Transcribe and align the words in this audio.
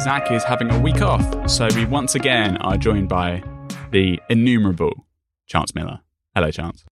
Zac 0.00 0.30
is 0.30 0.44
having 0.44 0.70
a 0.70 0.78
week 0.78 1.02
off, 1.02 1.50
so 1.50 1.66
we 1.74 1.84
once 1.84 2.14
again 2.14 2.56
are 2.58 2.76
joined 2.76 3.08
by 3.08 3.42
the 3.90 4.20
innumerable 4.30 5.06
Chance 5.46 5.74
Miller. 5.74 5.98
Hello, 6.36 6.52
Chance. 6.52 6.84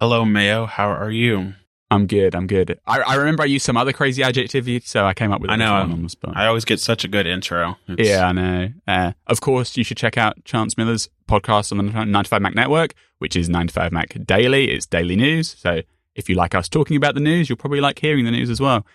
Hello, 0.00 0.24
Mayo. 0.24 0.64
How 0.64 0.88
are 0.88 1.10
you? 1.10 1.52
I'm 1.90 2.06
good. 2.06 2.34
I'm 2.34 2.46
good. 2.46 2.80
I, 2.86 3.00
I 3.00 3.14
remember 3.16 3.42
I 3.42 3.46
used 3.46 3.66
some 3.66 3.76
other 3.76 3.92
crazy 3.92 4.22
adjective, 4.22 4.66
so 4.86 5.04
I 5.04 5.12
came 5.12 5.30
up 5.30 5.42
with. 5.42 5.50
I 5.50 5.56
know. 5.56 5.72
One 5.74 5.92
on 5.92 6.02
the 6.04 6.08
spot. 6.08 6.38
I 6.38 6.46
always 6.46 6.64
get 6.64 6.80
such 6.80 7.04
a 7.04 7.08
good 7.08 7.26
intro. 7.26 7.76
It's, 7.86 8.08
yeah, 8.08 8.26
I 8.26 8.32
know. 8.32 8.68
Uh, 8.86 9.12
of 9.26 9.42
course, 9.42 9.76
you 9.76 9.84
should 9.84 9.98
check 9.98 10.16
out 10.16 10.42
Chance 10.44 10.78
Miller's 10.78 11.10
podcast 11.28 11.70
on 11.70 11.78
the 11.78 11.92
9to5Mac 11.92 12.54
Network, 12.54 12.94
which 13.18 13.36
is 13.36 13.50
9to5Mac 13.50 14.26
Daily. 14.26 14.70
It's 14.70 14.86
daily 14.86 15.16
news. 15.16 15.54
So 15.58 15.82
if 16.14 16.30
you 16.30 16.34
like 16.34 16.54
us 16.54 16.68
talking 16.70 16.96
about 16.96 17.14
the 17.14 17.20
news, 17.20 17.50
you'll 17.50 17.56
probably 17.58 17.80
like 17.82 17.98
hearing 17.98 18.24
the 18.24 18.30
news 18.30 18.48
as 18.48 18.58
well. 18.60 18.86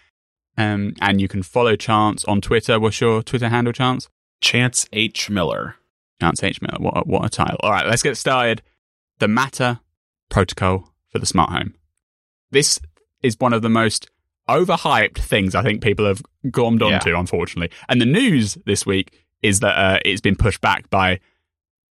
Um, 0.57 0.93
and 1.02 1.20
you 1.20 1.27
can 1.27 1.43
follow 1.43 1.75
Chance 1.75 2.25
on 2.25 2.41
Twitter. 2.41 2.80
What's 2.80 3.02
your 3.02 3.23
Twitter 3.23 3.49
handle, 3.49 3.73
Chance? 3.73 4.09
Chance 4.41 4.88
H 4.94 5.30
Miller. 5.30 5.75
Chance 6.21 6.44
H 6.44 6.61
Miller. 6.61 6.77
What 6.80 6.98
a, 6.98 7.02
what 7.02 7.25
a 7.25 7.30
title. 7.30 7.57
All 7.61 7.71
right, 7.71 7.85
let's 7.85 8.03
get 8.03 8.17
started. 8.17 8.61
The 9.20 9.27
Matter 9.27 9.80
protocol 10.30 10.94
for 11.09 11.20
the 11.20 11.25
smart 11.25 11.52
home. 11.52 11.75
This 12.52 12.80
is 13.21 13.35
one 13.39 13.53
of 13.53 13.61
the 13.61 13.70
most 13.70 14.09
overhyped 14.49 15.17
things 15.17 15.55
I 15.55 15.63
think 15.63 15.81
people 15.81 16.05
have 16.05 16.21
glommed 16.47 16.81
onto, 16.81 17.11
yeah. 17.11 17.20
unfortunately. 17.20 17.75
And 17.88 18.02
the 18.02 18.05
news 18.05 18.58
this 18.66 18.85
week 18.85 19.25
is 19.41 19.59
that 19.61 19.77
uh, 19.77 19.99
it's 20.05 20.22
been 20.22 20.35
pushed 20.35 20.61
back 20.61 20.89
by 20.89 21.20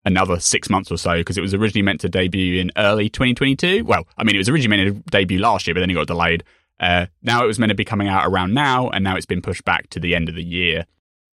another 0.04 0.40
six 0.40 0.70
months 0.70 0.92
or 0.92 0.98
so 0.98 1.18
because 1.18 1.38
it 1.38 1.42
was 1.42 1.54
originally 1.54 1.84
meant 1.84 2.02
to 2.02 2.10
debut 2.10 2.60
in 2.60 2.72
early 2.78 3.10
2022. 3.10 3.86
Well, 3.86 4.08
I 4.18 4.24
mean, 4.24 4.36
it 4.36 4.40
was 4.40 4.50
originally 4.50 4.76
meant 4.76 5.06
to 5.06 5.12
debut 5.12 5.40
last 5.40 5.68
year, 5.68 5.74
but 5.74 5.82
then 5.82 5.90
it 5.90 5.94
got 5.94 6.08
delayed. 6.08 6.44
Uh, 6.82 7.06
now 7.22 7.44
it 7.44 7.48
was 7.48 7.60
meant 7.60 7.70
to 7.70 7.76
be 7.76 7.86
coming 7.86 8.08
out 8.08 8.26
around 8.26 8.54
now, 8.54 8.90
and 8.90 9.04
now 9.04 9.16
it's 9.16 9.28
been 9.28 9.42
pushed 9.42 9.64
back 9.64 9.90
to 9.92 10.00
the 10.00 10.16
end 10.16 10.28
of 10.28 10.36
the 10.36 10.44
year. 10.44 10.88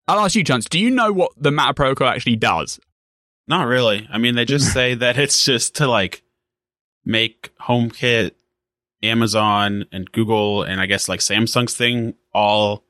I'll 0.08 0.18
ask 0.18 0.34
you, 0.34 0.42
Chance, 0.42 0.66
do 0.66 0.78
you 0.78 0.90
know 0.90 1.12
what 1.12 1.32
the 1.36 1.52
Matter 1.52 1.72
protocol 1.72 2.08
actually 2.08 2.36
does? 2.36 2.80
Not 3.46 3.68
really. 3.68 4.08
I 4.10 4.18
mean, 4.18 4.34
they 4.34 4.44
just 4.44 4.72
say 4.74 4.94
that 4.94 5.16
it's 5.16 5.44
just 5.44 5.76
to 5.76 5.86
like 5.86 6.22
make 7.04 7.52
HomeKit, 7.62 8.32
Amazon, 9.04 9.86
and 9.92 10.10
Google, 10.10 10.64
and 10.64 10.80
I 10.80 10.86
guess 10.86 11.08
like 11.08 11.20
Samsung's 11.20 11.76
thing 11.76 12.14
all 12.34 12.84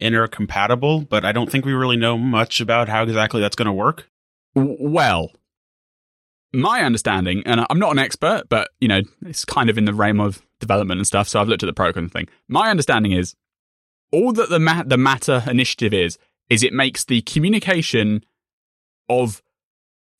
intercompatible, 0.00 1.08
but 1.08 1.24
I 1.24 1.32
don't 1.32 1.50
think 1.50 1.64
we 1.64 1.74
really 1.74 1.96
know 1.96 2.16
much 2.16 2.60
about 2.60 2.88
how 2.88 3.02
exactly 3.02 3.40
that's 3.40 3.56
going 3.56 3.66
to 3.66 3.72
work. 3.72 4.08
Well, 4.54 5.30
my 6.54 6.80
understanding, 6.80 7.42
and 7.44 7.64
I'm 7.68 7.78
not 7.78 7.92
an 7.92 7.98
expert, 7.98 8.44
but 8.48 8.68
you 8.80 8.88
know, 8.88 9.02
it's 9.26 9.44
kind 9.44 9.68
of 9.70 9.76
in 9.76 9.84
the 9.84 9.94
realm 9.94 10.20
of 10.20 10.42
development 10.62 10.98
and 10.98 11.06
stuff, 11.06 11.28
so 11.28 11.40
I've 11.40 11.48
looked 11.48 11.62
at 11.62 11.66
the 11.66 11.72
protocol 11.72 12.08
thing. 12.08 12.28
My 12.48 12.70
understanding 12.70 13.12
is 13.12 13.34
all 14.10 14.32
that 14.32 14.48
the 14.48 14.58
ma- 14.58 14.84
the 14.84 14.96
Matter 14.96 15.42
initiative 15.46 15.92
is 15.92 16.18
is 16.48 16.62
it 16.62 16.72
makes 16.72 17.04
the 17.04 17.22
communication 17.22 18.24
of 19.08 19.42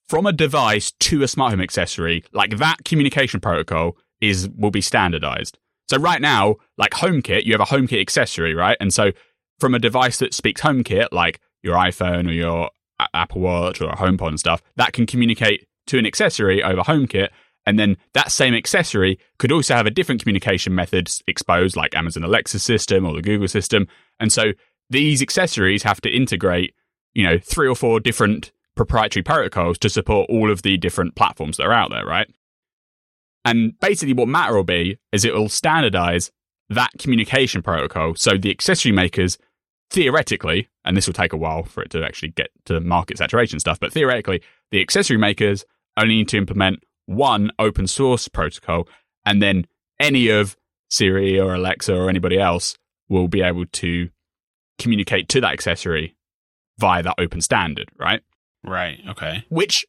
from 0.09 0.27
a 0.27 0.33
device 0.33 0.93
to 0.93 1.23
a 1.23 1.29
smart 1.29 1.53
home 1.53 1.61
accessory, 1.61 2.25
like 2.33 2.59
that 2.59 2.85
communication 2.85 3.41
protocol 3.41 3.97
is 4.21 4.49
will 4.57 4.71
be 4.71 4.81
standardized. 4.81 5.59
So 5.89 5.99
right 5.99 6.21
now, 6.21 6.57
like 6.79 6.93
HomeKit, 6.93 7.45
you 7.45 7.53
have 7.53 7.61
a 7.61 7.73
HomeKit 7.75 8.01
accessory, 8.01 8.55
right? 8.55 8.77
And 8.81 8.93
so 8.93 9.13
from 9.59 9.75
a 9.75 9.79
device 9.79 10.19
that 10.19 10.35
speaks 10.35 10.61
HomeKit, 10.61 11.09
like 11.13 11.41
your 11.63 11.77
iPhone 11.77 12.29
or 12.29 12.33
your 12.33 12.71
Apple 13.15 13.41
Watch 13.41 13.81
or 13.81 13.91
a 13.91 13.97
HomePod 13.97 14.29
and 14.29 14.41
stuff, 14.41 14.63
that 14.77 14.93
can 14.93 15.07
communicate 15.07 15.67
to 15.89 15.99
an 15.99 16.07
accessory 16.07 16.63
over 16.63 16.83
HomeKit. 16.83 17.29
And 17.67 17.79
then 17.79 17.97
that 18.15 18.33
same 18.33 18.55
accessory 18.55 19.19
could 19.39 19.53
also 19.53 19.75
have 19.75 19.87
a 19.87 19.91
different 19.91 20.21
communication 20.21 20.75
method 20.75 21.11
exposed, 21.27 21.77
like 21.77 21.95
Amazon 21.95 22.25
Alexa 22.25 22.59
system 22.59 23.07
or 23.07 23.15
the 23.15 23.23
Google 23.23 23.49
system. 23.49 23.87
And 24.19 24.33
so 24.33 24.53
these 24.91 25.23
accessories 25.23 25.83
have 25.85 26.01
to 26.01 26.11
integrate, 26.11 26.75
you 27.15 27.25
know, 27.25 27.39
three 27.39 27.69
or 27.69 27.77
four 27.77 28.01
different 28.01 28.53
proprietary 28.75 29.23
protocols 29.23 29.79
to 29.79 29.89
support 29.89 30.29
all 30.31 30.51
of 30.51 30.63
the 30.63 30.77
different 30.77 31.15
platforms 31.15 31.57
that 31.59 31.65
are 31.65 31.73
out 31.73 31.91
there, 31.91 32.05
right? 32.05 32.29
And 33.45 33.79
basically, 33.81 34.15
what 34.15 34.29
Matter 34.29 34.55
will 34.55 34.65
be 34.65 34.99
is 35.13 35.25
it 35.25 35.35
will 35.35 35.49
standardize 35.49 36.31
that 36.69 36.91
communication 36.99 37.63
protocol. 37.63 38.15
So 38.15 38.37
the 38.37 38.51
accessory 38.51 38.93
makers, 38.93 39.37
theoretically, 39.91 40.69
and 40.85 40.97
this 40.97 41.07
will 41.07 41.15
take 41.15 41.33
a 41.33 41.37
while 41.37 41.65
for 41.65 41.83
it 41.83 41.91
to 41.91 42.05
actually 42.05 42.31
get 42.31 42.51
to 42.67 42.81
market 42.81 43.19
saturation 43.19 43.61
stuff, 43.61 43.79
but 43.81 43.93
theoretically, 43.93 44.43
the 44.71 44.81
accessory 44.81 45.19
makers 45.19 45.65
only 45.97 46.17
need 46.17 46.29
to 46.29 46.39
implement 46.39 46.83
one 47.17 47.51
open 47.59 47.87
source 47.87 48.29
protocol, 48.29 48.89
and 49.25 49.43
then 49.43 49.67
any 50.01 50.29
of 50.29 50.57
Siri 50.91 51.39
or 51.39 51.55
Alexa 51.55 51.95
or 51.95 52.09
anybody 52.09 52.39
else 52.39 52.77
will 53.09 53.29
be 53.29 53.43
able 53.43 53.67
to 53.67 54.11
communicate 54.79 55.29
to 55.31 55.41
that 55.41 55.53
accessory 55.53 56.17
via 56.79 57.03
that 57.03 57.15
open 57.19 57.41
standard, 57.41 57.89
right? 57.99 58.23
Right. 58.65 59.01
Okay. 59.09 59.45
Which 59.49 59.85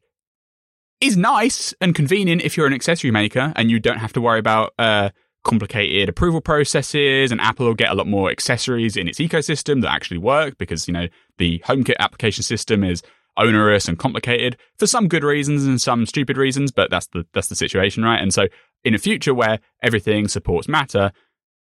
is 1.02 1.18
nice 1.18 1.74
and 1.82 1.94
convenient 1.94 2.42
if 2.42 2.56
you're 2.56 2.68
an 2.68 2.74
accessory 2.74 3.12
maker 3.12 3.52
and 3.56 3.70
you 3.70 3.80
don't 3.80 3.98
have 3.98 4.14
to 4.14 4.22
worry 4.22 4.40
about 4.40 4.74
uh, 4.80 5.10
complicated 5.44 6.10
approval 6.10 6.42
processes. 6.42 7.32
And 7.32 7.42
Apple 7.42 7.66
will 7.66 7.74
get 7.74 7.92
a 7.92 7.96
lot 7.96 8.08
more 8.08 8.30
accessories 8.30 8.96
in 8.96 9.08
its 9.08 9.20
ecosystem 9.20 9.82
that 9.82 9.92
actually 9.92 10.20
work 10.20 10.58
because 10.58 10.88
you 10.88 10.94
know 10.94 11.08
the 11.38 11.60
HomeKit 11.60 11.98
application 12.00 12.44
system 12.44 12.84
is 12.84 13.02
onerous 13.38 13.88
and 13.88 13.98
complicated 13.98 14.58
for 14.78 14.88
some 14.88 15.08
good 15.08 15.24
reasons 15.24 15.66
and 15.66 15.82
some 15.82 16.06
stupid 16.06 16.38
reasons. 16.38 16.72
But 16.72 16.90
that's 16.90 17.08
the 17.08 17.26
that's 17.34 17.48
the 17.48 17.56
situation, 17.56 18.04
right? 18.04 18.22
And 18.22 18.34
so 18.34 18.48
in 18.84 18.94
a 18.94 19.00
future 19.00 19.34
where 19.34 19.60
everything 19.82 20.28
supports 20.28 20.68
Matter, 20.68 21.12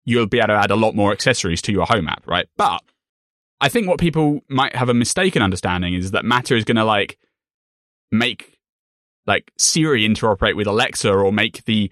you'll 0.06 0.28
be 0.28 0.40
able 0.40 0.48
to 0.50 0.54
add 0.54 0.72
a 0.72 0.76
lot 0.76 0.96
more 0.96 1.12
accessories 1.12 1.62
to 1.64 1.72
your 1.72 1.86
home 1.86 2.08
app, 2.08 2.26
right? 2.28 2.48
But 2.58 2.82
I 3.62 3.70
think 3.70 3.88
what 3.88 4.00
people 4.00 4.42
might 4.50 4.76
have 4.76 4.90
a 4.90 4.94
mistaken 4.94 5.42
understanding 5.42 5.94
is 5.94 6.12
that 6.12 6.26
Matter 6.26 6.56
is 6.56 6.66
going 6.66 6.78
to 6.78 6.86
like 6.86 7.18
make 8.12 8.60
like 9.26 9.52
Siri 9.58 10.08
interoperate 10.08 10.56
with 10.56 10.68
Alexa 10.68 11.12
or 11.12 11.32
make 11.32 11.64
the 11.66 11.92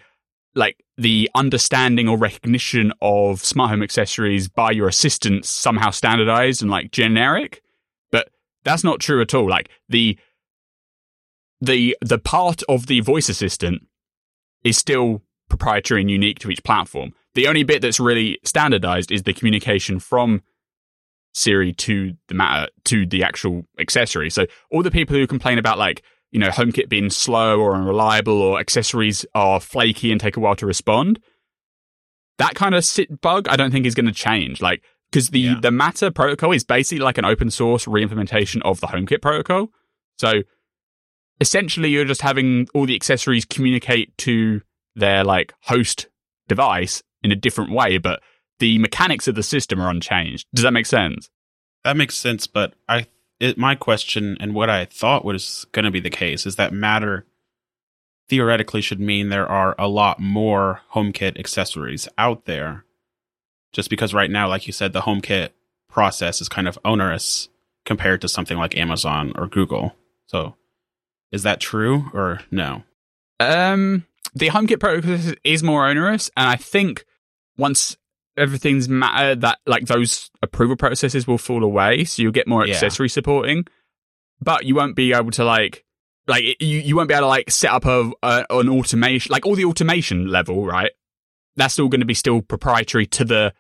like 0.54 0.84
the 0.98 1.30
understanding 1.34 2.10
or 2.10 2.18
recognition 2.18 2.92
of 3.02 3.44
smart 3.44 3.70
home 3.70 3.82
accessories 3.82 4.50
by 4.50 4.72
your 4.72 4.88
assistants 4.88 5.50
somehow 5.50 5.90
standardized 5.90 6.62
and 6.62 6.70
like 6.70 6.92
generic 6.92 7.64
that's 8.64 8.84
not 8.84 9.00
true 9.00 9.22
at 9.22 9.34
all 9.34 9.50
like 9.50 9.70
the 9.90 10.18
the 11.60 11.96
the 12.02 12.20
part 12.20 12.64
of 12.68 12.88
the 12.88 13.00
voice 13.02 13.30
assistant 13.30 13.88
is 14.64 14.78
still 14.78 15.22
proprietary 15.50 16.02
and 16.02 16.10
unique 16.10 16.40
to 16.40 16.50
each 16.50 16.64
platform 16.64 17.14
the 17.34 17.48
only 17.48 17.64
bit 17.64 17.82
that's 17.82 18.00
really 18.00 18.40
standardized 18.44 19.12
is 19.12 19.24
the 19.24 19.34
communication 19.34 20.00
from 20.00 20.42
Siri 21.34 21.74
to 21.74 22.14
the 22.28 22.34
matter 22.34 22.70
to 22.86 23.06
the 23.06 23.24
actual 23.24 23.66
accessory. 23.80 24.30
So 24.30 24.48
all 24.70 24.84
the 24.84 24.92
people 24.92 25.16
who 25.16 25.28
complain 25.28 25.58
about 25.58 25.78
like 25.78 26.04
you 26.32 26.40
know 26.40 26.50
HomeKit 26.50 26.90
being 26.90 27.10
slow 27.10 27.60
or 27.60 27.76
unreliable 27.76 28.42
or 28.42 28.60
accessories 28.60 29.26
are 29.34 29.60
flaky 29.60 30.12
and 30.12 30.20
take 30.20 30.38
a 30.38 30.40
while 30.40 30.56
to 30.58 30.66
respond, 30.66 31.20
that 32.38 32.56
kind 32.56 32.76
of 32.76 32.84
sit 32.84 33.22
bug 33.22 33.48
I 33.48 33.56
don't 33.56 33.72
think 33.72 33.86
is 33.86 33.96
going 33.96 34.08
to 34.08 34.12
change. 34.12 34.62
Like 34.62 34.84
because 35.12 35.30
the 35.30 35.40
yeah. 35.40 35.60
the 35.62 35.72
Matter 35.72 36.12
protocol 36.12 36.52
is 36.52 36.64
basically 36.64 37.04
like 37.04 37.18
an 37.18 37.26
open 37.26 37.52
source 37.52 37.86
reimplementation 37.86 38.62
of 38.64 38.80
the 38.80 38.88
HomeKit 38.88 39.22
protocol. 39.22 39.70
So 40.18 40.44
essentially, 41.40 41.90
you're 41.90 42.06
just 42.06 42.22
having 42.22 42.68
all 42.74 42.86
the 42.86 42.96
accessories 42.96 43.46
communicate 43.46 44.18
to 44.20 44.62
their 44.96 45.24
like 45.24 45.54
host 45.64 46.08
device 46.48 47.02
in 47.24 47.32
a 47.32 47.36
different 47.36 47.72
way, 47.72 47.98
but 47.98 48.22
the 48.60 48.78
mechanics 48.78 49.28
of 49.28 49.36
the 49.36 49.44
system 49.44 49.82
are 49.82 49.90
unchanged. 49.90 50.48
Does 50.54 50.64
that 50.64 50.72
make 50.72 50.86
sense? 50.86 51.30
That 51.84 51.98
makes 51.98 52.16
sense, 52.16 52.48
but 52.48 52.74
I 52.88 53.08
it, 53.40 53.58
my 53.58 53.76
question 53.76 54.38
and 54.40 54.54
what 54.54 54.70
I 54.70 54.86
thought 54.86 55.26
was 55.26 55.66
going 55.72 55.86
to 55.86 55.92
be 55.92 56.00
the 56.00 56.12
case 56.12 56.46
is 56.46 56.56
that 56.58 56.72
Matter 56.72 57.26
theoretically 58.30 58.82
should 58.82 59.00
mean 59.00 59.30
there 59.30 59.48
are 59.48 59.76
a 59.80 59.88
lot 59.88 60.20
more 60.20 60.82
HomeKit 60.94 61.40
accessories 61.40 62.08
out 62.18 62.46
there. 62.46 62.86
Just 63.74 63.90
because 63.90 64.14
right 64.14 64.30
now, 64.30 64.48
like 64.48 64.68
you 64.68 64.74
said, 64.74 64.94
the 64.94 65.02
HomeKit 65.02 65.50
process 65.90 66.42
is 66.42 66.50
kind 66.50 66.68
of 66.68 66.78
onerous 66.84 67.50
compared 67.86 68.22
to 68.22 68.28
something 68.28 68.58
like 68.58 68.76
Amazon 68.78 69.34
or 69.36 69.48
Google. 69.48 69.96
So, 70.28 70.56
is 71.32 71.44
that 71.44 71.60
true 71.60 72.10
or 72.14 72.42
no? 72.52 72.84
Um, 73.40 74.06
the 74.34 74.50
HomeKit 74.50 74.80
process 74.80 75.34
is 75.44 75.64
more 75.64 75.88
onerous, 75.88 76.30
and 76.36 76.48
I 76.48 76.56
think 76.56 77.06
once 77.58 77.98
everything's 78.38 78.88
matter 78.88 79.36
that 79.36 79.60
like 79.66 79.86
those 79.86 80.32
approval 80.42 80.76
processes 80.76 81.28
will 81.28 81.38
fall 81.38 81.64
away, 81.64 82.04
so 82.04 82.22
you'll 82.22 82.32
get 82.32 82.48
more 82.48 82.66
yeah. 82.66 82.74
accessory 82.74 83.10
supporting, 83.10 83.66
but 84.42 84.66
you 84.66 84.76
won't 84.76 84.96
be 84.96 85.14
able 85.14 85.32
to 85.32 85.46
like 85.46 85.86
like 86.28 86.44
you 86.62 86.80
you 86.80 86.96
won't 86.96 87.08
be 87.08 87.14
able 87.14 87.24
to 87.24 87.28
like 87.28 87.52
set 87.52 87.72
up 87.72 87.86
a, 87.86 88.12
a 88.24 88.46
an 88.50 88.70
automation 88.70 89.32
like 89.32 89.46
all 89.46 89.56
the 89.56 89.66
automation 89.66 90.28
level 90.28 90.66
right. 90.66 90.92
That's 91.56 91.78
all 91.80 91.90
going 91.90 92.02
to 92.02 92.06
be 92.06 92.14
still 92.14 92.42
proprietary 92.42 93.06
to 93.08 93.26
the 93.26 93.54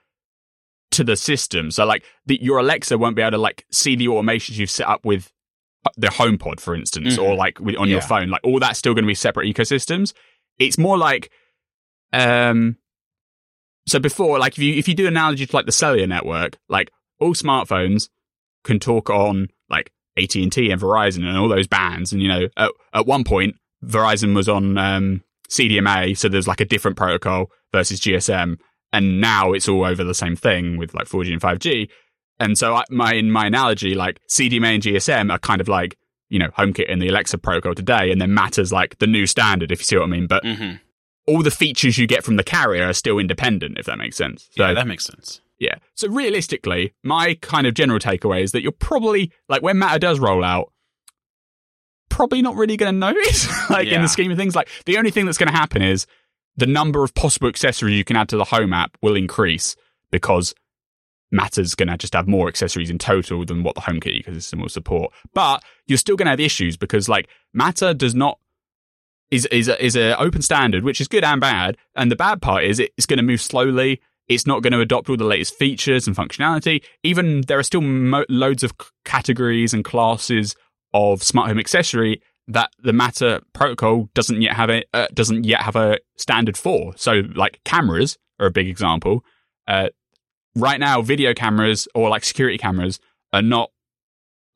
to 0.91 1.03
the 1.03 1.15
system. 1.15 1.71
So 1.71 1.85
like 1.85 2.03
the, 2.25 2.37
your 2.41 2.59
Alexa 2.59 2.97
won't 2.97 3.15
be 3.15 3.21
able 3.21 3.31
to 3.31 3.37
like 3.37 3.65
see 3.71 3.95
the 3.95 4.07
automations 4.07 4.57
you've 4.57 4.69
set 4.69 4.87
up 4.87 5.05
with 5.05 5.31
uh, 5.85 5.89
the 5.97 6.07
HomePod, 6.07 6.59
for 6.59 6.75
instance, 6.75 7.13
mm-hmm. 7.13 7.23
or 7.23 7.35
like 7.35 7.59
with, 7.59 7.77
on 7.77 7.87
yeah. 7.87 7.93
your 7.93 8.01
phone. 8.01 8.29
Like 8.29 8.41
all 8.43 8.59
that's 8.59 8.79
still 8.79 8.93
going 8.93 9.05
to 9.05 9.07
be 9.07 9.15
separate 9.15 9.53
ecosystems. 9.53 10.13
It's 10.59 10.77
more 10.77 10.97
like 10.97 11.31
um 12.13 12.77
so 13.87 13.99
before, 13.99 14.37
like 14.37 14.53
if 14.53 14.63
you 14.63 14.75
if 14.75 14.87
you 14.87 14.93
do 14.93 15.07
analogy 15.07 15.45
to 15.45 15.55
like 15.55 15.65
the 15.65 15.71
cellular 15.71 16.07
network, 16.07 16.57
like 16.69 16.91
all 17.19 17.33
smartphones 17.33 18.09
can 18.63 18.79
talk 18.79 19.09
on 19.09 19.47
like 19.69 19.91
AT 20.17 20.35
and 20.35 20.51
T 20.51 20.71
and 20.71 20.79
Verizon 20.81 21.25
and 21.25 21.37
all 21.37 21.49
those 21.49 21.67
bands. 21.67 22.11
And 22.11 22.21
you 22.21 22.27
know, 22.27 22.47
at, 22.57 22.71
at 22.93 23.07
one 23.07 23.23
point, 23.23 23.55
Verizon 23.83 24.35
was 24.35 24.47
on 24.47 24.77
um, 24.77 25.23
CDMA, 25.49 26.17
so 26.17 26.29
there's 26.29 26.47
like 26.47 26.61
a 26.61 26.65
different 26.65 26.97
protocol 26.97 27.49
versus 27.71 27.99
GSM, 27.99 28.57
and 28.93 29.21
now 29.21 29.53
it's 29.53 29.67
all 29.69 29.83
over 29.85 30.03
the 30.03 30.13
same 30.15 30.35
thing 30.35 30.77
with 30.77 30.93
like 30.93 31.07
4G 31.07 31.31
and 31.33 31.41
5G. 31.41 31.89
And 32.39 32.57
so, 32.57 32.75
I, 32.75 32.83
my 32.89 33.13
in 33.13 33.31
my 33.31 33.45
analogy, 33.47 33.93
like 33.95 34.19
CDMA 34.27 34.75
and 34.75 34.83
GSM 34.83 35.31
are 35.31 35.39
kind 35.39 35.61
of 35.61 35.67
like 35.67 35.97
you 36.29 36.39
know 36.39 36.49
HomeKit 36.57 36.91
and 36.91 37.01
the 37.01 37.09
Alexa 37.09 37.37
protocol 37.37 37.75
today, 37.75 38.11
and 38.11 38.19
then 38.21 38.33
Matter's 38.33 38.71
like 38.71 38.97
the 38.99 39.07
new 39.07 39.25
standard, 39.27 39.71
if 39.71 39.79
you 39.79 39.85
see 39.85 39.95
what 39.97 40.03
I 40.05 40.07
mean. 40.07 40.27
But 40.27 40.43
Mm-hmm. 40.43 40.75
all 41.27 41.43
the 41.43 41.51
features 41.51 41.97
you 41.99 42.07
get 42.07 42.23
from 42.23 42.37
the 42.37 42.43
carrier 42.43 42.87
are 42.87 42.93
still 42.93 43.19
independent, 43.19 43.77
if 43.77 43.85
that 43.85 43.97
makes 43.99 44.17
sense. 44.17 44.49
So, 44.57 44.65
yeah, 44.65 44.73
that 44.73 44.87
makes 44.87 45.05
sense. 45.05 45.39
yeah. 45.59 45.75
So 45.93 46.07
realistically, 46.09 46.93
my 47.03 47.35
kind 47.41 47.67
of 47.67 47.75
general 47.75 47.99
takeaway 47.99 48.41
is 48.41 48.53
that 48.53 48.63
you're 48.63 48.71
probably 48.71 49.31
like 49.47 49.61
when 49.61 49.77
Matter 49.77 49.99
does 49.99 50.19
roll 50.19 50.43
out, 50.43 50.71
probably 52.09 52.41
not 52.41 52.55
really 52.55 52.77
going 52.77 52.93
to 52.93 52.99
notice. 52.99 53.47
like 53.69 53.87
in 53.87 54.01
the 54.01 54.07
scheme 54.07 54.31
of 54.31 54.37
things, 54.37 54.55
like 54.55 54.67
the 54.85 54.97
only 54.97 55.11
thing 55.11 55.25
that's 55.25 55.37
going 55.37 55.51
to 55.51 55.57
happen 55.57 55.81
is 55.81 56.07
the 56.57 56.67
number 56.67 57.03
of 57.03 57.13
possible 57.13 57.47
accessories 57.47 57.97
you 57.97 58.03
can 58.03 58.15
add 58.15 58.29
to 58.29 58.37
the 58.37 58.45
home 58.45 58.73
app 58.73 58.97
will 59.01 59.15
increase 59.15 59.75
because 60.11 60.53
Matter's 61.31 61.75
going 61.75 61.87
to 61.87 61.97
just 61.97 62.13
have 62.13 62.27
more 62.27 62.47
accessories 62.47 62.89
in 62.89 62.97
total 62.97 63.45
than 63.45 63.63
what 63.63 63.75
the 63.75 63.81
HomeKit 63.81 64.25
ecosystem 64.25 64.61
will 64.61 64.69
support. 64.69 65.13
But 65.33 65.63
you're 65.87 65.97
still 65.97 66.17
going 66.17 66.25
to 66.25 66.31
have 66.31 66.39
issues 66.39 66.75
because 66.77 67.07
like 67.07 67.29
Matter 67.53 67.93
does 67.93 68.13
not 68.13 68.37
is 69.31 69.45
is 69.45 69.69
a, 69.69 69.83
is 69.83 69.95
a 69.95 70.19
open 70.19 70.41
standard, 70.41 70.83
which 70.83 70.99
is 70.99 71.07
good 71.07 71.23
and 71.23 71.39
bad. 71.39 71.77
And 71.95 72.11
the 72.11 72.17
bad 72.17 72.41
part 72.41 72.65
is 72.65 72.79
it's 72.79 73.05
going 73.05 73.17
to 73.17 73.23
move 73.23 73.41
slowly. 73.41 74.01
It's 74.27 74.45
not 74.45 74.61
going 74.61 74.73
to 74.73 74.81
adopt 74.81 75.09
all 75.09 75.17
the 75.17 75.23
latest 75.23 75.55
features 75.55 76.05
and 76.05 76.15
functionality. 76.15 76.83
Even 77.03 77.41
there 77.41 77.59
are 77.59 77.63
still 77.63 77.81
mo- 77.81 78.25
loads 78.29 78.63
of 78.63 78.73
c- 78.79 78.87
categories 79.03 79.73
and 79.73 79.83
classes 79.83 80.55
of 80.93 81.23
smart 81.23 81.47
home 81.47 81.59
accessory 81.59 82.21
that 82.53 82.71
the 82.83 82.93
Matter 82.93 83.41
protocol 83.53 84.09
doesn't 84.13 84.41
yet 84.41 84.55
have 84.55 84.69
a 84.69 84.83
uh, 84.93 85.07
doesn't 85.13 85.45
yet 85.45 85.61
have 85.61 85.75
a 85.75 85.99
standard 86.17 86.57
for. 86.57 86.93
So, 86.97 87.23
like 87.35 87.61
cameras 87.63 88.17
are 88.39 88.47
a 88.47 88.51
big 88.51 88.67
example. 88.67 89.23
Uh, 89.67 89.89
right 90.55 90.79
now, 90.79 91.01
video 91.01 91.33
cameras 91.33 91.87
or 91.95 92.09
like 92.09 92.23
security 92.23 92.57
cameras 92.57 92.99
are 93.33 93.41
not 93.41 93.71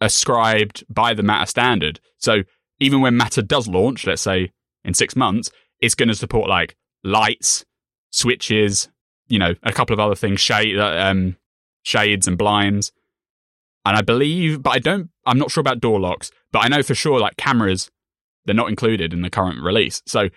ascribed 0.02 0.84
by 0.90 1.14
the 1.14 1.24
Matter 1.24 1.48
standard. 1.48 2.00
So, 2.18 2.44
even 2.80 3.02
when 3.02 3.18
Matter 3.18 3.42
does 3.42 3.68
launch, 3.68 4.06
let's 4.06 4.22
say 4.22 4.52
in 4.84 4.94
six 4.94 5.16
months, 5.16 5.52
it's 5.80 5.96
going 5.96 6.10
to 6.10 6.16
support 6.16 6.50
like 6.50 6.76
lights, 7.04 7.66
switches, 8.12 8.90
you 9.28 9.40
know, 9.40 9.56
a 9.64 9.72
couple 9.72 9.94
of 9.94 10.00
other 10.00 10.16
things, 10.16 10.42
shade, 10.42 10.78
uh, 10.78 10.98
um, 10.98 11.38
shades 11.84 12.28
and 12.28 12.38
blinds. 12.38 12.92
And 13.86 13.96
I 13.96 14.02
believe, 14.02 14.64
but 14.64 14.72
I 14.72 14.80
don't, 14.80 15.10
I'm 15.26 15.38
not 15.38 15.52
sure 15.52 15.62
about 15.62 15.80
door 15.80 16.00
locks, 16.00 16.32
but 16.52 16.60
I 16.66 16.68
know 16.68 16.82
for 16.82 16.96
sure 16.96 17.20
like 17.20 17.38
cameras, 17.38 17.92
they're 18.46 18.56
not 18.56 18.70
included 18.70 19.14
in 19.14 19.22
the 19.22 19.30
current 19.30 19.62
release. 19.62 20.02
So 20.08 20.30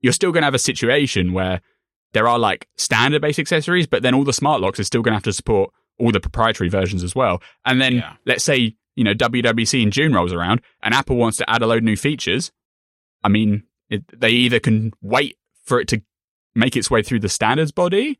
you're 0.00 0.12
still 0.12 0.32
going 0.32 0.42
to 0.42 0.46
have 0.46 0.54
a 0.54 0.58
situation 0.58 1.32
where 1.32 1.60
there 2.12 2.26
are 2.28 2.38
like 2.38 2.68
standard 2.76 3.22
based 3.22 3.38
accessories, 3.38 3.86
but 3.86 4.02
then 4.02 4.14
all 4.14 4.24
the 4.24 4.32
smart 4.32 4.60
locks 4.60 4.80
are 4.80 4.84
still 4.84 5.02
going 5.02 5.12
to 5.12 5.16
have 5.16 5.22
to 5.24 5.32
support 5.32 5.70
all 5.98 6.10
the 6.12 6.20
proprietary 6.20 6.68
versions 6.68 7.02
as 7.04 7.14
well. 7.14 7.40
And 7.64 7.80
then 7.80 7.94
Yeah. 7.96 8.14
let's 8.26 8.44
say, 8.44 8.76
you 8.96 9.04
know, 9.04 9.14
WWDC 9.14 9.82
in 9.82 9.90
June 9.90 10.12
rolls 10.12 10.32
around 10.32 10.60
and 10.82 10.92
Apple 10.94 11.16
wants 11.16 11.36
to 11.38 11.48
add 11.50 11.62
a 11.62 11.66
load 11.66 11.78
of 11.78 11.84
new 11.84 11.96
features. 11.96 12.50
I 13.22 13.28
mean, 13.28 13.62
it, 13.90 14.04
they 14.18 14.30
either 14.30 14.58
can 14.60 14.92
wait 15.00 15.36
for 15.64 15.80
it 15.80 15.88
to 15.88 16.02
make 16.54 16.76
its 16.76 16.90
way 16.90 17.02
through 17.02 17.20
the 17.20 17.28
standards 17.28 17.72
body, 17.72 18.18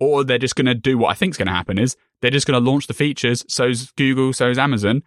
or 0.00 0.24
they're 0.24 0.38
just 0.38 0.56
going 0.56 0.66
to 0.66 0.74
do 0.74 0.98
what 0.98 1.10
I 1.10 1.14
think 1.14 1.32
is 1.34 1.36
going 1.36 1.46
to 1.48 1.52
happen 1.54 1.78
is 1.78 1.96
they're 2.24 2.30
just 2.30 2.46
going 2.46 2.62
to 2.64 2.70
launch 2.70 2.86
the 2.86 2.94
features. 2.94 3.44
So's 3.48 3.90
Google, 3.92 4.32
so's 4.32 4.56
Amazon, 4.56 5.02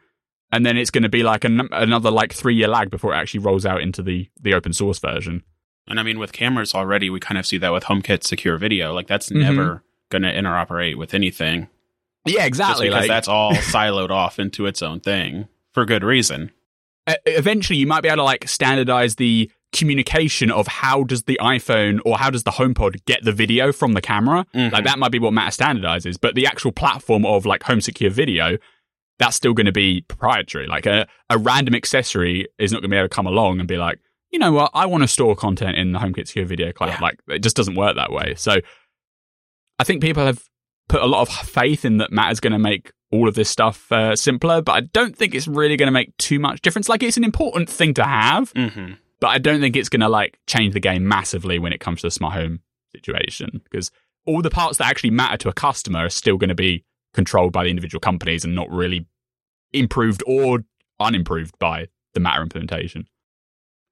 and 0.51 0.63
then 0.63 0.77
it's 0.77 0.91
going 0.91 1.01
to 1.01 1.09
be 1.09 1.23
like 1.23 1.43
an, 1.43 1.67
another 1.71 2.11
like 2.11 2.31
three 2.31 2.53
year 2.53 2.67
lag 2.67 2.91
before 2.91 3.11
it 3.11 3.17
actually 3.17 3.39
rolls 3.39 3.65
out 3.65 3.81
into 3.81 4.03
the 4.03 4.29
the 4.39 4.53
open 4.53 4.71
source 4.71 4.99
version. 4.99 5.41
And 5.87 5.99
I 5.99 6.03
mean, 6.03 6.19
with 6.19 6.31
cameras 6.31 6.75
already, 6.75 7.09
we 7.09 7.19
kind 7.19 7.39
of 7.39 7.45
see 7.47 7.57
that 7.57 7.73
with 7.73 7.85
HomeKit 7.85 8.23
Secure 8.23 8.57
Video. 8.57 8.93
Like 8.93 9.07
that's 9.07 9.29
Mhm. 9.29 9.37
never 9.41 9.83
going 10.09 10.21
to 10.21 10.31
interoperate 10.31 10.95
with 10.95 11.13
anything, 11.15 11.67
Yeah, 12.25 12.35
just 12.35 12.47
exactly. 12.47 12.87
because 12.89 13.01
like- 13.01 13.07
that's 13.09 13.27
all 13.27 13.51
siloed 13.73 14.11
off 14.11 14.37
into 14.37 14.67
its 14.67 14.81
own 14.83 14.99
thing 14.99 15.47
for 15.73 15.85
good 15.85 16.03
reason. 16.03 16.51
eventually 17.25 17.79
you 17.79 17.87
might 17.87 18.01
be 18.03 18.09
able 18.09 18.17
to 18.17 18.23
like 18.23 18.47
standardize 18.49 19.15
the 19.15 19.49
communication 19.73 20.49
of 20.49 20.67
how 20.67 21.03
does 21.03 21.23
the 21.23 21.37
iPhone 21.41 21.99
or 22.05 22.17
how 22.17 22.29
does 22.29 22.43
the 22.43 22.51
HomePod 22.51 23.03
get 23.05 23.23
the 23.23 23.31
video 23.33 23.71
from 23.71 23.93
the 23.93 24.01
camera. 24.01 24.45
Mhm. 24.55 24.71
Like 24.71 24.85
that 24.85 24.97
might 24.97 25.11
be 25.11 25.19
what 25.19 25.33
Matter 25.33 25.51
standardizes, 25.63 26.17
but 26.19 26.35
the 26.35 26.45
actual 26.47 26.71
platform 26.71 27.25
of 27.25 27.45
like 27.45 27.63
home 27.63 27.81
secure 27.81 28.09
video, 28.09 28.57
that's 29.19 29.35
still 29.35 29.53
going 29.53 29.65
to 29.65 29.71
be 29.71 30.01
proprietary. 30.07 30.67
Like 30.67 30.85
a, 30.85 31.07
a 31.29 31.37
random 31.37 31.75
accessory 31.75 32.47
is 32.57 32.71
not 32.71 32.77
going 32.81 32.89
to 32.91 32.93
be 32.95 32.97
able 32.97 33.09
to 33.09 33.15
come 33.15 33.27
along 33.27 33.59
and 33.59 33.67
be 33.67 33.77
like, 33.77 33.99
you 34.31 34.39
know 34.39 34.51
what, 34.51 34.71
I 34.73 34.85
want 34.85 35.03
to 35.03 35.07
store 35.07 35.35
content 35.35 35.77
in 35.77 35.91
the 35.91 35.99
HomeKit 35.99 36.27
secure 36.27 36.45
video 36.45 36.71
cloud. 36.71 36.89
Yeah. 36.89 36.99
Like 37.01 37.19
it 37.27 37.39
just 37.39 37.55
doesn't 37.55 37.75
work 37.75 37.95
that 37.95 38.11
way. 38.11 38.35
So 38.35 38.57
I 39.79 39.83
think 39.83 40.01
people 40.01 40.25
have 40.25 40.43
put 40.89 41.01
a 41.01 41.05
lot 41.07 41.21
of 41.21 41.29
faith 41.29 41.83
in 41.85 41.97
that 41.97 42.11
Matter's 42.11 42.39
going 42.39 42.53
to 42.53 42.59
make 42.59 42.91
all 43.11 43.27
of 43.27 43.35
this 43.35 43.49
stuff 43.49 43.91
uh, 43.91 44.15
simpler, 44.15 44.61
but 44.61 44.73
I 44.73 44.81
don't 44.81 45.15
think 45.15 45.33
it's 45.33 45.47
really 45.47 45.77
going 45.77 45.87
to 45.87 45.91
make 45.93 46.15
too 46.17 46.39
much 46.39 46.61
difference. 46.61 46.89
Like 46.89 47.03
it's 47.03 47.17
an 47.17 47.23
important 47.23 47.69
thing 47.69 47.93
to 47.95 48.03
have, 48.03 48.51
hmm 48.51 48.93
but 49.19 49.27
I 49.27 49.37
don't 49.37 49.59
think 49.59 49.75
it's 49.75 49.89
going 49.89 50.01
to 50.01 50.09
like 50.09 50.39
change 50.47 50.73
the 50.73 50.79
game 50.79 51.07
massively 51.07 51.59
when 51.59 51.73
it 51.73 51.79
comes 51.79 52.01
to 52.01 52.07
the 52.07 52.11
smart 52.11 52.33
home 52.33 52.59
situation 52.91 53.61
because 53.63 53.91
all 54.25 54.41
the 54.41 54.49
parts 54.49 54.77
that 54.77 54.87
actually 54.87 55.11
matter 55.11 55.37
to 55.37 55.49
a 55.49 55.53
customer 55.53 55.99
are 55.99 56.09
still 56.09 56.37
going 56.37 56.49
to 56.49 56.55
be 56.55 56.83
controlled 57.13 57.53
by 57.53 57.63
the 57.63 57.69
individual 57.69 57.99
companies 57.99 58.43
and 58.43 58.53
not 58.53 58.69
really 58.69 59.07
improved 59.73 60.23
or 60.27 60.63
unimproved 60.99 61.57
by 61.59 61.87
the 62.13 62.19
Matter 62.19 62.41
implementation. 62.41 63.07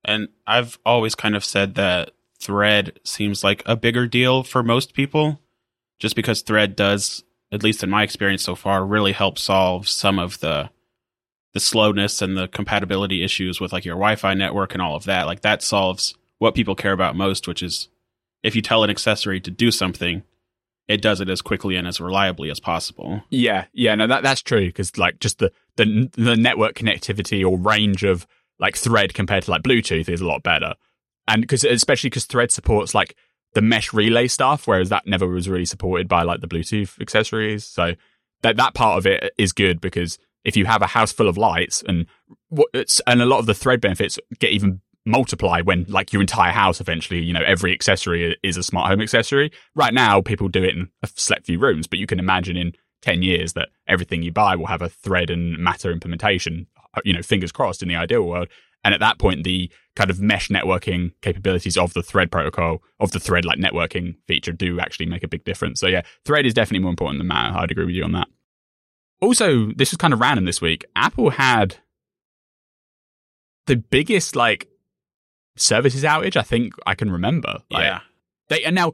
And 0.04 0.30
I've 0.45 0.77
always 0.86 1.16
kind 1.16 1.36
of 1.36 1.44
said 1.44 1.75
that 1.75 2.12
Thread 2.39 3.00
seems 3.04 3.44
like 3.44 3.63
a 3.66 3.75
bigger 3.75 4.07
deal 4.07 4.44
for 4.44 4.62
most 4.62 4.94
people, 4.94 5.42
just 6.00 6.16
because 6.16 6.42
Thread 6.42 6.75
does, 6.75 7.24
at 7.51 7.63
least 7.63 7.83
in 7.83 7.89
my 7.89 8.04
experience 8.04 8.44
so 8.44 8.56
far, 8.56 8.86
really 8.86 9.13
help 9.13 9.39
solve 9.39 9.88
some 9.88 10.19
of 10.19 10.39
the 10.39 10.69
the 11.56 11.60
slowness 11.62 12.22
and 12.22 12.38
the 12.38 12.50
compatibility 12.50 13.24
issues 13.24 13.62
with 13.62 13.72
like 13.72 13.86
your 13.86 13.96
Wi-Fi 13.96 14.34
network 14.34 14.74
and 14.74 14.81
all 14.81 14.94
of 14.94 15.06
that. 15.06 15.25
Like 15.25 15.40
that 15.42 15.63
solves 15.63 16.13
what 16.38 16.54
people 16.54 16.75
care 16.75 16.92
about 16.92 17.16
most, 17.16 17.47
which 17.47 17.64
is 17.64 17.88
if 18.44 18.57
you 18.57 18.62
tell 18.62 18.83
an 18.83 18.90
accessory 18.90 19.40
to 19.40 19.50
do 19.50 19.71
something, 19.71 20.24
it 20.90 21.02
does 21.02 21.21
it 21.21 21.30
as 21.30 21.42
quickly 21.42 21.78
and 21.78 21.88
as 21.88 22.02
reliably 22.02 22.52
as 22.52 22.59
possible. 22.59 23.24
Yeah, 23.30 23.68
yeah, 23.71 23.95
no, 23.95 24.06
that 24.06 24.21
that's 24.21 24.42
true 24.42 24.66
because 24.66 24.97
like 24.97 25.21
just 25.21 25.40
the 25.40 25.50
the 25.78 26.09
the 26.18 26.35
network 26.35 26.76
connectivity 26.76 27.50
or 27.50 27.57
range 27.57 28.04
of 28.04 28.28
like 28.59 28.76
Thread 28.76 29.14
compared 29.14 29.44
to 29.44 29.52
like 29.52 29.64
Bluetooth 29.64 30.09
is 30.09 30.19
a 30.19 30.28
lot 30.28 30.44
better, 30.44 30.76
and 31.26 31.42
because 31.42 31.64
especially 31.64 32.09
because 32.09 32.26
Thread 32.26 32.52
supports 32.52 32.94
like 32.94 33.16
the 33.54 33.62
mesh 33.62 33.94
relay 33.94 34.28
stuff, 34.28 34.68
whereas 34.68 34.90
that 34.90 35.07
never 35.07 35.26
was 35.26 35.47
really 35.47 35.64
supported 35.64 36.09
by 36.09 36.24
like 36.24 36.42
the 36.42 36.50
Bluetooth 36.50 37.00
accessories. 37.00 37.64
So 37.64 37.94
that 38.42 38.57
that 38.57 38.74
part 38.74 38.97
of 38.97 39.07
it 39.07 39.33
is 39.38 39.54
good 39.54 39.80
because 39.80 40.19
if 40.45 40.56
you 40.56 40.66
have 40.66 40.81
a 40.81 40.87
house 40.87 41.11
full 41.11 41.28
of 41.28 41.37
lights 41.37 41.83
and 41.87 42.06
and 43.07 43.21
a 43.21 43.25
lot 43.25 43.40
of 43.40 43.47
the 43.47 43.54
Thread 43.54 43.81
benefits 43.81 44.18
get 44.40 44.52
even 44.52 44.80
multiply 45.06 45.61
when 45.61 45.85
like 45.87 46.11
your 46.14 46.21
entire 46.21 46.52
house 46.52 46.81
eventually 46.81 47.21
you 47.21 47.33
know 47.33 47.44
every 47.45 47.71
accessory 47.71 48.35
is 48.44 48.57
a 48.57 48.64
smart 48.64 48.90
home 48.90 49.02
accessory. 49.02 49.52
Right 49.73 49.94
now 49.94 50.21
people 50.21 50.47
do 50.47 50.64
it 50.64 50.75
in 50.75 50.90
a 51.04 51.09
select 51.16 51.45
few 51.45 51.59
rooms 51.59 51.87
but 51.87 51.99
you 51.99 52.07
can 52.07 52.19
imagine 52.19 52.56
in 52.56 52.73
10 53.02 53.21
years 53.21 53.54
that 53.54 53.69
everything 53.87 54.23
you 54.23 54.31
buy 54.31 54.56
will 54.56 54.66
have 54.68 54.81
a 54.81 54.90
thread 54.90 55.30
and 55.30 55.57
matter 55.57 55.92
implementation 55.92 56.68
uh, 56.95 57.02
you 57.04 57.14
know 57.14 57.21
fingers 57.21 57.52
crossed 57.52 57.81
in 57.81 57.90
the 57.90 57.95
ideal 57.95 58.23
world. 58.23 58.47
And 58.83 58.94
at 58.94 58.99
that 58.99 59.18
point 59.18 59.44
the 59.44 59.71
kind 59.95 60.11
of 60.11 60.19
mesh 60.19 60.49
networking 60.49 61.11
capabilities 61.21 61.78
of 61.78 61.94
the 61.94 62.04
thread 62.04 62.31
protocol 62.31 62.83
of 62.99 63.11
the 63.11 63.19
thread 63.19 63.45
like 63.45 63.57
networking 63.57 64.16
feature 64.28 64.52
do 64.52 64.80
actually 64.80 65.07
make 65.07 65.23
a 65.23 65.28
big 65.28 65.44
difference. 65.44 65.80
So 65.80 65.87
yeah 65.87 66.02
thread 66.23 66.45
is 66.45 66.54
definitely 66.54 66.83
more 66.83 66.92
important 66.92 67.19
than 67.19 67.28
matter 67.28 67.57
i'd 67.57 67.71
agree 67.71 67.85
with 67.85 67.95
you 67.95 68.04
on 68.04 68.11
that 68.14 68.28
also 69.22 69.72
this 69.76 69.92
was 69.92 69.98
kind 69.98 70.14
of 70.14 70.19
random 70.19 70.45
this 70.45 70.62
week 70.62 70.86
apple 70.95 71.30
had 71.31 71.78
the 73.68 73.76
biggest 73.76 74.36
like 74.36 74.68
services 75.56 76.04
outage 76.04 76.36
i 76.36 76.42
think 76.42 76.74
i 76.86 76.94
can 76.95 77.12
remember 77.12 77.60
like, 77.69 77.84
yeah. 77.84 78.00
they 78.50 78.64
and 78.64 78.76
now 78.76 78.94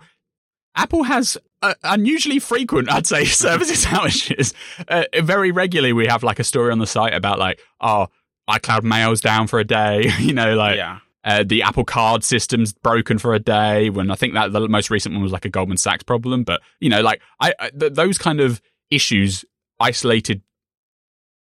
Apple 0.75 1.04
has 1.04 1.38
uh, 1.62 1.74
unusually 1.84 2.40
frequent, 2.40 2.92
I'd 2.92 3.08
say, 3.08 3.25
services 3.25 3.86
outages. 3.86 4.54
Uh, 4.88 5.04
very 5.22 5.51
regularly, 5.51 5.94
we 5.94 6.08
have 6.08 6.24
like 6.24 6.40
a 6.40 6.44
story 6.44 6.72
on 6.72 6.80
the 6.80 6.88
site 6.88 7.13
about 7.13 7.40
like, 7.40 7.60
oh, 7.82 8.08
iCloud 8.50 8.84
Mail's 8.84 9.22
down 9.22 9.48
for 9.48 9.60
a 9.60 9.63
day. 9.63 10.12
you 10.20 10.34
know, 10.34 10.56
like 10.56 10.78
yeah. 10.78 11.00
uh, 11.24 11.44
the 11.46 11.63
Apple 11.63 11.86
Card 11.86 12.24
system's 12.24 12.74
broken 12.74 13.18
for 13.18 13.34
a 13.34 13.40
day. 13.40 13.90
When 13.90 14.12
I 14.12 14.16
think 14.16 14.34
that 14.34 14.51
the 14.51 14.68
most 14.68 14.90
recent 14.90 15.13
one 15.13 15.24
was 15.24 15.32
like 15.32 15.46
a 15.46 15.50
Goldman 15.50 15.78
Sachs 15.78 16.04
problem. 16.04 16.44
But 16.44 16.62
you 16.80 16.90
know, 16.90 17.01
like 17.01 17.22
I, 17.40 17.54
I 17.60 17.70
th- 17.70 17.94
those 17.94 18.18
kind 18.18 18.40
of 18.40 18.62
issues, 18.90 19.46
isolated 19.82 20.42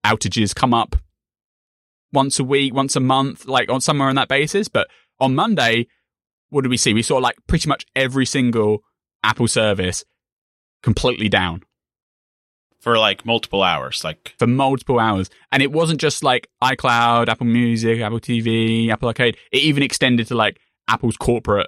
outages, 0.05 0.53
come 0.53 0.73
up 0.73 0.95
once 2.11 2.39
a 2.39 2.43
week, 2.43 2.73
once 2.73 2.95
a 2.95 2.99
month, 2.99 3.45
like 3.45 3.69
on 3.69 3.79
somewhere 3.81 4.09
on 4.09 4.15
that 4.15 4.27
basis. 4.27 4.67
But 4.67 4.87
on 5.19 5.35
Monday, 5.35 5.87
what 6.49 6.61
did 6.61 6.69
we 6.69 6.77
see? 6.77 6.93
We 6.93 7.01
saw 7.01 7.17
like 7.17 7.37
pretty 7.47 7.69
much 7.69 7.85
every 7.95 8.25
single 8.25 8.83
Apple 9.23 9.47
service 9.47 10.03
completely 10.81 11.29
down. 11.29 11.63
for 12.79 12.97
like 12.97 13.25
multiple 13.25 13.63
hours. 13.63 14.03
Like 14.03 14.35
for 14.37 14.45
multiple 14.45 14.99
hours. 14.99 15.29
And 15.53 15.63
it 15.63 15.71
wasn't 15.71 16.01
just 16.01 16.21
like 16.21 16.49
iCloud, 16.61 17.29
Apple 17.29 17.47
Music, 17.47 18.01
Apple 18.01 18.19
TV, 18.19 18.89
Apple 18.89 19.07
Arcade. 19.07 19.37
It 19.53 19.61
even 19.61 19.83
extended 19.83 20.27
to 20.27 20.35
like 20.35 20.59
Apple's 20.89 21.15
corporate 21.15 21.67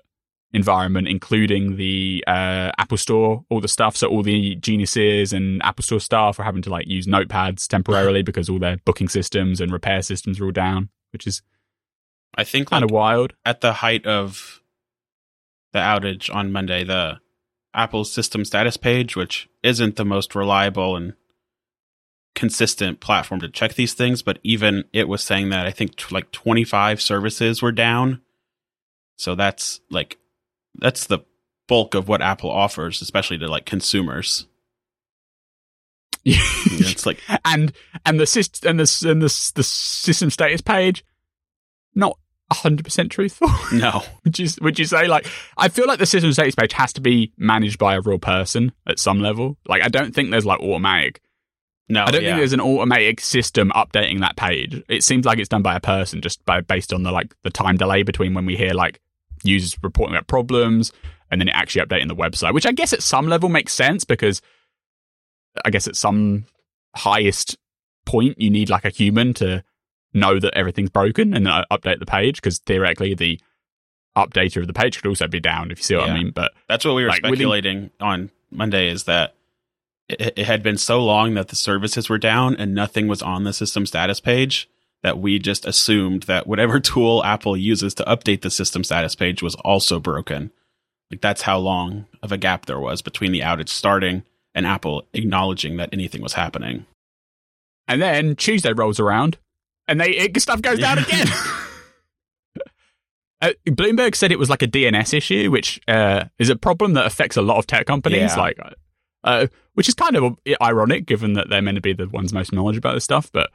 environment, 0.56 1.08
including 1.08 1.76
the 1.76 2.24
uh, 2.28 2.72
Apple 2.78 2.98
Store, 2.98 3.46
all 3.50 3.60
the 3.60 3.68
stuff. 3.68 3.98
So 3.98 4.08
all 4.08 4.24
the 4.24 4.56
geniuses 4.56 5.34
and 5.34 5.62
Apple 5.64 5.84
Store 5.84 6.00
staff 6.00 6.40
are 6.40 6.44
having 6.44 6.62
to 6.64 6.70
like 6.70 6.88
use 6.88 7.06
notepads 7.06 7.68
temporarily 7.68 8.22
because 8.30 8.50
all 8.50 8.60
their 8.60 8.78
booking 8.86 9.10
systems 9.10 9.60
and 9.60 9.72
repair 9.72 10.02
systems 10.02 10.40
are 10.40 10.46
all 10.46 10.52
down, 10.52 10.90
which 11.12 11.28
is 11.28 11.42
I 12.36 12.44
think 12.44 12.70
kind 12.70 12.82
like, 12.82 12.90
of 12.90 12.94
wild. 12.94 13.34
at 13.46 13.62
the 13.62 13.74
height 13.74 14.06
of 14.06 14.62
the 15.74 15.80
outage 15.80 16.34
on 16.34 16.52
Monday, 16.52 16.84
the 16.84 17.20
Apple's 17.74 18.12
system 18.12 18.46
status 18.46 18.78
page, 18.78 19.16
which 19.16 19.50
isn't 19.62 19.98
the 19.98 20.06
most 20.06 20.36
reliable 20.36 20.96
and 20.96 21.14
consistent 22.34 23.02
platform 23.02 23.42
to 23.42 23.50
check 23.50 23.74
these 23.74 23.94
things, 23.94 24.22
but 24.22 24.40
even 24.44 24.86
it 24.94 25.08
was 25.08 25.24
saying 25.24 25.50
that 25.50 25.66
I 25.66 25.72
think 25.72 25.98
t- 25.98 26.14
like 26.14 26.32
25 26.32 27.02
services 27.02 27.62
were 27.62 27.72
down. 27.74 28.22
So 29.18 29.36
that's 29.36 29.82
like 29.90 30.18
that's 30.80 31.08
the 31.08 31.20
bulk 31.68 31.96
of 31.96 32.08
what 32.08 32.22
Apple 32.22 32.52
offers, 32.52 33.02
especially 33.02 33.38
to 33.40 33.48
like 33.48 33.66
consumers. 33.66 34.48
Yeah, 36.28 36.40
It's 36.42 37.06
like 37.06 37.22
and 37.46 37.72
and 38.04 38.20
the 38.20 38.26
system 38.26 38.68
and 38.68 38.80
the 38.80 39.08
and 39.08 39.22
the 39.22 39.52
the 39.54 39.64
system 39.64 40.32
status 40.32 40.60
page, 40.60 41.06
not 41.94 42.18
hundred 42.52 42.84
percent 42.84 43.12
truthful. 43.12 43.50
no, 43.78 44.02
would 44.24 44.40
you 44.40 44.50
would 44.62 44.80
you 44.80 44.86
say 44.86 45.08
like 45.08 45.28
I 45.56 45.68
feel 45.68 45.86
like 45.86 46.00
the 46.00 46.08
system 46.08 46.34
status 46.34 46.56
page 46.56 46.74
has 46.74 46.94
to 46.94 47.02
be 47.02 47.32
managed 47.38 47.78
by 47.78 47.94
a 47.94 48.02
real 48.02 48.18
person 48.18 48.72
at 48.88 48.98
some 48.98 49.20
level. 49.20 49.58
Like 49.68 49.84
I 49.84 49.88
don't 49.88 50.16
think 50.16 50.32
there's 50.32 50.48
like 50.48 50.62
automatic. 50.62 51.22
no, 51.90 52.04
I 52.04 52.10
don't 52.10 52.24
yeah. 52.24 52.30
think 52.30 52.40
there's 52.40 52.54
an 52.54 52.62
automatic 52.62 53.22
system 53.22 53.72
updating 53.76 54.22
that 54.22 54.36
page. 54.36 54.82
It 54.90 55.04
seems 55.04 55.26
like 55.26 55.38
it's 55.38 55.50
done 55.50 55.62
by 55.62 55.76
a 55.76 55.80
person 55.80 56.22
just 56.22 56.44
by 56.46 56.62
based 56.62 56.92
on 56.92 57.04
the 57.04 57.12
like 57.12 57.36
the 57.44 57.52
time 57.52 57.78
delay 57.78 58.02
between 58.02 58.34
when 58.34 58.48
we 58.48 58.56
hear 58.56 58.74
like 58.74 59.00
users 59.48 59.78
reporting 59.82 60.16
about 60.16 60.28
problems 60.28 60.92
and 61.32 61.42
then 61.42 61.48
it 61.50 61.56
actually 61.56 61.86
updating 61.86 62.08
the 62.08 62.16
website, 62.16 62.54
which 62.54 62.66
I 62.66 62.72
guess 62.72 62.94
at 62.94 63.02
some 63.04 63.28
level 63.28 63.50
makes 63.50 63.74
sense 63.74 64.04
because 64.04 64.42
I 65.64 65.70
guess 65.70 65.88
at 65.88 65.96
some 65.96 66.46
highest 66.96 67.58
point 68.06 68.40
you 68.40 68.50
need 68.50 68.70
like 68.70 68.86
a 68.86 68.90
human 68.90 69.34
to 69.36 69.64
know 70.14 70.40
that 70.40 70.54
everything's 70.54 70.90
broken 70.90 71.34
and 71.34 71.46
then 71.46 71.64
update 71.72 72.00
the 72.00 72.06
page 72.06 72.38
because 72.38 72.60
theoretically 72.60 73.14
the 73.16 73.40
updater 74.16 74.62
of 74.62 74.68
the 74.68 74.74
page 74.74 75.02
could 75.02 75.10
also 75.10 75.28
be 75.28 75.40
down 75.42 75.72
if 75.72 75.80
you 75.80 75.84
see 75.84 75.96
what 75.96 76.10
I 76.10 76.14
mean. 76.14 76.32
But 76.32 76.54
That's 76.70 76.86
what 76.86 76.96
we 76.96 77.04
were 77.04 77.10
Like, 77.10 77.22
within- 77.24 77.36
speculating 77.36 77.92
on 78.00 78.32
Monday 78.50 78.88
is 78.90 79.04
that 79.06 79.36
it, 80.08 80.22
it 80.38 80.46
had 80.46 80.64
been 80.64 80.78
so 80.78 81.04
long 81.04 81.34
that 81.34 81.50
the 81.50 81.56
services 81.56 82.08
were 82.10 82.18
down 82.18 82.56
and 82.56 82.74
nothing 82.74 83.08
was 83.08 83.22
on 83.22 83.44
the 83.44 83.52
system 83.52 83.86
status 83.86 84.20
page 84.22 84.70
that 85.04 85.20
we 85.20 85.40
just 85.40 85.66
assumed 85.66 86.24
that 86.24 86.48
whatever 86.48 86.80
tool 86.82 87.24
Apple 87.24 87.56
uses 87.56 87.94
to 87.96 88.04
update 88.04 88.42
the 88.42 88.50
system 88.50 88.84
status 88.84 89.16
page 89.16 89.42
was 89.42 89.56
also 89.56 90.00
broken. 90.00 90.52
Like 91.12 91.22
that's 91.22 91.44
how 91.44 91.60
long 91.60 92.06
of 92.24 92.32
a 92.32 92.38
gap 92.38 92.66
there 92.66 92.80
was 92.80 93.02
between 93.02 93.32
the 93.32 93.42
outage 93.42 93.70
starting 93.70 94.24
and 94.54 94.66
Apple 94.66 95.06
acknowledging 95.14 95.78
that 95.78 95.90
anything 95.94 96.22
was 96.22 96.34
happening. 96.34 96.86
and 97.88 98.02
then 98.02 98.36
Tuesday 98.36 98.74
rolls 98.74 99.00
around 99.00 99.38
and 99.88 100.02
they 100.02 100.12
it, 100.12 100.42
stuff 100.42 100.62
goes 100.62 100.80
down 100.80 101.00
again. 101.00 101.28
Uh, 103.42 103.52
Bloomberg 103.68 104.16
said 104.16 104.32
it 104.32 104.40
was 104.40 104.50
like 104.50 104.64
a 104.64 104.68
DNS 104.68 105.14
issue, 105.14 105.52
which 105.52 105.80
uh, 105.88 106.24
is 106.40 106.50
a 106.50 106.56
problem 106.56 106.94
that 106.94 107.06
affects 107.06 107.36
a 107.36 107.42
lot 107.42 107.58
of 107.58 107.68
tech 107.68 107.86
companies. 107.86 108.32
Yeah. 108.34 108.36
Like, 108.36 108.58
uh, 109.24 109.48
which 109.74 109.90
is 109.90 109.94
kind 109.94 110.16
of 110.16 110.38
ironic, 110.62 111.06
given 111.06 111.34
that 111.34 111.50
they're 111.50 111.62
meant 111.62 111.76
to 111.76 111.82
be 111.82 111.94
the 111.94 112.08
ones 112.08 112.34
most 112.34 112.54
knowledgeable 112.54 112.90
about 112.90 112.96
this 112.96 113.04
stuff. 113.04 113.30
But 113.32 113.52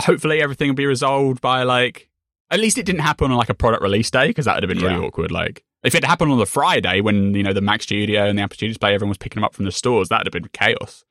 hopefully, 0.00 0.40
everything 0.40 0.68
will 0.68 0.74
be 0.74 0.86
resolved 0.86 1.40
by 1.40 1.62
like 1.64 2.08
at 2.50 2.60
least 2.60 2.76
it 2.78 2.84
didn't 2.86 3.00
happen 3.00 3.30
on 3.30 3.36
like 3.36 3.48
a 3.50 3.54
product 3.54 3.82
release 3.82 4.10
day 4.10 4.28
because 4.28 4.44
that 4.44 4.54
would 4.54 4.62
have 4.62 4.68
been 4.68 4.78
really 4.84 5.00
Yeah. 5.00 5.06
awkward. 5.06 5.30
Like 5.32 5.64
if 5.82 5.94
it 5.94 6.04
happened 6.04 6.30
on 6.32 6.38
the 6.38 6.46
Friday 6.46 7.00
when 7.00 7.34
you 7.34 7.42
know 7.42 7.52
the 7.52 7.60
Mac 7.60 7.82
Studio 7.82 8.26
and 8.26 8.38
the 8.38 8.42
Apple 8.42 8.54
Studio 8.54 8.70
Display, 8.70 8.94
everyone 8.94 9.10
was 9.10 9.18
picking 9.18 9.40
them 9.40 9.44
up 9.44 9.54
from 9.54 9.64
the 9.64 9.72
stores, 9.72 10.08
that 10.08 10.18
would 10.24 10.32
have 10.32 10.42
been 10.42 10.50
chaos. 10.52 11.04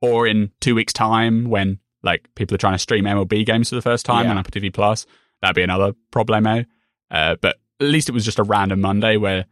Or 0.00 0.26
in 0.26 0.50
two 0.60 0.74
weeks' 0.74 0.92
time 0.92 1.44
when 1.48 1.78
like 2.02 2.28
people 2.34 2.54
are 2.54 2.58
trying 2.58 2.74
to 2.74 2.78
stream 2.78 3.04
MLB 3.04 3.44
games 3.44 3.68
for 3.70 3.74
the 3.74 3.82
first 3.82 4.06
time 4.06 4.24
Yeah. 4.26 4.32
on 4.32 4.38
Apple 4.38 4.50
TV 4.52 4.72
Plus, 4.72 5.06
that'd 5.40 5.56
be 5.56 5.62
another 5.62 5.92
problemo. 6.12 6.66
Uh, 7.10 7.36
but 7.40 7.56
at 7.80 7.86
least 7.86 8.08
it 8.08 8.12
was 8.12 8.24
just 8.24 8.38
a 8.38 8.42
random 8.42 8.80
Monday 8.80 9.16
where 9.16 9.44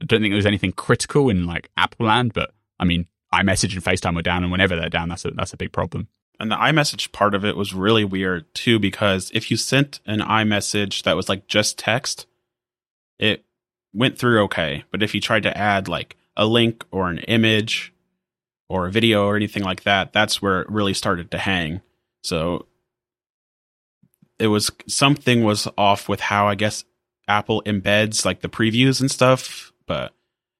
I 0.00 0.04
don't 0.04 0.20
think 0.20 0.30
there 0.32 0.36
was 0.36 0.46
anything 0.46 0.72
critical 0.72 1.28
in 1.30 1.46
like 1.46 1.70
Apple 1.76 2.06
land. 2.06 2.32
But 2.32 2.52
I 2.78 2.84
mean, 2.84 3.06
iMessage 3.34 3.74
and 3.74 3.82
FaceTime 3.84 4.14
were 4.14 4.22
down, 4.22 4.42
and 4.42 4.52
whenever 4.52 4.76
they're 4.76 4.88
down, 4.88 5.08
that's 5.08 5.24
a 5.24 5.30
that's 5.32 5.52
a 5.52 5.56
big 5.56 5.72
problem. 5.72 6.08
And 6.40 6.50
the 6.50 6.56
iMessage 6.56 7.10
part 7.10 7.34
of 7.34 7.44
it 7.44 7.56
was 7.56 7.74
really 7.74 8.04
weird 8.04 8.52
too, 8.54 8.78
because 8.78 9.30
if 9.34 9.50
you 9.50 9.56
sent 9.56 10.00
an 10.06 10.20
iMessage 10.20 11.02
that 11.02 11.16
was 11.16 11.28
like 11.28 11.48
just 11.48 11.78
text, 11.78 12.26
it 13.18 13.44
went 13.92 14.18
through 14.18 14.42
okay. 14.44 14.84
But 14.90 15.02
if 15.02 15.14
you 15.14 15.20
tried 15.20 15.42
to 15.42 15.58
add 15.58 15.88
like 15.88 16.16
a 16.36 16.46
link 16.46 16.84
or 16.92 17.10
an 17.10 17.18
image 17.18 17.92
or 18.68 18.86
a 18.86 18.90
video 18.90 19.26
or 19.26 19.34
anything 19.34 19.64
like 19.64 19.82
that, 19.82 20.12
that's 20.12 20.40
where 20.40 20.62
it 20.62 20.70
really 20.70 20.94
started 20.94 21.30
to 21.32 21.38
hang. 21.38 21.80
So 22.22 22.66
it 24.38 24.46
was 24.48 24.70
something 24.86 25.42
was 25.42 25.66
off 25.76 26.08
with 26.08 26.20
how 26.20 26.46
I 26.46 26.54
guess 26.54 26.84
Apple 27.26 27.62
embeds 27.66 28.24
like 28.24 28.40
the 28.40 28.48
previews 28.48 29.00
and 29.00 29.10
stuff, 29.10 29.72
but 29.86 30.12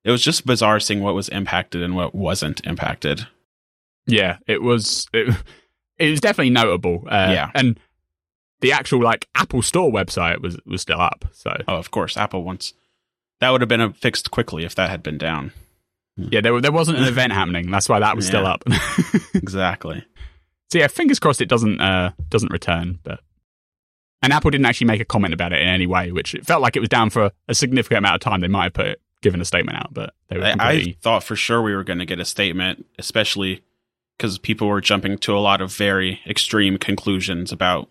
it 0.04 0.10
was 0.10 0.22
just 0.22 0.46
bizarre 0.46 0.80
seeing 0.80 1.02
what 1.02 1.14
was 1.14 1.28
impacted 1.28 1.82
and 1.82 1.94
what 1.94 2.14
wasn't 2.14 2.66
impacted. 2.66 3.26
Yeah, 4.06 4.38
it 4.46 4.62
was 4.62 5.06
it, 5.12 5.34
it 5.98 6.10
was 6.10 6.20
definitely 6.20 6.50
notable. 6.50 7.04
Uh, 7.08 7.30
Yeah. 7.32 7.50
and 7.54 7.78
the 8.60 8.72
actual 8.72 9.00
like 9.02 9.28
Apple 9.34 9.62
Store 9.62 9.90
website 9.90 10.40
was 10.40 10.58
was 10.66 10.82
still 10.82 11.00
up. 11.00 11.24
So 11.32 11.56
Oh, 11.68 11.76
of 11.76 11.90
course, 11.90 12.16
Apple 12.16 12.42
wants 12.44 12.74
that 13.40 13.50
would 13.50 13.60
have 13.60 13.68
been 13.68 13.92
fixed 13.92 14.30
quickly 14.30 14.64
if 14.64 14.74
that 14.74 14.90
had 14.90 15.02
been 15.02 15.18
down. 15.18 15.52
yeah, 16.16 16.40
there 16.40 16.60
there 16.60 16.72
wasn't 16.72 16.98
an 16.98 17.04
event 17.14 17.32
happening. 17.32 17.70
That's 17.70 17.88
why 17.88 18.00
that 18.00 18.16
was 18.16 18.26
still 18.26 18.46
up. 18.46 18.64
Exactly. 19.34 20.04
so 20.70 20.78
yeah, 20.78 20.86
fingers 20.88 21.18
crossed 21.20 21.40
it 21.40 21.48
doesn't 21.48 21.80
uh 21.80 22.10
doesn't 22.28 22.52
return. 22.52 22.98
But 23.02 23.20
and 24.22 24.32
Apple 24.32 24.50
didn't 24.50 24.66
actually 24.66 24.88
make 24.88 25.00
a 25.00 25.04
comment 25.04 25.32
about 25.34 25.52
it 25.52 25.60
in 25.60 25.68
any 25.68 25.86
way, 25.86 26.10
which 26.10 26.34
it 26.34 26.44
felt 26.44 26.60
like 26.60 26.74
it 26.76 26.80
was 26.80 26.88
down 26.88 27.10
for 27.10 27.30
a 27.46 27.54
significant 27.54 27.98
amount 27.98 28.16
of 28.16 28.20
time. 28.20 28.40
They 28.40 28.48
might 28.48 28.64
have 28.64 28.72
put 28.74 28.86
it, 28.86 29.00
given 29.22 29.40
a 29.40 29.44
statement 29.44 29.78
out, 29.78 29.94
but 29.94 30.12
they 30.28 30.38
were 30.38 30.44
I, 30.44 30.54
I 30.58 30.96
thought 31.00 31.22
for 31.22 31.36
sure 31.36 31.62
we 31.62 31.74
were 31.74 31.84
going 31.84 32.00
to 32.00 32.04
get 32.06 32.18
a 32.18 32.24
statement, 32.24 32.84
especially 32.98 33.62
because 34.18 34.36
people 34.38 34.66
were 34.66 34.80
jumping 34.80 35.16
to 35.18 35.34
a 35.36 35.38
lot 35.38 35.60
of 35.62 35.72
very 35.72 36.20
extreme 36.26 36.76
conclusions 36.76 37.52
about 37.52 37.88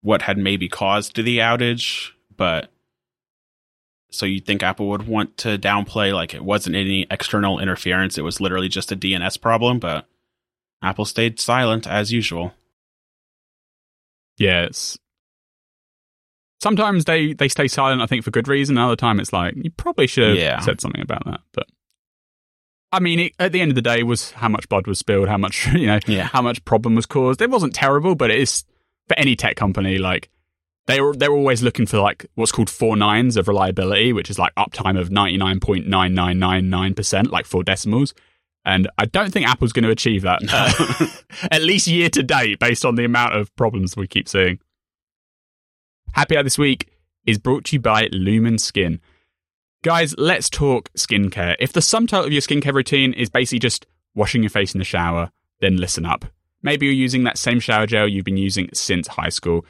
what 0.00 0.22
had 0.22 0.38
maybe 0.38 0.68
caused 0.68 1.14
the 1.16 1.38
outage. 1.38 2.10
But 2.36 2.70
so 4.10 4.24
you'd 4.26 4.46
think 4.46 4.62
Apple 4.62 4.88
would 4.88 5.06
want 5.06 5.36
to 5.38 5.58
downplay 5.58 6.12
like 6.14 6.32
it 6.34 6.44
wasn't 6.44 6.74
any 6.76 7.06
external 7.10 7.58
interference; 7.60 8.16
it 8.18 8.22
was 8.22 8.40
literally 8.40 8.68
just 8.68 8.90
a 8.90 8.96
DNS 8.96 9.40
problem. 9.40 9.78
But 9.78 10.06
Apple 10.82 11.04
stayed 11.04 11.38
silent 11.38 11.86
as 11.86 12.10
usual. 12.12 12.54
yeah. 14.38 14.62
It's, 14.62 14.98
sometimes 16.62 17.04
they 17.04 17.34
they 17.34 17.48
stay 17.48 17.68
silent. 17.68 18.00
I 18.02 18.06
think 18.06 18.24
for 18.24 18.30
good 18.30 18.48
reason. 18.48 18.78
Another 18.78 18.96
time 18.96 19.20
it's 19.20 19.32
like 19.34 19.54
you 19.56 19.70
probably 19.70 20.06
should 20.06 20.28
have 20.30 20.36
Yeah. 20.38 20.60
said 20.60 20.80
something 20.80 21.02
about 21.02 21.24
that. 21.26 21.40
But 21.52 21.66
I 22.92 22.98
mean, 23.00 23.20
it, 23.20 23.32
at 23.38 23.52
the 23.52 23.60
end 23.60 23.70
of 23.70 23.74
the 23.76 23.82
day, 23.82 24.02
was 24.02 24.32
how 24.32 24.48
much 24.48 24.68
blood 24.68 24.86
was 24.86 24.98
spilled, 24.98 25.28
how 25.28 25.38
much 25.38 25.66
you 25.74 25.86
know, 25.86 26.00
Yeah. 26.06 26.24
how 26.24 26.42
much 26.42 26.64
problem 26.64 26.94
was 26.94 27.06
caused. 27.06 27.40
It 27.40 27.50
wasn't 27.50 27.74
terrible, 27.74 28.14
but 28.14 28.30
it 28.30 28.38
is 28.38 28.64
for 29.08 29.18
any 29.18 29.36
tech 29.36 29.56
company 29.56 29.98
like 29.98 30.28
they 30.86 31.00
were 31.00 31.14
they're 31.14 31.30
always 31.32 31.62
looking 31.62 31.86
for 31.86 31.98
like 31.98 32.26
what's 32.34 32.50
called 32.52 32.70
four 32.70 32.96
nines 32.96 33.36
of 33.36 33.46
reliability, 33.48 34.12
which 34.12 34.30
is 34.30 34.38
like 34.38 34.54
uptime 34.56 34.98
of 34.98 35.10
ninety 35.10 35.36
nine 35.36 35.60
point 35.60 35.86
nine 35.86 36.14
nine 36.14 36.38
nine 36.38 36.68
nine 36.70 36.94
percent, 36.94 37.30
like 37.30 37.46
four 37.46 37.62
decimals. 37.62 38.12
And 38.64 38.88
I 38.98 39.06
don't 39.06 39.32
think 39.32 39.46
Apple's 39.48 39.72
going 39.72 39.84
to 39.84 39.90
achieve 39.90 40.22
that, 40.22 40.40
uh, 40.52 41.06
at 41.50 41.62
least 41.62 41.86
year 41.86 42.10
to 42.10 42.22
date, 42.22 42.58
based 42.58 42.84
on 42.84 42.94
the 42.96 43.04
amount 43.06 43.34
of 43.34 43.54
problems 43.56 43.96
we 43.96 44.06
keep 44.06 44.28
seeing. 44.28 44.58
Happy 46.12 46.36
Hour 46.36 46.42
this 46.42 46.58
week 46.58 46.90
is 47.24 47.38
brought 47.38 47.64
to 47.66 47.76
you 47.76 47.80
by 47.80 48.08
Lumin 48.12 48.58
Skin. 48.58 49.00
Guys, 49.82 50.14
let's 50.18 50.50
talk 50.50 50.92
skincare. 50.92 51.56
If 51.58 51.72
the 51.72 51.80
sum 51.80 52.06
total 52.06 52.26
of 52.26 52.32
your 52.32 52.42
skincare 52.42 52.74
routine 52.74 53.14
is 53.14 53.30
basically 53.30 53.60
just 53.60 53.86
washing 54.14 54.42
your 54.42 54.50
face 54.50 54.74
in 54.74 54.78
the 54.78 54.84
shower, 54.84 55.30
then 55.60 55.78
listen 55.78 56.04
up. 56.04 56.26
Maybe 56.62 56.84
you're 56.84 56.94
using 56.94 57.24
that 57.24 57.38
same 57.38 57.60
shower 57.60 57.86
gel 57.86 58.06
you've 58.06 58.26
been 58.26 58.36
using 58.36 58.68
since 58.74 59.08
high 59.08 59.30
school. 59.30 59.64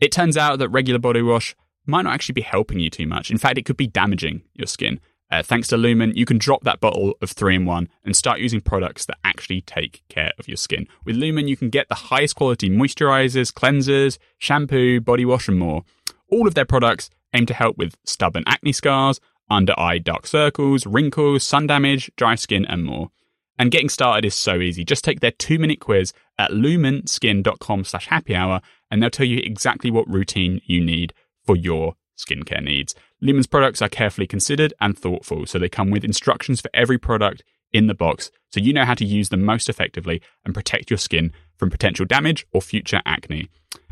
It 0.00 0.10
turns 0.10 0.36
out 0.36 0.58
that 0.58 0.70
regular 0.70 0.98
body 0.98 1.22
wash 1.22 1.54
might 1.86 2.02
not 2.02 2.12
actually 2.12 2.32
be 2.32 2.40
helping 2.40 2.80
you 2.80 2.90
too 2.90 3.06
much. 3.06 3.30
In 3.30 3.38
fact, 3.38 3.56
it 3.56 3.64
could 3.64 3.76
be 3.76 3.86
damaging 3.86 4.42
your 4.52 4.66
skin. 4.66 4.98
Uh, 5.30 5.44
thanks 5.44 5.68
to 5.68 5.76
Lumin, 5.76 6.12
you 6.16 6.26
can 6.26 6.38
drop 6.38 6.64
that 6.64 6.80
bottle 6.80 7.14
of 7.22 7.30
3 7.30 7.54
in 7.54 7.64
1 7.64 7.88
and 8.04 8.16
start 8.16 8.40
using 8.40 8.60
products 8.60 9.06
that 9.06 9.18
actually 9.22 9.60
take 9.60 10.02
care 10.08 10.32
of 10.40 10.48
your 10.48 10.56
skin. 10.56 10.88
With 11.04 11.14
Lumin, 11.14 11.46
you 11.46 11.56
can 11.56 11.70
get 11.70 11.88
the 11.88 11.94
highest 11.94 12.34
quality 12.34 12.68
moisturizers, 12.68 13.52
cleansers, 13.52 14.18
shampoo, 14.38 15.00
body 15.00 15.24
wash, 15.24 15.46
and 15.46 15.60
more. 15.60 15.84
All 16.28 16.48
of 16.48 16.54
their 16.54 16.64
products 16.64 17.10
aim 17.32 17.46
to 17.46 17.54
help 17.54 17.78
with 17.78 17.96
stubborn 18.04 18.44
acne 18.46 18.72
scars, 18.72 19.20
under 19.52 19.78
eye 19.78 19.98
dark 19.98 20.26
circles, 20.26 20.86
wrinkles, 20.86 21.44
sun 21.44 21.66
damage, 21.66 22.10
dry 22.16 22.34
skin, 22.34 22.64
and 22.64 22.84
more. 22.84 23.10
And 23.58 23.70
getting 23.70 23.88
started 23.88 24.24
is 24.24 24.34
so 24.34 24.60
easy. 24.60 24.84
Just 24.84 25.04
take 25.04 25.20
their 25.20 25.30
two 25.30 25.58
minute 25.58 25.80
quiz 25.80 26.12
at 26.38 26.50
luminskin.com 26.50 27.84
slash 27.84 28.06
happy 28.08 28.34
hour 28.34 28.60
and 28.90 29.02
they'll 29.02 29.10
tell 29.10 29.26
you 29.26 29.40
exactly 29.44 29.90
what 29.90 30.08
routine 30.08 30.60
you 30.64 30.80
need 30.80 31.12
for 31.44 31.54
your 31.56 31.94
skincare 32.16 32.62
needs. 32.62 32.94
Lumin's 33.20 33.46
products 33.46 33.82
are 33.82 33.88
carefully 33.88 34.26
considered 34.26 34.74
and 34.80 34.98
thoughtful, 34.98 35.46
so 35.46 35.58
they 35.58 35.68
come 35.68 35.90
with 35.90 36.04
instructions 36.04 36.60
for 36.60 36.70
every 36.74 36.98
product 36.98 37.44
in 37.72 37.86
the 37.86 37.94
box 37.94 38.30
so 38.50 38.60
you 38.60 38.72
know 38.72 38.84
how 38.84 38.94
to 38.94 39.04
use 39.04 39.30
them 39.30 39.44
most 39.44 39.68
effectively 39.68 40.20
and 40.44 40.54
protect 40.54 40.90
your 40.90 40.98
skin 40.98 41.32
from 41.56 41.70
potential 41.70 42.04
damage 42.04 42.46
or 42.52 42.60
future 42.60 43.00
acne. 43.06 43.48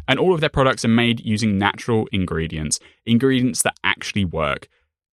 And 0.07 0.19
all 0.19 0.35
of 0.35 0.41
their 0.41 0.49
products 0.49 0.85
are 0.85 0.89
made 0.89 1.21
using 1.21 1.57
natural 1.57 2.09
ingredients, 2.13 2.81
ingredients 3.07 3.63
that 3.63 3.77
actually 3.85 4.25
work, 4.25 4.69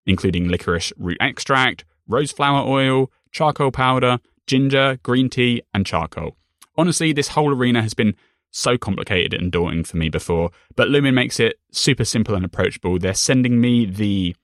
including 0.07 0.49
licorice 0.49 0.93
root 0.97 1.19
extract, 1.21 1.85
rose 2.07 2.33
flower 2.33 2.67
oil, 2.67 3.11
charcoal 3.33 3.71
powder, 3.71 4.19
ginger, 4.47 4.99
green 5.03 5.29
tea, 5.29 5.63
and 5.75 5.85
charcoal. 5.85 6.37
Honestly, 6.77 7.13
this 7.13 7.29
whole 7.29 7.53
arena 7.53 7.83
has 7.83 7.95
been 7.95 8.15
so 8.51 8.79
complicated 8.79 9.35
and 9.35 9.53
daunting 9.53 9.85
for 9.85 9.97
me 9.97 10.09
before, 10.09 10.51
but 10.77 10.89
Lumin 10.89 11.15
makes 11.15 11.39
it 11.41 11.59
super 11.73 12.05
simple 12.05 12.35
and 12.35 12.45
approachable. 12.45 12.99
They're 12.99 13.15
sending 13.15 13.61
me 13.61 13.85
the 13.85 14.35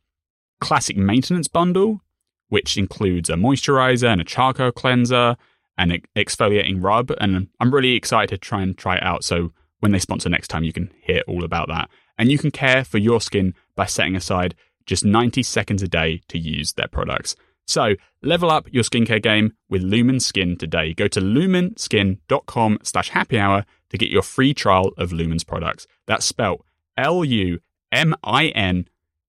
classic 0.61 0.97
maintenance 0.97 1.49
bundle, 1.49 2.00
which 2.49 2.76
includes 2.76 3.31
a 3.31 3.35
moisturizer 3.35 4.09
and 4.09 4.21
a 4.21 4.25
charcoal 4.25 4.73
cleanser 4.73 5.37
and 5.78 5.92
an 5.92 6.02
exfoliating 6.14 6.83
rub. 6.83 7.11
And 7.19 7.49
I'm 7.59 7.75
really 7.75 7.95
excited 7.95 8.28
to 8.28 8.38
try 8.38 8.62
and 8.62 8.76
try 8.76 8.97
it 8.97 9.02
out. 9.02 9.25
So 9.25 9.52
when 9.81 9.92
they 9.92 9.99
sponsor 9.99 10.28
next 10.28 10.49
time, 10.49 10.64
you 10.64 10.73
can 10.73 10.92
hear 11.02 11.23
all 11.26 11.45
about 11.45 11.69
that. 11.69 11.88
And 12.19 12.31
you 12.31 12.38
can 12.38 12.50
care 12.50 12.85
for 12.85 12.99
your 12.99 13.21
skin 13.21 13.54
by 13.75 13.87
setting 13.87 14.14
aside 14.14 14.54
just 14.87 15.05
90 15.05 15.43
seconds 15.43 15.83
a 15.83 15.89
day 15.89 16.23
to 16.29 16.39
use 16.39 16.73
their 16.75 16.89
products. 16.89 17.37
So 17.67 17.95
level 18.23 18.51
up 18.51 18.67
your 18.73 18.85
skincare 18.85 19.23
game 19.23 19.55
with 19.69 19.83
Lumin 19.83 20.21
Skin 20.21 20.57
today. 20.57 20.95
Go 20.95 21.09
to 21.09 21.21
luminskin.com 21.21 22.79
slash 22.83 23.11
happy 23.11 23.39
hour 23.39 23.65
to 23.91 23.99
get 23.99 24.11
your 24.11 24.23
free 24.23 24.55
trial 24.55 24.93
of 24.99 25.12
Lumin's 25.12 25.45
products. 25.45 25.87
That's 26.07 26.27
spelled 26.27 26.65
L-U-M-I-N 26.97 28.89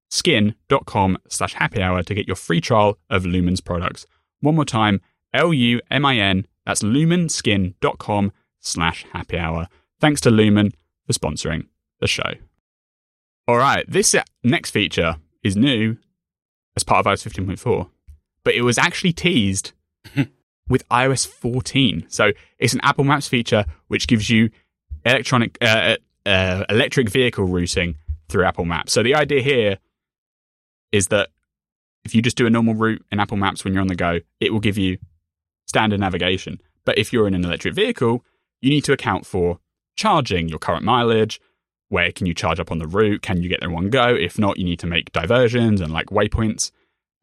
skin.com 0.10 1.18
slash 1.28 1.54
happy 1.56 1.82
hour 1.82 2.04
to 2.04 2.14
get 2.14 2.28
your 2.28 2.36
free 2.36 2.62
trial 2.62 3.00
of 3.10 3.26
Lumin's 3.26 3.62
products. 3.62 4.06
One 4.42 4.56
more 4.56 4.66
time, 4.66 5.02
L-U-M-I-N, 5.34 6.46
that's 6.66 6.84
luminskin.com 6.84 8.32
slash 8.60 9.06
happy 9.12 9.38
hour. 9.38 9.68
Thanks 10.00 10.22
to 10.22 10.30
Lumin 10.30 10.74
for 11.06 11.14
sponsoring 11.14 11.68
the 12.00 12.08
show. 12.08 12.34
All 13.48 13.58
right, 13.58 13.86
this 13.90 14.16
next 14.44 14.72
feature 14.72 15.18
is 15.44 15.56
new 15.56 15.98
as 16.76 16.84
part 16.84 17.06
of 17.06 17.12
iOS 17.12 17.28
15.4 17.28 17.90
but 18.44 18.54
it 18.54 18.62
was 18.62 18.78
actually 18.78 19.14
teased 19.14 19.72
with 20.68 20.88
iOS 20.90 21.28
14. 21.28 22.06
So 22.10 22.32
it's 22.60 22.74
an 22.74 22.82
Apple 22.84 23.04
Maps 23.04 23.28
feature 23.28 23.66
which 23.88 24.08
gives 24.08 24.30
you 24.30 24.50
electronic 25.06 25.58
uh, 25.62 25.98
uh, 26.26 26.66
electric 26.70 27.10
vehicle 27.10 27.46
routing 27.46 27.96
through 28.30 28.46
Apple 28.46 28.66
Maps. 28.66 28.94
So 28.94 29.04
the 29.04 29.16
idea 29.16 29.42
here 29.42 29.78
is 30.92 31.08
that 31.08 31.30
if 32.06 32.14
you 32.14 32.22
just 32.22 32.38
do 32.38 32.46
a 32.46 32.50
normal 32.50 32.76
route 32.76 33.04
in 33.12 33.20
Apple 33.20 33.38
Maps 33.38 33.64
when 33.64 33.74
you're 33.74 33.82
on 33.82 33.88
the 33.88 33.96
go, 33.96 34.20
it 34.40 34.52
will 34.52 34.60
give 34.60 34.78
you 34.78 34.98
standard 35.66 36.00
navigation. 36.00 36.62
But 36.86 36.98
if 36.98 37.14
you're 37.14 37.28
in 37.28 37.34
an 37.34 37.46
electric 37.46 37.74
vehicle, 37.74 38.26
you 38.62 38.70
need 38.70 38.84
to 38.86 38.94
account 38.94 39.26
for 39.26 39.60
charging, 39.96 40.50
your 40.50 40.60
current 40.60 40.84
mileage, 40.84 41.40
where 41.94 42.12
can 42.12 42.26
you 42.26 42.34
charge 42.34 42.60
up 42.60 42.72
on 42.72 42.80
the 42.80 42.88
route, 42.88 43.22
can 43.22 43.44
you 43.44 43.48
get 43.48 43.60
there 43.60 43.70
in 43.70 43.76
one 43.76 43.92
go? 43.92 44.16
If 44.16 44.40
not, 44.40 44.58
you 44.58 44.66
need 44.66 44.80
to 44.80 44.88
make 44.88 45.12
diversions 45.12 45.80
and 45.80 45.94
like 45.94 46.08
waypoints. 46.08 46.72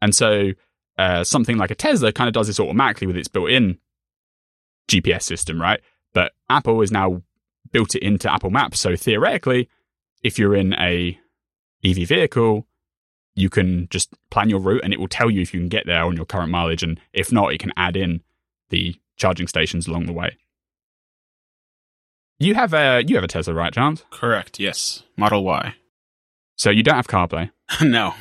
And 0.01 0.15
so 0.15 0.53
uh, 0.97 1.25
something 1.25 1.59
like 1.59 1.73
a 1.73 1.75
Tesla 1.75 2.13
kind 2.13 2.29
of 2.29 2.35
does 2.35 2.47
this 2.47 2.61
automatically 2.61 3.09
with 3.09 3.17
its 3.17 3.27
built-in 3.27 3.79
GPS 4.87 5.23
system, 5.23 5.61
right? 5.61 5.81
But 6.15 6.35
Apple 6.49 6.81
has 6.83 6.93
now 6.93 7.21
built 7.73 7.97
it 7.97 8.05
into 8.05 8.33
Apple 8.33 8.51
Maps. 8.51 8.79
So 8.79 8.95
theoretically, 8.95 9.69
if 10.23 10.39
you're 10.39 10.55
in 10.55 10.73
a 10.75 11.19
EV 11.85 12.07
vehicle, 12.07 12.69
you 13.35 13.51
can 13.51 13.89
just 13.91 14.15
plan 14.31 14.51
your 14.51 14.61
route 14.61 14.83
and 14.85 14.93
it 14.93 15.01
will 15.01 15.09
tell 15.09 15.33
you 15.33 15.43
if 15.43 15.53
you 15.53 15.59
can 15.59 15.69
get 15.69 15.87
there 15.87 16.05
on 16.05 16.15
your 16.15 16.27
current 16.27 16.53
mileage. 16.53 16.85
And 16.85 17.01
if 17.13 17.33
not, 17.33 17.53
it 17.53 17.59
can 17.59 17.73
add 17.77 17.97
in 17.97 18.21
the 18.69 18.95
charging 19.17 19.49
stations 19.49 19.89
along 19.89 20.07
the 20.07 20.13
way. 20.13 20.37
You 22.41 22.55
have 22.55 22.73
a 22.73 23.05
you 23.07 23.15
have 23.17 23.25
a 23.25 23.29
Tesla, 23.29 23.55
right, 23.55 23.73
Chance? 23.73 24.03
Correct. 24.11 24.59
Yes, 24.59 25.03
Model 25.17 25.45
Y. 25.45 25.75
So 26.57 26.71
you 26.71 26.83
don't 26.83 26.97
have 26.97 27.07
CarPlay. 27.07 27.51
no. 27.83 28.15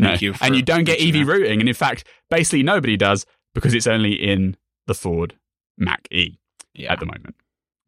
Thank 0.00 0.22
no. 0.22 0.26
you. 0.28 0.34
and 0.40 0.54
you 0.54 0.62
don't 0.62 0.84
get 0.84 1.00
EV 1.00 1.12
that. 1.12 1.26
routing. 1.26 1.60
And 1.60 1.68
in 1.68 1.74
fact, 1.74 2.04
basically 2.30 2.62
nobody 2.62 2.96
does 2.96 3.26
because 3.54 3.74
it's 3.74 3.88
only 3.88 4.12
in 4.12 4.56
the 4.86 4.94
Ford 4.94 5.36
Mach 5.76 6.00
E 6.12 6.38
yeah. 6.72 6.92
at 6.92 7.00
the 7.00 7.06
moment. 7.06 7.34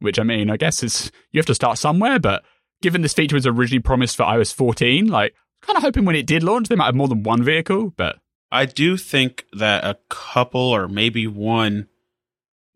Which 0.00 0.18
I 0.18 0.24
mean, 0.24 0.50
I 0.50 0.56
guess 0.56 0.82
is 0.82 1.12
you 1.30 1.38
have 1.38 1.46
to 1.46 1.54
start 1.54 1.78
somewhere, 1.78 2.18
but 2.18 2.42
given 2.82 3.02
this 3.02 3.14
feature 3.14 3.36
was 3.36 3.46
originally 3.46 3.82
promised 3.82 4.16
for 4.16 4.24
iOS 4.24 4.52
14, 4.52 5.06
like 5.06 5.34
kind 5.62 5.76
of 5.76 5.84
hoping 5.84 6.04
when 6.04 6.16
it 6.16 6.26
did 6.26 6.42
launch, 6.42 6.68
they 6.68 6.74
might 6.74 6.86
have 6.86 6.96
more 6.96 7.08
than 7.08 7.22
one 7.22 7.44
vehicle, 7.44 7.92
but 7.96 8.16
I 8.50 8.66
do 8.66 8.96
think 8.96 9.44
that 9.52 9.84
a 9.84 9.98
couple 10.08 10.60
or 10.60 10.88
maybe 10.88 11.28
one 11.28 11.86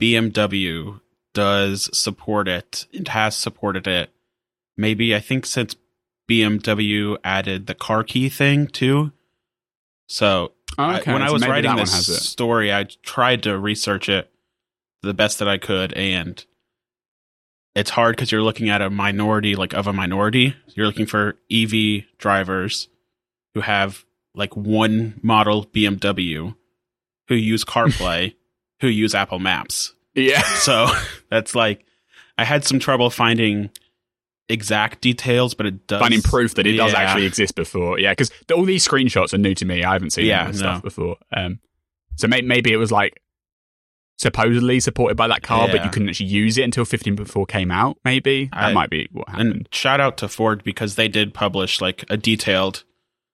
BMW 0.00 1.00
does 1.34 1.90
support 1.96 2.48
it 2.48 2.86
and 2.94 3.06
has 3.08 3.36
supported 3.36 3.86
it. 3.86 4.10
Maybe 4.76 5.14
I 5.14 5.20
think 5.20 5.44
since 5.44 5.76
BMW 6.28 7.18
added 7.22 7.66
the 7.66 7.74
car 7.74 8.02
key 8.02 8.28
thing 8.28 8.66
too, 8.66 9.12
so 10.08 10.52
oh, 10.78 10.96
okay. 10.96 11.10
I, 11.10 11.14
when 11.14 11.22
so 11.22 11.28
I 11.28 11.32
was 11.32 11.46
writing 11.46 11.76
this 11.76 12.22
story, 12.22 12.72
I 12.72 12.84
tried 13.02 13.42
to 13.44 13.58
research 13.58 14.08
it 14.08 14.30
the 15.02 15.14
best 15.14 15.38
that 15.38 15.48
I 15.48 15.58
could, 15.58 15.92
and 15.92 16.44
it's 17.74 17.90
hard 17.90 18.16
because 18.16 18.32
you're 18.32 18.42
looking 18.42 18.68
at 18.68 18.80
a 18.80 18.90
minority, 18.90 19.54
like 19.54 19.74
of 19.74 19.86
a 19.86 19.92
minority. 19.92 20.56
You're 20.74 20.86
looking 20.86 21.06
for 21.06 21.36
EV 21.50 22.04
drivers 22.18 22.88
who 23.54 23.60
have 23.60 24.04
like 24.34 24.56
one 24.56 25.20
model 25.22 25.66
BMW, 25.66 26.54
who 27.28 27.34
use 27.34 27.64
CarPlay, 27.64 28.34
who 28.80 28.88
use 28.88 29.14
Apple 29.14 29.38
Maps. 29.38 29.93
Yeah. 30.14 30.42
So 30.56 30.86
that's 31.30 31.54
like 31.54 31.84
I 32.38 32.44
had 32.44 32.64
some 32.64 32.78
trouble 32.78 33.10
finding 33.10 33.70
exact 34.48 35.00
details, 35.00 35.54
but 35.54 35.66
it 35.66 35.86
does 35.86 36.00
finding 36.00 36.22
proof 36.22 36.54
that 36.54 36.66
it 36.66 36.74
yeah. 36.74 36.84
does 36.84 36.94
actually 36.94 37.26
exist 37.26 37.54
before. 37.54 37.98
Yeah, 37.98 38.12
because 38.12 38.30
all 38.54 38.64
these 38.64 38.86
screenshots 38.86 39.34
are 39.34 39.38
new 39.38 39.54
to 39.54 39.64
me. 39.64 39.84
I 39.84 39.92
haven't 39.92 40.10
seen 40.10 40.26
yeah, 40.26 40.50
stuff 40.52 40.82
before. 40.82 41.16
Um, 41.34 41.60
so 42.16 42.28
may- 42.28 42.42
maybe 42.42 42.72
it 42.72 42.76
was 42.76 42.92
like 42.92 43.20
supposedly 44.16 44.80
supported 44.80 45.16
by 45.16 45.28
that 45.28 45.42
car, 45.42 45.66
yeah. 45.66 45.72
but 45.72 45.84
you 45.84 45.90
couldn't 45.90 46.08
actually 46.08 46.26
use 46.26 46.56
it 46.58 46.62
until 46.62 46.84
15.4 46.84 47.48
came 47.48 47.70
out. 47.70 47.98
Maybe 48.04 48.46
that 48.46 48.64
I, 48.64 48.72
might 48.72 48.90
be 48.90 49.08
what 49.12 49.28
happened. 49.28 49.50
And 49.50 49.68
shout 49.72 50.00
out 50.00 50.16
to 50.18 50.28
Ford 50.28 50.62
because 50.64 50.94
they 50.94 51.08
did 51.08 51.34
publish 51.34 51.80
like 51.80 52.04
a 52.08 52.16
detailed 52.16 52.84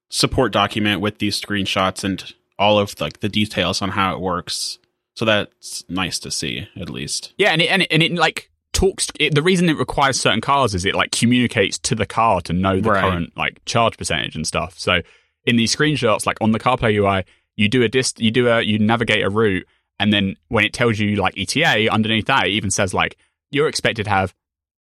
support 0.08 0.52
document 0.52 1.00
with 1.00 1.18
these 1.18 1.40
screenshots 1.40 2.02
and 2.02 2.34
all 2.58 2.78
of 2.78 3.00
like 3.00 3.20
the 3.20 3.28
details 3.28 3.82
on 3.82 3.90
how 3.90 4.14
it 4.14 4.20
works. 4.20 4.78
So 5.20 5.26
that's 5.26 5.85
nice 5.87 6.18
to 6.20 6.30
see, 6.30 6.66
at 6.80 6.88
least. 6.88 7.35
Yeah, 7.37 7.50
and 7.50 7.61
it, 7.61 7.66
and 7.66 7.83
it, 7.83 7.88
and 7.90 8.02
it 8.02 8.12
like 8.12 8.50
talks 8.72 9.09
it, 9.20 9.35
the 9.35 9.42
reason 9.42 9.68
it 9.68 9.76
requires 9.76 10.18
certain 10.18 10.40
cars 10.40 10.74
is 10.74 10.87
it 10.87 10.94
like 10.94 11.11
communicates 11.11 11.76
to 11.76 11.94
the 11.94 12.06
car 12.06 12.40
to 12.40 12.54
know 12.54 12.80
the 12.80 12.88
right. 12.88 13.02
current 13.02 13.37
like 13.37 13.62
charge 13.66 13.98
percentage 13.98 14.35
and 14.35 14.46
stuff 14.46 14.78
so 14.78 15.02
in 15.44 15.56
these 15.56 15.76
screenshots 15.76 16.24
like 16.24 16.38
on 16.40 16.52
the 16.52 16.59
carplay 16.59 16.94
ui 16.94 17.22
you 17.54 17.68
do 17.68 17.83
a 17.83 17.88
dist 17.88 18.18
you 18.18 18.30
do 18.30 18.48
a 18.48 18.62
you 18.62 18.78
navigate 18.78 19.22
a 19.22 19.28
route 19.28 19.66
and 19.98 20.11
then 20.11 20.37
when 20.48 20.64
it 20.64 20.72
tells 20.72 20.98
you 20.98 21.16
like 21.16 21.37
eta 21.37 21.90
underneath 21.92 22.24
that 22.24 22.46
it 22.46 22.52
even 22.52 22.70
says 22.70 22.94
like 22.94 23.18
you're 23.50 23.68
expected 23.68 24.04
to 24.04 24.11
have 24.11 24.35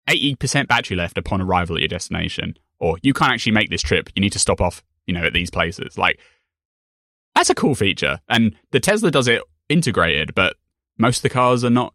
80% 0.07 0.69
battery 0.69 0.95
left 0.95 1.17
upon 1.17 1.41
arrival 1.41 1.75
at 1.75 1.81
your 1.81 1.89
destination 1.89 2.55
or 2.79 2.97
you 3.01 3.13
can't 3.13 3.33
actually 3.33 3.51
make 3.51 3.69
this 3.69 3.81
trip 3.81 4.09
you 4.15 4.21
need 4.21 4.31
to 4.31 4.39
stop 4.39 4.61
off 4.61 4.83
you 5.05 5.13
know 5.13 5.25
at 5.25 5.33
these 5.33 5.49
places 5.49 5.97
like 5.97 6.17
that's 7.35 7.49
a 7.49 7.55
cool 7.55 7.75
feature 7.75 8.21
and 8.29 8.55
the 8.71 8.79
tesla 8.79 9.11
does 9.11 9.27
it 9.27 9.41
integrated 9.69 10.35
but 10.35 10.55
most 10.97 11.17
of 11.17 11.23
the 11.23 11.29
cars 11.29 11.63
are 11.63 11.69
not 11.69 11.93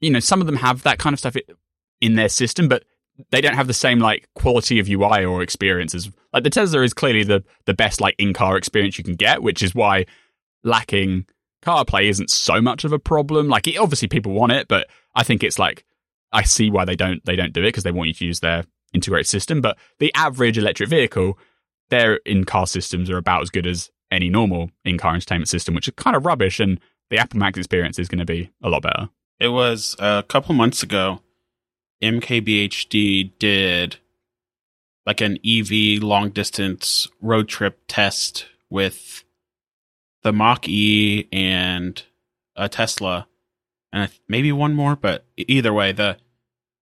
you 0.00 0.10
know, 0.10 0.20
some 0.20 0.40
of 0.40 0.46
them 0.46 0.56
have 0.56 0.82
that 0.82 0.98
kind 0.98 1.12
of 1.12 1.20
stuff 1.20 1.36
in 2.00 2.14
their 2.14 2.28
system, 2.28 2.68
but 2.68 2.84
they 3.30 3.40
don't 3.40 3.54
have 3.54 3.66
the 3.66 3.74
same 3.74 3.98
like 3.98 4.28
quality 4.34 4.78
of 4.78 4.88
UI 4.88 5.24
or 5.24 5.42
experiences. 5.42 6.10
Like 6.32 6.44
the 6.44 6.50
Tesla 6.50 6.82
is 6.82 6.94
clearly 6.94 7.22
the 7.22 7.44
the 7.64 7.74
best 7.74 8.00
like 8.00 8.14
in 8.18 8.32
car 8.32 8.56
experience 8.56 8.98
you 8.98 9.04
can 9.04 9.14
get, 9.14 9.42
which 9.42 9.62
is 9.62 9.74
why 9.74 10.06
lacking 10.62 11.26
CarPlay 11.62 12.08
isn't 12.08 12.30
so 12.30 12.60
much 12.60 12.84
of 12.84 12.92
a 12.92 12.98
problem. 12.98 13.48
Like 13.48 13.66
it, 13.66 13.78
obviously 13.78 14.08
people 14.08 14.32
want 14.32 14.52
it, 14.52 14.68
but 14.68 14.88
I 15.14 15.22
think 15.22 15.42
it's 15.42 15.58
like 15.58 15.84
I 16.32 16.42
see 16.42 16.70
why 16.70 16.84
they 16.84 16.96
don't 16.96 17.24
they 17.24 17.36
don't 17.36 17.52
do 17.52 17.60
it 17.60 17.68
because 17.68 17.84
they 17.84 17.92
want 17.92 18.08
you 18.08 18.14
to 18.14 18.26
use 18.26 18.40
their 18.40 18.64
integrated 18.92 19.28
system. 19.28 19.60
But 19.60 19.78
the 19.98 20.12
average 20.14 20.58
electric 20.58 20.88
vehicle, 20.88 21.38
their 21.90 22.16
in 22.26 22.44
car 22.44 22.66
systems 22.66 23.10
are 23.10 23.18
about 23.18 23.42
as 23.42 23.50
good 23.50 23.66
as 23.66 23.90
any 24.10 24.28
normal 24.28 24.70
in 24.84 24.98
car 24.98 25.14
entertainment 25.14 25.48
system, 25.48 25.74
which 25.74 25.88
is 25.88 25.94
kind 25.96 26.16
of 26.16 26.26
rubbish. 26.26 26.58
And 26.58 26.80
the 27.10 27.18
Apple 27.18 27.38
Maps 27.38 27.58
experience 27.58 27.98
is 27.98 28.08
going 28.08 28.18
to 28.18 28.24
be 28.24 28.50
a 28.62 28.68
lot 28.68 28.82
better. 28.82 29.08
It 29.38 29.48
was 29.48 29.96
a 29.98 30.24
couple 30.26 30.54
months 30.54 30.82
ago. 30.82 31.20
MKBHD 32.02 33.32
did 33.38 33.96
like 35.06 35.20
an 35.20 35.38
EV 35.44 36.02
long 36.02 36.30
distance 36.30 37.08
road 37.20 37.48
trip 37.48 37.80
test 37.88 38.46
with 38.70 39.24
the 40.22 40.32
Mach 40.32 40.66
E 40.68 41.28
and 41.30 42.02
a 42.56 42.68
Tesla, 42.68 43.26
and 43.92 44.10
maybe 44.28 44.50
one 44.52 44.74
more, 44.74 44.96
but 44.96 45.24
either 45.36 45.72
way, 45.72 45.92
the 45.92 46.16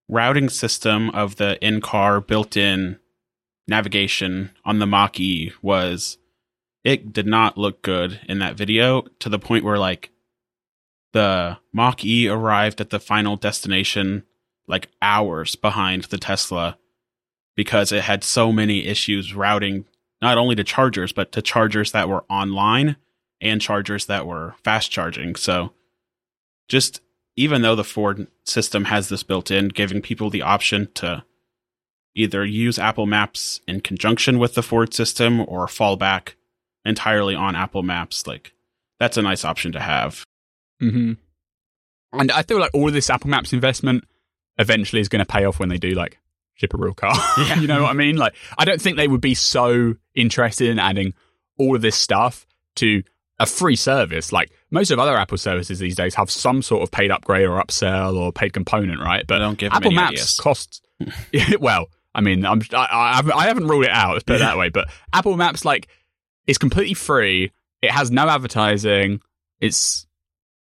routing 0.09 0.49
system 0.49 1.11
of 1.11 1.37
the 1.37 1.59
in-car 1.65 2.21
built-in 2.21 2.99
navigation 3.67 4.51
on 4.65 4.79
the 4.79 4.87
Mach 4.87 5.19
E 5.19 5.53
was 5.61 6.19
it 6.85 7.13
did 7.13 7.27
not 7.27 7.59
look 7.59 7.83
good 7.83 8.21
in 8.29 8.39
that 8.39 8.57
video 8.57 9.03
to 9.19 9.29
the 9.29 9.39
point 9.39 9.65
where 9.65 9.79
like 9.79 10.11
the 11.12 11.59
Mach 11.72 12.05
E 12.05 12.29
arrived 12.29 12.81
at 12.81 12.90
the 12.90 13.01
final 13.01 13.37
destination 13.37 14.25
like 14.66 14.88
hours 15.01 15.57
behind 15.57 16.05
the 16.05 16.18
Tesla 16.18 16.79
because 17.55 17.92
it 17.92 18.03
had 18.03 18.25
so 18.25 18.53
many 18.53 18.87
issues 18.87 19.35
routing 19.35 19.85
not 20.20 20.38
only 20.38 20.55
to 20.55 20.64
chargers 20.64 21.12
but 21.12 21.33
to 21.33 21.42
chargers 21.42 21.92
that 21.92 22.09
were 22.09 22.25
online 22.31 22.96
and 23.40 23.61
chargers 23.61 24.07
that 24.07 24.27
were 24.27 24.55
fast 24.62 24.90
charging. 24.90 25.35
So 25.35 25.72
just 26.68 27.01
even 27.37 27.62
though 27.62 27.77
the 27.77 27.85
Ford 27.85 28.27
system 28.44 28.85
has 28.87 29.09
this 29.09 29.22
built 29.22 29.51
in, 29.51 29.68
giving 29.68 30.01
people 30.01 30.31
the 30.31 30.42
option 30.42 30.88
to 30.94 31.25
either 32.14 32.44
use 32.44 32.79
Apple 32.79 33.07
Maps 33.07 33.61
in 33.66 33.81
conjunction 33.81 34.38
with 34.38 34.55
the 34.55 34.62
Ford 34.62 34.92
system 34.92 35.40
or 35.40 35.66
fall 35.66 35.96
back 35.96 36.37
entirely 36.85 37.35
on 37.35 37.57
Apple 37.57 37.83
Maps, 37.83 38.27
like 38.27 38.53
that's 38.98 39.16
a 39.16 39.22
nice 39.22 39.44
option 39.44 39.72
to 39.72 39.81
have. 39.81 40.25
Mm-hmm. 40.83 41.12
And 42.21 42.33
I 42.33 42.42
feel 42.42 42.59
like 42.59 42.75
all 42.75 42.88
of 42.88 42.95
this 42.95 43.09
Apple 43.09 43.31
Maps 43.31 43.53
investment 43.53 44.05
eventually 44.59 45.01
is 45.01 45.09
going 45.09 45.25
to 45.25 45.31
pay 45.31 45.45
off 45.45 45.59
when 45.59 45.68
they 45.68 45.79
do 45.79 45.90
like 45.90 46.18
ship 46.55 46.75
a 46.75 46.77
real 46.77 46.95
car. 46.95 47.14
Yeah. 47.38 47.59
you 47.61 47.66
know 47.66 47.83
what 47.83 47.90
I 47.90 47.95
mean? 47.95 48.16
Like, 48.16 48.35
I 48.59 48.64
don't 48.64 48.81
think 48.81 48.97
they 48.97 49.09
would 49.09 49.21
be 49.21 49.35
so 49.35 49.95
interested 50.14 50.68
in 50.68 50.79
adding 50.79 51.14
all 51.59 51.75
of 51.75 51.83
this 51.83 51.97
stuff 51.97 52.47
to 52.77 53.03
a 53.38 53.47
free 53.47 53.77
service. 53.77 54.33
Like 54.33 54.53
most 54.71 54.90
of 54.90 54.99
other 54.99 55.16
Apple 55.16 55.38
services 55.38 55.79
these 55.79 55.97
days 55.97 56.14
have 56.16 56.31
some 56.31 56.62
sort 56.62 56.83
of 56.83 56.90
paid 56.90 57.11
upgrade 57.11 57.47
or 57.47 57.62
upsell 57.62 58.16
or 58.16 58.33
paid 58.33 58.53
component, 58.53 59.01
right? 59.01 59.27
But 59.27 59.38
Don't 59.38 59.59
give 59.59 59.73
'em 59.73 59.77
Apple 59.77 59.92
Maps 59.92 60.12
ideas. 60.12 60.40
costs. 60.40 60.83
well, 61.61 61.88
I 62.14 62.21
mean, 62.21 62.45
I'm, 62.45 62.61
I, 62.75 62.88
I, 62.90 63.16
haven't, 63.16 63.33
I 63.33 63.45
haven't 63.47 63.68
ruled 63.68 63.85
it 63.85 63.90
out. 63.90 64.12
Let's 64.12 64.25
put 64.25 64.37
it 64.37 64.40
that 64.40 64.59
way. 64.59 64.68
But 64.68 64.88
Apple 65.12 65.37
Maps, 65.37 65.64
like, 65.64 65.88
is 66.47 66.59
completely 66.59 66.95
free. 66.95 67.51
It 67.81 67.90
has 67.90 68.11
no 68.11 68.29
advertising. 68.29 69.21
It's 69.61 70.07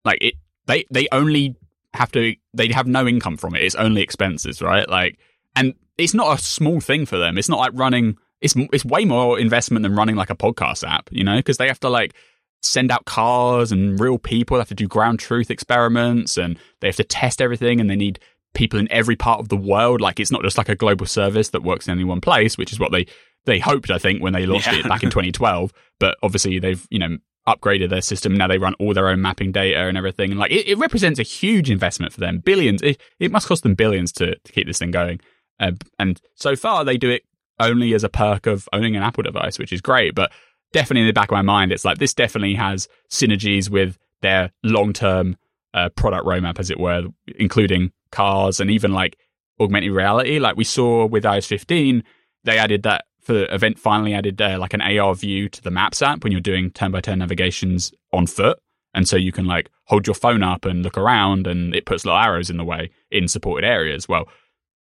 like 0.06 0.18
it. 0.22 0.34
They 0.66 0.84
they 0.90 1.06
only 1.12 1.56
have 1.94 2.10
to. 2.12 2.34
They 2.54 2.68
have 2.72 2.86
no 2.86 3.06
income 3.06 3.36
from 3.36 3.54
it. 3.54 3.62
It's 3.62 3.74
only 3.74 4.02
expenses, 4.02 4.62
right? 4.62 4.88
Like, 4.88 5.18
and 5.54 5.74
it's 5.98 6.14
not 6.14 6.38
a 6.38 6.42
small 6.42 6.80
thing 6.80 7.06
for 7.06 7.18
them. 7.18 7.36
It's 7.38 7.48
not 7.48 7.58
like 7.58 7.72
running. 7.74 8.16
It's 8.40 8.54
it's 8.72 8.84
way 8.84 9.04
more 9.04 9.38
investment 9.38 9.82
than 9.82 9.94
running 9.94 10.16
like 10.16 10.30
a 10.30 10.36
podcast 10.36 10.86
app, 10.86 11.08
you 11.12 11.24
know, 11.24 11.36
because 11.36 11.56
they 11.58 11.68
have 11.68 11.80
to 11.80 11.88
like 11.88 12.14
send 12.62 12.90
out 12.90 13.04
cars 13.04 13.70
and 13.72 13.98
real 14.00 14.18
people. 14.18 14.56
They 14.56 14.60
have 14.60 14.68
to 14.68 14.74
do 14.74 14.88
ground 14.88 15.20
truth 15.20 15.50
experiments 15.50 16.36
and 16.36 16.58
they 16.80 16.88
have 16.88 16.96
to 16.96 17.04
test 17.04 17.40
everything, 17.40 17.80
and 17.80 17.88
they 17.88 17.96
need 17.96 18.18
people 18.54 18.78
in 18.78 18.90
every 18.90 19.16
part 19.16 19.38
of 19.40 19.48
the 19.48 19.56
world. 19.56 20.00
Like, 20.00 20.18
it's 20.18 20.30
not 20.30 20.42
just 20.42 20.56
like 20.58 20.68
a 20.70 20.74
global 20.74 21.06
service 21.06 21.50
that 21.50 21.62
works 21.62 21.86
in 21.88 21.92
any 21.92 22.04
one 22.04 22.20
place, 22.20 22.56
which 22.58 22.72
is 22.72 22.80
what 22.80 22.92
they 22.92 23.06
they 23.46 23.58
hoped, 23.60 23.90
I 23.90 23.98
think, 23.98 24.22
when 24.22 24.32
they 24.32 24.44
launched 24.44 24.66
Yeah. 24.66 24.80
it 24.80 24.88
back 24.88 25.02
in 25.02 25.10
2012. 25.10 25.72
But 26.00 26.16
obviously, 26.22 26.58
they've 26.58 26.84
you 26.90 26.98
know 26.98 27.16
upgraded 27.46 27.90
their 27.90 28.02
system. 28.02 28.34
Now 28.34 28.48
they 28.48 28.58
run 28.58 28.74
all 28.74 28.92
their 28.92 29.08
own 29.08 29.22
mapping 29.22 29.52
data 29.52 29.78
and 29.78 29.96
everything. 29.96 30.30
And 30.30 30.40
like, 30.40 30.50
it, 30.50 30.66
it 30.68 30.78
represents 30.78 31.18
a 31.20 31.22
huge 31.22 31.70
investment 31.70 32.12
for 32.12 32.20
them. 32.20 32.38
Billions. 32.38 32.82
It, 32.82 33.00
it 33.18 33.30
must 33.30 33.46
cost 33.46 33.62
them 33.62 33.74
billions 33.74 34.12
to, 34.12 34.36
to 34.36 34.52
keep 34.52 34.66
this 34.66 34.78
thing 34.78 34.90
going. 34.90 35.20
Uh, 35.60 35.72
and 35.98 36.20
so 36.34 36.56
far, 36.56 36.84
they 36.84 36.96
do 36.96 37.10
it 37.10 37.22
only 37.58 37.94
as 37.94 38.04
a 38.04 38.08
perk 38.08 38.46
of 38.46 38.68
owning 38.72 38.96
an 38.96 39.02
Apple 39.02 39.22
device, 39.22 39.58
which 39.58 39.72
is 39.72 39.80
great. 39.80 40.14
But 40.14 40.32
definitely 40.72 41.02
in 41.02 41.06
the 41.06 41.12
back 41.12 41.30
of 41.30 41.36
my 41.36 41.42
mind, 41.42 41.72
it's 41.72 41.84
like 41.84 41.98
this 41.98 42.14
definitely 42.14 42.54
has 42.54 42.88
synergies 43.10 43.70
with 43.70 43.96
their 44.22 44.50
long 44.62 44.92
term 44.92 45.36
uh, 45.72 45.88
product 45.90 46.26
roadmap, 46.26 46.58
as 46.58 46.70
it 46.70 46.80
were, 46.80 47.04
including 47.38 47.92
cars 48.10 48.60
and 48.60 48.70
even 48.70 48.92
like 48.92 49.16
augmented 49.60 49.92
reality. 49.92 50.38
Like 50.38 50.56
we 50.56 50.64
saw 50.64 51.06
with 51.06 51.24
iOS 51.24 51.46
15, 51.46 52.02
they 52.44 52.58
added 52.58 52.82
that 52.82 53.04
the 53.26 53.52
event 53.54 53.78
finally 53.78 54.14
added 54.14 54.40
uh, 54.40 54.58
like 54.58 54.74
an 54.74 54.80
AR 54.80 55.14
view 55.14 55.48
to 55.48 55.62
the 55.62 55.70
Maps 55.70 56.02
app 56.02 56.22
when 56.22 56.32
you're 56.32 56.40
doing 56.40 56.70
turn 56.70 56.92
by 56.92 57.00
turn 57.00 57.18
navigations 57.18 57.92
on 58.12 58.26
foot. 58.26 58.58
And 58.94 59.06
so 59.06 59.16
you 59.16 59.32
can 59.32 59.44
like 59.44 59.70
hold 59.84 60.06
your 60.06 60.14
phone 60.14 60.42
up 60.42 60.64
and 60.64 60.82
look 60.82 60.96
around 60.96 61.46
and 61.46 61.74
it 61.74 61.84
puts 61.84 62.04
little 62.04 62.18
arrows 62.18 62.48
in 62.48 62.56
the 62.56 62.64
way 62.64 62.90
in 63.10 63.28
supported 63.28 63.66
areas. 63.66 64.08
Well, 64.08 64.28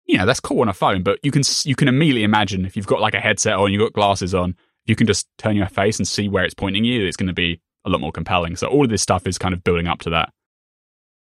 you 0.05 0.17
know, 0.17 0.25
that's 0.25 0.39
cool 0.39 0.61
on 0.61 0.69
a 0.69 0.73
phone, 0.73 1.03
but 1.03 1.19
you 1.23 1.31
can, 1.31 1.43
you 1.63 1.75
can 1.75 1.87
immediately 1.87 2.23
imagine 2.23 2.65
if 2.65 2.75
you've 2.75 2.87
got 2.87 2.99
like 2.99 3.13
a 3.13 3.19
headset 3.19 3.53
on, 3.53 3.71
you've 3.71 3.81
got 3.81 3.93
glasses 3.93 4.33
on, 4.33 4.55
you 4.85 4.95
can 4.95 5.05
just 5.05 5.27
turn 5.37 5.55
your 5.55 5.67
face 5.67 5.99
and 5.99 6.07
see 6.07 6.27
where 6.27 6.43
it's 6.43 6.55
pointing 6.55 6.83
you. 6.83 7.05
It's 7.05 7.17
going 7.17 7.27
to 7.27 7.33
be 7.33 7.61
a 7.85 7.89
lot 7.89 8.01
more 8.01 8.11
compelling. 8.11 8.55
So 8.55 8.67
all 8.67 8.83
of 8.83 8.89
this 8.89 9.01
stuff 9.01 9.27
is 9.27 9.37
kind 9.37 9.53
of 9.53 9.63
building 9.63 9.87
up 9.87 9.99
to 10.01 10.09
that. 10.11 10.33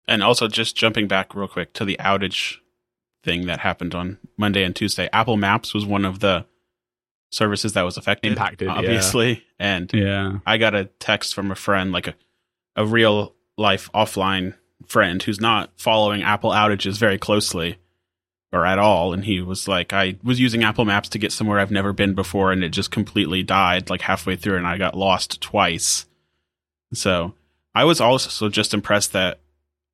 And 0.07 0.23
also, 0.23 0.47
just 0.47 0.75
jumping 0.75 1.07
back 1.07 1.35
real 1.35 1.47
quick 1.47 1.73
to 1.73 1.85
the 1.85 1.97
outage 1.99 2.57
thing 3.23 3.45
that 3.45 3.59
happened 3.59 3.93
on 3.93 4.17
Monday 4.37 4.63
and 4.63 4.75
Tuesday, 4.75 5.09
Apple 5.13 5.37
Maps 5.37 5.73
was 5.73 5.85
one 5.85 6.05
of 6.05 6.19
the 6.19 6.45
services 7.31 7.73
that 7.73 7.83
was 7.83 7.97
affected, 7.97 8.33
Impacted, 8.33 8.67
yeah. 8.67 8.75
obviously. 8.75 9.43
And 9.57 9.91
Yeah. 9.93 10.39
I 10.45 10.57
got 10.57 10.75
a 10.75 10.85
text 10.99 11.33
from 11.33 11.51
a 11.51 11.55
friend, 11.55 11.91
like 11.91 12.07
a, 12.07 12.15
a 12.75 12.85
real 12.85 13.33
life 13.57 13.89
offline 13.93 14.55
friend 14.85 15.23
who's 15.23 15.39
not 15.39 15.71
following 15.77 16.21
Apple 16.21 16.51
outages 16.51 16.97
very 16.97 17.17
closely 17.17 17.77
or 18.51 18.65
at 18.65 18.79
all. 18.79 19.13
And 19.13 19.23
he 19.25 19.41
was 19.41 19.67
like, 19.67 19.93
I 19.93 20.17
was 20.23 20.39
using 20.39 20.63
Apple 20.63 20.85
Maps 20.85 21.09
to 21.09 21.19
get 21.19 21.31
somewhere 21.31 21.59
I've 21.59 21.71
never 21.71 21.93
been 21.93 22.13
before, 22.13 22.51
and 22.51 22.63
it 22.63 22.69
just 22.69 22.91
completely 22.91 23.43
died 23.43 23.89
like 23.89 24.01
halfway 24.01 24.35
through, 24.35 24.57
and 24.57 24.67
I 24.67 24.77
got 24.77 24.97
lost 24.97 25.41
twice. 25.41 26.05
So 26.93 27.33
I 27.73 27.85
was 27.85 28.01
also 28.01 28.49
just 28.49 28.73
impressed 28.73 29.13
that 29.13 29.39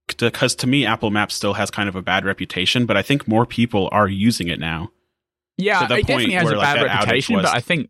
because 0.07 0.55
to 0.55 0.67
me, 0.67 0.85
Apple 0.85 1.11
Maps 1.11 1.35
still 1.35 1.53
has 1.53 1.69
kind 1.69 1.87
of 1.89 1.95
a 1.95 2.01
bad 2.01 2.25
reputation, 2.25 2.85
but 2.85 2.97
I 2.97 3.01
think 3.01 3.27
more 3.27 3.45
people 3.45 3.89
are 3.91 4.07
using 4.07 4.47
it 4.47 4.59
now. 4.59 4.91
Yeah, 5.57 5.83
it 5.85 6.05
definitely 6.05 6.33
has 6.33 6.45
where, 6.45 6.55
a 6.55 6.59
bad 6.59 6.77
outage 6.77 6.93
reputation, 6.99 7.35
was- 7.35 7.45
but 7.45 7.55
I 7.55 7.59
think 7.61 7.89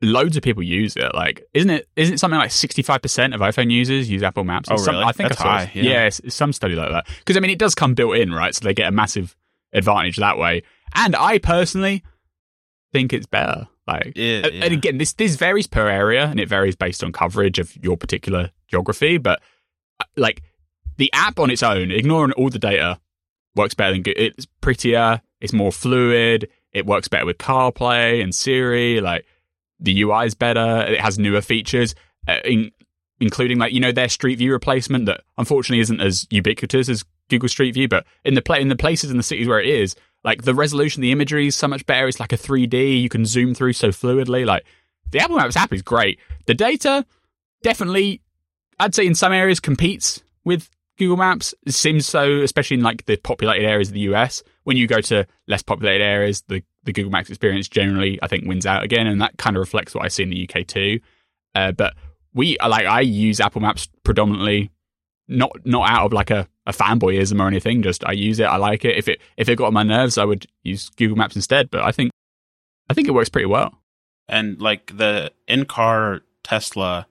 loads 0.00 0.36
of 0.36 0.42
people 0.42 0.62
use 0.64 0.96
it. 0.96 1.14
Like, 1.14 1.42
isn't 1.54 1.70
it? 1.70 1.88
Isn't 1.96 2.14
it 2.14 2.18
something 2.18 2.38
like 2.38 2.50
sixty-five 2.50 3.00
percent 3.02 3.34
of 3.34 3.40
iPhone 3.40 3.70
users 3.70 4.10
use 4.10 4.22
Apple 4.22 4.44
Maps? 4.44 4.68
Oh, 4.70 4.76
some- 4.76 4.96
really? 4.96 5.06
I 5.06 5.12
think 5.12 5.28
That's 5.28 5.40
high, 5.40 5.70
yeah. 5.74 6.06
it's 6.06 6.34
some 6.34 6.52
study 6.52 6.74
like 6.74 6.90
that. 6.90 7.06
Because 7.18 7.36
I 7.36 7.40
mean, 7.40 7.50
it 7.50 7.58
does 7.58 7.74
come 7.74 7.94
built 7.94 8.16
in, 8.16 8.32
right? 8.32 8.54
So 8.54 8.64
they 8.64 8.74
get 8.74 8.88
a 8.88 8.92
massive 8.92 9.36
advantage 9.72 10.16
that 10.16 10.38
way. 10.38 10.62
And 10.94 11.14
I 11.16 11.38
personally 11.38 12.02
think 12.92 13.12
it's 13.12 13.26
better. 13.26 13.68
Like, 13.86 14.12
Yeah, 14.16 14.42
and- 14.46 14.54
yeah. 14.54 14.64
and 14.64 14.72
again, 14.74 14.98
this 14.98 15.12
this 15.12 15.36
varies 15.36 15.66
per 15.66 15.88
area, 15.88 16.26
and 16.26 16.38
it 16.40 16.48
varies 16.48 16.76
based 16.76 17.02
on 17.04 17.12
coverage 17.12 17.58
of 17.58 17.76
your 17.82 17.96
particular 17.96 18.50
geography. 18.68 19.18
But 19.18 19.40
uh, 20.00 20.04
like 20.16 20.42
the 20.98 21.10
app 21.12 21.38
on 21.38 21.50
its 21.50 21.62
own, 21.62 21.90
ignoring 21.92 22.32
all 22.32 22.50
the 22.50 22.58
data, 22.58 22.98
works 23.54 23.74
better 23.74 23.92
than 23.92 24.02
Go- 24.02 24.12
it's 24.16 24.46
prettier, 24.60 25.20
it's 25.40 25.52
more 25.52 25.72
fluid, 25.72 26.48
it 26.72 26.86
works 26.86 27.08
better 27.08 27.26
with 27.26 27.38
CarPlay 27.38 28.22
and 28.22 28.34
Siri. 28.34 29.00
Like 29.00 29.26
the 29.80 30.02
UI 30.02 30.26
is 30.26 30.34
better, 30.34 30.84
it 30.88 31.00
has 31.00 31.18
newer 31.18 31.40
features, 31.40 31.94
uh, 32.28 32.38
in, 32.44 32.70
including 33.20 33.58
like 33.58 33.72
you 33.72 33.80
know 33.80 33.92
their 33.92 34.08
Street 34.08 34.36
View 34.36 34.52
replacement 34.52 35.06
that 35.06 35.22
unfortunately 35.38 35.80
isn't 35.80 36.00
as 36.00 36.26
ubiquitous 36.30 36.88
as 36.88 37.04
Google 37.28 37.48
Street 37.48 37.74
View, 37.74 37.88
but 37.88 38.04
in 38.24 38.34
the 38.34 38.42
pla- 38.42 38.56
in 38.56 38.68
the 38.68 38.76
places 38.76 39.10
in 39.10 39.16
the 39.16 39.22
cities 39.22 39.48
where 39.48 39.60
it 39.60 39.68
is, 39.68 39.96
like 40.24 40.42
the 40.42 40.54
resolution, 40.54 41.00
the 41.02 41.12
imagery 41.12 41.46
is 41.46 41.56
so 41.56 41.68
much 41.68 41.84
better. 41.86 42.06
It's 42.06 42.20
like 42.20 42.32
a 42.32 42.38
3D. 42.38 43.00
You 43.00 43.08
can 43.08 43.26
zoom 43.26 43.54
through 43.54 43.72
so 43.72 43.88
fluidly. 43.88 44.46
Like 44.46 44.64
the 45.10 45.20
Apple 45.20 45.36
Maps 45.36 45.56
app 45.56 45.72
is 45.72 45.82
great. 45.82 46.18
The 46.46 46.54
data 46.54 47.04
definitely, 47.62 48.20
I'd 48.78 48.94
say 48.94 49.06
in 49.06 49.14
some 49.14 49.32
areas 49.32 49.60
competes 49.60 50.22
with 50.44 50.68
Google 50.98 51.16
Maps. 51.16 51.54
It 51.66 51.72
seems 51.72 52.06
so, 52.06 52.40
especially 52.40 52.76
in 52.76 52.82
like 52.82 53.06
the 53.06 53.16
populated 53.16 53.66
areas 53.66 53.88
of 53.88 53.94
the 53.94 54.00
US. 54.00 54.42
When 54.64 54.76
you 54.76 54.86
go 54.86 55.00
to 55.00 55.26
less 55.48 55.62
populated 55.62 56.04
areas, 56.04 56.42
the, 56.48 56.62
the 56.84 56.92
Google 56.92 57.10
Maps 57.10 57.28
experience 57.28 57.68
generally, 57.68 58.18
I 58.22 58.28
think, 58.28 58.46
wins 58.46 58.66
out 58.66 58.84
again. 58.84 59.06
And 59.06 59.20
that 59.20 59.36
kind 59.38 59.56
of 59.56 59.60
reflects 59.60 59.94
what 59.94 60.04
I 60.04 60.08
see 60.08 60.22
in 60.22 60.30
the 60.30 60.48
UK 60.48 60.66
too. 60.66 61.00
Uh, 61.54 61.72
but 61.72 61.94
we, 62.32 62.56
like, 62.60 62.86
I 62.86 63.00
use 63.00 63.40
Apple 63.40 63.60
Maps 63.60 63.88
predominantly, 64.04 64.70
not, 65.28 65.50
not 65.64 65.90
out 65.90 66.06
of 66.06 66.12
like 66.12 66.30
a, 66.30 66.48
a 66.66 66.72
fanboyism 66.72 67.40
or 67.40 67.48
anything. 67.48 67.82
Just 67.82 68.04
I 68.04 68.12
use 68.12 68.38
it. 68.40 68.44
I 68.44 68.56
like 68.56 68.84
it. 68.84 68.96
If 68.96 69.08
it, 69.08 69.20
if 69.36 69.48
it 69.48 69.56
got 69.56 69.66
on 69.66 69.74
my 69.74 69.82
nerves, 69.82 70.16
I 70.16 70.24
would 70.24 70.46
use 70.62 70.88
Google 70.90 71.16
Maps 71.16 71.36
instead. 71.36 71.70
But 71.70 71.82
I 71.82 71.92
think, 71.92 72.10
I 72.88 72.94
think 72.94 73.08
it 73.08 73.12
works 73.12 73.28
pretty 73.28 73.46
well. 73.46 73.82
and 74.28 74.60
like 74.60 74.96
the 74.96 75.32
in-car 75.48 76.20
Tesla 76.42 77.06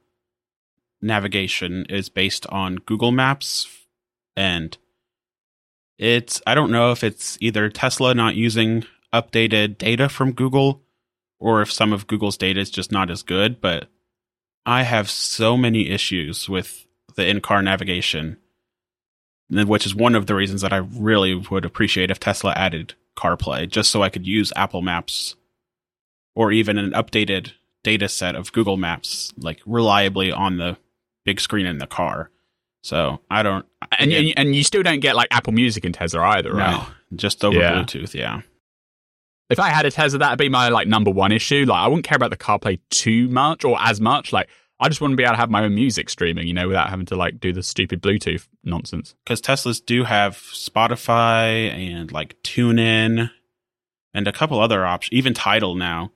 navigation 1.01 1.85
is 1.89 2.09
based 2.09 2.45
on 2.47 2.75
Google 2.77 3.11
Maps 3.11 3.67
and 4.35 4.77
it's 6.01 6.41
I 6.47 6.55
don't 6.55 6.71
know 6.71 6.91
if 6.91 7.03
it's 7.03 7.37
either 7.39 7.69
Tesla 7.69 8.15
not 8.15 8.35
using 8.35 8.85
updated 9.13 9.77
data 9.77 10.09
from 10.09 10.31
Google 10.31 10.81
or 11.39 11.61
if 11.61 11.71
some 11.71 11.93
of 11.93 12.07
Google's 12.07 12.37
data 12.37 12.59
is 12.59 12.71
just 12.71 12.91
not 12.91 13.11
as 13.11 13.21
good, 13.23 13.61
but 13.61 13.87
I 14.65 14.83
have 14.83 15.09
so 15.09 15.55
many 15.55 15.89
issues 15.89 16.49
with 16.49 16.87
the 17.15 17.27
in-car 17.27 17.61
navigation 17.61 18.37
which 19.51 19.85
is 19.85 19.93
one 19.93 20.15
of 20.15 20.27
the 20.27 20.35
reasons 20.35 20.61
that 20.61 20.71
I 20.71 20.77
really 20.77 21.35
would 21.35 21.65
appreciate 21.65 22.09
if 22.09 22.21
Tesla 22.21 22.53
added 22.53 22.93
CarPlay 23.17 23.69
just 23.69 23.91
so 23.91 24.01
I 24.01 24.09
could 24.09 24.25
use 24.25 24.53
Apple 24.55 24.81
Maps 24.81 25.35
or 26.33 26.53
even 26.53 26.77
an 26.77 26.91
updated 26.91 27.51
data 27.83 28.07
set 28.07 28.35
of 28.35 28.53
Google 28.53 28.77
Maps 28.77 29.33
like 29.37 29.59
reliably 29.65 30.31
on 30.31 30.57
the 30.57 30.77
big 31.25 31.41
screen 31.41 31.65
in 31.65 31.79
the 31.79 31.87
car. 31.87 32.29
So 32.83 33.19
I 33.29 33.43
don't. 33.43 33.65
And 33.97 34.11
again, 34.11 34.25
and, 34.37 34.47
and 34.47 34.55
you 34.55 34.63
still 34.63 34.83
don't 34.83 34.99
get 34.99 35.15
like 35.15 35.27
Apple 35.31 35.53
Music 35.53 35.85
in 35.85 35.93
Tesla 35.93 36.21
either, 36.21 36.53
right? 36.53 36.71
no, 36.71 36.87
just 37.15 37.43
over 37.45 37.57
Yeah. 37.57 37.73
Bluetooth. 37.73 38.13
Yeah. 38.13 38.41
if 39.49 39.59
I 39.59 39.69
had 39.69 39.85
a 39.85 39.91
Tesla, 39.91 40.19
that'd 40.19 40.39
be 40.39 40.49
my 40.49 40.69
like 40.69 40.87
number 40.87 41.11
one 41.11 41.31
issue. 41.31 41.65
Like, 41.67 41.79
I 41.79 41.87
wouldn't 41.87 42.05
care 42.05 42.15
about 42.15 42.31
the 42.31 42.37
CarPlay 42.37 42.79
too 42.89 43.27
much 43.29 43.63
or 43.65 43.77
as 43.79 43.99
much. 44.01 44.31
Like, 44.33 44.49
I 44.79 44.87
just 44.89 44.99
want 44.99 45.11
to 45.11 45.15
be 45.15 45.23
able 45.23 45.33
to 45.33 45.37
have 45.37 45.51
my 45.51 45.63
own 45.63 45.75
music 45.75 46.09
streaming, 46.09 46.47
you 46.47 46.53
know, 46.55 46.67
without 46.67 46.89
having 46.89 47.05
to 47.07 47.15
like 47.15 47.39
do 47.39 47.53
the 47.53 47.61
stupid 47.61 48.01
Bluetooth 48.01 48.47
nonsense. 48.63 49.13
because 49.23 49.39
Teslas 49.41 49.83
do 49.85 50.03
have 50.05 50.37
Spotify 50.37 51.69
and 51.71 52.11
like 52.11 52.35
TuneIn 52.43 53.29
and 54.13 54.27
a 54.27 54.31
couple 54.31 54.59
other 54.59 54.85
options, 54.85 55.15
even 55.15 55.33
Tidal 55.35 55.75
now. 55.75 56.11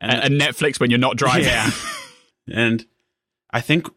And, 0.00 0.12
and 0.34 0.40
Netflix 0.40 0.78
when 0.78 0.90
you're 0.90 0.98
not 0.98 1.16
driving. 1.16 1.46
Yeah. 1.46 1.70
and 2.52 2.84
I 3.50 3.62
think 3.62 3.88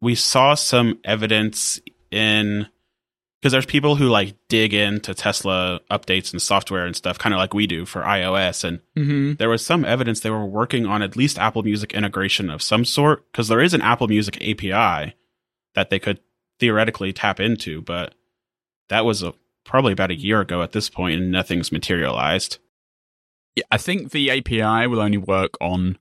we 0.00 0.14
saw 0.14 0.54
some 0.54 0.98
evidence 1.04 1.80
in 2.10 2.66
because 3.40 3.52
there's 3.52 3.66
people 3.66 3.96
who 3.96 4.08
like 4.08 4.34
dig 4.48 4.74
into 4.74 5.14
Tesla 5.14 5.80
updates 5.90 6.32
and 6.32 6.42
software 6.42 6.84
and 6.84 6.94
stuff, 6.94 7.18
kind 7.18 7.34
of 7.34 7.38
like 7.38 7.54
we 7.54 7.66
do 7.66 7.86
for 7.86 8.02
iOS. 8.02 8.64
And 8.64 8.80
mm-hmm. 8.96 9.34
there 9.34 9.48
was 9.48 9.64
some 9.64 9.84
evidence 9.84 10.20
they 10.20 10.28
were 10.30 10.44
working 10.44 10.84
on 10.84 11.00
at 11.00 11.16
least 11.16 11.38
Apple 11.38 11.62
Music 11.62 11.94
integration 11.94 12.50
of 12.50 12.60
some 12.60 12.84
sort 12.84 13.30
because 13.32 13.48
there 13.48 13.62
is 13.62 13.72
an 13.72 13.80
Apple 13.80 14.08
Music 14.08 14.36
API 14.36 15.14
that 15.74 15.88
they 15.88 15.98
could 15.98 16.20
theoretically 16.58 17.14
tap 17.14 17.40
into, 17.40 17.80
but 17.80 18.14
that 18.90 19.06
was 19.06 19.22
a, 19.22 19.32
probably 19.64 19.94
about 19.94 20.10
a 20.10 20.18
year 20.18 20.40
ago 20.40 20.62
at 20.62 20.72
this 20.72 20.90
point, 20.90 21.18
and 21.18 21.32
nothing's 21.32 21.72
materialized. 21.72 22.58
Yeah, 23.56 23.64
I 23.70 23.78
think 23.78 24.10
the 24.10 24.30
API 24.30 24.86
will 24.86 25.00
only 25.00 25.16
work 25.16 25.52
on 25.62 25.98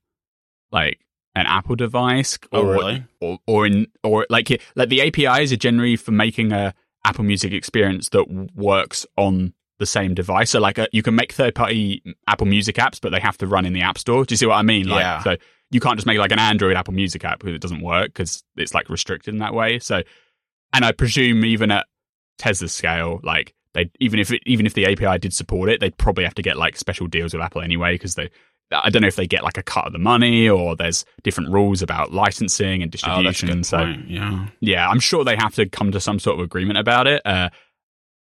like 0.72 1.00
an 1.36 1.46
Apple 1.46 1.76
device 1.76 2.38
or, 2.52 2.60
Oh, 2.60 2.63
really? 2.72 3.04
or, 3.22 3.39
or 3.48 3.65
in, 3.65 3.88
or 4.04 4.26
like, 4.30 4.62
like 4.76 4.89
the 4.89 5.02
APIs 5.02 5.52
are 5.52 5.58
generally 5.58 5.96
for 5.96 6.12
making 6.12 6.52
a 6.52 6.74
Apple 7.06 7.24
Music 7.24 7.54
experience 7.54 8.10
that 8.10 8.50
works 8.56 9.06
on 9.18 9.54
the 9.80 9.86
same 9.86 10.13
device. 10.13 10.50
So 10.50 10.60
like 10.60 10.78
uh 10.78 10.88
you 10.92 11.02
can 11.02 11.15
make 11.15 11.32
third 11.32 11.56
party 11.56 12.04
Apple 12.28 12.48
Music 12.48 12.76
apps, 12.76 13.00
but 13.00 13.12
they 13.12 13.20
have 13.22 13.38
to 13.38 13.48
run 13.48 13.65
in 13.65 13.72
the 13.74 13.82
App 13.82 13.98
Store. 13.98 14.26
Do 14.26 14.34
you 14.34 14.38
see 14.38 14.46
what 14.46 14.56
I 14.56 14.62
mean? 14.62 14.88
Like, 14.89 15.02
Yeah. 15.02 15.24
So 15.24 15.38
you 15.72 15.80
can't 15.80 15.96
just 15.98 16.06
make 16.08 16.18
like 16.18 16.32
an 16.34 16.39
Android 16.39 16.76
Apple 16.76 16.94
Music 16.94 17.24
app 17.24 17.39
because 17.39 17.54
it 17.56 17.62
doesn't 17.62 17.82
work 17.82 18.08
because 18.08 18.44
it's 18.58 18.74
like 18.74 18.89
restricted 18.89 19.34
in 19.34 19.39
that 19.39 19.54
way. 19.54 19.80
So, 19.80 20.02
and 20.74 20.84
I 20.84 20.92
presume 20.92 21.46
even 21.46 21.72
at 21.72 21.86
Tesla's 22.38 22.74
scale, 22.74 23.22
like 23.24 23.54
they 23.74 23.89
even 24.02 24.20
if 24.20 24.32
it, 24.32 24.42
even 24.46 24.65
if 24.65 24.74
the 24.74 24.86
API 24.86 25.18
did 25.20 25.34
support 25.34 25.70
it, 25.70 25.80
they'd 25.80 25.98
probably 25.98 26.24
have 26.26 26.36
to 26.36 26.42
get 26.42 26.58
like 26.58 26.76
special 26.76 27.08
deals 27.08 27.34
with 27.34 27.42
Apple 27.42 27.62
anyway 27.62 27.94
because 27.94 28.15
they. 28.15 28.30
I 28.71 28.89
don't 28.89 29.01
know 29.01 29.08
if 29.08 29.15
they 29.15 29.25
get 29.27 29.43
like 29.43 29.58
a 29.58 29.63
cut 29.63 29.88
of 29.88 29.93
the 29.93 29.99
money 29.99 30.47
or 30.47 30.75
there's 30.75 31.03
different 31.23 31.49
rules 31.51 31.82
about 31.82 32.13
licensing 32.13 32.84
and 32.84 32.89
Oh, 33.03 33.21
distribution. 33.23 33.47
good 33.49 33.65
so 33.65 33.77
point. 33.79 34.10
Yeah. 34.10 34.47
yeah, 34.60 34.88
I'm 34.88 34.99
sure 34.99 35.23
they 35.23 35.36
have 35.38 35.55
to 35.55 35.67
come 35.67 35.91
to 35.91 35.99
some 35.99 36.19
sort 36.19 36.38
of 36.39 36.43
agreement 36.45 36.77
about 36.77 37.08
it. 37.08 37.21
Uh, 37.25 37.49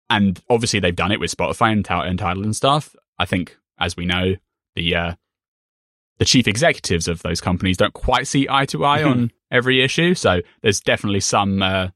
and 0.09 0.41
obviously, 0.49 0.81
they've 0.81 0.97
done 0.97 1.13
it 1.13 1.21
with 1.21 1.35
Spotify 1.37 1.73
and, 1.73 1.87
and 1.89 2.19
Tidal 2.19 2.43
and 2.43 2.57
stuff. 2.57 2.97
I 3.19 3.27
think, 3.27 3.57
as 3.79 3.97
we 3.97 4.07
know, 4.07 4.37
the 4.75 4.95
uh, 4.97 5.15
the 6.19 6.25
chief 6.25 6.49
executives 6.49 7.07
of 7.07 7.23
those 7.23 7.41
companies 7.41 7.77
don't 7.77 7.93
quite 7.95 8.27
see 8.27 8.47
eye 8.51 8.67
to 8.67 8.85
eye 8.85 9.03
on 9.05 9.31
every 9.51 9.83
issue. 9.83 10.15
So 10.15 10.41
there's 10.63 10.81
definitely 10.81 11.21
some 11.21 11.63
uh, 11.63 11.89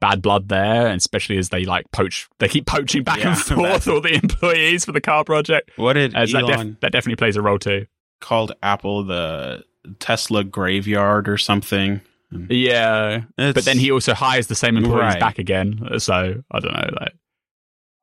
bad 0.00 0.20
blood 0.22 0.48
there, 0.48 0.88
especially 0.88 1.38
as 1.38 1.48
they 1.48 1.64
like 1.64 1.90
poach, 1.92 2.28
they 2.38 2.48
keep 2.48 2.66
poaching 2.66 3.02
back 3.02 3.18
Yeah, 3.18 3.30
and 3.30 3.38
forth 3.38 3.88
all 3.88 4.00
the 4.00 4.14
employees 4.22 4.84
for 4.84 4.92
the 4.92 5.00
car 5.00 5.24
project. 5.24 5.70
What 5.76 5.94
did 5.94 6.14
uh, 6.14 6.18
As 6.20 6.32
that, 6.32 6.46
def- 6.46 6.80
that 6.80 6.92
definitely 6.92 7.16
plays 7.16 7.36
a 7.36 7.42
role 7.42 7.58
too. 7.58 7.86
called 8.20 8.52
Apple 8.62 9.04
the 9.04 9.64
Tesla 9.98 10.44
graveyard 10.44 11.28
or 11.28 11.38
something? 11.38 12.00
Yeah, 12.48 13.22
It's- 13.38 13.54
but 13.54 13.64
then 13.64 13.78
he 13.78 13.90
also 13.92 14.12
hires 14.14 14.48
the 14.48 14.54
same 14.54 14.76
employees 14.76 15.00
Right. 15.00 15.20
back 15.20 15.38
again. 15.38 15.80
So 15.98 16.42
I 16.50 16.60
don't 16.60 16.72
know. 16.72 16.88
Like, 17.00 17.12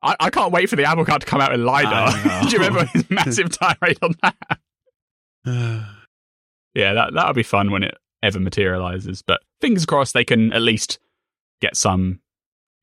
I, 0.02 0.16
I 0.20 0.30
can't 0.30 0.52
wait 0.52 0.68
for 0.68 0.76
the 0.76 0.84
Apple 0.84 1.04
Card 1.04 1.20
to 1.20 1.26
come 1.26 1.40
out 1.40 1.52
in 1.54 1.64
lidar. 1.64 2.10
Do 2.42 2.48
you 2.48 2.58
remember 2.58 2.84
his 2.86 3.04
massive 3.10 3.50
tirade 3.56 3.98
on 4.02 4.14
that? 4.22 4.58
Yeah, 6.74 6.92
that 6.94 7.14
that'll 7.14 7.34
be 7.34 7.44
fun 7.44 7.70
when 7.70 7.84
it 7.84 7.94
ever 8.22 8.40
materializes. 8.40 9.22
But 9.22 9.40
fingers 9.60 9.86
crossed 9.86 10.12
they 10.12 10.24
can 10.24 10.52
at 10.52 10.60
least 10.62 10.98
get 11.60 11.76
some 11.76 12.20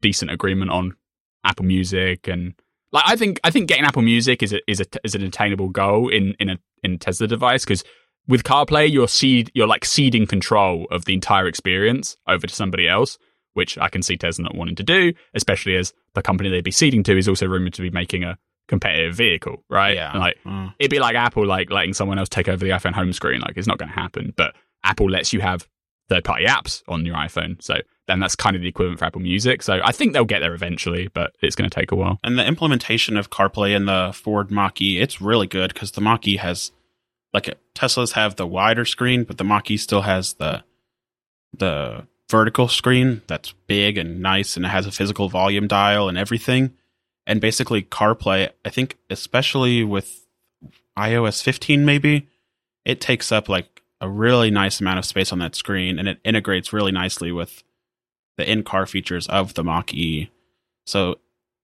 decent 0.01 0.31
agreement 0.31 0.71
on 0.71 0.95
Apple 1.43 1.65
Music 1.65 2.27
and 2.27 2.53
like 2.91 3.03
I 3.07 3.15
think 3.15 3.39
I 3.43 3.51
think 3.51 3.67
getting 3.69 3.85
Apple 3.85 4.01
Music 4.01 4.43
is 4.43 4.53
a, 4.53 4.59
is 4.69 4.79
a 4.81 4.85
is 5.03 5.15
an 5.15 5.23
attainable 5.23 5.69
goal 5.69 6.09
in 6.09 6.35
in 6.39 6.49
a 6.49 6.57
in 6.83 6.93
a 6.93 6.97
Tesla 6.97 7.27
device 7.27 7.63
because 7.63 7.83
with 8.27 8.43
CarPlay 8.43 8.91
you're 8.91 9.07
seed 9.07 9.51
you're 9.53 9.67
like 9.67 9.85
ceding 9.85 10.27
control 10.27 10.87
of 10.91 11.05
the 11.05 11.13
entire 11.13 11.47
experience 11.47 12.17
over 12.27 12.45
to 12.47 12.53
somebody 12.53 12.87
else, 12.87 13.17
which 13.53 13.77
I 13.77 13.87
can 13.89 14.01
see 14.01 14.17
Tesla 14.17 14.43
not 14.43 14.55
wanting 14.55 14.75
to 14.75 14.83
do, 14.83 15.13
especially 15.33 15.75
as 15.77 15.93
the 16.15 16.21
company 16.21 16.49
they'd 16.49 16.63
be 16.63 16.71
ceding 16.71 17.03
to 17.03 17.17
is 17.17 17.27
also 17.29 17.47
rumored 17.47 17.73
to 17.75 17.81
be 17.81 17.89
making 17.89 18.23
a 18.23 18.37
competitive 18.67 19.15
vehicle, 19.15 19.63
right? 19.69 19.95
yeah. 19.95 20.11
And, 20.11 20.19
like 20.19 20.37
Mm. 20.45 20.73
it'd 20.79 20.91
be 20.91 20.99
like 20.99 21.15
Apple 21.15 21.45
like 21.45 21.71
letting 21.71 21.93
someone 21.93 22.19
else 22.19 22.29
take 22.29 22.47
over 22.49 22.63
the 22.63 22.71
iPhone 22.71 22.93
home 22.93 23.13
screen. 23.13 23.41
Like 23.41 23.57
it's 23.57 23.67
not 23.67 23.77
going 23.77 23.89
to 23.89 23.95
happen. 23.99 24.33
But 24.35 24.53
Apple 24.83 25.09
lets 25.09 25.31
you 25.33 25.39
have 25.41 25.67
third 26.09 26.23
party 26.23 26.45
apps 26.45 26.81
on 26.87 27.05
your 27.05 27.15
iPhone. 27.15 27.61
So 27.61 27.75
then 28.11 28.19
that's 28.19 28.35
kind 28.35 28.55
of 28.55 28.61
the 28.61 28.67
equivalent 28.67 28.99
for 28.99 29.05
Apple 29.05 29.21
Music. 29.21 29.63
So 29.63 29.79
I 29.83 29.91
think 29.91 30.13
they'll 30.13 30.25
get 30.25 30.39
there 30.39 30.53
eventually, 30.53 31.07
but 31.07 31.33
it's 31.41 31.55
going 31.55 31.69
to 31.69 31.73
take 31.73 31.91
a 31.91 31.95
while. 31.95 32.19
And 32.23 32.37
the 32.37 32.45
implementation 32.45 33.17
of 33.17 33.29
CarPlay 33.29 33.75
in 33.75 33.85
the 33.85 34.11
Ford 34.13 34.51
Mach-E, 34.51 34.99
it's 34.99 35.21
really 35.21 35.47
good 35.47 35.73
because 35.73 35.91
the 35.91 36.01
Mach-E 36.01 36.37
has, 36.37 36.71
like 37.33 37.57
Teslas 37.73 38.11
have 38.13 38.35
the 38.35 38.45
wider 38.45 38.85
screen, 38.85 39.23
but 39.23 39.37
the 39.37 39.43
Mach-E 39.43 39.77
still 39.77 40.01
has 40.01 40.33
the 40.33 40.63
the 41.57 42.07
vertical 42.29 42.67
screen 42.67 43.21
that's 43.27 43.53
big 43.67 43.97
and 43.97 44.21
nice, 44.21 44.55
and 44.55 44.65
it 44.65 44.69
has 44.69 44.85
a 44.87 44.91
physical 44.91 45.29
volume 45.29 45.67
dial 45.67 46.07
and 46.09 46.17
everything. 46.17 46.73
And 47.27 47.39
basically, 47.41 47.83
CarPlay, 47.83 48.49
I 48.65 48.69
think, 48.69 48.97
especially 49.09 49.83
with 49.83 50.25
iOS 50.97 51.43
15, 51.43 51.85
maybe 51.85 52.27
it 52.85 52.99
takes 52.99 53.31
up 53.31 53.47
like 53.47 53.83
a 53.99 54.09
really 54.09 54.49
nice 54.49 54.81
amount 54.81 54.99
of 54.99 55.05
space 55.05 55.31
on 55.31 55.39
that 55.39 55.55
screen, 55.55 55.99
and 55.99 56.07
it 56.07 56.19
integrates 56.23 56.73
really 56.73 56.91
nicely 56.91 57.31
with 57.31 57.63
the 58.41 58.51
in-car 58.51 58.87
features 58.87 59.27
of 59.27 59.53
the 59.53 59.63
Mach-E. 59.63 60.31
So 60.87 61.19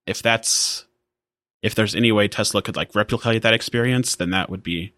if 0.05 0.21
that's 0.21 0.85
if 1.63 1.73
there's 1.73 1.95
any 1.95 2.11
way 2.11 2.27
Tesla 2.27 2.61
could 2.61 2.75
like 2.75 2.93
replicate 2.93 3.41
that 3.41 3.55
experience, 3.55 4.15
then 4.15 4.29
that 4.29 4.51
would 4.51 4.61
be 4.61 4.93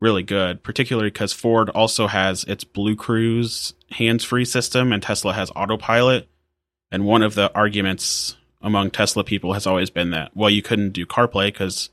really 0.00 0.22
good. 0.22 0.62
Particularly 0.62 1.10
because 1.10 1.32
Ford 1.32 1.68
also 1.70 2.06
has 2.06 2.44
its 2.44 2.62
Blue 2.62 2.94
Cruise 2.94 3.74
hands-free 3.90 4.44
system, 4.44 4.92
and 4.92 5.02
Tesla 5.02 5.32
has 5.32 5.50
autopilot. 5.56 6.28
And 6.92 7.04
one 7.04 7.22
of 7.22 7.34
the 7.34 7.52
arguments 7.56 8.36
among 8.62 8.92
Tesla 8.92 9.24
people 9.24 9.54
has 9.54 9.66
always 9.66 9.90
been 9.90 10.10
that 10.10 10.30
well, 10.36 10.48
you 10.48 10.62
couldn't 10.62 10.92
do 10.92 11.06
CarPlay 11.06 11.48
because 11.48 11.90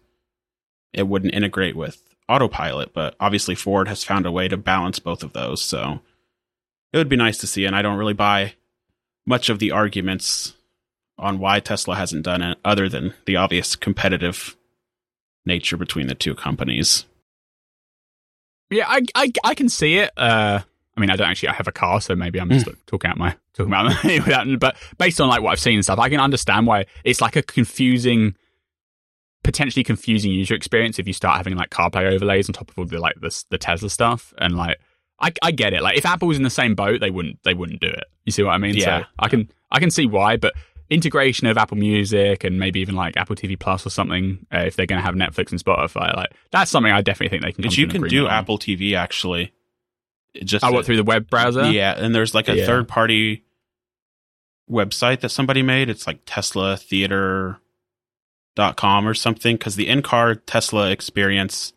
it 0.93 1.07
wouldn't 1.07 1.33
integrate 1.33 1.75
with 1.75 2.03
autopilot. 2.29 2.93
But 2.93 3.15
obviously, 3.19 3.55
Ford 3.55 3.87
has 3.87 4.03
found 4.03 4.27
a 4.27 4.31
way 4.31 4.47
to 4.47 4.57
balance 4.57 4.99
both 4.99 5.23
of 5.23 5.33
those. 5.33 5.59
So 5.59 6.01
it 6.93 6.97
would 6.99 7.09
be 7.09 7.15
nice 7.15 7.39
to 7.39 7.47
see. 7.47 7.65
And 7.65 7.75
I 7.75 7.81
don't 7.81 7.97
really 7.97 8.13
buy 8.13 8.53
much 9.25 9.49
of 9.49 9.59
the 9.59 9.71
arguments 9.71 10.53
on 11.17 11.39
why 11.39 11.59
Tesla 11.59 11.95
hasn't 11.95 12.23
done 12.23 12.41
it, 12.41 12.57
other 12.65 12.89
than 12.89 13.13
the 13.25 13.36
obvious 13.36 13.75
competitive 13.75 14.55
nature 15.45 15.77
between 15.77 16.07
the 16.07 16.15
two 16.15 16.36
companies. 16.36 17.05
Yeah, 18.69 18.86
I, 18.88 19.01
I, 19.13 19.31
I 19.43 19.55
can 19.55 19.69
see 19.69 19.97
it. 19.97 20.12
Uh, 20.17 20.62
I 20.95 20.99
mean, 20.99 21.09
I 21.09 21.15
don't 21.15 21.29
actually 21.29 21.49
I 21.49 21.53
have 21.53 21.67
a 21.67 21.71
car, 21.71 22.01
so 22.01 22.15
maybe 22.15 22.39
I'm 22.39 22.49
just 22.49 22.67
like, 22.67 22.83
talking 22.86 23.09
out 23.09 23.17
my 23.17 23.36
talking 23.53 23.71
about 23.71 23.86
my 24.03 24.19
without. 24.19 24.47
But 24.59 24.77
based 24.97 25.19
on 25.19 25.27
like 25.27 25.41
what 25.41 25.51
I've 25.51 25.59
seen 25.59 25.75
and 25.75 25.83
stuff, 25.83 25.99
I 25.99 26.09
can 26.09 26.19
understand 26.19 26.67
why 26.67 26.86
it's 27.03 27.21
like 27.21 27.36
a 27.36 27.41
confusing, 27.41 28.36
potentially 29.43 29.83
confusing 29.83 30.31
user 30.31 30.55
experience 30.55 30.99
if 30.99 31.07
you 31.07 31.13
start 31.13 31.38
having 31.38 31.55
like 31.55 31.69
CarPlay 31.69 32.12
overlays 32.12 32.47
on 32.47 32.53
top 32.53 32.69
of 32.69 32.77
all 32.77 32.86
the 32.86 32.99
like 32.99 33.15
the 33.21 33.43
the 33.49 33.57
Tesla 33.57 33.89
stuff 33.89 34.33
and 34.38 34.55
like. 34.55 34.79
I, 35.23 35.31
I 35.41 35.51
get 35.51 35.73
it. 35.73 35.81
Like 35.81 35.97
if 35.97 36.05
Apple 36.05 36.27
was 36.27 36.38
in 36.38 36.43
the 36.43 36.49
same 36.49 36.75
boat, 36.75 36.99
they 36.99 37.09
wouldn't 37.09 37.41
they 37.43 37.53
wouldn't 37.53 37.79
do 37.79 37.88
it. 37.88 38.03
You 38.25 38.31
see 38.31 38.43
what 38.43 38.51
I 38.51 38.57
mean? 38.57 38.75
Yeah. 38.75 39.01
So 39.01 39.05
I 39.19 39.29
can 39.29 39.49
I 39.71 39.79
can 39.79 39.89
see 39.89 40.05
why, 40.05 40.38
but 40.38 40.53
integration 40.89 41.47
of 41.47 41.57
Apple 41.57 41.77
Music 41.77 42.43
and 42.43 42.59
maybe 42.59 42.81
even 42.81 42.93
like 42.95 43.15
Apple 43.17 43.36
TV 43.36 43.57
Plus 43.57 43.86
or 43.86 43.89
something, 43.89 44.45
uh, 44.53 44.59
if 44.59 44.75
they're 44.75 44.86
going 44.86 44.99
to 45.01 45.05
have 45.05 45.15
Netflix 45.15 45.51
and 45.51 45.63
Spotify, 45.63 46.15
like 46.15 46.31
that's 46.51 46.69
something 46.69 46.91
I 46.91 47.01
definitely 47.01 47.29
think 47.29 47.43
they 47.43 47.51
can. 47.53 47.63
But 47.63 47.77
you 47.77 47.86
an 47.86 47.91
can 47.91 48.03
do 48.03 48.25
on. 48.25 48.31
Apple 48.31 48.59
TV 48.59 48.95
actually. 48.95 49.53
It 50.33 50.45
just 50.45 50.63
I 50.65 50.71
went 50.71 50.86
through 50.86 50.97
the 50.97 51.03
web 51.03 51.29
browser. 51.29 51.71
Yeah, 51.71 51.93
and 51.97 52.13
there's 52.13 52.36
like 52.36 52.49
a 52.49 52.57
Yeah. 52.57 52.65
third 52.65 52.88
party 52.88 53.43
website 54.69 55.21
that 55.21 55.29
somebody 55.29 55.62
made. 55.62 55.89
It's 55.89 56.05
like 56.07 56.19
Tesla 56.25 56.75
Theater 56.77 57.59
dot 58.55 58.75
com 58.75 59.07
or 59.07 59.13
something 59.13 59.55
because 59.55 59.75
the 59.75 59.88
in-car 59.88 60.36
Tesla 60.36 60.89
experience 60.91 61.73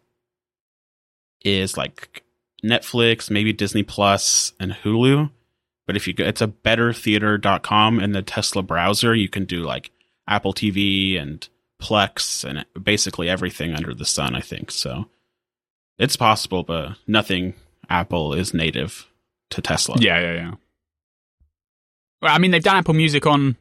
is 1.45 1.77
like 1.77 2.23
Netflix, 2.65 3.31
maybe 3.31 3.53
Disney 3.53 3.83
Plus 3.83 4.53
and 4.59 4.73
Hulu. 4.73 5.31
But 5.87 5.97
if 5.97 6.07
you 6.09 6.13
go, 6.15 6.25
it's 6.25 6.41
a 6.41 6.47
better 6.49 6.93
theater.com 6.93 8.01
in 8.01 8.13
the 8.13 8.23
Tesla 8.23 8.63
browser, 8.63 9.15
you 9.15 9.29
can 9.29 9.45
do 9.45 9.63
like 9.63 9.91
Apple 10.27 10.53
TV 10.53 11.21
and 11.21 11.49
Plex 11.81 12.45
and 12.45 12.65
basically 12.83 13.29
everything 13.29 13.75
under 13.75 13.95
the 13.95 14.05
sun, 14.05 14.35
I 14.35 14.41
think. 14.41 14.71
So 14.71 15.07
it's 15.99 16.17
possible, 16.17 16.63
but 16.65 16.97
nothing 17.07 17.55
Apple 17.89 18.33
is 18.35 18.53
native 18.53 19.07
to 19.51 19.63
Tesla. 19.63 19.97
Yeah, 20.01 20.19
yeah, 20.21 20.35
yeah. 20.35 20.51
Well, 22.23 22.35
I 22.35 22.39
mean, 22.39 22.51
they've 22.51 22.63
done 22.63 22.77
Apple 22.77 22.95
Music 22.95 23.27
on 23.27 23.57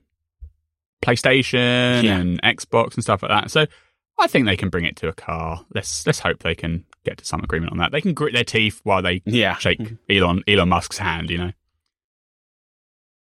PlayStation 1.03 2.03
Yeah. 2.03 2.17
and 2.17 2.41
Xbox 2.41 2.95
and 2.95 3.03
stuff 3.03 3.21
like 3.21 3.29
that. 3.29 3.51
So 3.51 3.65
I 4.17 4.27
think 4.27 4.45
they 4.45 4.57
can 4.57 4.69
bring 4.69 4.85
it 4.85 4.95
to 4.97 5.09
a 5.09 5.13
car. 5.13 5.63
Let's 5.73 6.07
let's 6.07 6.19
hope 6.19 6.39
they 6.39 6.55
can 6.55 6.85
get 7.05 7.17
to 7.19 7.25
some 7.25 7.41
agreement 7.41 7.71
on 7.71 7.77
that. 7.77 7.91
They 7.91 8.01
can 8.01 8.13
grit 8.13 8.33
their 8.33 8.43
teeth 8.43 8.81
while 8.83 9.01
they 9.01 9.21
Yeah. 9.25 9.55
shake 9.55 9.79
mm-hmm. 9.79 9.95
Elon 10.09 10.43
Elon 10.47 10.69
Musk's 10.69 10.97
hand. 10.97 11.29
You 11.29 11.37
know. 11.37 11.51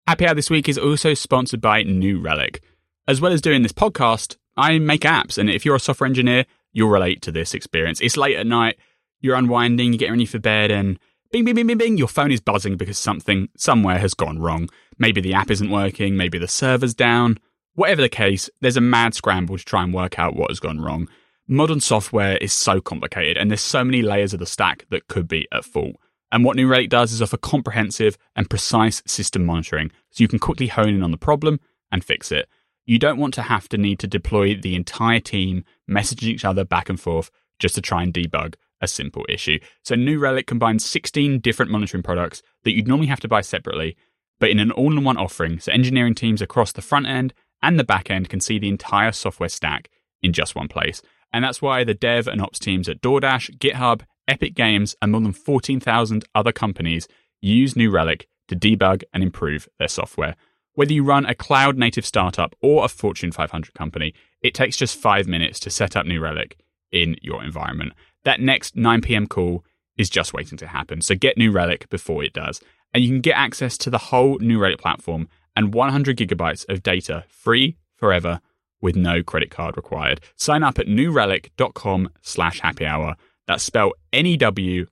Happy 0.06 0.26
Hour 0.26 0.34
this 0.34 0.50
week 0.50 0.68
is 0.68 0.78
also 0.78 1.14
sponsored 1.14 1.60
by 1.60 1.82
New 1.82 2.20
Relic. 2.20 2.62
As 3.08 3.20
well 3.20 3.32
as 3.32 3.40
doing 3.40 3.62
this 3.62 3.72
podcast, 3.72 4.36
I 4.56 4.78
make 4.78 5.02
apps, 5.02 5.38
and 5.38 5.50
if 5.50 5.64
you're 5.64 5.76
a 5.76 5.80
software 5.80 6.06
engineer, 6.06 6.44
you'll 6.72 6.90
relate 6.90 7.22
to 7.22 7.32
this 7.32 7.54
experience. 7.54 8.00
It's 8.00 8.16
late 8.16 8.36
at 8.36 8.46
night, 8.46 8.76
you're 9.20 9.36
unwinding, 9.36 9.92
you 9.92 9.98
get 9.98 10.10
ready 10.10 10.26
for 10.26 10.38
bed, 10.38 10.70
and 10.70 10.98
bing, 11.30 11.44
bing, 11.44 11.54
bing, 11.54 11.66
bing, 11.66 11.78
bing, 11.78 11.98
your 11.98 12.08
phone 12.08 12.32
is 12.32 12.40
buzzing 12.40 12.76
because 12.76 12.98
something 12.98 13.48
somewhere 13.56 13.98
has 13.98 14.14
gone 14.14 14.38
wrong. 14.38 14.68
Maybe 14.98 15.20
the 15.20 15.34
app 15.34 15.50
isn't 15.50 15.70
working, 15.70 16.16
maybe 16.16 16.38
the 16.38 16.48
server's 16.48 16.94
down. 16.94 17.38
Whatever 17.74 18.00
the 18.02 18.08
case, 18.08 18.48
there's 18.60 18.76
a 18.76 18.80
mad 18.80 19.14
scramble 19.14 19.58
to 19.58 19.64
try 19.64 19.82
and 19.82 19.92
work 19.92 20.18
out 20.18 20.34
what 20.36 20.50
has 20.50 20.60
gone 20.60 20.80
wrong. 20.80 21.08
Modern 21.48 21.78
software 21.78 22.36
is 22.38 22.52
so 22.52 22.80
complicated, 22.80 23.36
and 23.36 23.48
there's 23.48 23.60
so 23.60 23.84
many 23.84 24.02
layers 24.02 24.34
of 24.34 24.40
the 24.40 24.46
stack 24.46 24.84
that 24.90 25.06
could 25.06 25.28
be 25.28 25.46
at 25.52 25.64
fault. 25.64 25.94
And 26.32 26.44
what 26.44 26.56
New 26.56 26.66
Relic 26.66 26.90
does 26.90 27.12
is 27.12 27.22
offer 27.22 27.36
comprehensive 27.36 28.18
and 28.34 28.50
precise 28.50 29.00
system 29.06 29.46
monitoring, 29.46 29.92
so 30.10 30.22
you 30.24 30.28
can 30.28 30.40
quickly 30.40 30.66
hone 30.66 30.88
in 30.88 31.04
on 31.04 31.12
the 31.12 31.16
problem 31.16 31.60
and 31.92 32.04
fix 32.04 32.32
it. 32.32 32.48
You 32.84 32.98
don't 32.98 33.18
want 33.18 33.32
to 33.34 33.42
have 33.42 33.68
to 33.68 33.78
need 33.78 34.00
to 34.00 34.08
deploy 34.08 34.56
the 34.56 34.74
entire 34.74 35.20
team 35.20 35.64
messaging 35.88 36.24
each 36.24 36.44
other 36.44 36.64
back 36.64 36.88
and 36.88 36.98
forth 36.98 37.30
just 37.60 37.76
to 37.76 37.80
try 37.80 38.02
and 38.02 38.12
debug 38.12 38.54
a 38.80 38.88
simple 38.88 39.24
issue. 39.28 39.60
So 39.84 39.94
New 39.94 40.18
Relic 40.18 40.48
combines 40.48 40.84
16 40.84 41.38
different 41.38 41.70
monitoring 41.70 42.02
products 42.02 42.42
that 42.64 42.72
you'd 42.72 42.88
normally 42.88 43.06
have 43.06 43.20
to 43.20 43.28
buy 43.28 43.42
separately, 43.42 43.96
but 44.40 44.50
in 44.50 44.58
an 44.58 44.72
all-in-one 44.72 45.16
offering, 45.16 45.60
so 45.60 45.70
engineering 45.70 46.16
teams 46.16 46.42
across 46.42 46.72
the 46.72 46.82
front 46.82 47.06
end 47.06 47.32
and 47.62 47.78
the 47.78 47.84
back 47.84 48.10
end 48.10 48.28
can 48.28 48.40
see 48.40 48.58
the 48.58 48.68
entire 48.68 49.12
software 49.12 49.48
stack 49.48 49.90
in 50.22 50.32
just 50.32 50.56
one 50.56 50.66
place. 50.66 51.02
And 51.32 51.44
that's 51.44 51.60
why 51.60 51.84
the 51.84 51.94
dev 51.94 52.26
and 52.26 52.40
ops 52.40 52.58
teams 52.58 52.88
at 52.88 53.00
DoorDash, 53.00 53.58
GitHub, 53.58 54.02
Epic 54.28 54.54
Games, 54.54 54.96
and 55.00 55.12
more 55.12 55.20
than 55.20 55.32
14,000 55.32 56.24
other 56.34 56.52
companies 56.52 57.08
use 57.40 57.76
New 57.76 57.90
Relic 57.90 58.28
to 58.48 58.56
debug 58.56 59.02
and 59.12 59.22
improve 59.22 59.68
their 59.78 59.88
software. 59.88 60.36
Whether 60.74 60.92
you 60.92 61.04
run 61.04 61.26
a 61.26 61.34
cloud 61.34 61.78
native 61.78 62.04
startup 62.04 62.54
or 62.60 62.84
a 62.84 62.88
Fortune 62.88 63.32
500 63.32 63.72
company, 63.74 64.14
it 64.42 64.54
takes 64.54 64.76
just 64.76 64.98
five 64.98 65.26
minutes 65.26 65.58
to 65.60 65.70
set 65.70 65.96
up 65.96 66.06
New 66.06 66.20
Relic 66.20 66.58
in 66.92 67.16
your 67.22 67.42
environment. 67.42 67.92
That 68.24 68.40
next 68.40 68.76
9 68.76 69.00
p.m. 69.00 69.26
call 69.26 69.64
is 69.96 70.10
just 70.10 70.34
waiting 70.34 70.58
to 70.58 70.66
happen. 70.66 71.00
So 71.00 71.14
get 71.14 71.38
New 71.38 71.50
Relic 71.50 71.88
before 71.88 72.22
it 72.22 72.32
does. 72.32 72.60
And 72.92 73.02
you 73.02 73.10
can 73.10 73.20
get 73.20 73.36
access 73.36 73.78
to 73.78 73.90
the 73.90 73.98
whole 73.98 74.38
New 74.38 74.58
Relic 74.58 74.78
platform 74.78 75.28
and 75.54 75.72
100 75.72 76.16
gigabytes 76.16 76.68
of 76.68 76.82
data 76.82 77.24
free 77.28 77.76
forever 77.94 78.40
with 78.80 78.96
no 78.96 79.22
credit 79.22 79.50
card 79.50 79.76
required. 79.76 80.20
Sign 80.36 80.62
up 80.62 80.78
at 80.78 80.86
newrelic.com 80.86 82.10
slash 82.22 82.60
happy 82.60 82.86
hour. 82.86 83.16
That's 83.46 83.64
spelled 83.64 83.94
N-E-W-R-E-L-I-C 84.12 84.88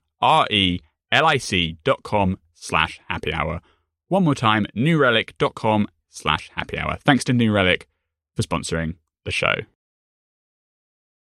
dot 1.85 2.03
com 2.03 2.38
slash 2.55 3.01
happy 3.09 3.33
hour. 3.33 3.61
One 4.09 4.25
more 4.25 4.35
time, 4.35 4.66
newrelic.com 4.77 5.88
slash 6.09 6.51
happy 6.55 6.79
hour. 6.79 6.99
Thanks 7.05 7.25
to 7.25 7.33
New 7.33 7.53
Relic 7.53 7.88
for 8.35 8.42
sponsoring 8.42 8.97
the 9.25 9.31
show. 9.31 9.55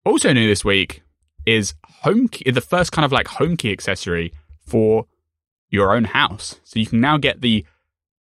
Also 0.06 0.34
new 0.34 0.48
this 0.48 0.64
week 0.64 1.02
is 1.46 1.74
home 2.02 2.28
key, 2.28 2.50
the 2.52 2.62
first 2.62 2.92
kind 2.92 3.06
of 3.06 3.12
like 3.12 3.28
home 3.28 3.58
key 3.58 3.72
accessory 3.72 4.32
for 4.66 5.08
your 5.70 5.96
own 5.96 6.04
house. 6.04 6.60
So 6.64 6.80
you 6.80 6.86
can 6.86 7.02
now 7.02 7.18
get 7.18 7.42
the 7.42 7.66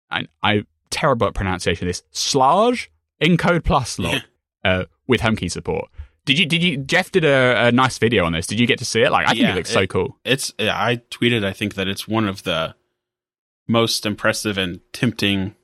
I, 0.10 0.28
I 0.42 0.66
terrible 0.90 1.28
at 1.28 1.34
pronunciation 1.34 1.88
of 1.88 1.90
this 1.90 2.04
Schlage 2.14 2.88
Encode 3.22 3.64
Plus 3.64 3.98
lock 4.00 4.24
uh, 4.64 4.86
with 5.08 5.22
home 5.22 5.36
key 5.36 5.50
support. 5.50 5.90
Did 6.26 6.40
you? 6.40 6.46
Did 6.46 6.64
you? 6.64 6.78
Jeff 6.78 7.12
did 7.12 7.24
a, 7.24 7.68
a 7.68 7.72
nice 7.72 7.98
video 7.98 8.26
on 8.26 8.34
this. 8.34 8.48
Did 8.48 8.60
you 8.60 8.66
get 8.66 8.80
to 8.80 8.86
see 8.86 9.02
it? 9.02 9.12
Like, 9.12 9.28
I 9.28 9.32
think 9.32 9.42
Yeah, 9.42 9.52
it 9.54 9.56
looks 9.56 9.70
so 9.70 9.86
cool. 9.86 10.18
It's 10.26 10.54
yeah, 10.58 10.76
I 10.76 10.98
tweeted 11.12 11.46
I 11.46 11.54
think 11.54 11.76
that 11.76 11.88
it's 11.88 12.08
one 12.08 12.28
of 12.28 12.44
the 12.44 12.76
most 13.68 14.06
impressive 14.06 14.58
and 14.58 14.80
tempting 14.92 15.56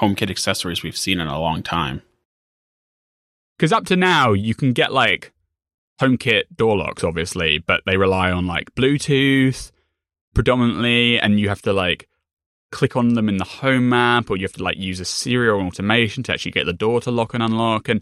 HomeKit 0.00 0.30
accessories 0.30 0.82
we've 0.82 0.96
seen 0.96 1.20
in 1.20 1.26
a 1.26 1.40
long 1.40 1.62
time. 1.62 2.02
Because 3.56 3.72
up 3.72 3.84
to 3.86 3.96
now, 3.96 4.32
you 4.32 4.54
can 4.54 4.72
get 4.72 4.92
like 4.92 5.32
HomeKit 6.00 6.44
door 6.56 6.76
locks, 6.76 7.04
obviously, 7.04 7.58
but 7.58 7.82
they 7.84 7.96
rely 7.96 8.30
on 8.30 8.46
like 8.46 8.74
Bluetooth 8.74 9.70
predominantly, 10.34 11.18
and 11.18 11.38
you 11.38 11.48
have 11.48 11.62
to 11.62 11.72
like 11.72 12.08
click 12.72 12.96
on 12.96 13.14
them 13.14 13.28
in 13.28 13.36
the 13.36 13.44
home 13.44 13.92
app, 13.92 14.28
or 14.30 14.36
you 14.36 14.42
have 14.44 14.52
to 14.54 14.62
like 14.64 14.76
use 14.76 14.98
a 14.98 15.04
serial 15.04 15.60
automation 15.60 16.22
to 16.24 16.32
actually 16.32 16.50
get 16.52 16.66
the 16.66 16.72
door 16.72 17.00
to 17.02 17.10
lock 17.12 17.34
and 17.34 17.42
unlock. 17.42 17.88
And 17.88 18.00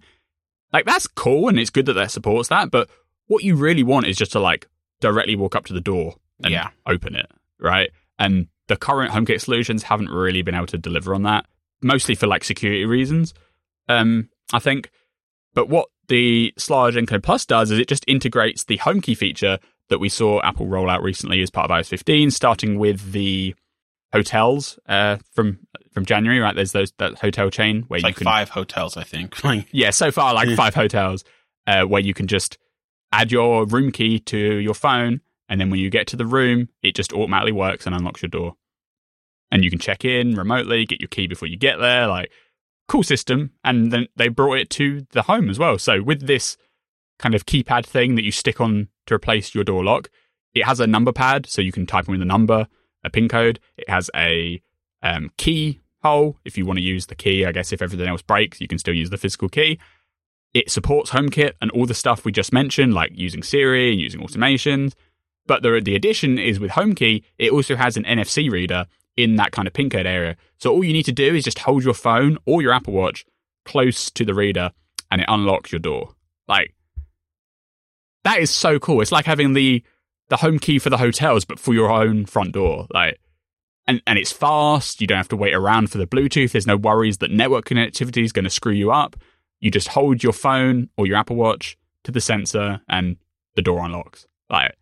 like 0.72 0.86
that's 0.86 1.06
cool, 1.06 1.48
and 1.48 1.58
it's 1.58 1.68
good 1.70 1.86
that 1.86 1.92
that 1.94 2.10
supports 2.10 2.48
that. 2.48 2.70
But 2.70 2.88
what 3.26 3.44
you 3.44 3.54
really 3.56 3.82
want 3.82 4.06
is 4.06 4.16
just 4.16 4.32
to 4.32 4.40
like 4.40 4.66
directly 5.00 5.36
walk 5.36 5.54
up 5.54 5.66
to 5.66 5.72
the 5.74 5.80
door 5.80 6.14
and 6.42 6.52
Yeah. 6.52 6.68
open 6.86 7.14
it, 7.14 7.30
right? 7.58 7.90
And 8.18 8.48
the 8.68 8.76
current 8.76 9.12
HomeKit 9.12 9.40
solutions 9.40 9.82
haven't 9.84 10.08
really 10.10 10.42
been 10.42 10.54
able 10.54 10.66
to 10.68 10.78
deliver 10.78 11.14
on 11.14 11.22
that, 11.24 11.46
mostly 11.82 12.14
for 12.14 12.26
like 12.26 12.44
security 12.44 12.84
reasons. 12.86 13.34
Um, 13.88 14.28
I 14.52 14.58
think. 14.58 14.90
But 15.54 15.68
what 15.68 15.88
the 16.08 16.52
Sludge 16.56 16.94
Encode 16.94 17.22
Plus 17.24 17.44
does 17.44 17.70
is 17.72 17.78
it 17.78 17.88
just 17.88 18.04
integrates 18.06 18.64
the 18.64 18.76
home 18.78 19.00
key 19.00 19.14
feature 19.14 19.58
that 19.88 19.98
we 19.98 20.08
saw 20.08 20.40
Apple 20.42 20.66
roll 20.68 20.88
out 20.88 21.02
recently 21.02 21.40
as 21.42 21.50
part 21.50 21.68
of 21.70 21.76
iOS 21.76 21.88
15, 21.88 22.30
starting 22.30 22.78
with 22.78 23.10
the 23.12 23.54
hotels 24.12 24.78
uh, 24.86 25.16
from 25.32 25.58
from 25.92 26.04
January. 26.04 26.38
Right, 26.40 26.54
there's 26.54 26.72
those 26.72 26.92
that 26.98 27.18
hotel 27.18 27.50
chain 27.50 27.84
where 27.88 27.98
It's 27.98 28.04
you 28.04 28.08
like 28.08 28.16
can 28.16 28.24
five 28.24 28.50
hotels, 28.50 28.96
I 28.96 29.04
think. 29.04 29.42
Like 29.44 29.68
yeah, 29.72 29.90
so 29.90 30.10
far 30.10 30.34
like 30.34 30.48
five 30.56 30.74
hotels 30.74 31.24
uh, 31.66 31.84
where 31.84 32.02
you 32.02 32.14
can 32.14 32.26
just 32.26 32.58
add 33.12 33.32
your 33.32 33.66
room 33.66 33.90
key 33.90 34.18
to 34.20 34.38
your 34.38 34.74
phone, 34.74 35.20
and 35.48 35.60
then 35.60 35.70
when 35.70 35.80
you 35.80 35.90
get 35.90 36.06
to 36.08 36.16
the 36.16 36.26
room, 36.26 36.68
it 36.82 36.94
just 36.94 37.12
automatically 37.12 37.52
works 37.52 37.86
and 37.86 37.94
unlocks 37.94 38.22
your 38.22 38.30
door. 38.30 38.54
And 39.52 39.64
you 39.64 39.70
can 39.70 39.80
check 39.80 40.04
in 40.04 40.36
remotely, 40.36 40.86
get 40.86 41.00
your 41.00 41.08
key 41.08 41.26
before 41.26 41.48
you 41.48 41.56
get 41.56 41.78
there. 41.78 42.06
Like 42.06 42.30
cool 42.88 43.02
system, 43.02 43.52
and 43.64 43.92
then 43.92 44.06
they 44.16 44.28
brought 44.28 44.58
it 44.58 44.70
to 44.70 45.06
the 45.12 45.22
home 45.22 45.48
as 45.48 45.58
well. 45.58 45.78
So 45.78 46.02
with 46.02 46.26
this 46.26 46.56
kind 47.18 47.34
of 47.34 47.46
keypad 47.46 47.86
thing 47.86 48.14
that 48.16 48.24
you 48.24 48.32
stick 48.32 48.60
on 48.60 48.88
to 49.06 49.14
replace 49.14 49.54
your 49.54 49.64
door 49.64 49.84
lock, 49.84 50.08
it 50.54 50.64
has 50.64 50.80
a 50.80 50.86
number 50.86 51.12
pad, 51.12 51.46
so 51.46 51.62
you 51.62 51.70
can 51.70 51.86
type 51.86 52.08
in 52.08 52.18
the 52.18 52.24
number, 52.24 52.66
a 53.04 53.10
pin 53.10 53.28
code. 53.28 53.60
It 53.76 53.88
has 53.88 54.10
a 54.14 54.60
um, 55.02 55.30
key 55.36 55.80
hole 56.02 56.36
if 56.44 56.56
you 56.56 56.66
want 56.66 56.78
to 56.78 56.82
use 56.82 57.06
the 57.06 57.14
key. 57.14 57.44
I 57.44 57.52
guess 57.52 57.72
if 57.72 57.82
everything 57.82 58.08
else 58.08 58.22
breaks, 58.22 58.60
you 58.60 58.68
can 58.68 58.78
still 58.78 58.94
use 58.94 59.10
the 59.10 59.18
physical 59.18 59.48
key. 59.48 59.78
It 60.52 60.70
supports 60.70 61.10
HomeKit 61.10 61.52
and 61.60 61.70
all 61.70 61.86
the 61.86 61.94
stuff 61.94 62.24
we 62.24 62.32
just 62.32 62.52
mentioned, 62.52 62.92
like 62.92 63.12
using 63.14 63.42
Siri 63.42 63.92
and 63.92 64.00
using 64.00 64.20
automations. 64.20 64.94
But 65.46 65.62
the, 65.62 65.80
the 65.80 65.94
addition 65.94 66.38
is 66.38 66.58
with 66.58 66.72
HomeKey, 66.72 67.22
it 67.38 67.52
also 67.52 67.76
has 67.76 67.96
an 67.96 68.04
NFC 68.04 68.50
reader 68.50 68.86
in 69.16 69.36
that 69.36 69.52
kind 69.52 69.68
of 69.68 69.74
pin 69.74 69.90
code 69.90 70.06
area. 70.06 70.36
So 70.58 70.72
all 70.72 70.84
you 70.84 70.92
need 70.92 71.04
to 71.04 71.12
do 71.12 71.34
is 71.34 71.44
just 71.44 71.60
hold 71.60 71.84
your 71.84 71.94
phone 71.94 72.38
or 72.46 72.62
your 72.62 72.72
Apple 72.72 72.94
Watch 72.94 73.24
close 73.64 74.10
to 74.10 74.24
the 74.24 74.34
reader 74.34 74.72
and 75.10 75.20
it 75.20 75.26
unlocks 75.28 75.72
your 75.72 75.78
door. 75.78 76.14
Like, 76.48 76.74
that 78.24 78.38
is 78.40 78.50
so 78.50 78.78
cool. 78.78 79.00
It's 79.00 79.12
like 79.12 79.24
having 79.24 79.52
the 79.52 79.82
the 80.30 80.38
home 80.38 80.58
key 80.58 80.78
for 80.78 80.88
the 80.88 80.96
hotels, 80.96 81.44
but 81.44 81.58
for 81.58 81.74
your 81.74 81.90
own 81.90 82.24
front 82.24 82.52
door. 82.52 82.86
Like, 82.94 83.20
and 83.86 84.00
and 84.06 84.18
it's 84.18 84.32
fast. 84.32 85.00
You 85.00 85.06
don't 85.06 85.18
have 85.18 85.28
to 85.28 85.36
wait 85.36 85.52
around 85.52 85.90
for 85.90 85.98
the 85.98 86.06
Bluetooth. 86.06 86.52
There's 86.52 86.66
no 86.66 86.76
worries 86.76 87.18
that 87.18 87.30
network 87.30 87.66
connectivity 87.66 88.24
is 88.24 88.32
going 88.32 88.44
to 88.44 88.50
screw 88.50 88.72
you 88.72 88.90
up. 88.90 89.16
You 89.58 89.70
just 89.70 89.88
hold 89.88 90.22
your 90.22 90.32
phone 90.32 90.88
or 90.96 91.06
your 91.06 91.16
Apple 91.16 91.36
Watch 91.36 91.76
to 92.04 92.12
the 92.12 92.20
sensor, 92.20 92.80
and 92.88 93.16
the 93.56 93.62
door 93.62 93.84
unlocks. 93.84 94.26
Like, 94.48 94.74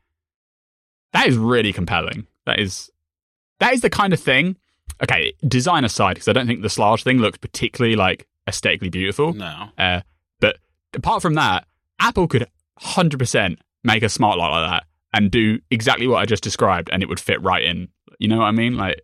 that 1.12 1.26
is 1.26 1.36
really 1.36 1.72
compelling. 1.72 2.26
That 2.46 2.61
is 2.61 2.90
that 3.59 3.72
is 3.72 3.80
the 3.80 3.90
kind 3.90 4.12
of 4.12 4.20
thing. 4.20 4.57
Okay, 5.03 5.32
design 5.46 5.84
aside, 5.84 6.14
because 6.14 6.28
I 6.28 6.32
don't 6.32 6.46
think 6.46 6.62
the 6.62 6.70
Sludge 6.70 7.05
thing 7.05 7.18
looks 7.18 7.38
particularly 7.38 7.96
like 7.96 8.26
aesthetically 8.46 8.90
beautiful. 8.90 9.32
no. 9.32 9.68
Uh, 9.78 10.01
but 10.40 10.59
apart 10.94 11.22
from 11.22 11.34
that, 11.34 11.66
Apple 12.01 12.26
could 12.28 12.46
100% 12.80 13.59
make 13.84 14.03
a 14.03 14.09
smart 14.09 14.38
lock 14.38 14.51
like 14.51 14.70
that 14.70 14.84
and 15.12 15.30
do 15.30 15.59
exactly 15.70 16.06
what 16.06 16.18
I 16.18 16.26
just 16.26 16.42
described, 16.42 16.90
and 16.92 17.02
it 17.02 17.09
would 17.09 17.20
fit 17.20 17.42
right 17.42 17.64
in. 17.64 17.88
You 18.18 18.28
know 18.28 18.38
what 18.38 18.46
I 18.46 18.52
mean? 18.52 18.76
Like, 18.76 19.00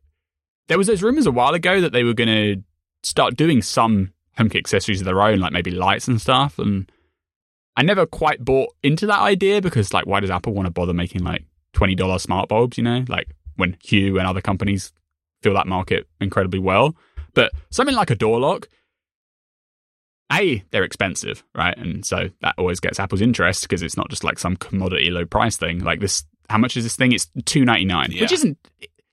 there 0.68 0.78
was 0.78 0.86
those 0.86 1.02
rumors 1.02 1.26
a 1.26 1.32
while 1.32 1.55
ago 1.55 1.80
that 1.80 1.92
they 1.92 2.05
were 2.05 2.14
going 2.14 2.28
to 2.28 2.62
start 3.02 3.36
doing 3.36 3.62
some 3.62 4.12
HomeKit 4.38 4.59
accessories 4.59 5.00
of 5.00 5.05
their 5.05 5.22
own, 5.22 5.38
like 5.38 5.52
maybe 5.52 5.70
lights 5.70 6.09
and 6.09 6.20
stuff. 6.20 6.59
And 6.59 6.90
I 7.76 7.82
never 7.82 8.07
quite 8.07 8.44
bought 8.44 8.74
into 8.82 9.07
that 9.07 9.20
idea 9.20 9.61
because, 9.61 9.92
like, 9.92 10.07
why 10.07 10.20
does 10.20 10.30
Apple 10.30 10.55
want 10.55 10.66
to 10.66 10.72
bother 10.72 10.94
making 10.94 11.22
like 11.22 11.44
twenty 11.72 11.94
dollars 11.94 12.22
smart 12.22 12.48
bulbs? 12.48 12.78
You 12.78 12.84
know, 12.84 13.05
like 13.09 13.28
when 13.57 13.76
Hue 13.82 14.18
and 14.18 14.26
other 14.26 14.40
companies 14.40 14.92
fill 15.42 15.55
that 15.55 15.66
market 15.66 16.07
incredibly 16.20 16.59
well. 16.59 16.96
But 17.34 17.52
something 17.70 17.94
like 17.94 18.11
a 18.11 18.14
door 18.14 18.40
lock, 18.40 18.68
a, 20.33 20.64
they're 20.70 20.85
expensive, 20.85 21.45
right? 21.55 21.77
And 21.77 22.05
so 22.05 22.31
that 22.41 22.55
always 22.59 22.81
gets 22.81 22.99
Apple's 22.99 23.20
interest 23.20 23.62
because 23.62 23.83
it's 23.83 23.97
not 23.97 24.09
just 24.11 24.25
like 24.25 24.39
some 24.39 24.57
commodity 24.57 25.11
low 25.11 25.27
price 25.27 25.57
thing. 25.57 25.81
Like 25.81 26.01
this, 26.01 26.25
how 26.51 26.59
much 26.59 26.77
is 26.77 26.85
this 26.85 26.97
thing? 26.97 27.12
It's 27.12 27.29
two 27.45 27.64
ninety 27.64 27.85
nine, 27.85 28.11
which 28.18 28.33
isn't 28.33 28.59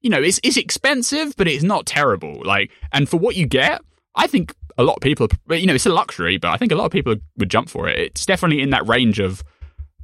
you 0.02 0.10
know, 0.10 0.22
it's 0.22 0.40
it's 0.44 0.58
expensive, 0.58 1.36
but 1.38 1.48
it's 1.48 1.64
not 1.64 1.86
terrible. 1.86 2.42
Like, 2.44 2.72
and 2.92 3.08
for 3.08 3.18
what 3.18 3.36
you 3.36 3.46
get, 3.46 3.82
I 4.16 4.28
think 4.28 4.54
a 4.78 4.84
lot 4.84 4.96
of 4.96 5.02
people, 5.02 5.28
you 5.50 5.68
know, 5.68 5.76
it's 5.76 5.86
a 5.86 5.92
luxury, 5.94 6.38
but 6.38 6.50
I 6.50 6.58
think 6.58 6.72
a 6.72 6.76
lot 6.76 6.86
of 6.86 6.92
people 6.92 7.16
would 7.38 7.50
jump 7.50 7.70
for 7.70 7.88
it. 7.88 8.00
It's 8.00 8.26
definitely 8.26 8.62
in 8.62 8.72
that 8.72 8.88
range 8.88 9.20
of 9.20 9.44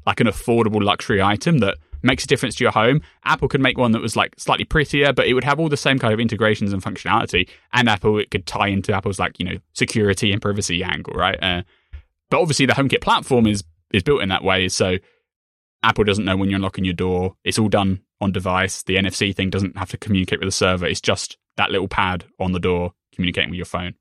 like 0.06 0.20
an 0.20 0.28
affordable 0.28 0.84
luxury 0.84 1.22
item 1.22 1.60
that 1.60 1.78
makes 2.04 2.24
a 2.24 2.28
difference 2.28 2.56
to 2.56 2.64
your 2.64 2.72
home. 2.72 3.02
Apple 3.24 3.48
could 3.48 3.62
make 3.62 3.78
one 3.78 3.92
that 3.92 4.02
was 4.02 4.16
like 4.16 4.34
slightly 4.38 4.66
prettier, 4.66 5.14
but 5.14 5.28
it 5.28 5.34
would 5.34 5.44
have 5.44 5.60
all 5.60 5.70
the 5.70 5.78
same 5.78 6.00
kind 6.00 6.14
of 6.14 6.20
integrations 6.20 6.74
and 6.74 6.82
functionality. 6.82 7.48
And 7.74 7.90
Apple, 7.90 8.20
it 8.20 8.32
could 8.32 8.46
tie 8.46 8.68
into 8.68 8.94
Apple's 8.94 9.20
like 9.20 9.40
you 9.40 9.46
know 9.46 9.58
security 9.74 10.32
and 10.32 10.42
privacy 10.42 10.84
angle, 10.84 11.14
right? 11.14 11.42
Uh, 11.42 11.64
but 12.30 12.42
obviously, 12.42 12.66
the 12.66 12.74
HomeKit 12.74 13.02
platform 13.02 13.48
is 13.48 13.64
is 13.92 14.04
built 14.04 14.22
in 14.22 14.30
that 14.30 14.44
way, 14.44 14.68
so 14.68 14.98
Apple 15.84 16.04
doesn't 16.04 16.26
know 16.26 16.36
when 16.36 16.50
you're 16.50 16.58
unlocking 16.58 16.86
your 16.86 16.94
door. 16.94 17.36
It's 17.44 17.60
all 17.60 17.70
done 17.70 18.02
on 18.20 18.32
device. 18.32 18.84
The 18.84 18.96
NFC 18.96 19.36
thing 19.36 19.50
doesn't 19.50 19.78
have 19.78 19.92
to 19.92 19.98
communicate 19.98 20.40
with 20.40 20.48
the 20.48 20.52
server. 20.52 20.86
It's 20.86 21.02
just 21.02 21.38
that 21.56 21.72
little 21.72 21.88
pad 21.88 22.26
on 22.40 22.52
the 22.52 22.60
door 22.60 22.94
communicating 23.14 23.50
with 23.50 23.58
your 23.58 23.66
phone. 23.66 23.96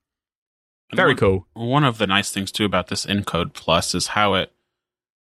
Very 0.94 1.10
one, 1.10 1.16
cool. 1.16 1.46
One 1.54 1.84
of 1.84 1.98
the 1.98 2.06
nice 2.06 2.30
things 2.30 2.52
too 2.52 2.64
about 2.64 2.88
this 2.88 3.06
Encode 3.06 3.54
Plus 3.54 3.94
is 3.94 4.08
how 4.08 4.34
it 4.34 4.52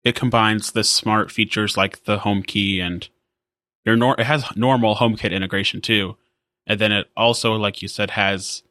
it 0.05 0.15
combines 0.15 0.73
the 0.73 0.85
smart 0.85 1.31
features 1.31 1.77
like 1.77 2.05
the 2.05 2.21
home 2.21 2.43
key 2.43 2.81
and 2.81 3.09
your 3.85 3.97
nor- 3.97 4.19
it 4.19 4.27
has 4.27 4.45
normal 4.57 4.97
HomeKit 4.97 5.33
integration 5.33 5.81
too. 5.81 6.17
And 6.67 6.81
then 6.81 6.93
it 6.93 7.09
also 7.17 7.55
like 7.55 7.83
you 7.83 7.89
said 7.89 8.11
has 8.11 8.63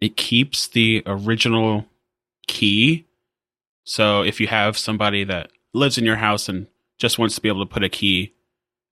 it 0.00 0.16
keeps 0.16 0.66
the 0.66 1.02
original 1.06 1.86
key. 2.46 3.06
So 3.84 4.22
if 4.22 4.40
you 4.40 4.48
have 4.48 4.76
somebody 4.76 5.24
that 5.24 5.50
lives 5.72 5.98
in 5.98 6.04
your 6.04 6.16
house 6.16 6.48
and 6.48 6.66
just 6.98 7.18
wants 7.18 7.34
to 7.34 7.40
be 7.40 7.48
able 7.48 7.66
to 7.66 7.72
put 7.72 7.84
a 7.84 7.88
key 7.88 8.34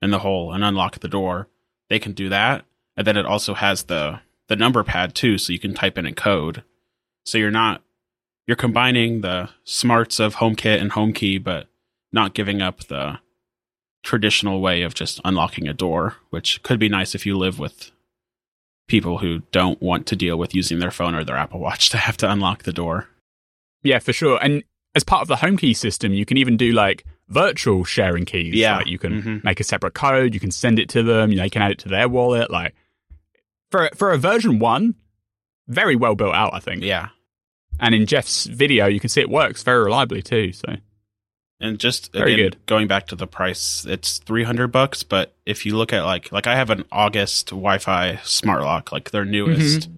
in 0.01 0.11
the 0.11 0.21
hole 0.21 0.53
and 0.53 0.65
unlock 0.65 0.99
the 0.99 1.09
door, 1.09 1.49
they 1.89 1.99
can 1.99 2.13
do 2.13 2.29
that. 2.29 2.65
And 2.97 3.07
then 3.07 3.17
it 3.17 3.27
also 3.27 3.55
has 3.55 3.85
the 3.85 4.21
the 4.49 4.57
number 4.57 4.83
pad 4.85 5.15
too, 5.15 5.39
so 5.39 5.53
you 5.53 5.59
can 5.59 5.73
type 5.73 5.97
in 5.97 6.05
a 6.05 6.13
code. 6.13 6.63
So 7.25 7.39
you're 7.39 7.51
not 7.51 7.83
you're 8.47 8.57
combining 8.57 9.21
the 9.21 9.51
smarts 9.65 10.19
of 10.21 10.37
HomeKit 10.37 10.81
and 10.81 10.93
HomeKey, 10.93 11.43
but 11.43 11.69
not 12.13 12.35
giving 12.35 12.61
up 12.61 12.85
the 12.85 13.19
traditional 14.03 14.61
way 14.61 14.83
of 14.83 14.95
just 14.95 15.21
unlocking 15.25 15.69
a 15.69 15.73
door, 15.75 16.17
which 16.31 16.63
could 16.63 16.79
be 16.79 16.89
nice 16.89 17.15
if 17.15 17.25
you 17.25 17.37
live 17.39 17.59
with 17.59 17.91
people 18.89 19.19
who 19.19 19.41
don't 19.53 19.81
want 19.81 20.07
to 20.07 20.17
deal 20.17 20.37
with 20.37 20.55
using 20.55 20.81
their 20.81 20.91
phone 20.91 21.15
or 21.15 21.25
their 21.25 21.37
Apple 21.37 21.61
Watch 21.61 21.89
to 21.91 21.97
have 21.97 22.17
to 22.19 22.31
unlock 22.31 22.65
the 22.65 22.73
door. 22.73 23.09
Yeah, 23.83 23.99
for 24.01 24.13
sure. 24.13 24.39
And 24.43 24.65
as 24.95 25.05
part 25.05 25.23
of 25.23 25.29
the 25.29 25.37
HomeKey 25.37 25.75
system, 25.77 26.13
you 26.13 26.25
can 26.27 26.37
even 26.37 26.57
do 26.57 26.73
like 26.73 27.05
virtual 27.29 27.85
sharing 27.85 28.25
keys. 28.25 28.55
Yeah. 28.55 28.77
Like 28.79 28.89
you 28.89 28.99
can 28.99 29.23
Mhm. 29.23 29.45
make 29.45 29.61
a 29.61 29.65
separate 29.65 29.95
code, 29.95 30.35
you 30.35 30.41
can 30.41 30.51
send 30.51 30.79
it 30.79 30.89
to 30.91 31.03
them, 31.03 31.31
you 31.31 31.37
know, 31.39 31.45
you 31.45 31.51
can 31.51 31.63
add 31.63 31.71
it 31.71 31.79
to 31.81 31.89
their 31.89 32.09
wallet. 32.09 32.51
Like 32.51 32.75
for 33.71 33.89
for 33.97 34.13
a 34.13 34.19
version 34.19 34.59
one, 34.59 34.97
very 35.69 35.97
well 35.97 36.15
built 36.15 36.35
out, 36.35 36.53
I 36.53 36.59
think. 36.59 36.83
Yeah. 36.83 37.09
And 37.83 37.97
in 37.97 38.07
Jeff's 38.07 38.47
video, 38.47 38.87
you 38.87 39.01
can 39.01 39.11
see 39.11 39.21
it 39.21 39.29
works 39.29 39.63
very 39.65 39.83
reliably 39.83 40.23
too. 40.23 40.53
So 40.53 40.77
And 41.61 41.79
just 41.79 42.13
Very 42.13 42.35
again, 42.35 42.47
good. 42.47 42.67
going 42.67 42.87
back 42.87 43.09
to 43.09 43.17
the 43.17 43.27
price, 43.27 43.85
it's 43.85 44.19
three 44.19 44.45
hundred 44.45 44.69
bucks. 44.69 45.03
But 45.03 45.35
if 45.45 45.67
you 45.67 45.77
look 45.77 45.93
at 45.93 46.05
like 46.05 46.31
like 46.33 46.47
I 46.47 46.55
have 46.55 46.71
an 46.71 46.85
August 46.91 47.49
Wi-Fi 47.49 48.21
smart 48.23 48.63
lock, 48.63 48.93
like 48.93 49.11
their 49.11 49.25
newest, 49.25 49.81
mm-hmm. 49.81 49.95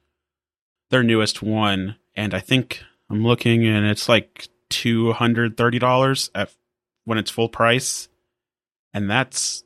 their 0.91 1.03
newest 1.03 1.43
one, 1.43 1.97
and 2.16 2.35
I 2.35 2.41
think 2.41 2.82
I'm 3.11 3.22
looking, 3.22 3.66
and 3.66 3.87
it's 3.87 4.09
like 4.09 4.49
two 4.70 5.12
hundred 5.12 5.57
thirty 5.57 5.78
dollars 5.78 6.30
at 6.35 6.51
when 7.05 7.18
it's 7.18 7.30
full 7.30 7.51
price, 7.51 8.09
and 8.95 9.11
that's 9.11 9.62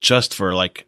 just 0.00 0.34
for 0.34 0.54
like 0.54 0.86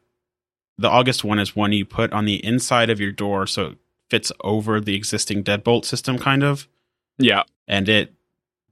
the 0.79 0.89
August 0.89 1.25
one 1.25 1.39
is 1.39 1.55
one 1.55 1.73
you 1.73 1.85
put 1.85 2.13
on 2.13 2.25
the 2.25 2.45
inside 2.45 2.91
of 2.91 3.01
your 3.01 3.13
door, 3.13 3.47
so 3.47 3.77
fits 4.11 4.31
over 4.43 4.81
the 4.81 4.95
existing 4.95 5.43
deadbolt 5.45 5.85
system, 5.85 6.19
kind 6.19 6.43
of 6.43 6.69
yeah, 7.19 7.45
and 7.69 7.89
it 7.89 8.13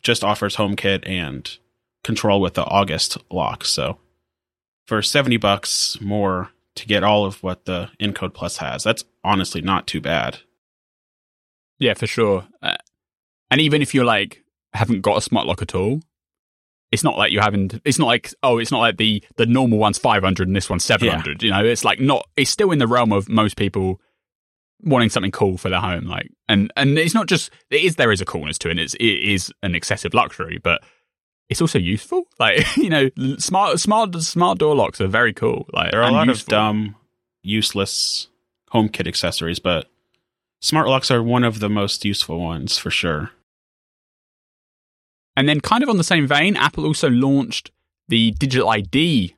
just 0.03 0.25
offers 0.25 0.57
HomeKit 0.57 1.09
and 1.09 1.59
control 2.03 2.41
with 2.41 2.55
the 2.55 2.65
August 2.65 3.19
lock. 3.31 3.65
So 3.65 3.99
for 4.87 5.01
70 5.01 5.37
bucks 5.37 5.99
more 6.01 6.51
to 6.75 6.87
get 6.87 7.05
all 7.05 7.25
of 7.25 7.43
what 7.43 7.67
the 7.67 7.91
Encode 8.01 8.35
Plus 8.35 8.57
has, 8.57 8.83
that's 8.83 9.05
honestly 9.23 9.61
not 9.63 9.87
too 9.87 10.01
bad. 10.01 10.39
yeah, 11.79 11.95
for 11.95 12.07
sure. 12.07 12.49
Uh, 12.61 12.77
and 13.51 13.61
even 13.61 13.83
if 13.83 13.95
you're 13.95 14.05
like 14.05 14.43
haven't 14.75 15.03
got 15.03 15.19
a 15.19 15.21
smart 15.21 15.47
lock 15.47 15.63
at 15.63 15.75
all, 15.75 16.01
it's 16.91 17.05
not 17.05 17.17
like 17.17 17.33
you 17.33 17.41
haven't. 17.41 17.81
It's 17.85 17.99
not 17.99 18.07
like 18.07 18.35
oh, 18.43 18.59
it's 18.59 18.71
not 18.71 18.81
like 18.81 18.99
the 18.99 19.25
the 19.37 19.47
normal 19.47 19.79
one's 19.79 19.99
five 19.99 20.23
hundred 20.23 20.49
and 20.49 20.57
this 20.57 20.69
one's 20.69 20.85
seven 20.85 21.09
hundred. 21.09 21.43
You 21.43 21.51
know, 21.51 21.65
it's 21.65 21.85
like 21.85 22.01
not. 22.01 22.29
It's 22.37 22.51
still 22.51 22.71
in 22.71 22.79
the 22.79 22.87
realm 22.87 23.13
of 23.13 23.29
most 23.29 23.57
people 23.57 24.01
wanting 24.83 25.09
something 25.11 25.31
cool 25.33 25.57
for 25.59 25.69
their 25.69 25.81
home. 25.81 26.05
Like, 26.07 26.31
and 26.49 26.73
and 26.77 26.99
it's 26.99 27.15
not 27.15 27.27
just 27.27 27.51
it 27.71 27.83
is 27.83 27.97
there 27.97 28.13
is 28.13 28.21
a 28.21 28.25
coolness 28.25 28.59
to 28.59 28.69
it. 28.69 28.73
And 28.73 28.81
it's 28.81 28.95
it 28.95 29.05
is 29.05 29.53
an 29.63 29.75
excessive 29.75 30.15
luxury, 30.15 30.59
but 30.63 30.83
it's 31.49 31.61
also 31.61 31.79
useful. 31.79 32.25
Like 32.39 32.77
you 32.77 32.91
know, 32.91 33.11
smart 33.39 33.79
smart 33.81 34.15
smart 34.23 34.59
door 34.59 34.75
locks 34.75 35.01
are 35.01 35.07
very 35.09 35.33
cool. 35.33 35.67
Like 35.73 35.91
There 35.93 36.03
are 36.03 36.11
a 36.11 36.13
lot 36.13 36.27
useful. 36.27 36.55
of 36.55 36.59
dumb, 36.59 36.97
useless 37.43 38.29
home 38.71 38.89
kit 38.89 39.07
accessories, 39.07 39.59
but 39.59 39.87
smart 40.61 40.89
locks 40.89 41.11
are 41.11 41.23
one 41.23 41.45
of 41.45 41.61
the 41.61 41.69
most 41.69 42.05
useful 42.05 42.41
ones 42.41 42.79
for 42.79 42.91
sure. 42.91 43.31
And 45.37 45.49
then, 45.49 45.61
kind 45.61 45.83
of 45.83 45.89
on 45.89 45.97
the 45.97 46.05
same 46.05 46.27
vein, 46.27 46.57
Apple 46.57 46.85
also 46.85 47.09
launched 47.09 47.71
the 48.09 48.33
digital 48.33 48.69
ID 48.69 49.35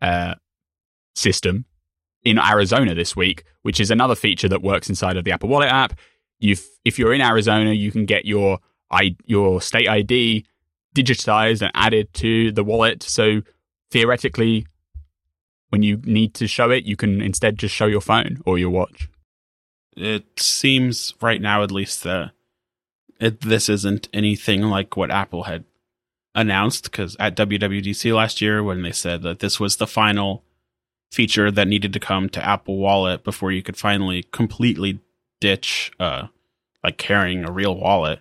uh, 0.00 0.34
system 1.16 1.64
in 2.22 2.38
Arizona 2.38 2.94
this 2.94 3.16
week, 3.16 3.44
which 3.62 3.80
is 3.80 3.90
another 3.90 4.14
feature 4.14 4.48
that 4.48 4.62
works 4.62 4.88
inside 4.88 5.16
of 5.16 5.24
the 5.24 5.32
Apple 5.32 5.48
Wallet 5.48 5.70
app. 5.70 5.98
You, 6.38 6.56
if 6.84 6.98
you're 6.98 7.14
in 7.14 7.20
Arizona, 7.20 7.72
you 7.72 7.90
can 7.90 8.04
get 8.04 8.24
your 8.24 8.58
I, 8.90 9.16
your 9.24 9.60
state 9.60 9.88
ID 9.88 10.44
digitized 10.94 11.62
and 11.62 11.70
added 11.74 12.12
to 12.14 12.52
the 12.52 12.64
wallet. 12.64 13.02
So 13.02 13.42
theoretically, 13.90 14.66
when 15.70 15.82
you 15.82 15.98
need 16.04 16.34
to 16.34 16.46
show 16.46 16.70
it, 16.70 16.84
you 16.84 16.96
can 16.96 17.22
instead 17.22 17.58
just 17.58 17.74
show 17.74 17.86
your 17.86 18.00
phone 18.00 18.42
or 18.44 18.58
your 18.58 18.70
watch. 18.70 19.08
It 19.96 20.38
seems 20.38 21.14
right 21.20 21.40
now, 21.40 21.62
at 21.62 21.70
least, 21.70 22.02
that 22.02 22.32
it, 23.20 23.40
this 23.40 23.68
isn't 23.68 24.08
anything 24.12 24.62
like 24.62 24.96
what 24.96 25.10
Apple 25.10 25.44
had 25.44 25.64
announced. 26.34 26.84
Because 26.84 27.16
at 27.18 27.36
WWDC 27.36 28.14
last 28.14 28.40
year, 28.40 28.62
when 28.62 28.82
they 28.82 28.92
said 28.92 29.22
that 29.22 29.38
this 29.38 29.58
was 29.58 29.76
the 29.76 29.86
final 29.86 30.44
feature 31.12 31.50
that 31.50 31.68
needed 31.68 31.92
to 31.92 32.00
come 32.00 32.28
to 32.30 32.44
Apple 32.44 32.78
Wallet 32.78 33.22
before 33.22 33.52
you 33.52 33.62
could 33.62 33.76
finally 33.76 34.24
completely 34.32 35.00
ditch, 35.40 35.92
uh, 36.00 36.28
like 36.82 36.96
carrying 36.96 37.44
a 37.44 37.52
real 37.52 37.76
wallet, 37.76 38.20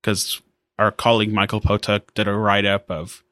because 0.00 0.40
our 0.78 0.90
colleague 0.90 1.32
Michael 1.32 1.60
Potuck 1.60 2.14
did 2.14 2.26
a 2.26 2.32
write 2.32 2.64
up 2.64 2.90
of 2.90 3.22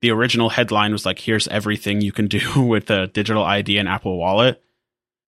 the 0.00 0.10
original 0.10 0.50
headline 0.50 0.92
was 0.92 1.04
like, 1.04 1.18
"Here's 1.18 1.48
everything 1.48 2.00
you 2.00 2.12
can 2.12 2.28
do 2.28 2.62
with 2.62 2.88
a 2.88 3.08
digital 3.08 3.42
ID 3.42 3.76
and 3.76 3.88
Apple 3.88 4.16
Wallet," 4.16 4.62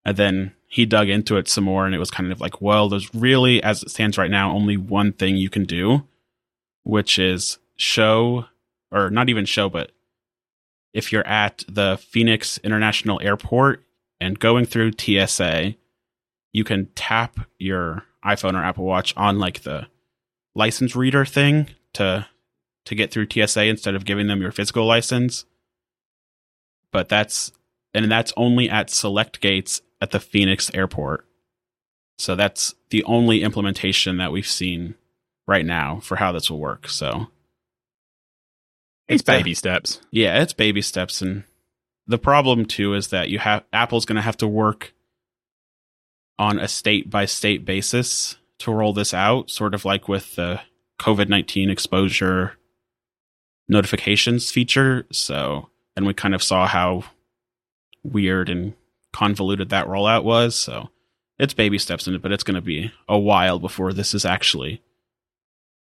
and 0.05 0.15
then 0.15 0.53
he 0.71 0.85
dug 0.85 1.09
into 1.09 1.35
it 1.35 1.49
some 1.49 1.65
more 1.65 1.85
and 1.85 1.93
it 1.93 1.99
was 1.99 2.09
kind 2.09 2.31
of 2.31 2.39
like, 2.39 2.61
well, 2.61 2.87
there's 2.87 3.13
really, 3.13 3.61
as 3.61 3.83
it 3.83 3.89
stands 3.89 4.17
right 4.17 4.31
now, 4.31 4.53
only 4.53 4.77
one 4.77 5.11
thing 5.11 5.35
you 5.35 5.49
can 5.49 5.65
do, 5.65 6.07
which 6.83 7.19
is 7.19 7.57
show, 7.75 8.45
or 8.89 9.09
not 9.09 9.27
even 9.27 9.43
show, 9.43 9.67
but 9.67 9.91
if 10.93 11.11
you're 11.11 11.27
at 11.27 11.63
the 11.67 11.97
Phoenix 11.97 12.57
International 12.63 13.19
Airport 13.21 13.83
and 14.19 14.39
going 14.39 14.65
through 14.65 14.93
TSA, 14.97 15.75
you 16.53 16.63
can 16.63 16.87
tap 16.95 17.39
your 17.57 18.03
iPhone 18.25 18.53
or 18.53 18.63
Apple 18.63 18.85
Watch 18.85 19.15
on 19.17 19.39
like 19.39 19.61
the 19.61 19.87
license 20.53 20.95
reader 20.95 21.25
thing 21.25 21.69
to 21.93 22.27
to 22.83 22.95
get 22.95 23.11
through 23.11 23.27
TSA 23.29 23.65
instead 23.65 23.95
of 23.95 24.05
giving 24.05 24.27
them 24.27 24.41
your 24.41 24.51
physical 24.51 24.85
license. 24.85 25.45
But 26.91 27.09
that's 27.09 27.51
and 27.93 28.11
that's 28.11 28.33
only 28.35 28.69
at 28.69 28.89
select 28.89 29.41
gates 29.41 29.81
at 30.01 30.11
the 30.11 30.19
Phoenix 30.19 30.71
airport. 30.73 31.25
So 32.17 32.35
that's 32.35 32.75
the 32.89 33.03
only 33.05 33.43
implementation 33.43 34.17
that 34.17 34.31
we've 34.31 34.47
seen 34.47 34.95
right 35.47 35.65
now 35.65 35.99
for 36.01 36.17
how 36.17 36.31
this 36.31 36.49
will 36.49 36.59
work. 36.59 36.87
So 36.87 37.27
It's 39.11 39.21
It's 39.21 39.29
a- 39.29 39.31
baby 39.31 39.53
steps. 39.53 40.01
yeah, 40.11 40.41
it's 40.41 40.53
baby 40.53 40.81
steps 40.81 41.21
and 41.21 41.43
the 42.07 42.17
problem 42.17 42.65
too 42.65 42.93
is 42.93 43.09
that 43.09 43.29
you 43.29 43.39
have 43.39 43.63
Apple's 43.71 44.05
going 44.05 44.15
to 44.17 44.21
have 44.21 44.37
to 44.37 44.47
work 44.47 44.93
on 46.39 46.59
a 46.59 46.67
state 46.67 47.09
by 47.09 47.25
state 47.25 47.63
basis 47.65 48.37
to 48.59 48.71
roll 48.71 48.93
this 48.93 49.13
out, 49.13 49.49
sort 49.49 49.73
of 49.73 49.85
like 49.85 50.07
with 50.07 50.35
the 50.35 50.59
COVID-19 50.99 51.69
exposure 51.69 52.57
notifications 53.67 54.51
feature. 54.51 55.05
So, 55.11 55.69
and 55.95 56.05
we 56.05 56.13
kind 56.13 56.33
of 56.35 56.43
saw 56.43 56.67
how 56.67 57.03
weird 58.03 58.49
and 58.49 58.73
convoluted 59.13 59.69
that 59.69 59.87
rollout 59.87 60.23
was. 60.23 60.55
So, 60.55 60.89
it's 61.39 61.53
baby 61.53 61.77
steps 61.77 62.07
in 62.07 62.15
it, 62.15 62.21
but 62.21 62.31
it's 62.31 62.43
going 62.43 62.55
to 62.55 62.61
be 62.61 62.91
a 63.07 63.17
while 63.17 63.59
before 63.59 63.93
this 63.93 64.13
is 64.13 64.25
actually 64.25 64.81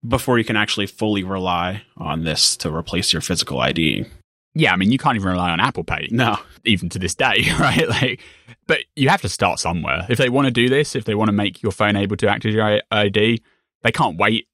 before 0.07 0.37
you 0.37 0.45
can 0.45 0.55
actually 0.55 0.87
fully 0.87 1.23
rely 1.23 1.83
on 1.97 2.23
this 2.23 2.55
to 2.57 2.73
replace 2.73 3.11
your 3.11 3.21
physical 3.21 3.59
ID. 3.59 4.05
yeah, 4.53 4.73
I 4.73 4.77
mean, 4.77 4.91
you 4.91 4.97
can't 4.97 5.15
even 5.15 5.29
rely 5.29 5.51
on 5.51 5.59
Apple 5.59 5.83
Pay. 5.83 6.07
No. 6.11 6.37
Even 6.65 6.89
to 6.89 6.99
this 6.99 7.15
day, 7.15 7.45
right? 7.59 7.87
Like, 7.87 8.21
but 8.67 8.79
you 8.95 9.09
have 9.09 9.21
to 9.21 9.29
start 9.29 9.59
somewhere. 9.59 10.05
If 10.09 10.17
they 10.17 10.29
want 10.29 10.45
to 10.45 10.51
do 10.51 10.69
this, 10.69 10.95
if 10.95 11.05
they 11.05 11.15
want 11.15 11.29
to 11.29 11.33
make 11.33 11.61
your 11.61 11.71
phone 11.71 11.95
able 11.95 12.17
to 12.17 12.27
act 12.27 12.45
as 12.45 12.53
your 12.53 12.79
ID, 12.91 13.41
they 13.81 13.91
can't 13.91 14.17
wait 14.17 14.47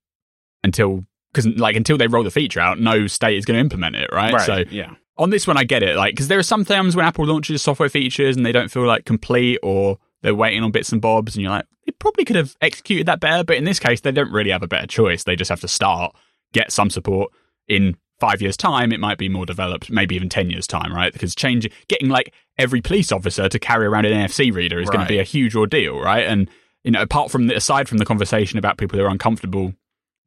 until 0.64 1.06
because 1.32 1.48
like 1.58 1.76
until 1.76 1.98
they 1.98 2.08
roll 2.08 2.24
the 2.24 2.32
feature 2.32 2.60
out, 2.60 2.80
no 2.80 3.08
state 3.08 3.38
is 3.38 3.46
going 3.46 3.56
to 3.56 3.62
implement 3.62 3.96
it, 3.96 4.10
right? 4.12 4.34
Right. 4.34 4.46
So 4.46 4.64
yeah. 4.72 4.92
on 5.18 5.30
this 5.30 5.46
one, 5.46 5.58
I 5.58 5.64
get 5.66 5.84
it. 5.84 5.98
Like, 5.98 6.14
because 6.14 6.30
there 6.30 6.40
are 6.40 6.44
some 6.44 6.64
times 6.64 6.96
when 6.96 7.06
Apple 7.06 7.26
launches 7.26 7.62
software 7.62 7.90
features 7.90 8.38
and 8.38 8.46
they 8.46 8.54
don't 8.54 8.72
feel 8.72 8.86
like 8.86 9.06
complete 9.06 9.60
or 9.62 10.00
they're 10.26 10.34
waiting 10.34 10.64
on 10.64 10.72
bits 10.72 10.92
and 10.92 11.00
bobs, 11.00 11.36
and 11.36 11.44
you're 11.44 11.52
like, 11.52 11.68
they 11.86 11.92
probably 11.92 12.26
could 12.26 12.36
have 12.36 12.58
executed 12.60 13.06
that 13.06 13.20
better. 13.20 13.44
But 13.44 13.58
in 13.58 13.64
this 13.64 13.78
case, 13.78 14.02
they 14.02 14.12
don't 14.12 14.32
really 14.32 14.50
have 14.50 14.64
a 14.64 14.68
better 14.68 14.88
choice. 14.88 15.24
They 15.24 15.36
just 15.36 15.50
have 15.50 15.62
to 15.62 15.68
start, 15.68 16.16
get 16.52 16.72
some 16.72 16.90
support 16.90 17.32
in 17.68 17.96
five 18.20 18.42
years' 18.42 18.58
time. 18.58 18.92
It 18.92 19.00
might 19.00 19.20
be 19.20 19.30
more 19.30 19.46
developed, 19.46 19.92
maybe 19.92 20.16
even 20.16 20.28
10 20.28 20.50
years' 20.50 20.66
time, 20.66 20.92
right? 20.92 21.14
Because 21.14 21.36
change, 21.36 21.70
getting 21.88 22.10
like 22.10 22.34
every 22.58 22.82
police 22.82 23.12
officer 23.12 23.48
to 23.48 23.60
carry 23.60 23.86
around 23.86 24.06
an 24.06 24.14
NFC 24.14 24.52
reader 24.52 24.80
is 24.80 24.90
going 24.90 25.06
to 25.06 25.08
be 25.08 25.20
a 25.20 25.24
huge 25.24 25.56
ordeal, 25.56 26.00
right? 26.00 26.26
And, 26.26 26.50
you 26.84 26.90
know, 26.90 27.04
apart 27.04 27.30
from 27.30 27.46
the, 27.46 27.56
aside 27.56 27.88
from 27.88 28.00
the 28.00 28.06
conversation 28.06 28.58
about 28.58 28.80
people 28.80 28.98
who 28.98 29.06
are 29.06 29.10
uncomfortable 29.10 29.76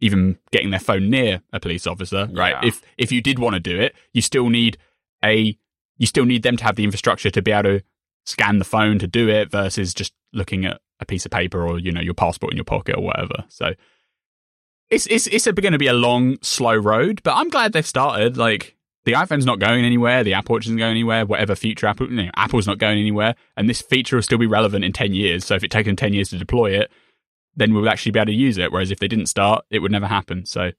even 0.00 0.38
getting 0.52 0.70
their 0.70 0.78
phone 0.78 1.10
near 1.10 1.42
a 1.52 1.58
police 1.58 1.88
officer, 1.88 2.28
right? 2.32 2.54
Yeah. 2.62 2.68
If 2.68 2.82
if 2.96 3.10
you 3.10 3.20
did 3.20 3.40
want 3.40 3.54
to 3.54 3.60
do 3.60 3.80
it, 3.80 3.96
you 4.12 4.22
still 4.22 4.48
need 4.48 4.78
a 5.24 5.58
you 5.96 6.06
still 6.06 6.24
need 6.24 6.44
them 6.44 6.56
to 6.56 6.62
have 6.62 6.76
the 6.76 6.84
infrastructure 6.84 7.30
to 7.30 7.42
be 7.42 7.50
able 7.50 7.78
to 7.78 7.82
scan 8.26 8.58
the 8.58 8.64
phone 8.64 8.98
to 8.98 9.06
do 9.06 9.28
it 9.28 9.50
versus 9.50 9.94
just 9.94 10.12
looking 10.32 10.64
at 10.64 10.80
a 11.00 11.06
piece 11.06 11.24
of 11.24 11.30
paper 11.30 11.66
or 11.66 11.78
you 11.78 11.92
know 11.92 12.00
your 12.00 12.14
passport 12.14 12.52
in 12.52 12.56
your 12.56 12.64
pocket 12.64 12.96
or 12.96 13.04
whatever. 13.04 13.44
So 13.48 13.74
it's 14.90 15.06
it's 15.06 15.26
it's 15.26 15.46
going 15.46 15.72
to 15.72 15.78
be 15.78 15.86
a 15.86 15.92
long, 15.92 16.38
slow 16.42 16.74
road, 16.74 17.20
but 17.22 17.34
I'm 17.34 17.48
glad 17.48 17.72
they've 17.72 17.86
started. 17.86 18.36
Like 18.36 18.76
the 19.04 19.12
iPhone's 19.12 19.46
not 19.46 19.58
going 19.58 19.84
anywhere, 19.84 20.24
the 20.24 20.34
Apple 20.34 20.54
Watch 20.54 20.66
isn't 20.66 20.78
going 20.78 20.90
anywhere. 20.90 21.26
Whatever 21.26 21.54
future 21.54 21.86
Apple, 21.86 22.10
you 22.10 22.24
know, 22.24 22.30
Apple's 22.36 22.66
not 22.66 22.78
going 22.78 22.98
anywhere, 22.98 23.34
and 23.56 23.68
this 23.68 23.82
feature 23.82 24.16
will 24.16 24.22
still 24.22 24.38
be 24.38 24.46
relevant 24.46 24.84
in 24.84 24.92
ten 24.92 25.14
years. 25.14 25.44
So 25.44 25.54
if 25.54 25.64
it 25.64 25.70
takes 25.70 25.86
them 25.86 25.96
ten 25.96 26.12
years 26.12 26.30
to 26.30 26.38
deploy 26.38 26.72
it, 26.72 26.90
then 27.56 27.74
we'll 27.74 27.88
actually 27.88 28.12
be 28.12 28.18
able 28.18 28.26
to 28.26 28.32
use 28.32 28.58
it. 28.58 28.72
Whereas 28.72 28.90
if 28.90 28.98
they 28.98 29.08
didn't 29.08 29.26
start, 29.26 29.64
it 29.70 29.80
would 29.80 29.92
never 29.92 30.06
happen. 30.06 30.46
So 30.46 30.72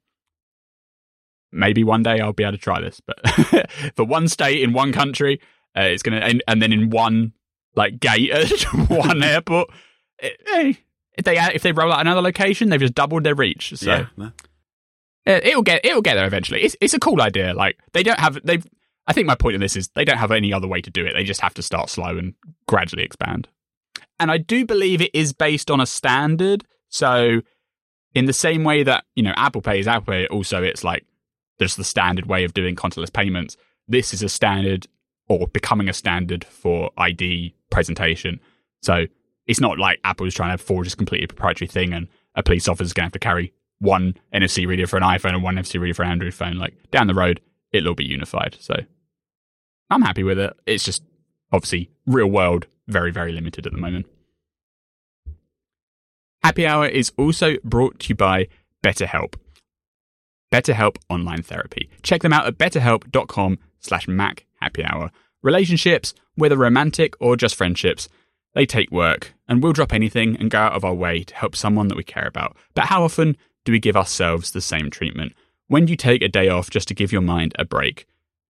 maybe 1.51 1.83
one 1.83 2.03
day 2.03 2.19
I'll 2.19 2.33
be 2.33 2.43
able 2.43 2.53
to 2.53 2.57
try 2.57 2.81
this. 2.81 3.01
But 3.01 3.69
for 3.95 4.05
one 4.05 4.27
state 4.27 4.61
in 4.61 4.73
one 4.73 4.91
country, 4.91 5.39
uh, 5.77 5.81
it's 5.81 6.03
gonna 6.03 6.17
and, 6.17 6.43
and 6.47 6.61
then 6.61 6.73
in 6.73 6.89
one 6.89 7.33
like 7.75 7.99
gate 7.99 8.31
at 8.31 8.61
one 8.89 9.23
airport. 9.23 9.69
eh, 10.21 10.29
eh, 10.53 10.73
if 11.17 11.25
they 11.25 11.37
if 11.53 11.63
they 11.63 11.71
roll 11.71 11.91
out 11.91 12.01
another 12.01 12.21
location, 12.21 12.69
they've 12.69 12.79
just 12.79 12.95
doubled 12.95 13.23
their 13.23 13.35
reach. 13.35 13.75
So 13.75 14.05
yeah. 14.17 14.29
uh, 15.27 15.39
it'll 15.43 15.63
get 15.63 15.85
it'll 15.85 16.01
get 16.01 16.15
there 16.15 16.25
eventually. 16.25 16.61
It's 16.61 16.75
it's 16.79 16.93
a 16.93 16.99
cool 16.99 17.21
idea. 17.21 17.53
Like 17.53 17.77
they 17.93 18.03
don't 18.03 18.19
have 18.19 18.39
they've. 18.43 18.65
I 19.05 19.13
think 19.13 19.25
my 19.25 19.35
point 19.35 19.55
of 19.55 19.61
this 19.61 19.75
is 19.75 19.89
they 19.95 20.05
don't 20.05 20.17
have 20.17 20.31
any 20.31 20.53
other 20.53 20.67
way 20.67 20.81
to 20.81 20.89
do 20.89 21.05
it. 21.05 21.13
They 21.13 21.23
just 21.23 21.41
have 21.41 21.55
to 21.55 21.63
start 21.63 21.89
slow 21.89 22.17
and 22.17 22.35
gradually 22.67 23.03
expand. 23.03 23.47
And 24.19 24.29
I 24.29 24.37
do 24.37 24.65
believe 24.65 25.01
it 25.01 25.11
is 25.13 25.33
based 25.33 25.71
on 25.71 25.81
a 25.81 25.85
standard. 25.85 26.63
So 26.89 27.41
in 28.13 28.25
the 28.25 28.33
same 28.33 28.63
way 28.63 28.83
that 28.83 29.05
you 29.15 29.23
know 29.23 29.33
Apple 29.35 29.61
Pay 29.61 29.79
is 29.79 29.87
Apple 29.87 30.13
Pay, 30.13 30.27
also 30.27 30.63
it's 30.63 30.83
like 30.83 31.05
there's 31.57 31.75
the 31.75 31.83
standard 31.83 32.27
way 32.27 32.43
of 32.45 32.53
doing 32.53 32.75
contactless 32.75 33.11
payments. 33.11 33.57
This 33.87 34.13
is 34.13 34.23
a 34.23 34.29
standard 34.29 34.87
or 35.29 35.47
becoming 35.47 35.87
a 35.87 35.93
standard 35.93 36.43
for 36.43 36.91
ID 36.97 37.55
presentation. 37.69 38.39
So 38.81 39.05
it's 39.47 39.61
not 39.61 39.79
like 39.79 39.99
Apple 40.03 40.25
is 40.25 40.33
trying 40.33 40.57
to 40.57 40.63
forge 40.63 40.87
this 40.87 40.95
completely 40.95 41.27
proprietary 41.27 41.67
thing 41.67 41.93
and 41.93 42.07
a 42.35 42.43
police 42.43 42.67
officer 42.67 42.85
is 42.85 42.93
going 42.93 43.03
to 43.03 43.05
have 43.07 43.13
to 43.13 43.19
carry 43.19 43.53
one 43.79 44.15
NFC 44.33 44.67
reader 44.67 44.87
for 44.87 44.97
an 44.97 45.03
iPhone 45.03 45.33
and 45.33 45.43
one 45.43 45.55
NFC 45.55 45.79
reader 45.79 45.93
for 45.93 46.03
an 46.03 46.11
Android 46.11 46.33
phone. 46.33 46.57
Like 46.57 46.73
down 46.91 47.07
the 47.07 47.13
road, 47.13 47.39
it'll 47.71 47.89
all 47.89 47.95
be 47.95 48.05
unified. 48.05 48.57
So 48.59 48.75
I'm 49.89 50.01
happy 50.01 50.23
with 50.23 50.39
it. 50.39 50.53
It's 50.65 50.83
just 50.83 51.03
obviously 51.51 51.89
real 52.05 52.27
world, 52.27 52.67
very, 52.87 53.11
very 53.11 53.31
limited 53.31 53.65
at 53.65 53.71
the 53.73 53.79
moment. 53.79 54.07
Happy 56.43 56.65
Hour 56.65 56.87
is 56.87 57.11
also 57.17 57.57
brought 57.63 57.99
to 57.99 58.09
you 58.09 58.15
by 58.15 58.47
BetterHelp. 58.83 59.35
BetterHelp 60.51 60.97
Online 61.09 61.41
Therapy. 61.41 61.89
Check 62.01 62.21
them 62.21 62.33
out 62.33 62.47
at 62.47 62.57
betterhelp.com 62.57 63.59
slash 63.79 64.07
Mac 64.07 64.45
Happy 64.61 64.83
Hour. 64.83 65.11
Relationships, 65.41 66.13
whether 66.35 66.57
romantic 66.57 67.15
or 67.19 67.35
just 67.35 67.55
friendships, 67.55 68.09
they 68.55 68.65
take 68.65 68.91
work, 68.91 69.33
and 69.47 69.61
we'll 69.61 69.73
drop 69.73 69.93
anything 69.93 70.35
and 70.37 70.49
go 70.49 70.59
out 70.59 70.73
of 70.73 70.83
our 70.83 70.93
way 70.93 71.23
to 71.23 71.35
help 71.35 71.55
someone 71.55 71.87
that 71.87 71.97
we 71.97 72.03
care 72.03 72.27
about. 72.27 72.57
But 72.73 72.85
how 72.85 73.03
often 73.03 73.37
do 73.63 73.71
we 73.71 73.79
give 73.79 73.95
ourselves 73.95 74.51
the 74.51 74.61
same 74.61 74.89
treatment? 74.89 75.33
When 75.67 75.85
do 75.85 75.91
you 75.91 75.97
take 75.97 76.21
a 76.21 76.27
day 76.27 76.49
off 76.49 76.69
just 76.69 76.87
to 76.87 76.95
give 76.95 77.11
your 77.11 77.21
mind 77.21 77.53
a 77.59 77.65
break? 77.65 78.07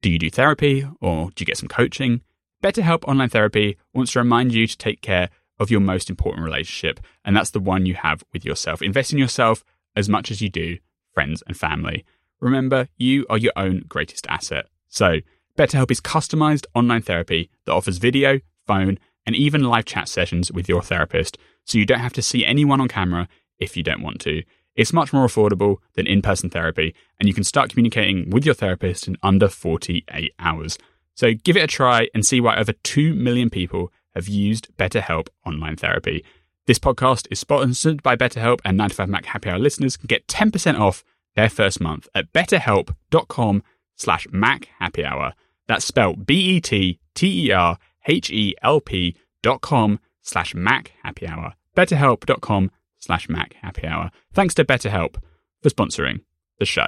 Do 0.02 0.10
you 0.10 0.18
do 0.18 0.30
therapy 0.30 0.86
or 1.00 1.30
do 1.30 1.42
you 1.42 1.46
get 1.46 1.56
some 1.56 1.68
coaching? 1.68 2.20
BetterHelp 2.62 3.04
Online 3.04 3.28
Therapy 3.28 3.76
wants 3.92 4.12
to 4.12 4.18
remind 4.18 4.52
you 4.52 4.66
to 4.66 4.76
take 4.76 5.00
care 5.00 5.30
of 5.58 5.70
your 5.70 5.80
most 5.80 6.10
important 6.10 6.44
relationship, 6.44 6.98
and 7.24 7.36
that's 7.36 7.50
the 7.50 7.60
one 7.60 7.86
you 7.86 7.94
have 7.94 8.24
with 8.32 8.44
yourself. 8.44 8.82
Invest 8.82 9.12
in 9.12 9.18
yourself 9.18 9.64
as 9.94 10.08
much 10.08 10.30
as 10.30 10.40
you 10.40 10.48
do 10.48 10.78
friends 11.12 11.42
and 11.46 11.56
family. 11.56 12.04
Remember, 12.40 12.88
you 12.96 13.24
are 13.30 13.38
your 13.38 13.52
own 13.56 13.84
greatest 13.88 14.26
asset. 14.28 14.66
So, 14.88 15.20
BetterHelp 15.56 15.90
is 15.92 16.00
customized 16.00 16.66
online 16.74 17.02
therapy 17.02 17.48
that 17.64 17.72
offers 17.72 17.98
video, 17.98 18.40
phone, 18.66 18.98
and 19.24 19.36
even 19.36 19.62
live 19.62 19.84
chat 19.84 20.08
sessions 20.08 20.50
with 20.50 20.68
your 20.68 20.82
therapist, 20.82 21.38
so 21.64 21.78
you 21.78 21.86
don't 21.86 22.00
have 22.00 22.12
to 22.14 22.22
see 22.22 22.44
anyone 22.44 22.80
on 22.80 22.88
camera 22.88 23.28
if 23.58 23.76
you 23.76 23.82
don't 23.84 24.02
want 24.02 24.20
to. 24.22 24.42
It's 24.74 24.92
much 24.92 25.12
more 25.12 25.24
affordable 25.24 25.76
than 25.94 26.08
in 26.08 26.22
person 26.22 26.50
therapy, 26.50 26.94
and 27.20 27.28
you 27.28 27.34
can 27.34 27.44
start 27.44 27.70
communicating 27.70 28.30
with 28.30 28.44
your 28.44 28.54
therapist 28.54 29.06
in 29.06 29.16
under 29.22 29.48
48 29.48 30.32
hours. 30.40 30.76
So 31.14 31.32
give 31.32 31.56
it 31.56 31.62
a 31.62 31.68
try 31.68 32.08
and 32.12 32.26
see 32.26 32.40
why 32.40 32.56
over 32.56 32.72
2 32.72 33.14
million 33.14 33.48
people 33.48 33.92
have 34.16 34.26
used 34.26 34.76
BetterHelp 34.76 35.28
online 35.46 35.76
therapy. 35.76 36.24
This 36.66 36.80
podcast 36.80 37.28
is 37.30 37.38
sponsored 37.38 38.02
by 38.02 38.16
BetterHelp, 38.16 38.58
and 38.64 38.78
9to5Mac 38.80 39.26
Happy 39.26 39.50
Hour 39.50 39.60
listeners 39.60 39.96
can 39.96 40.08
get 40.08 40.26
10% 40.26 40.80
off 40.80 41.04
their 41.36 41.48
first 41.48 41.80
month 41.80 42.08
at 42.12 42.32
betterhelp.com 42.32 43.62
slash 43.94 44.26
Mac 44.32 44.68
Happy 44.80 45.04
Hour. 45.04 45.34
That's 45.66 45.84
spelled 45.84 46.20
E 46.30 46.60
B-E-T-T-E-R-H-E-L-P 46.60 49.16
dot 49.42 49.60
com 49.60 50.00
slash 50.22 50.54
Mac 50.54 50.92
Happy 51.02 51.26
Hour. 51.26 51.54
betterhelp.com 51.76 52.70
slash 52.98 53.28
Mac 53.28 53.54
Happy 53.62 53.86
Hour. 53.86 54.10
Thanks 54.32 54.54
to 54.54 54.64
BetterHelp 54.64 55.16
for 55.62 55.70
sponsoring 55.70 56.20
the 56.58 56.64
show. 56.64 56.86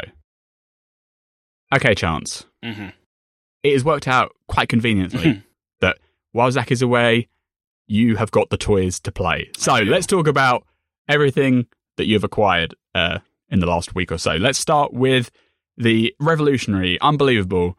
Okay, 1.74 1.94
Chance. 1.94 2.46
Mhm. 2.64 2.92
It 3.62 3.72
has 3.72 3.84
worked 3.84 4.06
out 4.06 4.32
quite 4.46 4.68
conveniently 4.68 5.42
that 5.80 5.98
while 6.32 6.50
Zac 6.50 6.70
is 6.70 6.82
away, 6.82 7.28
you 7.88 8.16
have 8.16 8.30
got 8.30 8.50
the 8.50 8.56
toys 8.56 9.00
to 9.00 9.12
play. 9.12 9.50
So 9.56 9.74
let's 9.82 10.06
talk 10.06 10.26
about 10.28 10.64
everything 11.08 11.66
that 11.96 12.06
you've 12.06 12.24
acquired 12.24 12.74
uh, 12.94 13.18
in 13.48 13.60
the 13.60 13.66
last 13.66 13.94
week 13.94 14.12
or 14.12 14.18
so. 14.18 14.36
Let's 14.36 14.58
start 14.58 14.92
with 14.92 15.30
the 15.76 16.14
revolutionary, 16.20 17.00
unbelievable 17.00 17.76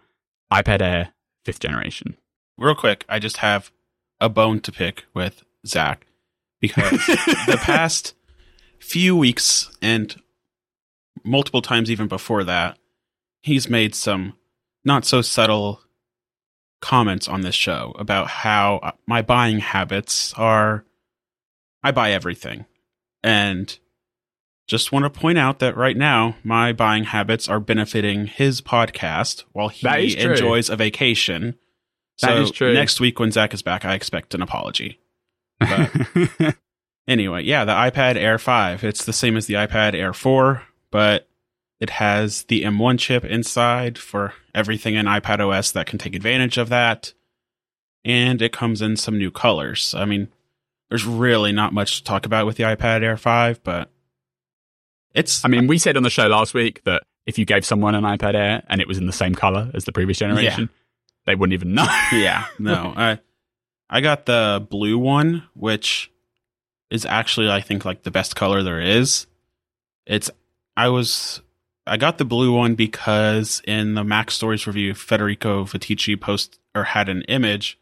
iPad 0.51 0.81
Air 0.81 1.13
fifth 1.45 1.59
generation. 1.59 2.17
Real 2.57 2.75
quick, 2.75 3.05
I 3.07 3.19
just 3.19 3.37
have 3.37 3.71
a 4.19 4.29
bone 4.29 4.59
to 4.61 4.71
pick 4.71 5.05
with 5.13 5.43
Zac 5.65 6.07
because 6.59 7.05
the 7.05 7.57
past 7.61 8.15
few 8.79 9.15
weeks 9.15 9.69
and 9.81 10.15
multiple 11.23 11.61
times 11.61 11.91
even 11.91 12.07
before 12.07 12.43
that, 12.43 12.77
he's 13.43 13.69
made 13.69 13.95
some 13.95 14.33
not 14.83 15.05
so 15.05 15.21
subtle 15.21 15.81
comments 16.81 17.27
on 17.27 17.41
this 17.41 17.55
show 17.55 17.95
about 17.97 18.27
how 18.27 18.93
my 19.05 19.21
buying 19.21 19.59
habits 19.59 20.33
are 20.33 20.85
I 21.83 21.91
buy 21.91 22.11
everything. 22.11 22.65
And 23.23 23.77
just 24.68 24.91
want 24.91 25.03
to 25.03 25.09
point 25.09 25.38
out 25.38 25.59
that 25.59 25.78
right 25.78 25.95
now 25.95 26.36
my 26.43 26.74
buying 26.74 27.05
habits 27.05 27.47
are 27.47 27.59
benefiting 27.59 28.28
his 28.28 28.61
podcast 28.61 29.45
while 29.53 29.70
he 29.70 30.18
enjoys 30.20 30.70
a 30.70 30.76
vacation. 30.76 31.55
That 32.22 32.30
so 32.30 32.41
is 32.41 32.51
true. 32.51 32.74
next 32.74 32.99
week 32.99 33.20
when 33.20 33.32
Zac 33.32 33.53
is 33.53 33.61
back, 33.61 33.86
I 33.86 33.93
expect 33.93 34.34
an 34.34 34.41
apology. 34.41 34.99
But 35.59 35.91
anyway, 37.07 37.43
yeah, 37.43 37.63
the 37.63 37.72
iPad 37.72 38.18
Air 38.18 38.38
5. 38.38 38.84
It's 38.84 39.05
the 39.05 39.13
same 39.13 39.38
as 39.38 39.45
the 39.45 39.53
iPad 39.53 39.93
Air 39.93 40.13
4, 40.13 40.63
but 40.91 41.30
it 41.80 41.91
has 41.91 42.43
the 42.43 42.63
M1 42.63 42.99
chip 42.99 43.24
inside 43.24 43.97
for 43.97 44.34
everything 44.53 44.95
in 44.95 45.05
iPad 45.05 45.39
OS 45.39 45.72
that 45.72 45.88
can 45.88 45.99
take 45.99 46.15
advantage 46.15 46.57
of 46.57 46.70
that. 46.70 47.13
And 48.03 48.41
it 48.41 48.51
comes 48.51 48.82
in 48.82 48.97
some 48.97 49.18
new 49.18 49.32
colors. 49.32 49.93
I 49.95 50.05
mean, 50.05 50.28
there's 50.89 51.05
really 51.05 51.51
not 51.51 51.74
much 51.74 51.97
to 51.97 52.03
talk 52.03 52.26
about 52.26 52.45
with 52.45 52.57
the 52.57 52.63
iPad 52.63 53.03
Air 53.03 53.18
5, 53.18 53.63
but 53.63 53.91
it's 55.18 55.43
I 55.43 55.47
mean, 55.47 55.68
we 55.68 55.78
said 55.80 55.97
on 55.97 56.03
the 56.03 56.09
show 56.09 56.28
last 56.28 56.53
week 56.53 56.84
that 56.84 57.03
if 57.26 57.39
you 57.39 57.45
gave 57.45 57.65
someone 57.65 57.95
an 57.95 58.03
iPad 58.03 58.36
Air 58.36 58.63
and 58.70 58.80
it 58.80 58.88
was 58.88 58.97
in 58.97 59.07
the 59.07 59.13
same 59.13 59.34
color 59.34 59.72
as 59.74 59.86
the 59.86 59.91
previous 59.91 60.20
generation, 60.20 60.70
they 61.26 61.36
wouldn't 61.36 61.55
even 61.55 61.74
know. 61.74 61.88
yeah, 62.13 62.45
no. 62.59 62.93
I 62.95 63.20
I 63.89 64.01
got 64.01 64.28
the 64.28 64.65
blue 64.70 64.97
one, 64.97 65.43
which 65.55 66.11
is 66.91 67.05
actually 67.05 67.49
I 67.49 67.61
think 67.61 67.84
like 67.84 68.03
the 68.03 68.11
best 68.11 68.36
color 68.36 68.61
there 68.61 68.80
is. 68.80 69.26
It's 70.05 70.30
I 70.78 70.89
was 70.89 71.41
I 71.88 71.97
got 71.97 72.20
the 72.20 72.26
blue 72.26 72.53
one 72.53 72.76
because 72.76 73.61
in 73.65 73.95
the 73.95 74.03
MacStories 74.03 74.68
review, 74.68 74.93
Federico 74.93 75.65
Viticci 75.65 76.20
post 76.20 76.59
or 76.76 76.84
had 76.84 77.09
an 77.09 77.24
image 77.24 77.80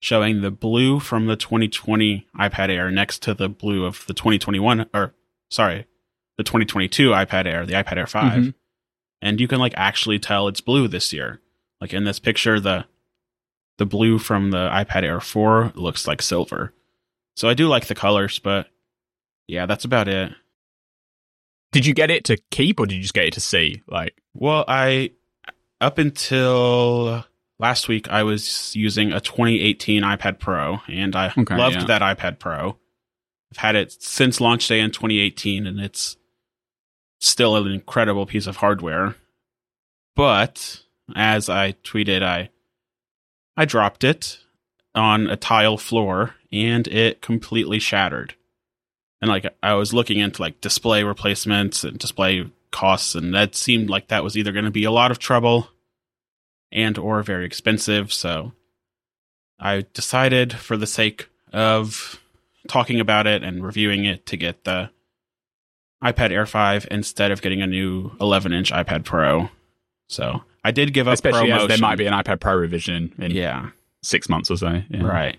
showing 0.00 0.42
the 0.42 0.50
blue 0.50 1.00
from 1.00 1.26
the 1.26 1.36
2020 1.36 2.26
iPad 2.38 2.68
Air 2.68 2.90
next 2.90 3.22
to 3.22 3.32
the 3.32 3.48
blue 3.48 3.86
of 3.86 4.04
the 4.06 4.14
2021 4.14 4.86
or 4.92 5.14
sorry, 5.48 5.86
the 6.42 6.50
2022 6.50 7.10
iPad 7.10 7.46
Air, 7.46 7.64
the 7.66 7.74
iPad 7.74 7.96
Air 7.98 8.06
5. 8.06 8.42
Mhm. 8.42 8.54
And 9.20 9.40
you 9.40 9.46
can 9.46 9.60
like 9.60 9.74
actually 9.76 10.18
tell 10.18 10.48
it's 10.48 10.60
blue 10.60 10.88
this 10.88 11.12
year. 11.12 11.40
Like 11.80 11.92
in 11.94 12.04
this 12.04 12.18
picture 12.18 12.58
the 12.60 12.84
the 13.78 13.86
blue 13.86 14.18
from 14.18 14.50
the 14.50 14.68
iPad 14.68 15.02
Air 15.04 15.20
4 15.20 15.72
looks 15.74 16.06
like 16.06 16.20
silver. 16.22 16.74
So 17.36 17.48
I 17.48 17.54
do 17.54 17.66
like 17.68 17.86
the 17.86 17.94
colors, 17.94 18.38
but 18.38 18.68
yeah, 19.48 19.66
that's 19.66 19.84
about 19.84 20.08
it. 20.08 20.32
Did 21.72 21.86
you 21.86 21.94
get 21.94 22.10
it 22.10 22.24
to 22.26 22.36
keep 22.50 22.78
or 22.80 22.86
did 22.86 22.96
you 22.96 23.02
just 23.02 23.14
get 23.14 23.24
it 23.26 23.32
to 23.34 23.40
see? 23.40 23.82
Like, 23.86 24.14
Well, 24.34 24.64
I 24.68 25.12
up 25.80 25.98
until 25.98 27.24
last 27.58 27.88
week 27.88 28.08
I 28.10 28.22
was 28.24 28.74
using 28.76 29.12
a 29.12 29.20
2018 29.20 30.02
iPad 30.02 30.38
Pro 30.38 30.80
and 30.88 31.14
I 31.16 31.32
Okay, 31.36 31.56
loved 31.56 31.76
yeah. 31.76 31.84
that 31.86 32.02
iPad 32.02 32.38
Pro. 32.38 32.76
I've 33.52 33.58
had 33.58 33.76
it 33.76 33.92
since 33.92 34.40
launch 34.40 34.66
day 34.68 34.80
in 34.80 34.90
2018 34.90 35.66
and 35.66 35.80
it's 35.80 36.16
still 37.22 37.56
an 37.56 37.70
incredible 37.70 38.26
piece 38.26 38.46
of 38.46 38.56
hardware. 38.56 39.14
But 40.14 40.82
as 41.14 41.48
I 41.48 41.72
tweeted 41.84 42.22
I 42.22 42.50
I 43.56 43.64
dropped 43.64 44.04
it 44.04 44.38
on 44.94 45.28
a 45.28 45.36
tile 45.36 45.78
floor 45.78 46.34
and 46.50 46.86
it 46.88 47.22
completely 47.22 47.78
shattered. 47.78 48.34
And 49.20 49.30
like 49.30 49.46
I 49.62 49.74
was 49.74 49.94
looking 49.94 50.18
into 50.18 50.42
like 50.42 50.60
display 50.60 51.04
replacements 51.04 51.84
and 51.84 51.98
display 51.98 52.50
costs 52.72 53.14
and 53.14 53.34
that 53.34 53.54
seemed 53.54 53.88
like 53.88 54.08
that 54.08 54.24
was 54.24 54.36
either 54.36 54.50
going 54.50 54.64
to 54.64 54.70
be 54.70 54.84
a 54.84 54.90
lot 54.90 55.10
of 55.10 55.18
trouble 55.18 55.68
and 56.72 56.98
or 56.98 57.22
very 57.22 57.44
expensive 57.44 58.10
so 58.12 58.52
i 59.60 59.84
decided 59.92 60.54
for 60.54 60.76
the 60.76 60.86
sake 60.86 61.28
of 61.52 62.18
talking 62.66 62.98
about 62.98 63.26
it 63.26 63.44
and 63.44 63.64
reviewing 63.64 64.06
it 64.06 64.24
to 64.24 64.36
get 64.38 64.64
the 64.64 64.90
ipad 66.02 66.30
air 66.30 66.46
5 66.46 66.88
instead 66.90 67.30
of 67.30 67.42
getting 67.42 67.62
a 67.62 67.66
new 67.66 68.10
11 68.20 68.52
inch 68.52 68.72
ipad 68.72 69.04
pro 69.04 69.48
so 70.08 70.42
i 70.64 70.70
did 70.70 70.92
give 70.92 71.08
up 71.08 71.14
especially 71.14 71.52
as 71.52 71.68
there 71.68 71.78
might 71.78 71.96
be 71.96 72.06
an 72.06 72.12
iPad 72.14 72.40
Pro 72.40 72.54
revision 72.54 73.14
in 73.18 73.30
yeah 73.30 73.70
six 74.02 74.28
months 74.28 74.50
or 74.50 74.56
so. 74.56 74.82
Yeah. 74.90 75.02
right 75.02 75.38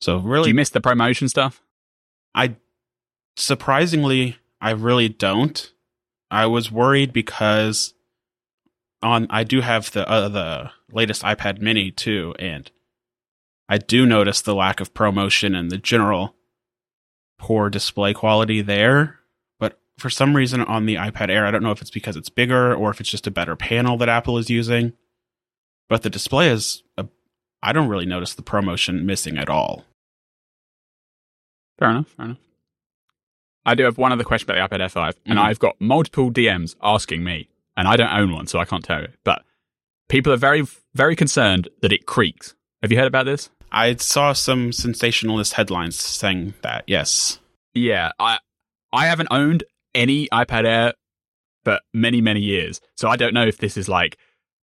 so 0.00 0.18
Do 0.20 0.28
really 0.28 0.48
you 0.48 0.54
miss 0.54 0.70
the 0.70 0.80
promotion 0.80 1.28
stuff? 1.28 1.62
I 2.34 2.56
surprisingly 3.36 4.38
I 4.60 4.70
really 4.70 5.08
don't. 5.08 5.70
I 6.30 6.46
was 6.46 6.72
worried 6.72 7.12
because 7.12 7.94
on 9.02 9.26
I 9.30 9.44
do 9.44 9.60
have 9.60 9.92
the 9.92 10.08
uh, 10.08 10.28
the 10.28 10.70
latest 10.90 11.22
iPad 11.22 11.60
Mini 11.60 11.90
too, 11.90 12.34
and 12.38 12.70
I 13.68 13.78
do 13.78 14.06
notice 14.06 14.40
the 14.40 14.54
lack 14.54 14.80
of 14.80 14.94
promotion 14.94 15.54
and 15.54 15.70
the 15.70 15.78
general 15.78 16.34
poor 17.38 17.68
display 17.68 18.14
quality 18.14 18.62
there. 18.62 19.20
For 19.98 20.10
some 20.10 20.34
reason 20.34 20.60
on 20.62 20.86
the 20.86 20.96
iPad 20.96 21.30
Air, 21.30 21.46
I 21.46 21.50
don't 21.50 21.62
know 21.62 21.70
if 21.70 21.80
it's 21.80 21.90
because 21.90 22.16
it's 22.16 22.28
bigger 22.28 22.74
or 22.74 22.90
if 22.90 23.00
it's 23.00 23.10
just 23.10 23.26
a 23.26 23.30
better 23.30 23.54
panel 23.56 23.96
that 23.98 24.08
Apple 24.08 24.38
is 24.38 24.50
using. 24.50 24.92
But 25.88 26.02
the 26.02 26.10
display 26.10 26.48
is 26.50 26.82
a, 26.96 27.06
I 27.62 27.72
don't 27.72 27.88
really 27.88 28.06
notice 28.06 28.34
the 28.34 28.42
promotion 28.42 29.06
missing 29.06 29.38
at 29.38 29.48
all. 29.48 29.84
Fair 31.78 31.90
enough. 31.90 32.08
Fair 32.08 32.26
enough. 32.26 32.38
I 33.66 33.74
do 33.74 33.84
have 33.84 33.96
one 33.98 34.12
other 34.12 34.24
question 34.24 34.50
about 34.50 34.68
the 34.70 34.76
iPad 34.76 34.80
Air 34.82 34.88
5, 34.88 35.16
and 35.26 35.38
Mhm. 35.38 35.42
I've 35.42 35.58
got 35.58 35.80
multiple 35.80 36.30
DMs 36.30 36.76
asking 36.82 37.24
me, 37.24 37.48
and 37.76 37.88
I 37.88 37.96
don't 37.96 38.12
own 38.12 38.32
one, 38.32 38.46
so 38.46 38.58
I 38.58 38.64
can't 38.64 38.84
tell 38.84 39.00
you. 39.00 39.08
But 39.24 39.42
people 40.08 40.32
are 40.32 40.36
very, 40.36 40.64
very 40.94 41.16
concerned 41.16 41.68
that 41.80 41.92
it 41.92 42.04
creaks. 42.06 42.54
Have 42.82 42.92
you 42.92 42.98
heard 42.98 43.06
about 43.06 43.24
this? 43.24 43.48
I 43.72 43.94
saw 43.96 44.32
some 44.34 44.70
sensationalist 44.70 45.54
headlines 45.54 45.96
saying 45.96 46.54
that. 46.62 46.84
Yes. 46.86 47.40
Yeah, 47.74 48.12
I 48.18 48.38
I 48.92 49.06
haven't 49.06 49.28
owned 49.32 49.64
any 49.94 50.28
iPad 50.28 50.64
Air 50.64 50.94
for 51.64 51.80
many 51.92 52.20
many 52.20 52.40
years, 52.40 52.80
so 52.96 53.08
I 53.08 53.16
don't 53.16 53.34
know 53.34 53.46
if 53.46 53.58
this 53.58 53.76
is 53.76 53.88
like 53.88 54.18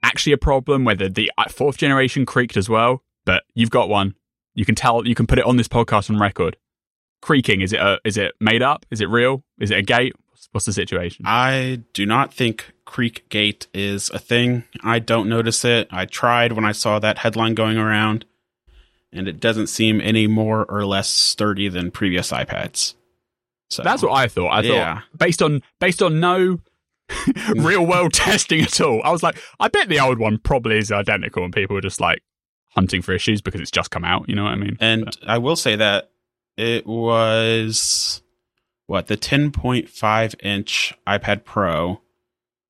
actually 0.02 0.34
a 0.34 0.38
problem. 0.38 0.86
Whether 0.86 1.10
the 1.10 1.32
uh, 1.38 1.50
fourth 1.50 1.78
generation 1.78 2.26
creaked 2.26 2.58
as 2.58 2.70
well, 2.70 3.04
but 3.26 3.44
you've 3.54 3.72
got 3.72 3.90
one. 3.90 4.16
You 4.56 4.66
can 4.66 4.76
tell. 4.76 5.06
You 5.08 5.16
can 5.16 5.28
put 5.28 5.40
it 5.40 5.46
on 5.46 5.58
this 5.58 5.68
podcast 5.68 6.10
on 6.10 6.20
record. 6.20 6.58
Creaking 7.22 7.62
is 7.62 7.74
it? 7.74 7.80
A, 7.80 8.00
is 8.04 8.18
it 8.18 8.34
made 8.40 8.62
up? 8.62 8.86
Is 8.92 9.02
it 9.02 9.10
real? 9.10 9.44
Is 9.60 9.72
it 9.72 9.78
a 9.80 9.82
gate? 9.82 10.14
What's, 10.30 10.50
what's 10.52 10.66
the 10.66 10.74
situation? 10.74 11.26
I 11.26 11.82
do 11.94 12.06
not 12.06 12.34
think 12.34 12.74
Creek 12.86 13.28
Gate 13.30 13.68
is 13.74 14.10
a 14.12 14.20
thing. 14.20 14.66
I 14.84 15.00
don't 15.00 15.30
notice 15.30 15.64
it. 15.66 15.88
I 15.90 16.06
tried 16.06 16.52
when 16.52 16.66
I 16.66 16.74
saw 16.74 17.00
that 17.00 17.20
headline 17.20 17.56
going 17.56 17.78
around, 17.78 18.26
and 19.12 19.28
it 19.28 19.40
doesn't 19.40 19.68
seem 19.68 20.02
any 20.02 20.28
more 20.28 20.66
or 20.66 20.86
less 20.86 21.08
sturdy 21.08 21.70
than 21.70 21.92
previous 21.92 22.32
iPads. 22.32 22.96
So 23.74 23.84
That's 23.84 24.02
what 24.04 24.12
I 24.14 24.28
thought. 24.28 24.52
I 24.52 24.62
thought 24.62 24.74
Yeah. 24.74 25.02
based 25.18 25.42
on 25.42 25.62
based 25.80 26.02
on 26.02 26.20
no 26.20 26.60
real 27.56 27.86
world 27.86 28.14
testing 28.14 28.62
at 28.62 28.80
all. 28.82 29.02
I 29.04 29.12
was 29.12 29.24
like, 29.24 29.38
I 29.60 29.68
bet 29.68 29.90
the 29.90 30.00
old 30.00 30.20
one 30.20 30.38
probably 30.38 30.78
is 30.78 30.92
identical, 30.92 31.44
and 31.44 31.54
people 31.54 31.78
are 31.78 31.82
just 31.82 32.00
like 32.02 32.22
hunting 32.76 33.02
for 33.02 33.14
issues 33.14 33.42
because 33.42 33.62
it's 33.62 33.72
just 33.72 33.92
come 33.92 34.04
out. 34.06 34.28
You 34.30 34.36
know 34.36 34.44
what 34.44 34.54
I 34.54 34.56
mean? 34.56 34.78
And 34.80 35.16
I 35.28 35.38
will 35.38 35.56
say 35.56 35.76
that 35.76 36.10
it 36.58 36.86
was 36.88 38.22
what 38.88 39.08
the 39.08 39.18
10.5 39.18 40.36
inch 40.44 40.94
iPad 41.08 41.44
Pro. 41.46 42.02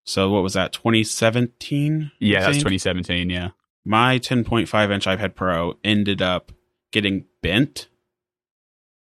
So 0.06 0.30
what 0.30 0.44
was 0.44 0.54
that? 0.54 0.74
2017? 0.74 2.12
Yeah, 2.20 2.42
that's 2.42 2.58
2017. 2.58 3.30
Yeah. 3.30 3.50
my 3.86 4.20
10.5 4.20 4.92
inch 4.92 5.06
iPad 5.06 5.36
Pro 5.36 5.76
ended 5.84 6.22
up 6.22 6.52
getting 6.92 7.26
bent. 7.42 7.88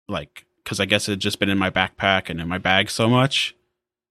Like, 0.08 0.44
because 0.64 0.80
I 0.80 0.84
guess 0.84 1.08
it 1.08 1.12
had 1.12 1.20
just 1.20 1.38
been 1.38 1.48
in 1.50 1.58
my 1.58 1.70
backpack 1.70 2.28
and 2.30 2.40
in 2.40 2.48
my 2.48 2.58
bag 2.58 2.90
so 2.90 3.08
much. 3.08 3.54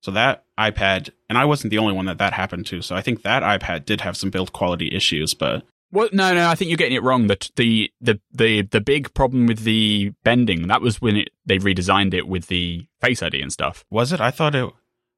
So 0.02 0.12
that 0.12 0.46
iPad, 0.58 1.10
and 1.30 1.38
I 1.38 1.46
wasn't 1.46 1.72
the 1.72 1.78
only 1.78 1.94
one 1.94 2.06
that 2.06 2.18
that 2.20 2.34
happened 2.34 2.66
to. 2.68 2.82
So 2.82 2.96
I 2.96 3.02
think 3.02 3.22
that 3.24 3.44
iPad 3.44 3.86
did 3.86 4.02
have 4.02 4.16
some 4.16 4.30
build 4.30 4.54
quality 4.54 4.94
issues, 4.96 5.34
but 5.34 5.64
Well, 5.92 6.08
no, 6.14 6.34
no, 6.34 6.48
I 6.48 6.56
think 6.56 6.70
you're 6.70 6.78
getting 6.78 6.96
it 6.96 7.04
wrong. 7.04 7.28
The 7.28 7.38
the 7.58 7.92
the 8.00 8.20
the 8.32 8.62
the 8.62 8.80
big 8.82 9.14
problem 9.14 9.46
with 9.46 9.60
the 9.66 10.12
bending 10.24 10.68
that 10.70 10.82
was 10.82 11.02
when 11.02 11.18
it 11.18 11.30
they 11.46 11.58
redesigned 11.58 12.14
it 12.14 12.28
with 12.28 12.48
the 12.48 12.86
Face 13.02 13.22
ID 13.22 13.42
and 13.42 13.52
stuff. 13.52 13.84
was 13.90 14.14
it? 14.14 14.22
I 14.22 14.32
thought 14.32 14.56
it, 14.56 14.70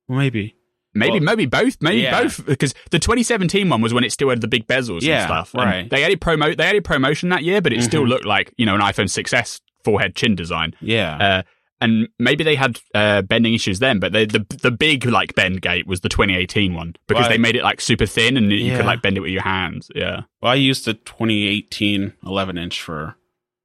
maybe. 0.09 0.55
Maybe 0.93 1.11
Well, 1.19 1.21
maybe 1.21 1.45
both, 1.45 1.77
maybe 1.79 2.01
yeah. 2.01 2.23
both, 2.23 2.45
because 2.45 2.73
the 2.89 2.99
2017 2.99 3.69
one 3.69 3.81
was 3.81 3.93
when 3.93 4.03
it 4.03 4.11
still 4.11 4.29
had 4.29 4.41
the 4.41 4.47
big 4.49 4.67
bezels 4.67 5.01
Yeah, 5.03 5.19
and 5.19 5.27
stuff. 5.27 5.53
And 5.53 5.63
right. 5.63 5.89
They 5.89 6.03
added 6.03 6.19
promo 6.19 6.57
they 6.57 6.65
added 6.65 6.83
promotion 6.83 7.29
that 7.29 7.43
year, 7.43 7.61
but 7.61 7.71
it 7.71 7.81
still 7.83 8.03
Mhm. 8.03 8.09
looked 8.09 8.25
like 8.25 8.51
you 8.57 8.65
know 8.65 8.75
an 8.75 8.81
iPhone 8.81 9.09
6s 9.09 9.61
forehead 9.83 10.15
chin 10.15 10.35
design. 10.35 10.73
Yeah. 10.81 11.17
Uh, 11.17 11.41
and 11.79 12.07
maybe 12.19 12.43
they 12.43 12.53
had 12.55 12.79
uh, 12.93 13.23
bending 13.23 13.55
issues 13.55 13.79
then, 13.79 13.99
but 13.99 14.11
they, 14.13 14.25
the 14.25 14.45
the 14.61 14.69
big 14.69 15.05
like 15.05 15.33
bend 15.33 15.61
gate 15.63 15.87
was 15.87 16.01
the 16.01 16.09
2018 16.09 16.75
one 16.75 16.95
because 17.07 17.27
they 17.27 17.39
made 17.39 17.55
it 17.55 17.63
like 17.63 17.81
super 17.81 18.05
thin 18.05 18.37
and 18.37 18.51
you 18.51 18.57
Yeah. 18.59 18.77
could 18.77 18.85
like 18.85 19.01
bend 19.01 19.17
it 19.17 19.21
with 19.21 19.31
your 19.31 19.41
hands. 19.41 19.89
Yeah. 19.95 20.21
well, 20.41 20.51
I 20.51 20.55
used 20.55 20.85
the 20.85 20.93
2018 20.93 22.13
11 22.23 22.57
inch 22.59 22.81
for 22.81 23.15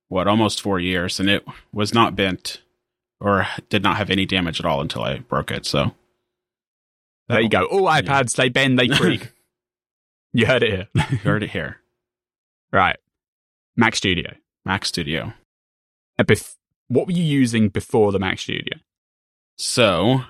what, 0.09 0.29
almost 0.29 0.63
four 0.63 0.79
years, 0.81 1.19
and 1.21 1.29
it 1.29 1.45
was 1.73 1.93
not 1.93 2.15
bent 2.17 2.63
or 3.21 3.47
did 3.69 3.83
not 3.83 3.97
have 3.97 4.09
any 4.09 4.25
damage 4.25 4.61
at 4.61 4.67
all 4.67 4.81
until 4.81 5.03
I 5.03 5.19
broke 5.19 5.51
it. 5.51 5.67
So 5.67 5.93
There 7.29 7.41
you 7.41 7.49
go. 7.51 7.67
Oh, 7.71 7.83
iPads 7.83 8.35
they 8.37 8.49
bend, 8.49 8.79
they 8.79 8.89
creak. 8.97 9.31
you 10.33 10.47
heard 10.47 10.63
it 10.63 10.71
here. 10.71 10.89
You 11.11 11.17
heard 11.19 11.43
it 11.43 11.51
here. 11.51 11.81
right. 12.73 12.97
Mac 13.77 13.95
Studio. 13.97 14.33
Mac 14.65 14.85
Studio. 14.87 15.35
Bef- 16.25 16.57
what 16.89 17.07
were 17.07 17.13
you 17.13 17.23
using 17.25 17.69
before 17.69 18.13
the 18.13 18.19
Mac 18.19 18.39
Studio? 18.39 18.79
So, 19.59 20.23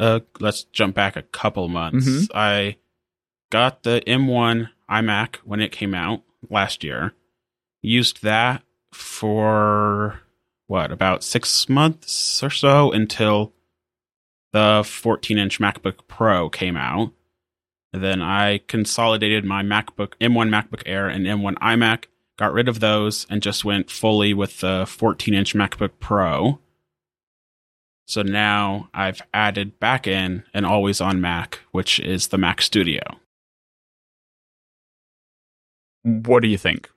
uh, 0.00 0.20
let's 0.40 0.64
jump 0.64 0.94
back 0.94 1.16
a 1.16 1.22
couple 1.22 1.68
months. 1.68 2.06
Mhm. 2.08 2.28
I 2.34 2.76
got 3.50 3.82
the 3.82 4.02
M1 4.06 4.70
iMac 4.90 5.36
when 5.44 5.60
it 5.60 5.72
came 5.72 5.94
out 5.94 6.22
last 6.48 6.84
year. 6.84 7.14
Used 7.82 8.22
that 8.22 8.62
for 8.92 10.20
what, 10.66 10.92
about 10.92 11.24
six 11.24 11.68
months 11.68 12.42
or 12.42 12.50
so 12.50 12.92
until 12.92 13.52
the 14.52 14.82
14 14.84 15.38
inch 15.38 15.58
MacBook 15.58 16.06
Pro 16.08 16.48
came 16.50 16.76
out. 16.76 17.12
And 17.92 18.02
then 18.04 18.20
I 18.20 18.58
consolidated 18.66 19.44
my 19.44 19.62
MacBook, 19.62 20.12
M1 20.20 20.48
MacBook 20.50 20.82
Air 20.84 21.08
and 21.08 21.26
M1 21.26 21.54
iMac, 21.56 22.04
got 22.38 22.52
rid 22.52 22.68
of 22.68 22.80
those, 22.80 23.26
and 23.28 23.42
just 23.42 23.64
went 23.64 23.90
fully 23.90 24.32
with 24.32 24.60
the 24.60 24.86
14 24.88 25.34
inch 25.34 25.54
MacBook 25.54 25.90
Pro. 26.00 26.60
So 28.06 28.22
now 28.22 28.88
I've 28.94 29.20
added 29.34 29.78
back 29.78 30.06
in 30.06 30.44
an 30.54 30.64
always 30.64 31.00
on 31.00 31.20
Mac, 31.20 31.60
which 31.72 32.00
is 32.00 32.28
the 32.28 32.38
Mac 32.38 32.62
Studio. 32.62 33.02
What 36.02 36.40
do 36.42 36.48
you 36.48 36.56
think? 36.58 36.88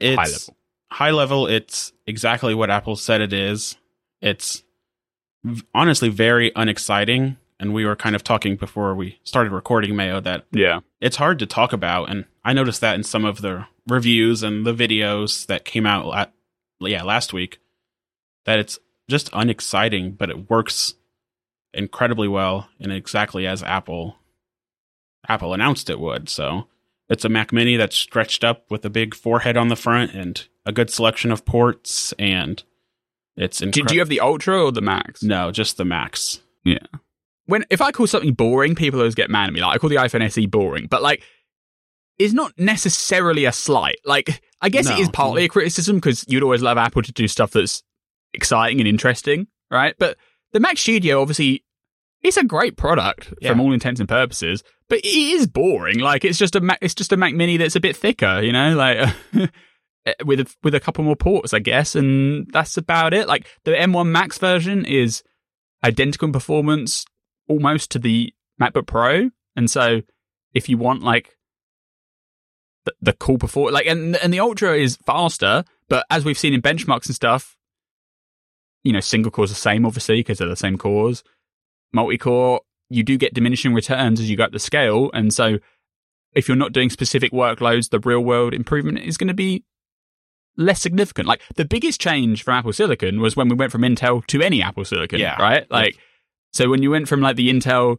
It's 0.00 0.16
High 0.16 0.24
level. 0.30 0.56
high 0.92 1.10
level, 1.10 1.46
it's 1.46 1.92
exactly 2.06 2.54
what 2.54 2.70
Apple 2.70 2.96
said 2.96 3.20
it 3.20 3.32
is. 3.32 3.76
It's 4.20 4.64
honestly 5.74 6.08
very 6.08 6.50
unexciting 6.56 7.36
and 7.60 7.74
we 7.74 7.84
were 7.84 7.96
kind 7.96 8.14
of 8.14 8.22
talking 8.22 8.56
before 8.56 8.94
we 8.94 9.18
started 9.24 9.52
recording 9.52 9.94
Mayo 9.96 10.20
that 10.20 10.44
Yeah. 10.52 10.80
it's 11.00 11.16
hard 11.16 11.38
to 11.40 11.46
talk 11.46 11.72
about, 11.72 12.08
and 12.08 12.24
I 12.44 12.52
noticed 12.52 12.80
that 12.80 12.94
in 12.94 13.02
some 13.02 13.24
of 13.24 13.40
the 13.42 13.66
reviews 13.88 14.42
and 14.42 14.66
the 14.66 14.74
videos 14.74 15.46
that 15.46 15.64
came 15.64 15.86
out, 15.86 16.06
la- 16.06 16.26
yeah, 16.80 17.02
last 17.02 17.32
week, 17.32 17.58
that 18.44 18.58
it's 18.58 18.78
just 19.08 19.30
unexciting, 19.32 20.12
but 20.12 20.30
it 20.30 20.50
works 20.50 20.94
incredibly 21.74 22.28
well 22.28 22.68
and 22.80 22.92
exactly 22.92 23.46
as 23.46 23.62
Apple 23.62 24.16
Apple 25.28 25.52
announced 25.52 25.90
it 25.90 26.00
would. 26.00 26.28
So 26.28 26.66
it's 27.08 27.24
a 27.24 27.28
Mac 27.28 27.52
Mini 27.52 27.76
that's 27.76 27.96
stretched 27.96 28.44
up 28.44 28.70
with 28.70 28.84
a 28.84 28.90
big 28.90 29.14
forehead 29.14 29.56
on 29.56 29.68
the 29.68 29.76
front 29.76 30.14
and 30.14 30.46
a 30.64 30.72
good 30.72 30.90
selection 30.90 31.30
of 31.32 31.44
ports, 31.44 32.12
and 32.18 32.62
it's 33.36 33.60
incredible. 33.60 33.88
do 33.88 33.94
you 33.94 34.00
have 34.00 34.08
the 34.08 34.20
Ultra 34.20 34.64
or 34.64 34.72
the 34.72 34.80
Max? 34.82 35.22
no, 35.22 35.50
just 35.50 35.76
the 35.76 35.84
Max. 35.84 36.40
Yeah. 36.64 36.78
When 37.46 37.64
if 37.70 37.80
I 37.80 37.92
call 37.92 38.06
something 38.06 38.34
boring, 38.34 38.74
people 38.74 39.00
always 39.00 39.14
get 39.14 39.30
mad 39.30 39.48
at 39.48 39.54
me. 39.54 39.60
Like 39.60 39.76
I 39.76 39.78
call 39.78 39.90
the 39.90 39.96
iPhone 39.96 40.22
SE 40.24 40.44
boring, 40.46 40.86
but 40.86 41.02
like 41.02 41.22
it's 42.18 42.34
not 42.34 42.52
necessarily 42.58 43.44
a 43.44 43.52
slight. 43.52 43.96
Like 44.04 44.40
I 44.60 44.68
guess 44.68 44.86
it 44.86 44.94
No. 44.94 44.98
is 45.00 45.08
partly 45.10 45.44
a 45.44 45.48
criticism 45.48 45.96
because 45.96 46.24
you'd 46.28 46.42
always 46.42 46.62
love 46.62 46.78
Apple 46.78 47.02
to 47.02 47.12
do 47.12 47.28
stuff 47.28 47.52
that's 47.52 47.82
exciting 48.34 48.80
and 48.80 48.88
interesting, 48.88 49.46
right? 49.70 49.94
But 49.98 50.16
the 50.52 50.60
Mac 50.60 50.78
Studio 50.78 51.20
obviously 51.20 51.64
it's 52.22 52.36
a 52.36 52.44
great 52.44 52.76
product 52.76 53.32
Yeah. 53.40 53.50
from 53.50 53.60
all 53.60 53.72
intents 53.72 54.00
and 54.00 54.08
purposes, 54.08 54.64
but 54.88 54.98
it 54.98 55.06
is 55.06 55.46
boring. 55.46 56.00
Like 56.00 56.24
it's 56.24 56.38
just 56.38 56.56
a 56.56 56.60
Mac, 56.60 56.78
it's 56.80 56.94
just 56.94 57.12
a 57.12 57.16
Mac 57.16 57.34
Mini 57.34 57.56
that's 57.56 57.76
a 57.76 57.80
bit 57.80 57.96
thicker, 57.96 58.40
you 58.42 58.52
know, 58.52 58.74
like. 58.74 59.08
Eh, 60.06 60.12
with 60.24 60.38
a, 60.38 60.46
with 60.62 60.76
a 60.76 60.80
couple 60.80 61.02
more 61.02 61.16
ports, 61.16 61.52
I 61.52 61.58
guess, 61.58 61.96
and 61.96 62.46
that's 62.52 62.76
about 62.76 63.12
it. 63.12 63.26
Like 63.26 63.48
the 63.64 63.72
M1 63.72 64.06
Max 64.06 64.38
version 64.38 64.84
is 64.84 65.24
identical 65.84 66.26
in 66.26 66.32
performance 66.32 67.04
almost 67.48 67.90
to 67.90 67.98
the 67.98 68.32
MacBook 68.62 68.86
Pro, 68.86 69.30
and 69.56 69.68
so 69.68 70.02
if 70.54 70.68
you 70.68 70.78
want 70.78 71.02
like 71.02 71.36
the, 72.88 72.94
the 73.12 73.12
cool 73.14 73.38
performance, 73.38 73.74
like 73.74 73.86
and 73.86 74.16
and 74.16 74.32
the 74.32 74.40
Ultra 74.40 74.76
is 74.76 74.96
faster, 75.06 75.64
but 75.88 76.04
as 76.10 76.24
we've 76.24 76.38
seen 76.38 76.54
in 76.54 76.62
benchmarks 76.62 77.06
and 77.06 77.14
stuff, 77.14 77.56
you 78.84 78.92
know, 78.92 79.00
single 79.00 79.30
core's 79.30 79.50
the 79.50 79.56
same, 79.56 79.84
obviously, 79.86 80.16
because 80.20 80.38
they're 80.38 80.48
the 80.48 80.56
same 80.56 80.78
cores. 80.78 81.22
Multi 81.92 82.18
core, 82.18 82.60
you 82.90 83.02
do 83.02 83.16
get 83.18 83.34
diminishing 83.34 83.74
returns 83.74 84.20
as 84.20 84.28
you 84.30 84.36
go 84.36 84.44
up 84.44 84.52
the 84.52 84.58
scale, 84.58 85.10
and 85.14 85.32
so 85.32 85.58
if 86.34 86.46
you're 86.48 86.56
not 86.56 86.72
doing 86.72 86.90
specific 86.90 87.32
workloads, 87.32 87.90
the 87.90 88.00
real 88.00 88.20
world 88.20 88.52
improvement 88.54 88.98
is 88.98 89.16
going 89.16 89.28
to 89.28 89.34
be 89.34 89.64
less 90.56 90.80
significant. 90.80 91.26
Like 91.26 91.40
the 91.56 91.64
biggest 91.64 92.00
change 92.00 92.42
from 92.42 92.54
Apple 92.54 92.72
Silicon 92.72 93.20
was 93.20 93.34
when 93.36 93.48
we 93.48 93.54
went 93.54 93.72
from 93.72 93.82
Intel 93.82 94.26
to 94.26 94.42
any 94.42 94.62
Apple 94.62 94.84
Silicon, 94.84 95.20
Yeah. 95.20 95.40
right? 95.40 95.68
Like, 95.70 95.96
so 96.52 96.68
when 96.68 96.82
you 96.82 96.90
went 96.90 97.08
from 97.08 97.20
like 97.20 97.36
the 97.36 97.48
Intel 97.50 97.98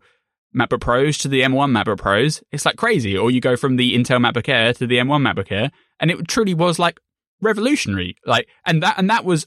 MacBook 0.55 0.81
Pros 0.81 1.17
to 1.19 1.27
the 1.27 1.41
M1 1.41 1.71
MacBook 1.71 1.97
Pros, 1.99 2.41
it's 2.51 2.65
like 2.65 2.75
crazy. 2.75 3.17
Or 3.17 3.29
you 3.31 3.39
go 3.41 3.55
from 3.55 3.75
the 3.77 3.93
Intel 3.95 4.19
MacBook 4.19 4.49
Air 4.49 4.73
to 4.73 4.87
the 4.87 4.97
M1 4.97 5.21
MacBook 5.21 5.51
Air, 5.51 5.71
and 5.99 6.09
it 6.11 6.27
truly 6.27 6.53
was 6.53 6.79
like 6.79 6.99
revolutionary. 7.41 8.15
Like, 8.25 8.47
and 8.65 8.81
that 8.83 8.95
and 8.97 9.09
that 9.09 9.25
was 9.25 9.45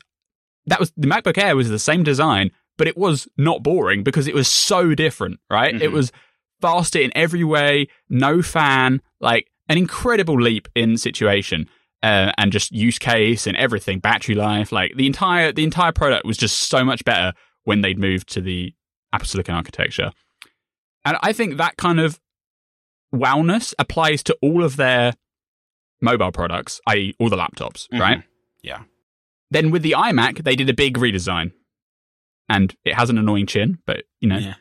that 0.66 0.80
was 0.80 0.92
the 0.96 1.06
MacBook 1.08 1.38
Air 1.38 1.56
was 1.56 1.68
the 1.68 1.78
same 1.78 2.02
design, 2.02 2.50
but 2.78 2.86
it 2.86 2.96
was 2.96 3.28
not 3.36 3.62
boring 3.62 4.02
because 4.02 4.26
it 4.28 4.34
was 4.34 4.48
so 4.48 4.94
different, 4.94 5.40
right? 5.50 5.74
It 5.74 5.90
Mhm. 5.90 5.92
was 5.92 6.12
faster 6.60 7.00
in 7.00 7.10
every 7.16 7.42
way, 7.42 7.88
no 8.08 8.40
fan, 8.42 9.00
like 9.20 9.48
an 9.68 9.78
incredible 9.78 10.40
leap 10.40 10.68
in 10.74 10.96
situation. 10.96 11.68
Uh, 12.04 12.32
and 12.36 12.50
just 12.50 12.72
use 12.72 12.98
case 12.98 13.46
and 13.46 13.56
everything, 13.56 14.00
battery 14.00 14.34
life, 14.34 14.72
like 14.72 14.92
the 14.96 15.06
entire 15.06 15.52
the 15.52 15.62
entire 15.62 15.92
product 15.92 16.24
was 16.26 16.36
just 16.36 16.62
so 16.68 16.84
much 16.84 17.04
better 17.04 17.32
when 17.62 17.80
they'd 17.80 17.96
moved 17.98 18.28
to 18.28 18.40
the 18.40 18.74
Apple 19.12 19.26
Silicon 19.28 19.54
architecture. 19.54 20.10
And 21.04 21.16
I 21.22 21.32
think 21.32 21.56
that 21.56 21.76
kind 21.76 21.98
of 22.00 22.20
wellness 23.14 23.74
applies 23.78 24.22
to 24.24 24.36
all 24.40 24.64
of 24.64 24.76
their 24.76 25.14
mobile 26.00 26.32
products, 26.32 26.80
i.e., 26.86 27.14
all 27.18 27.28
the 27.28 27.36
laptops, 27.36 27.88
Mhm. 27.92 28.00
right? 28.00 28.22
Yeah. 28.62 28.82
Then 29.50 29.70
with 29.70 29.82
the 29.82 29.92
iMac, 29.92 30.44
they 30.44 30.56
did 30.56 30.68
a 30.70 30.74
big 30.74 30.96
redesign, 30.96 31.52
and 32.48 32.74
it 32.84 32.94
has 32.94 33.10
an 33.10 33.18
annoying 33.18 33.46
chin, 33.46 33.78
but 33.86 34.04
you 34.20 34.28
know, 34.28 34.38
Yeah. 34.38 34.54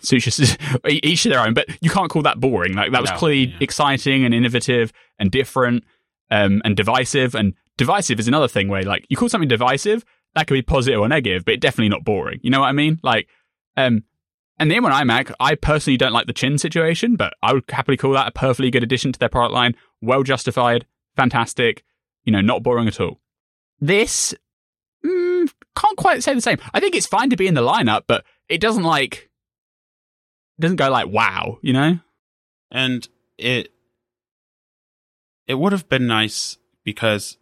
suits 0.00 0.24
just 0.24 0.58
each 0.88 1.22
to 1.22 1.28
their 1.28 1.40
own. 1.40 1.54
But 1.54 1.66
you 1.80 1.90
can't 1.90 2.10
call 2.10 2.22
that 2.22 2.40
boring. 2.40 2.72
Like 2.74 2.92
that 2.92 3.00
was 3.00 3.10
No, 3.10 3.16
clearly 3.18 3.46
yeah. 3.48 3.56
exciting 3.60 4.24
and 4.24 4.34
innovative 4.34 4.92
and 5.18 5.30
different, 5.30 5.84
um, 6.30 6.60
and 6.64 6.76
divisive. 6.76 7.34
And 7.34 7.54
divisive 7.76 8.18
is 8.18 8.26
another 8.28 8.48
thing 8.48 8.68
where 8.68 8.82
like 8.82 9.06
you 9.08 9.16
call 9.16 9.28
something 9.28 9.48
divisive, 9.48 10.04
that 10.34 10.46
could 10.46 10.54
be 10.54 10.62
positive 10.62 10.98
or 10.98 11.08
negative, 11.08 11.44
but 11.44 11.60
definitely 11.60 11.90
not 11.90 12.04
boring. 12.04 12.40
You 12.42 12.50
know 12.50 12.60
what 12.60 12.68
I 12.68 12.72
mean? 12.72 12.98
Like, 13.02 13.28
um, 13.76 14.02
and 14.62 14.70
the 14.70 14.76
M1 14.76 14.92
iMac, 14.92 15.34
I 15.40 15.56
personally 15.56 15.96
don't 15.96 16.12
like 16.12 16.26
the 16.26 16.32
chin 16.32 16.56
situation, 16.56 17.16
but 17.16 17.34
I 17.42 17.52
would 17.52 17.64
happily 17.68 17.96
call 17.96 18.12
that 18.12 18.28
a 18.28 18.32
perfectly 18.32 18.70
good 18.70 18.82
addition 18.82 19.12
to 19.12 19.18
their 19.18 19.28
product 19.28 19.52
line. 19.52 19.74
Well 20.00 20.22
justified, 20.22 20.86
fantastic, 21.16 21.84
you 22.24 22.32
know, 22.32 22.40
not 22.40 22.62
boring 22.62 22.86
at 22.86 23.00
all. 23.00 23.20
This, 23.80 24.34
mm, 25.04 25.52
can't 25.76 25.96
quite 25.96 26.22
say 26.22 26.34
the 26.34 26.40
same. 26.40 26.58
I 26.72 26.80
think 26.80 26.94
it's 26.94 27.06
fine 27.06 27.30
to 27.30 27.36
be 27.36 27.48
in 27.48 27.54
the 27.54 27.60
lineup, 27.60 28.02
but 28.06 28.24
it 28.48 28.60
doesn't 28.60 28.84
like, 28.84 29.30
it 30.58 30.62
doesn't 30.62 30.76
go 30.76 30.90
like 30.90 31.08
wow, 31.08 31.58
you 31.60 31.72
know? 31.72 31.98
and 32.72 33.06
it 33.38 33.68
it 35.46 35.54
would 35.54 35.72
have 35.72 35.88
been 35.88 36.06
nice 36.06 36.56
because 36.82 37.36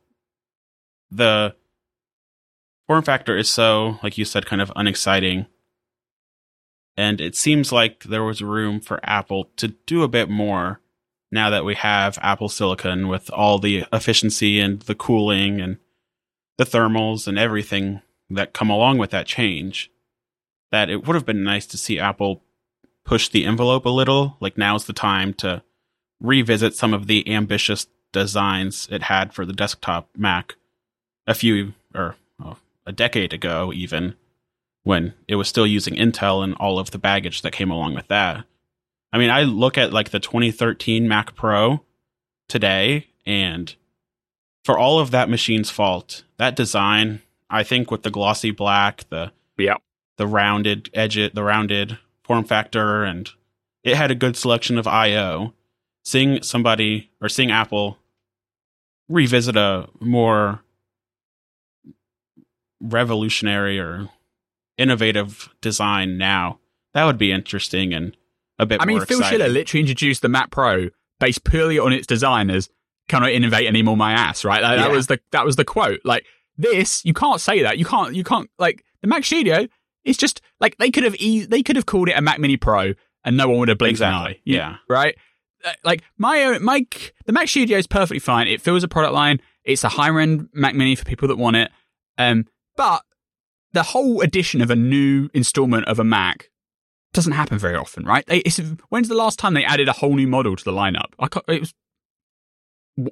the 1.10 1.54
form 2.86 3.02
factor 3.02 3.36
is 3.36 3.48
so 3.48 3.98
like 4.02 4.18
you 4.18 4.24
said 4.24 4.44
kind 4.44 4.60
of 4.60 4.72
unexciting 4.76 5.46
and 7.00 7.20
it 7.20 7.34
seems 7.34 7.72
like 7.72 8.04
there 8.04 8.24
was 8.24 8.42
room 8.42 8.80
for 8.80 9.00
apple 9.02 9.50
to 9.56 9.68
do 9.86 10.02
a 10.02 10.08
bit 10.08 10.28
more 10.28 10.80
now 11.32 11.50
that 11.50 11.64
we 11.64 11.74
have 11.74 12.18
apple 12.22 12.48
silicon 12.48 13.08
with 13.08 13.30
all 13.30 13.58
the 13.58 13.84
efficiency 13.92 14.60
and 14.60 14.80
the 14.82 14.94
cooling 14.94 15.60
and 15.60 15.78
the 16.58 16.64
thermals 16.64 17.26
and 17.26 17.38
everything 17.38 18.00
that 18.28 18.52
come 18.52 18.70
along 18.70 18.98
with 18.98 19.10
that 19.10 19.26
change 19.26 19.90
that 20.70 20.90
it 20.90 21.06
would 21.06 21.14
have 21.14 21.26
been 21.26 21.42
nice 21.42 21.66
to 21.66 21.78
see 21.78 21.98
apple 21.98 22.42
push 23.04 23.28
the 23.28 23.44
envelope 23.44 23.84
a 23.84 23.90
little. 23.90 24.36
Like 24.40 24.56
now's 24.56 24.86
the 24.86 24.92
time 24.92 25.34
to 25.34 25.62
revisit 26.20 26.74
some 26.74 26.94
of 26.94 27.06
the 27.06 27.28
ambitious 27.32 27.86
designs 28.12 28.88
it 28.90 29.02
had 29.02 29.32
for 29.32 29.46
the 29.46 29.52
desktop 29.52 30.08
Mac 30.16 30.54
a 31.26 31.34
few 31.34 31.74
or 31.94 32.16
oh, 32.42 32.56
a 32.86 32.92
decade 32.92 33.32
ago, 33.32 33.72
even 33.74 34.14
when 34.82 35.14
it 35.28 35.36
was 35.36 35.48
still 35.48 35.66
using 35.66 35.94
Intel 35.94 36.42
and 36.42 36.54
all 36.54 36.78
of 36.78 36.90
the 36.90 36.98
baggage 36.98 37.42
that 37.42 37.52
came 37.52 37.70
along 37.70 37.94
with 37.94 38.08
that. 38.08 38.44
I 39.12 39.18
mean, 39.18 39.30
I 39.30 39.42
look 39.42 39.76
at 39.76 39.92
like 39.92 40.10
the 40.10 40.20
2013 40.20 41.06
Mac 41.08 41.34
Pro 41.34 41.84
today, 42.48 43.08
and 43.26 43.74
for 44.64 44.78
all 44.78 44.98
of 44.98 45.10
that 45.10 45.28
machine's 45.28 45.70
fault, 45.70 46.24
that 46.38 46.56
design, 46.56 47.20
I 47.48 47.62
think 47.62 47.90
with 47.90 48.02
the 48.02 48.10
glossy 48.10 48.50
black, 48.50 49.08
the 49.10 49.32
Yeah. 49.58 49.76
the 50.16 50.26
rounded 50.26 50.90
edge, 50.94 51.16
the 51.16 51.42
rounded 51.42 51.98
form 52.22 52.44
factor, 52.44 53.04
and 53.04 53.30
it 53.82 53.96
had 53.96 54.10
a 54.10 54.14
good 54.14 54.36
selection 54.36 54.78
of 54.78 54.86
I/O. 54.86 55.52
Seeing 56.04 56.42
somebody 56.42 57.10
or 57.20 57.28
seeing 57.28 57.50
Apple 57.50 57.98
revisit 59.08 59.56
a 59.56 59.88
more 60.00 60.62
revolutionary 62.80 63.78
or 63.78 64.08
innovative 64.80 65.48
design 65.60 66.18
now, 66.18 66.58
that 66.94 67.04
would 67.04 67.18
be 67.18 67.30
interesting 67.32 67.92
and 67.92 68.16
a 68.58 68.66
bit 68.66 68.80
I 68.82 68.84
mean, 68.84 69.00
Phil 69.04 69.18
exciting. 69.18 69.38
Schiller 69.40 69.48
literally 69.52 69.80
introduced 69.80 70.22
the 70.22 70.28
Mac 70.28 70.50
Pro 70.50 70.88
based 71.18 71.44
purely 71.44 71.78
on 71.78 71.92
its 71.92 72.06
designers. 72.06 72.68
Cannot 73.08 73.30
innovate 73.30 73.66
anymore, 73.66 73.96
my 73.96 74.12
ass. 74.12 74.44
Right? 74.44 74.62
Like, 74.62 74.78
That 74.78 74.90
was 74.90 75.06
the 75.08 75.18
that 75.32 75.44
was 75.44 75.56
the 75.56 75.64
quote. 75.64 76.00
Like 76.04 76.26
this, 76.56 77.04
you 77.04 77.12
can't 77.14 77.40
say 77.40 77.62
that. 77.62 77.78
You 77.78 77.84
can't. 77.84 78.14
You 78.14 78.22
can't. 78.24 78.48
Like 78.58 78.84
the 79.02 79.08
Mac 79.08 79.24
Studio 79.24 79.66
is 80.04 80.16
just 80.16 80.40
like 80.60 80.76
they 80.78 80.90
could 80.90 81.04
have 81.04 81.16
e- 81.18 81.44
they 81.46 81.62
could 81.62 81.76
have 81.76 81.86
called 81.86 82.08
it 82.08 82.12
a 82.16 82.20
Mac 82.20 82.38
Mini 82.38 82.56
Pro 82.56 82.92
and 83.24 83.36
no 83.36 83.48
one 83.48 83.58
would 83.60 83.68
have 83.68 83.78
blinked 83.78 84.00
an 84.00 84.08
Exactly, 84.08 84.34
eye. 84.34 84.40
You- 84.44 84.56
yeah. 84.56 84.76
Right. 84.88 85.16
Uh, 85.64 85.72
Like 85.84 86.02
my 86.18 86.44
own, 86.44 86.62
my 86.62 86.86
the 87.26 87.32
Mac 87.32 87.48
Studio 87.48 87.78
is 87.78 87.86
perfectly 87.86 88.18
fine. 88.20 88.46
It 88.46 88.60
fills 88.60 88.84
a 88.84 88.88
product 88.88 89.14
line. 89.14 89.40
It's 89.64 89.84
a 89.84 89.88
higher 89.88 90.18
end 90.20 90.48
Mac 90.52 90.74
Mini 90.74 90.94
for 90.94 91.04
people 91.04 91.28
that 91.28 91.36
want 91.36 91.56
it. 91.56 91.70
Um, 92.16 92.46
but 92.76 93.02
the 93.72 93.82
whole 93.82 94.20
addition 94.20 94.60
of 94.60 94.70
a 94.70 94.76
new 94.76 95.28
installment 95.34 95.86
of 95.86 95.98
a 95.98 96.04
Mac 96.04 96.50
doesn't 97.12 97.32
happen 97.32 97.58
very 97.58 97.76
often, 97.76 98.04
right? 98.04 98.24
It's, 98.28 98.58
when's 98.88 99.08
the 99.08 99.14
last 99.14 99.38
time 99.38 99.54
they 99.54 99.64
added 99.64 99.88
a 99.88 99.92
whole 99.92 100.14
new 100.14 100.28
model 100.28 100.56
to 100.56 100.64
the 100.64 100.72
lineup? 100.72 101.12
It 101.48 101.60
was 101.60 101.74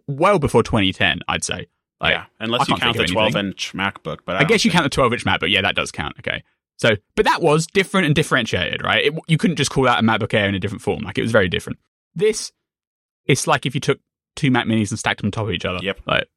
well 0.07 0.39
before 0.39 0.63
2010, 0.63 1.21
I'd 1.29 1.45
say. 1.45 1.67
Like, 2.01 2.15
yeah, 2.15 2.25
unless 2.39 2.69
you 2.69 2.77
count 2.77 2.97
the 2.97 3.05
think 3.05 3.11
of 3.11 3.17
anything. 3.17 3.33
12 3.33 3.47
inch 3.47 3.73
MacBook, 3.73 4.19
but 4.25 4.37
I, 4.37 4.41
I 4.41 4.45
guess 4.45 4.65
you 4.65 4.71
count 4.71 4.85
the 4.85 4.91
12 4.91 5.15
inch 5.15 5.25
Mac, 5.25 5.41
but 5.41 5.51
yeah, 5.51 5.63
that 5.63 5.75
does 5.75 5.91
count. 5.91 6.15
Okay. 6.21 6.45
So, 6.77 6.91
but 7.17 7.25
that 7.25 7.43
was 7.43 7.67
different 7.67 8.07
and 8.07 8.15
differentiated, 8.15 8.85
right? 8.85 9.07
It, 9.07 9.15
you 9.27 9.37
couldn't 9.37 9.57
just 9.57 9.73
call 9.73 9.85
that 9.85 9.99
a 9.99 10.03
MacBook 10.03 10.33
Air 10.33 10.49
in 10.49 10.55
a 10.55 10.61
different 10.61 10.83
form. 10.83 11.03
Like 11.03 11.19
it 11.19 11.23
was 11.23 11.33
very 11.33 11.49
different. 11.49 11.81
This, 12.15 12.53
it's 13.27 13.49
like 13.49 13.67
if 13.67 13.75
you 13.75 13.81
took 13.81 13.99
two 14.37 14.53
Mac 14.53 14.67
Minis 14.67 14.91
and 14.91 14.99
stacked 14.99 15.21
them 15.21 15.27
on 15.27 15.33
top 15.33 15.47
of 15.47 15.53
each 15.53 15.65
other. 15.65 15.81
Yep. 15.83 16.01
Like, 16.07 16.29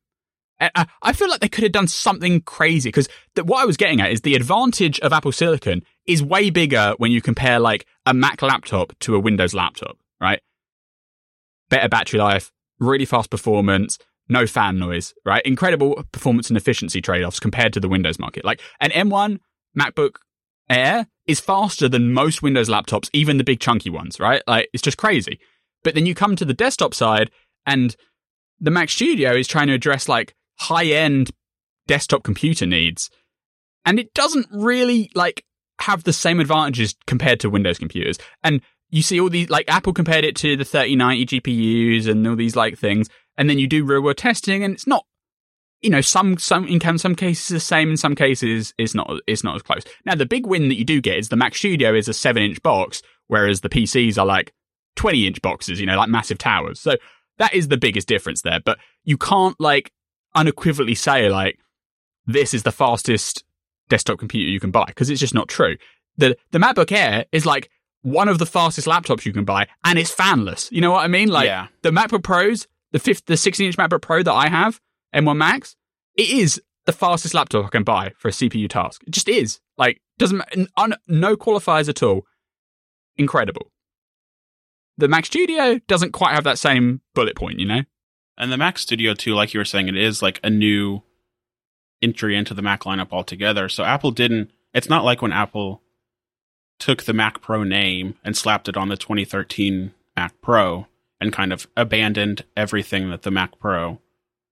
I, 0.62 1.14
feel 1.14 1.30
like 1.30 1.39
they 1.39 1.49
could 1.49 1.64
have 1.64 1.72
done 1.72 1.88
something 1.88 2.41
crazy 2.41 2.89
because 2.89 3.09
what 3.43 3.62
I 3.62 3.66
was 3.66 3.78
getting 3.78 3.99
at 3.99 4.12
is 4.12 4.22
the 4.22 4.36
advantage 4.36 4.99
of 4.99 5.12
Apple 5.12 5.32
Silicon 5.32 5.82
is 6.05 6.22
way 6.22 6.51
bigger 6.51 6.93
when 6.97 7.12
you 7.12 7.22
compare 7.22 7.59
like 7.59 7.86
a 8.05 8.14
Mac 8.14 8.41
laptop 8.41 8.97
to 8.99 9.16
a 9.16 9.20
Windows 9.20 9.53
laptop, 9.53 9.97
right? 10.20 10.41
Better 11.70 11.89
battery 11.89 12.20
life, 12.20 12.51
really 12.80 13.05
fast 13.05 13.32
performance, 13.32 13.97
no 14.30 14.45
fan 14.45 14.78
noise, 14.78 15.14
right? 15.26 15.41
Incredible 15.45 16.03
performance 16.12 16.49
and 16.49 16.57
efficiency 16.57 17.01
trade 17.01 17.24
offs 17.24 17.39
compared 17.39 17.74
to 17.74 17.80
the 17.80 17.89
Windows 17.89 18.20
market. 18.20 18.45
Like 18.45 18.62
an 18.80 18.91
M1 18.91 19.39
MacBook 19.78 20.18
Air 20.70 21.07
is 21.26 21.39
faster 21.39 21.89
than 21.89 22.14
most 22.14 22.41
Windows 22.43 22.70
laptops, 22.70 23.09
even 23.14 23.38
the 23.38 23.43
big 23.43 23.59
chunky 23.59 23.89
ones, 23.89 24.20
right? 24.20 24.43
Like 24.47 24.70
it's 24.74 24.84
just 24.84 24.97
crazy. 24.97 25.39
But 25.84 25.95
then 25.95 26.05
you 26.05 26.14
come 26.14 26.36
to 26.36 26.45
the 26.45 26.53
desktop 26.53 26.93
side 26.93 27.32
and 27.66 27.95
the 28.59 28.72
Mac 28.72 28.89
Studio 28.89 29.34
is 29.34 29.47
trying 29.47 29.68
to 29.68 29.74
address 29.74 30.07
like 30.07 30.36
high 30.62 30.86
end 30.86 31.32
desktop 31.88 32.24
computer 32.24 32.66
needs. 32.66 33.09
And 33.84 33.99
it 33.99 34.14
doesn't 34.14 34.47
really 34.51 35.09
like 35.16 35.43
have 35.80 36.03
the 36.03 36.14
same 36.14 36.39
advantages 36.39 36.95
compared 37.07 37.39
to 37.39 37.49
Windows 37.49 37.80
computers. 37.80 38.18
And 38.43 38.62
you 38.89 39.01
see 39.01 39.20
all 39.20 39.30
these, 39.30 39.49
like 39.49 39.66
Apple 39.68 39.93
compared 39.93 40.24
it 40.24 40.36
to 40.38 40.55
the 40.55 40.66
3090 40.66 41.41
GPUs 41.41 42.07
and 42.07 42.28
all 42.28 42.36
these 42.36 42.55
like 42.55 42.78
things. 42.78 43.09
And 43.38 43.49
then 43.49 43.57
you 43.57 43.68
do 43.68 43.84
real 43.84 44.01
world 44.01 44.18
testing 44.18 44.64
and 44.64 44.74
it's 44.74 44.86
not, 44.86 45.05
you 45.82 45.89
know, 45.89 46.01
some, 46.01 46.38
some, 46.38 46.68
in 46.68 46.97
some 46.99 47.16
cases 47.16 47.47
the 47.47 47.59
same, 47.59 47.89
in 47.89 47.97
some 47.97 48.14
cases 48.14 48.74
it's 48.78 48.93
not, 48.93 49.12
it's 49.26 49.43
not 49.43 49.55
as 49.55 49.64
close. 49.64 49.84
Now 50.05 50.14
the 50.14 50.28
big 50.28 50.45
win 50.45 50.70
that 50.70 50.78
you 50.78 50.86
do 50.86 51.01
get 51.01 51.18
is 51.18 51.30
the 51.30 51.36
Mac 51.36 51.55
Studio 51.55 51.95
is 51.95 52.07
a 52.07 52.14
seven 52.14 52.43
inch 52.43 52.62
box, 52.62 53.01
whereas 53.28 53.62
the 53.62 53.70
PCs 53.70 54.20
are 54.20 54.26
like 54.26 54.53
20 54.97 55.26
inch 55.26 55.41
boxes, 55.41 55.80
you 55.80 55.88
know, 55.88 55.97
like 55.97 56.09
massive 56.09 56.38
towers. 56.38 56.80
So 56.80 56.97
that 57.39 57.55
is 57.55 57.70
the 57.70 57.78
biggest 57.78 58.07
difference 58.07 58.43
there. 58.43 58.59
But 58.64 58.78
you 59.03 59.18
can't 59.18 59.59
like 59.59 59.91
unequivocally 60.36 60.95
say 60.95 61.29
like, 61.29 61.59
this 62.25 62.53
is 62.53 62.63
the 62.63 62.71
fastest 62.71 63.43
desktop 63.89 64.19
computer 64.19 64.49
you 64.51 64.59
can 64.59 64.71
buy 64.71 64.86
because 64.86 65.09
it's 65.09 65.19
just 65.19 65.34
not 65.34 65.47
true. 65.49 65.75
The 66.17 66.38
the 66.51 66.59
MacBook 66.59 66.91
Air 66.91 67.25
is 67.32 67.45
like 67.45 67.69
one 68.03 68.27
of 68.29 68.39
the 68.39 68.45
fastest 68.45 68.88
laptops 68.88 69.25
you 69.25 69.34
can 69.34 69.45
buy 69.45 69.67
and 69.84 69.99
it's 69.99 70.13
fanless. 70.13 70.71
You 70.71 70.82
know 70.82 70.91
what 70.91 71.03
I 71.03 71.07
mean? 71.07 71.29
Like 71.29 71.45
Yeah. 71.45 71.67
the 71.82 71.91
MacBook 71.91 72.23
Pros, 72.23 72.67
the 72.91 72.99
fifth 72.99 73.25
the 73.25 73.38
16 73.38 73.65
inch 73.67 73.77
MacBook 73.77 74.01
Pro 74.01 74.23
that 74.23 74.34
I 74.34 74.47
have, 74.49 74.79
M1 75.15 75.38
Max, 75.38 75.75
it 76.15 76.29
is 76.29 76.61
the 76.86 76.93
fastest 76.93 77.34
laptop 77.34 77.65
I 77.65 77.69
can 77.69 77.84
buy 77.84 78.11
for 78.17 78.27
a 78.29 78.32
CPU 78.32 78.67
task. 78.69 79.03
It 79.05 79.11
just 79.11 79.27
is. 79.29 79.59
Like 79.77 80.01
doesn't 80.17 80.41
un, 80.77 80.95
no 81.07 81.36
qualifiers 81.36 81.89
at 81.89 82.01
all. 82.03 82.25
Incredible. 83.17 83.71
The 84.97 85.07
Mac 85.07 85.25
Studio 85.25 85.79
doesn't 85.88 86.11
quite 86.11 86.34
have 86.36 86.43
that 86.43 86.59
same 86.59 87.01
bullet 87.15 87.36
point, 87.36 87.59
you 87.59 87.65
know? 87.65 87.82
And 88.42 88.52
the 88.52 88.58
Mac 88.58 88.80
Studio 88.80 89.14
too, 89.14 89.36
like 89.36 89.54
you 89.54 89.60
were 89.60 89.66
saying, 89.66 89.88
it 89.88 89.96
is 89.96 90.24
like 90.24 90.39
a 90.44 90.50
new 90.50 91.04
entry 92.02 92.36
into 92.36 92.56
the 92.56 92.64
Mac 92.64 92.82
lineup 92.82 93.12
altogether. 93.12 93.70
So 93.70 93.84
Apple 93.84 94.10
didn't. 94.10 94.50
It's 94.74 94.89
not 94.89 95.06
like 95.06 95.22
when 95.22 95.32
Apple 95.32 95.84
took 96.80 97.04
the 97.04 97.14
Mac 97.14 97.39
Pro 97.42 97.64
name 97.64 98.16
and 98.24 98.36
slapped 98.36 98.68
it 98.68 98.76
on 98.76 98.89
the 98.89 98.98
2013 98.98 99.94
Mac 100.18 100.42
Pro 100.42 100.88
and 101.20 101.32
kind 101.32 101.54
of 101.54 101.68
abandoned 101.78 102.44
everything 102.58 103.12
that 103.12 103.22
the 103.22 103.30
Mac 103.30 103.60
Pro 103.60 104.00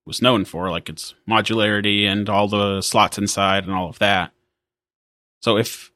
was 0.06 0.22
known 0.22 0.46
for, 0.46 0.70
like 0.70 0.88
its 0.88 1.16
modularity 1.28 2.04
and 2.04 2.30
all 2.30 2.48
the 2.48 2.82
slots 2.82 3.18
inside 3.18 3.64
and 3.64 3.74
all 3.74 3.90
of 3.90 3.98
that. 3.98 4.32
So 5.42 5.58
if 5.58 5.92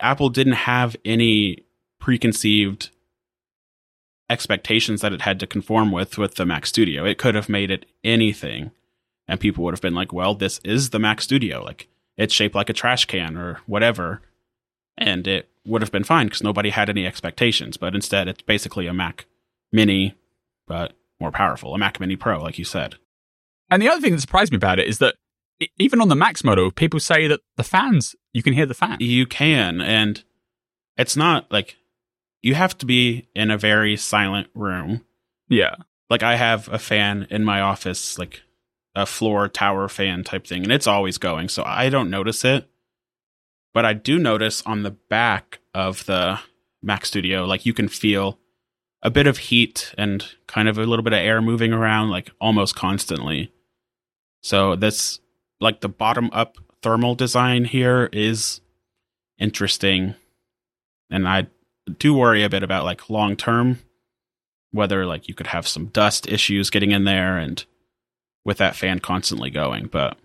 Apple 0.00 0.30
didn't 0.30 0.54
have 0.54 0.96
any 1.04 1.64
preconceived 2.00 2.90
expectations 4.30 5.02
that 5.02 5.12
it 5.12 5.22
had 5.22 5.38
to 5.40 5.46
conform 5.46 5.92
with 5.92 6.16
with 6.16 6.36
the 6.36 6.46
Mac 6.46 6.64
Studio, 6.64 7.04
it 7.04 7.18
could 7.18 7.34
have 7.34 7.48
made 7.48 7.70
it 7.70 7.84
anything 8.02 8.70
and 9.30 9.38
people 9.38 9.62
would 9.62 9.74
have 9.74 9.80
been 9.80 9.94
like, 9.94 10.12
"Well, 10.12 10.34
this 10.34 10.58
is 10.64 10.90
the 10.90 10.98
Mac 10.98 11.20
Studio. 11.20 11.62
Like 11.62 11.86
it's 12.16 12.34
shaped 12.34 12.56
like 12.56 12.68
a 12.68 12.74
trash 12.74 13.04
can 13.04 13.36
or 13.36 13.60
whatever." 13.66 14.22
And 14.98 15.26
it 15.26 15.48
would 15.64 15.82
have 15.82 15.92
been 15.92 16.04
fine 16.04 16.26
because 16.26 16.42
nobody 16.42 16.70
had 16.70 16.90
any 16.90 17.06
expectations. 17.06 17.76
But 17.76 17.94
instead, 17.94 18.26
it's 18.26 18.42
basically 18.42 18.88
a 18.88 18.92
Mac 18.92 19.26
Mini, 19.72 20.16
but 20.66 20.94
more 21.20 21.30
powerful, 21.30 21.74
a 21.74 21.78
Mac 21.78 22.00
Mini 22.00 22.16
Pro, 22.16 22.42
like 22.42 22.58
you 22.58 22.64
said. 22.64 22.96
And 23.70 23.80
the 23.80 23.88
other 23.88 24.00
thing 24.00 24.12
that 24.12 24.20
surprised 24.20 24.50
me 24.50 24.56
about 24.56 24.80
it 24.80 24.88
is 24.88 24.98
that 24.98 25.14
even 25.78 26.00
on 26.00 26.08
the 26.08 26.16
Max 26.16 26.42
model, 26.42 26.72
people 26.72 26.98
say 26.98 27.28
that 27.28 27.40
the 27.56 27.62
fans, 27.62 28.16
you 28.32 28.42
can 28.42 28.52
hear 28.52 28.66
the 28.66 28.74
fans. 28.74 29.00
You 29.00 29.26
can, 29.26 29.80
and 29.80 30.24
it's 30.96 31.16
not 31.16 31.50
like 31.52 31.76
you 32.42 32.54
have 32.54 32.76
to 32.78 32.86
be 32.86 33.28
in 33.34 33.50
a 33.50 33.58
very 33.58 33.96
silent 33.96 34.48
room. 34.54 35.04
Yeah. 35.48 35.76
Like 36.08 36.22
I 36.22 36.36
have 36.36 36.68
a 36.68 36.78
fan 36.78 37.26
in 37.30 37.44
my 37.44 37.60
office, 37.60 38.18
like 38.18 38.42
a 38.94 39.06
floor 39.06 39.48
tower 39.48 39.88
fan 39.88 40.24
type 40.24 40.46
thing, 40.46 40.64
and 40.64 40.72
it's 40.72 40.86
always 40.86 41.18
going, 41.18 41.48
so 41.48 41.62
I 41.64 41.88
don't 41.88 42.10
notice 42.10 42.44
it. 42.44 42.68
But 43.72 43.84
I 43.84 43.92
do 43.92 44.18
notice 44.18 44.62
on 44.66 44.82
the 44.82 44.90
back 44.90 45.60
of 45.74 46.04
the 46.06 46.40
Mac 46.82 47.06
Studio, 47.06 47.44
like 47.44 47.64
you 47.64 47.72
can 47.72 47.88
feel 47.88 48.38
a 49.02 49.10
bit 49.10 49.26
of 49.26 49.38
heat 49.38 49.94
and 49.96 50.24
kind 50.46 50.68
of 50.68 50.76
a 50.76 50.84
little 50.84 51.04
bit 51.04 51.12
of 51.12 51.20
air 51.20 51.40
moving 51.40 51.72
around, 51.72 52.10
like 52.10 52.30
almost 52.40 52.74
constantly. 52.74 53.52
So 54.42 54.74
this, 54.74 55.20
like 55.60 55.80
the 55.80 55.88
bottom 55.88 56.30
up 56.32 56.56
thermal 56.82 57.14
design 57.14 57.64
here 57.64 58.08
is 58.12 58.60
interesting, 59.38 60.16
and 61.08 61.28
I 61.28 61.46
do 61.98 62.14
worry 62.14 62.42
a 62.42 62.48
bit 62.50 62.62
about 62.62 62.84
like 62.84 63.10
long 63.10 63.36
term 63.36 63.78
whether 64.72 65.04
like 65.04 65.26
you 65.28 65.34
could 65.34 65.48
have 65.48 65.66
some 65.66 65.86
dust 65.86 66.28
issues 66.28 66.70
getting 66.70 66.92
in 66.92 67.04
there 67.04 67.36
and 67.36 67.64
with 68.44 68.58
that 68.58 68.76
fan 68.76 68.98
constantly 69.00 69.50
going 69.50 69.86
but 69.86 70.16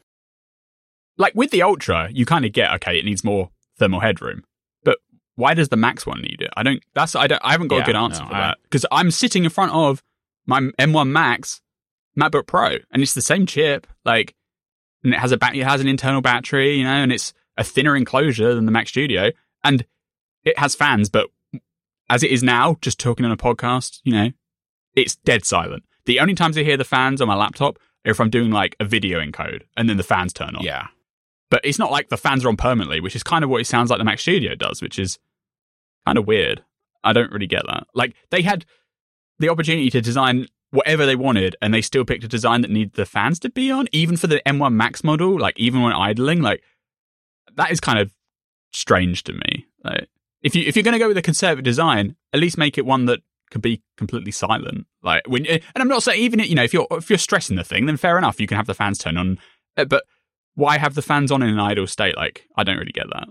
Like 1.18 1.34
with 1.36 1.52
the 1.52 1.64
Ultra, 1.64 2.10
you 2.12 2.26
kind 2.26 2.46
of 2.46 2.52
get, 2.52 2.72
okay, 2.76 2.98
it 3.00 3.06
needs 3.06 3.24
more 3.24 3.50
thermal 3.80 4.02
headroom. 4.02 4.44
But 4.84 4.98
why 5.36 5.54
does 5.54 5.70
the 5.70 5.78
Max 5.78 6.06
one 6.06 6.22
need 6.22 6.42
it? 6.42 6.50
I 6.58 6.64
don't, 6.64 6.84
that's, 6.94 7.16
I 7.16 7.28
don't, 7.28 7.42
I 7.44 7.52
haven't 7.54 7.70
got 7.70 7.78
Yeah, 7.78 7.84
a 7.84 7.86
good 7.86 7.96
answer 7.96 8.24
no, 8.24 8.30
for 8.30 8.36
I- 8.36 8.40
that. 8.48 8.58
Because 8.64 8.86
I'm 8.92 9.12
sitting 9.12 9.44
in 9.46 9.50
front 9.50 9.72
of 9.72 10.04
my 10.46 10.60
M1 10.80 11.08
Max 11.10 11.62
MacBook 12.20 12.46
Pro 12.48 12.78
and 12.92 13.02
it's 13.02 13.14
the 13.14 13.22
same 13.22 13.46
chip, 13.46 13.88
like, 14.06 14.36
and 15.04 15.14
it 15.14 15.20
has 15.20 15.32
a 15.32 15.38
bat- 15.38 15.56
it 15.56 15.64
has 15.64 15.82
an 15.82 15.88
internal 15.88 16.22
battery, 16.22 16.76
you 16.78 16.84
know, 16.84 16.90
and 16.92 17.12
it's 17.12 17.34
a 17.58 17.64
thinner 17.64 17.96
enclosure 17.96 18.54
than 18.54 18.66
the 18.66 18.72
Mac 18.72 18.88
Studio, 18.88 19.32
and 19.64 19.86
it 20.44 20.58
has 20.60 20.76
fans. 20.76 21.10
But 21.10 21.28
as 22.10 22.24
it 22.24 22.32
is 22.32 22.44
now, 22.44 22.78
just 22.82 23.00
talking 23.00 23.26
on 23.26 23.32
a 23.32 23.38
podcast, 23.38 24.00
you 24.04 24.14
know, 24.14 24.32
it's 24.96 25.16
dead 25.16 25.46
silent. 25.46 25.84
The 26.06 26.20
only 26.20 26.36
times 26.36 26.58
I 26.58 26.64
hear 26.64 26.78
the 26.78 26.84
fans 26.84 27.22
on 27.22 27.28
my 27.28 27.36
laptop 27.36 27.78
are 28.06 28.12
if 28.12 28.20
I'm 28.20 28.30
doing 28.30 28.52
like 28.52 28.76
a 28.80 28.86
video 28.86 29.20
encode, 29.20 29.64
and 29.76 29.90
then 29.90 29.98
the 29.98 30.04
fans 30.04 30.34
turn 30.34 30.56
on. 30.56 30.64
yeah 30.64 30.88
But 31.50 31.62
it's 31.64 31.80
not 31.80 31.92
like 31.92 32.10
the 32.10 32.18
fans 32.18 32.46
are 32.46 32.50
on 32.50 32.58
permanently, 32.58 33.00
which 33.00 33.16
is 33.16 33.24
kind 33.24 33.44
of 33.44 33.50
what 33.50 33.62
it 33.62 33.66
sounds 33.66 33.90
like 33.90 34.00
the 34.00 34.06
Mac 34.06 34.20
Studio 34.20 34.56
does, 34.56 34.82
which 34.82 35.00
is 35.00 35.20
kind 36.06 36.18
of 36.18 36.28
weird. 36.28 36.64
I 37.04 37.14
don't 37.14 37.32
really 37.32 37.48
get 37.48 37.64
that. 37.68 37.88
Like 37.94 38.16
they 38.30 38.42
had 38.42 38.66
the 39.40 39.50
opportunity 39.50 39.90
to 39.90 40.02
design 40.02 40.48
whatever 40.72 41.06
they 41.06 41.16
wanted, 41.16 41.56
and 41.62 41.74
they 41.74 41.82
still 41.82 42.06
picked 42.06 42.24
a 42.24 42.28
design 42.28 42.62
that 42.62 42.72
needed 42.72 42.94
the 42.94 43.06
fans 43.06 43.40
to 43.40 43.50
be 43.50 43.72
on, 43.72 43.88
even 43.92 44.18
for 44.18 44.28
the 44.28 44.42
M1 44.46 44.74
Max 44.74 45.04
model. 45.04 45.40
Like 45.40 45.58
even 45.60 45.82
when 45.82 45.94
idling, 45.94 46.42
like 46.42 46.64
that 47.56 47.72
is 47.72 47.80
kind 47.80 48.00
of 48.00 48.12
strange 48.72 49.24
to 49.24 49.34
me. 49.34 49.66
Like 49.84 50.10
if 50.46 50.56
you 50.56 50.64
if 50.66 50.76
you're 50.76 50.84
going 50.84 50.94
to 50.94 51.00
go 51.00 51.08
with 51.10 51.18
a 51.18 51.22
conservative 51.32 51.64
design, 51.66 52.16
at 52.34 52.40
least 52.40 52.58
make 52.58 52.78
it 52.78 52.86
one 52.86 53.06
that 53.06 53.20
can 53.52 53.62
be 53.62 53.82
completely 53.98 54.32
silent. 54.32 54.86
Like 55.04 55.24
when, 55.28 55.46
and 55.46 55.62
I'm 55.76 55.88
not 55.88 56.04
saying 56.04 56.22
even 56.22 56.40
you 56.40 56.56
know 56.56 56.64
if 56.64 56.74
you're 56.74 56.88
if 56.92 57.10
you're 57.10 57.20
stressing 57.20 57.56
the 57.58 57.64
thing, 57.64 57.86
then 57.86 57.98
fair 57.98 58.18
enough, 58.18 58.40
you 58.40 58.48
can 58.48 58.58
have 58.58 58.68
the 58.68 58.74
fans 58.74 58.98
turn 58.98 59.18
on. 59.18 59.40
Uh, 59.78 59.86
But 59.86 60.04
why 60.56 60.78
have 60.78 60.96
the 60.96 61.02
fans 61.02 61.32
on 61.32 61.44
in 61.44 61.50
an 61.50 61.60
idle 61.60 61.88
state? 61.88 62.16
Like 62.16 62.48
I 62.56 62.64
don't 62.64 62.78
really 62.78 62.92
get 62.94 63.08
that. 63.12 63.28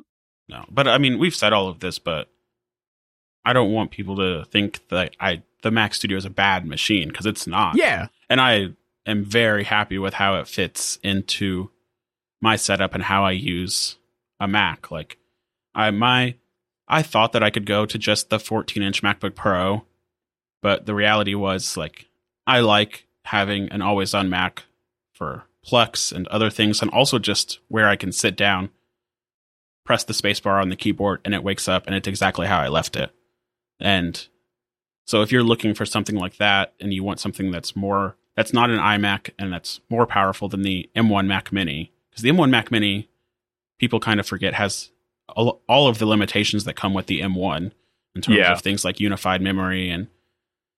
no 0.49 0.65
but 0.71 0.87
i 0.87 0.99
mean 0.99 1.19
we've 1.19 1.35
said 1.35 1.53
all 1.55 1.69
of 1.69 1.81
this 1.81 1.99
but 1.99 2.29
i 3.47 3.53
don't 3.55 3.73
want 3.73 3.91
people 3.91 4.17
to 4.17 4.45
think 4.45 4.87
that 4.89 5.17
i 5.21 5.43
the 5.63 5.71
mac 5.71 5.95
studio 5.95 6.19
is 6.19 6.27
a 6.27 6.31
bad 6.45 6.67
machine 6.67 7.09
because 7.09 7.25
it's 7.27 7.47
not 7.47 7.77
Yeah, 7.77 8.09
and 8.29 8.41
i 8.41 8.69
am 9.07 9.25
very 9.25 9.65
happy 9.65 9.99
with 9.99 10.15
how 10.15 10.37
it 10.41 10.47
fits 10.49 10.99
into 11.03 11.71
my 12.43 12.57
setup 12.57 12.93
and 12.95 13.03
how 13.05 13.25
i 13.25 13.31
use 13.33 13.97
a 14.39 14.47
mac 14.47 14.91
like 14.91 15.17
i 15.75 15.91
my 15.91 16.35
i 16.89 17.03
thought 17.03 17.33
that 17.33 17.43
i 17.43 17.51
could 17.51 17.67
go 17.67 17.87
to 17.87 17.99
just 17.99 18.31
the 18.31 18.39
14 18.39 18.83
inch 18.83 19.03
macbook 19.03 19.35
pro 19.35 19.85
but 20.63 20.87
the 20.87 20.95
reality 20.95 21.35
was 21.35 21.77
like 21.77 22.07
i 22.47 22.61
like 22.61 23.07
having 23.25 23.69
an 23.71 23.83
always 23.83 24.15
on 24.15 24.29
mac 24.29 24.65
for 25.13 25.45
plex 25.67 26.13
and 26.13 26.29
other 26.29 26.51
things 26.51 26.83
and 26.83 26.91
also 26.91 27.19
just 27.19 27.59
where 27.69 27.89
i 27.89 27.97
can 27.97 28.13
sit 28.13 28.37
down 28.37 28.71
press 29.85 30.05
the 30.05 30.13
spacebar 30.13 30.61
on 30.61 30.71
the 30.71 30.77
keyboard 30.77 31.21
and 31.25 31.35
it 31.35 31.45
wakes 31.45 31.69
up 31.69 31.87
and 31.87 31.95
it's 31.95 32.09
exactly 32.09 32.47
how 32.47 32.59
i 32.59 32.69
left 32.69 32.97
it. 32.97 33.11
And 33.79 34.27
so 35.07 35.23
if 35.23 35.31
you're 35.31 35.43
looking 35.43 35.75
for 35.75 35.85
something 35.85 36.17
like 36.17 36.39
that 36.39 36.73
and 36.81 36.93
you 36.93 37.05
want 37.05 37.21
something 37.21 37.51
that's 37.51 37.77
more 37.77 38.17
that's 38.35 38.53
not 38.53 38.71
an 38.71 38.81
iMac 38.81 39.31
and 39.39 39.53
that's 39.53 39.81
more 39.89 40.07
powerful 40.07 40.49
than 40.49 40.63
the 40.63 40.91
M1 40.97 41.27
Mac 41.27 41.53
Mini 41.53 41.93
because 42.11 42.23
the 42.23 42.31
M1 42.31 42.51
Mac 42.51 42.71
Mini 42.71 43.09
people 43.79 44.01
kind 44.01 44.19
of 44.19 44.27
forget 44.27 44.55
has 44.55 44.91
all, 45.29 45.63
all 45.69 45.89
of 45.89 45.99
the 45.99 46.07
limitations 46.07 46.65
that 46.65 46.75
come 46.75 46.95
with 46.95 47.07
the 47.07 47.21
M1 47.21 47.73
in 48.15 48.23
terms 48.23 48.39
Yeah. 48.39 48.53
of 48.53 48.61
things 48.61 48.85
like 48.85 49.01
unified 49.01 49.41
memory 49.41 49.91
and 49.91 50.09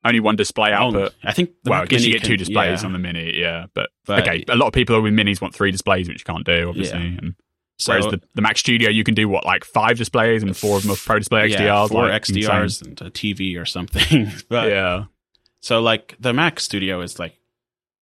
only 0.04 0.20
one 0.20 0.36
display 0.36 0.70
oh, 0.70 0.86
output. 0.86 1.12
Oh, 1.12 1.28
I 1.28 1.32
think 1.32 1.50
the 1.64 1.70
well, 1.70 1.82
I 1.82 1.86
guess 1.86 2.02
you 2.02 2.10
Mini 2.10 2.20
get 2.20 2.26
two 2.26 2.36
displays 2.36 2.82
yeah. 2.82 2.86
on 2.86 2.92
the 2.92 2.98
mini, 2.98 3.38
yeah. 3.38 3.66
But, 3.74 3.90
But- 4.06 4.20
okay, 4.20 4.44
a 4.48 4.56
lot 4.56 4.68
of 4.68 4.72
people 4.72 5.00
with 5.00 5.12
minis 5.12 5.40
want 5.40 5.54
three 5.54 5.70
displays, 5.70 6.08
which 6.08 6.20
you 6.20 6.32
can't 6.32 6.46
do, 6.46 6.68
obviously. 6.68 6.98
Yeah. 6.98 7.18
And 7.18 7.34
So 7.78 7.92
Whereas 7.92 8.06
the, 8.06 8.20
the 8.34 8.42
Mac 8.42 8.56
Studio, 8.56 8.88
you 8.88 9.04
can 9.04 9.14
do 9.14 9.28
what, 9.28 9.44
like 9.44 9.64
five 9.64 9.98
displays 9.98 10.42
and 10.42 10.56
four 10.56 10.76
of 10.76 10.84
them 10.84 10.92
are 10.92 10.96
Pro 10.96 11.18
Display 11.18 11.50
XDRs? 11.50 11.58
yeah, 11.58 11.86
four 11.88 12.08
like, 12.08 12.22
XDRs 12.22 12.62
insane. 12.62 12.88
and 12.88 13.02
a 13.02 13.10
TV 13.10 13.60
or 13.60 13.64
something. 13.64 14.30
but 14.48 14.68
yeah. 14.68 15.04
So 15.60 15.80
like 15.80 16.14
the 16.20 16.32
Mac 16.32 16.60
Studio 16.60 17.00
is 17.00 17.18
like 17.18 17.34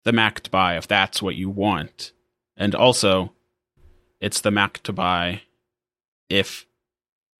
the 0.05 0.13
Mac 0.13 0.41
to 0.43 0.51
buy 0.51 0.77
if 0.77 0.87
that's 0.87 1.23
what 1.23 1.35
you 1.35 1.49
want. 1.49 2.13
And 2.57 2.75
also 2.75 3.33
it's 4.21 4.43
the 4.43 4.51
Mac 4.51 4.83
to 4.83 4.93
buy 4.93 5.43
if 6.29 6.66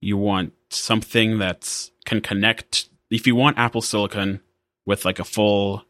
you 0.01 0.17
want 0.17 0.53
something 0.71 1.39
that's 1.39 1.91
can 2.05 2.21
connect 2.21 2.89
if 3.11 3.27
you 3.27 3.35
want 3.35 3.59
Apple 3.59 3.81
Silicon 3.81 4.41
with 4.87 5.05
like 5.05 5.19
a 5.19 5.25
full 5.25 5.85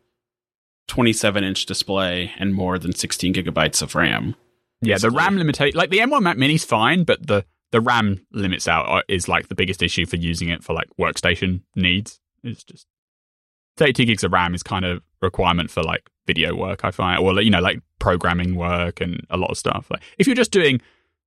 27 0.88 1.42
inch 1.42 1.66
display 1.66 2.32
and 2.38 2.54
more 2.54 2.78
than 2.78 2.94
16 2.94 3.34
gigabytes 3.34 3.82
of 3.82 3.94
RAM. 3.94 4.36
Yeah, 4.82 4.98
the. 4.98 5.10
RAM 5.10 5.38
limitation, 5.38 5.76
like 5.76 5.90
the 5.90 5.98
M1 5.98 6.22
Mac 6.22 6.36
Mini's 6.36 6.64
fine, 6.64 7.04
but 7.04 7.26
the 7.26 7.44
the 7.72 7.80
RAM 7.80 8.24
limits 8.32 8.68
out 8.68 9.02
is 9.08 9.26
like 9.26 9.48
the 9.48 9.54
biggest 9.54 9.82
issue 9.82 10.06
for 10.06 10.16
using 10.16 10.48
it 10.48 10.62
for 10.62 10.74
like 10.74 10.88
workstation 11.00 11.62
needs. 11.74 12.20
It's 12.42 12.62
just 12.62 12.86
32 13.78 14.04
gigs 14.04 14.24
of 14.24 14.32
RAM 14.32 14.54
is 14.54 14.62
kind 14.62 14.84
of 14.84 15.02
requirement 15.20 15.70
for 15.70 15.82
like 15.82 16.08
video 16.26 16.54
work. 16.54 16.84
I 16.84 16.90
find, 16.90 17.20
or 17.20 17.40
you 17.40 17.50
know, 17.50 17.60
like 17.60 17.80
programming 17.98 18.54
work 18.54 19.00
and 19.00 19.26
a 19.30 19.36
lot 19.36 19.50
of 19.50 19.58
stuff. 19.58 19.90
Like 19.90 20.02
if 20.18 20.26
you're 20.26 20.36
just 20.36 20.52
doing 20.52 20.80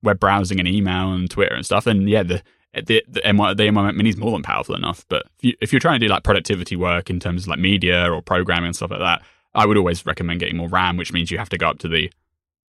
web 0.04 0.20
browsing 0.20 0.60
and 0.60 0.68
email 0.68 1.14
and 1.14 1.30
Twitter 1.30 1.56
and 1.56 1.66
stuff, 1.66 1.86
then 1.86 2.08
yeah, 2.08 2.24
the 2.24 2.41
the, 2.74 3.04
the 3.08 3.22
M1 3.22 3.58
the 3.58 3.64
M1 3.64 3.74
Mac 3.86 3.95
Mini 3.95 4.10
is 4.10 4.18
more 4.18 4.32
than 4.32 4.43
powerful 4.43 4.76
enough. 4.76 5.06
But 5.10 5.24
if, 5.39 5.43
you, 5.43 5.54
if 5.62 5.74
you're 5.74 5.80
trying 5.80 6.00
to 6.00 6.06
do 6.06 6.12
like 6.12 6.24
productivity 6.24 6.76
work 6.76 7.10
in 7.10 7.20
terms 7.20 7.43
of 7.43 7.48
like 7.50 7.60
media 7.60 8.12
or 8.12 8.22
programming 8.22 8.68
and 8.68 8.76
stuff 8.76 8.91
like 8.91 9.00
that, 9.00 9.24
I 9.56 9.66
would 9.66 9.78
always 9.78 10.06
recommend 10.06 10.39
getting 10.41 10.58
more 10.58 10.68
RAM, 10.70 10.98
which 10.98 11.12
means 11.12 11.32
you 11.32 11.38
have 11.39 11.50
to 11.50 11.58
go 11.58 11.70
up 11.70 11.80
to 11.80 11.88
the 11.88 12.12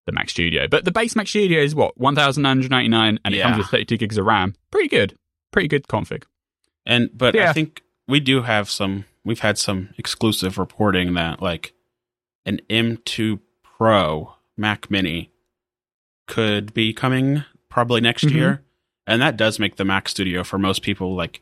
the 0.05 0.11
Mac 0.11 0.29
Studio. 0.29 0.67
But 0.67 0.83
the 0.83 0.91
base 0.91 1.15
Mac 1.15 1.27
Studio 1.27 1.61
is 1.61 1.73
what 1.73 1.97
one 1.97 2.15
thousand 2.15 2.43
nine 2.43 2.57
hundred 2.57 2.71
ninety 2.71 2.89
nine, 2.89 3.19
and 3.23 3.33
it 3.33 3.37
Yeah. 3.37 3.43
comes 3.45 3.57
with 3.59 3.67
thirty 3.67 3.85
two 3.85 3.97
gigs 3.97 4.17
of 4.17 4.25
RAM. 4.25 4.55
Pretty 4.71 4.89
good, 4.89 5.17
pretty 5.51 5.69
good 5.69 5.87
config. 5.87 6.23
And 6.85 7.09
but 7.13 7.35
Yeah. 7.35 7.49
I 7.49 7.53
think 7.53 7.81
we 8.07 8.19
do 8.19 8.41
have 8.41 8.69
some 8.69 9.05
we've 9.23 9.39
had 9.39 9.57
some 9.57 9.89
exclusive 9.97 10.57
reporting 10.57 11.13
that 11.13 11.41
like 11.41 11.73
an 12.45 12.59
M2 12.69 13.39
Pro 13.63 14.33
Mac 14.57 14.91
Mini 14.91 15.31
could 16.27 16.73
be 16.73 16.93
coming 16.93 17.43
probably 17.69 18.01
next 18.01 18.25
Mhm. 18.25 18.31
year. 18.31 18.61
And 19.05 19.21
that 19.21 19.35
does 19.37 19.59
make 19.59 19.75
the 19.75 19.85
Mac 19.85 20.07
Studio 20.07 20.43
for 20.43 20.57
most 20.57 20.81
people 20.81 21.15
like 21.15 21.41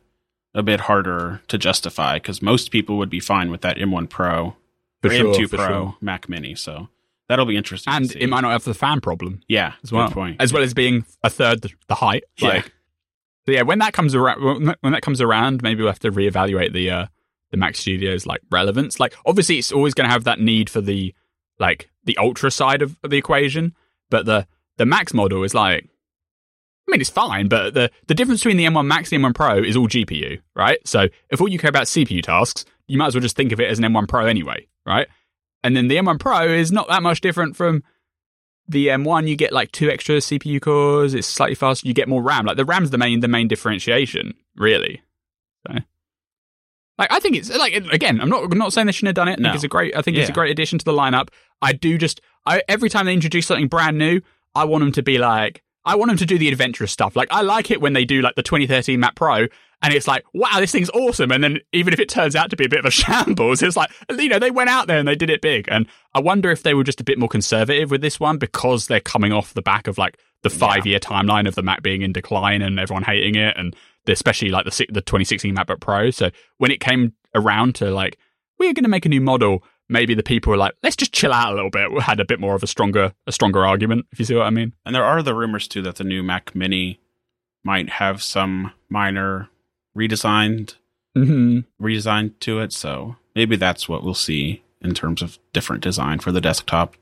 a 0.53 0.63
bit 0.63 0.81
harder 0.81 1.41
to 1.47 1.57
justify 1.57 2.19
cuz 2.19 2.41
most 2.41 2.71
people 2.71 2.97
would 2.97 3.09
be 3.09 3.19
fine 3.19 3.49
with 3.51 3.61
that 3.61 3.77
M1 3.77 4.07
Pro 4.07 4.55
For 5.01 5.09
or 5.09 5.13
sure, 5.13 5.33
M2 5.33 5.47
Pro 5.49 5.67
sure. 5.67 5.97
Mac 6.01 6.27
Mini. 6.27 6.55
So 6.55 6.89
that'll 7.29 7.45
be 7.45 7.55
interesting. 7.55 7.91
to 7.91 7.97
And 7.97 8.15
it 8.15 8.27
might 8.27 8.41
not 8.41 8.51
have 8.51 8.63
the 8.63 8.73
fan 8.73 8.99
problem 9.01 9.41
yeah, 9.47 9.73
as 9.83 9.91
well, 9.91 10.09
point. 10.09 10.37
as 10.41 10.51
well 10.51 10.63
as 10.63 10.73
being 10.73 11.05
a 11.23 11.29
third 11.29 11.61
the, 11.87 11.95
height. 11.95 12.23
Yeah. 12.37 12.47
Like, 12.49 12.65
so 13.45 13.51
yeah, 13.53 13.61
when 13.61 13.79
that 13.79 13.93
comes 13.93 14.13
around, 14.15 14.75
when 14.81 14.93
that- 14.93 15.01
comes 15.01 15.21
around, 15.21 15.61
maybe 15.63 15.81
we'll 15.83 15.91
have 15.91 15.99
to 15.99 16.11
reevaluate 16.11 16.73
the 16.73 16.89
uh, 16.89 17.05
the 17.51 17.57
Mac 17.57 17.75
Studio's 17.75 18.25
like 18.25 18.41
relevance. 18.49 18.99
Like, 18.99 19.13
obviously, 19.25 19.57
it's 19.57 19.71
always 19.71 19.93
going 19.93 20.07
to 20.07 20.11
have 20.13 20.23
that 20.25 20.39
need 20.39 20.69
for 20.69 20.79
the 20.81 21.13
like 21.59 21.89
the 22.03 22.17
ultra 22.17 22.49
side 22.51 22.81
of 22.81 22.97
the 23.03 23.17
equation, 23.17 23.75
but 24.09 24.25
the 24.25 24.47
the 24.77 24.85
Max 24.85 25.13
model 25.13 25.43
is 25.43 25.53
like. 25.53 25.87
I 26.87 26.91
mean, 26.91 26.99
it's 26.99 27.09
fine, 27.11 27.47
but 27.47 27.73
the, 27.73 27.89
the 28.07 28.15
difference 28.15 28.41
between 28.41 28.57
the 28.57 28.65
M1 28.65 28.85
Max 28.85 29.11
and 29.13 29.23
the 29.23 29.27
M1 29.29 29.33
Pro 29.35 29.59
is 29.59 29.77
all 29.77 29.87
GPU, 29.87 30.41
right? 30.55 30.79
So 30.85 31.07
if 31.29 31.39
all 31.39 31.47
you 31.47 31.59
care 31.59 31.69
about 31.69 31.83
CPU 31.83 32.21
tasks, 32.21 32.65
you 32.87 32.97
might 32.97 33.07
as 33.07 33.15
well 33.15 33.21
just 33.21 33.37
think 33.37 33.53
of 33.53 33.61
it 33.61 33.69
as 33.69 33.79
an 33.79 33.85
M1 33.85 34.09
Pro 34.09 34.25
anyway, 34.25 34.67
right? 34.85 35.07
And 35.63 35.77
then 35.77 35.87
the 35.87 35.95
M1 35.97 36.19
Pro 36.19 36.47
is 36.49 36.71
not 36.71 36.89
that 36.89 37.01
much 37.03 37.21
different 37.21 37.55
from 37.55 37.83
the 38.67 38.87
M1. 38.87 39.27
You 39.29 39.35
get 39.37 39.53
like 39.53 39.71
two 39.71 39.89
extra 39.89 40.17
CPU 40.17 40.59
cores. 40.59 41.13
It's 41.13 41.27
slightly 41.27 41.55
faster. 41.55 41.87
You 41.87 41.93
get 41.93 42.09
more 42.09 42.21
RAM. 42.21 42.45
Like 42.45 42.57
the 42.57 42.65
RAM's 42.65 42.89
the 42.89 42.97
main 42.97 43.19
the 43.21 43.27
main 43.29 43.47
differentiation, 43.47 44.33
really. 44.57 45.01
So, 45.67 45.75
like 46.97 47.11
I 47.11 47.19
think 47.19 47.37
it's 47.37 47.55
like 47.55 47.73
again, 47.73 48.19
I'm 48.19 48.29
not 48.29 48.51
I'm 48.51 48.57
not 48.57 48.73
saying 48.73 48.87
they 48.87 48.91
shouldn't 48.91 49.15
have 49.17 49.25
done 49.25 49.27
it. 49.29 49.33
I 49.33 49.35
think 49.35 49.43
No. 49.43 49.53
it's 49.53 49.63
a 49.63 49.67
great. 49.69 49.95
I 49.95 50.01
think 50.01 50.17
it's 50.17 50.29
a 50.29 50.33
great 50.33 50.51
addition 50.51 50.79
to 50.79 50.85
the 50.85 50.93
lineup. 50.93 51.29
I 51.61 51.73
do 51.73 51.97
just 51.97 52.19
I 52.45 52.63
every 52.67 52.89
time 52.89 53.05
they 53.05 53.13
introduce 53.13 53.47
something 53.47 53.67
brand 53.67 53.97
new, 53.97 54.21
I 54.55 54.65
want 54.65 54.81
them 54.81 54.91
to 54.93 55.03
be 55.03 55.17
like. 55.17 55.63
I 55.83 55.95
want 55.95 56.09
them 56.09 56.17
to 56.17 56.27
do 56.27 56.37
the 56.37 56.47
adventurous 56.47 56.91
stuff. 56.91 57.15
Like 57.15 57.29
I 57.31 57.41
like 57.41 57.71
it 57.71 57.81
when 57.81 57.93
they 57.93 58.05
do 58.05 58.21
like 58.21 58.35
the 58.35 58.43
2013 58.43 58.99
Mac 58.99 59.15
Pro, 59.15 59.47
and 59.81 59.93
it's 59.93 60.07
like, 60.07 60.23
wow, 60.33 60.59
this 60.59 60.71
thing's 60.71 60.91
awesome. 60.91 61.31
And 61.31 61.43
then 61.43 61.59
even 61.73 61.91
if 61.91 61.99
it 61.99 62.07
turns 62.07 62.35
out 62.35 62.51
to 62.51 62.55
be 62.55 62.65
a 62.65 62.69
bit 62.69 62.79
of 62.79 62.85
a 62.85 62.91
shambles, 62.91 63.63
it's 63.63 63.75
like, 63.75 63.89
you 64.09 64.29
know, 64.29 64.39
they 64.39 64.51
went 64.51 64.69
out 64.69 64.87
there 64.87 64.99
and 64.99 65.07
they 65.07 65.15
did 65.15 65.29
it 65.29 65.41
big. 65.41 65.67
And 65.69 65.87
I 66.13 66.19
wonder 66.19 66.51
if 66.51 66.63
they 66.63 66.73
were 66.73 66.83
just 66.83 67.01
a 67.01 67.03
bit 67.03 67.17
more 67.17 67.29
conservative 67.29 67.89
with 67.89 68.01
this 68.01 68.19
one 68.19 68.37
because 68.37 68.87
they're 68.87 68.99
coming 68.99 69.31
off 69.31 69.53
the 69.53 69.61
back 69.61 69.87
of 69.87 69.97
like 69.97 70.19
the 70.43 70.49
five 70.49 70.85
year 70.85 70.99
timeline 70.99 71.47
of 71.47 71.55
the 71.55 71.63
Mac 71.63 71.81
being 71.81 72.03
in 72.03 72.13
decline 72.13 72.61
and 72.61 72.79
everyone 72.79 73.03
hating 73.03 73.35
it, 73.35 73.55
and 73.57 73.75
especially 74.07 74.49
like 74.49 74.65
the 74.65 74.85
the 74.89 75.01
2016 75.01 75.55
MacBook 75.55 75.79
Pro. 75.79 76.11
So 76.11 76.29
when 76.57 76.71
it 76.71 76.79
came 76.79 77.13
around 77.33 77.75
to 77.75 77.91
like, 77.91 78.17
we're 78.59 78.73
going 78.73 78.83
to 78.83 78.89
make 78.89 79.05
a 79.05 79.09
new 79.09 79.21
model, 79.21 79.63
maybe 79.91 80.15
the 80.15 80.23
people 80.23 80.51
were 80.51 80.57
like, 80.57 80.73
let's 80.81 80.95
just 80.95 81.13
chill 81.13 81.33
out 81.33 81.51
a 81.51 81.55
little 81.55 81.69
bit. 81.69 81.91
We 81.91 82.01
had 82.01 82.19
a 82.19 82.25
bit 82.25 82.39
more 82.39 82.55
of 82.55 82.63
a 82.63 82.67
stronger 82.67 83.13
a 83.27 83.31
stronger 83.31 83.65
argument, 83.65 84.07
if 84.11 84.19
you 84.19 84.25
see 84.25 84.35
what 84.35 84.47
I 84.47 84.49
mean. 84.49 84.73
And 84.85 84.95
there 84.95 85.03
are 85.03 85.21
the 85.21 85.35
rumors 85.35 85.67
too 85.67 85.81
that 85.83 85.97
the 85.97 86.03
new 86.03 86.23
Mac 86.23 86.55
Mini 86.55 86.99
might 87.63 87.89
have 87.89 88.23
some 88.23 88.71
minor 88.89 89.49
redesigned 89.95 90.75
hmm 91.13 91.59
redesign 91.79 92.39
to 92.39 92.59
it. 92.59 92.71
So 92.71 93.17
maybe 93.35 93.57
that's 93.57 93.89
what 93.89 94.03
we'll 94.03 94.13
see 94.13 94.63
in 94.81 94.93
terms 94.93 95.21
of 95.21 95.37
different 95.53 95.83
design 95.83 96.19
for 96.19 96.31
the 96.31 96.41
desktop. 96.41 96.95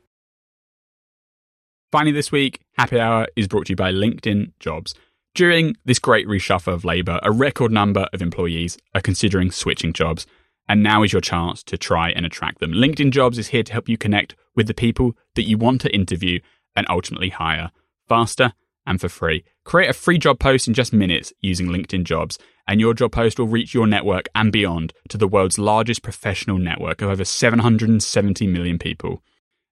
Finally, 1.92 2.12
this 2.12 2.32
week, 2.32 2.60
Happy 2.78 3.00
Hour 3.00 3.28
is 3.36 3.48
brought 3.48 3.68
to 3.68 3.72
you 3.72 3.76
by 3.76 3.92
LinkedIn 3.92 4.52
Jobs. 4.60 4.94
During 5.34 5.76
this 5.86 6.00
great 6.00 6.28
reshuffle 6.28 6.74
of 6.74 6.86
labour, 6.86 7.20
a 7.24 7.32
record 7.32 7.72
number 7.72 8.08
of 8.14 8.22
employees 8.22 8.78
are 8.94 9.02
considering 9.02 9.52
switching 9.52 9.94
jobs, 9.94 10.28
and 10.70 10.84
now 10.84 11.04
is 11.04 11.12
your 11.12 11.22
chance 11.22 11.64
to 11.64 11.78
try 11.78 12.12
and 12.12 12.26
attract 12.26 12.60
them. 12.60 12.72
LinkedIn 12.72 13.12
Jobs 13.12 13.38
is 13.38 13.48
here 13.48 13.64
to 13.64 13.74
help 13.74 13.90
you 13.90 13.98
connect 13.98 14.36
with 14.56 14.68
the 14.68 14.74
people 14.74 15.18
that 15.36 15.48
you 15.48 15.58
want 15.58 15.82
to 15.82 15.94
interview 15.94 16.40
and 16.76 16.86
ultimately 16.90 17.30
hire 17.30 17.72
faster 18.08 18.54
and 18.86 19.02
for 19.02 19.10
free. 19.10 19.44
Create 19.66 19.90
a 19.90 19.94
free 19.94 20.18
job 20.18 20.40
post 20.40 20.68
in 20.68 20.74
just 20.74 20.94
minutes 20.94 21.34
using 21.42 21.68
LinkedIn 21.68 22.04
Jobs, 22.04 22.38
and 22.68 22.80
your 22.80 22.94
job 22.94 23.12
post 23.12 23.40
will 23.40 23.48
reach 23.48 23.74
your 23.74 23.88
network 23.88 24.28
and 24.36 24.52
beyond 24.52 24.94
to 25.10 25.18
the 25.18 25.28
world's 25.28 25.58
largest 25.58 26.04
professional 26.04 26.58
network 26.58 27.02
of 27.02 27.10
over 27.10 27.26
770 27.26 28.48
million 28.48 28.78
people. 28.80 29.22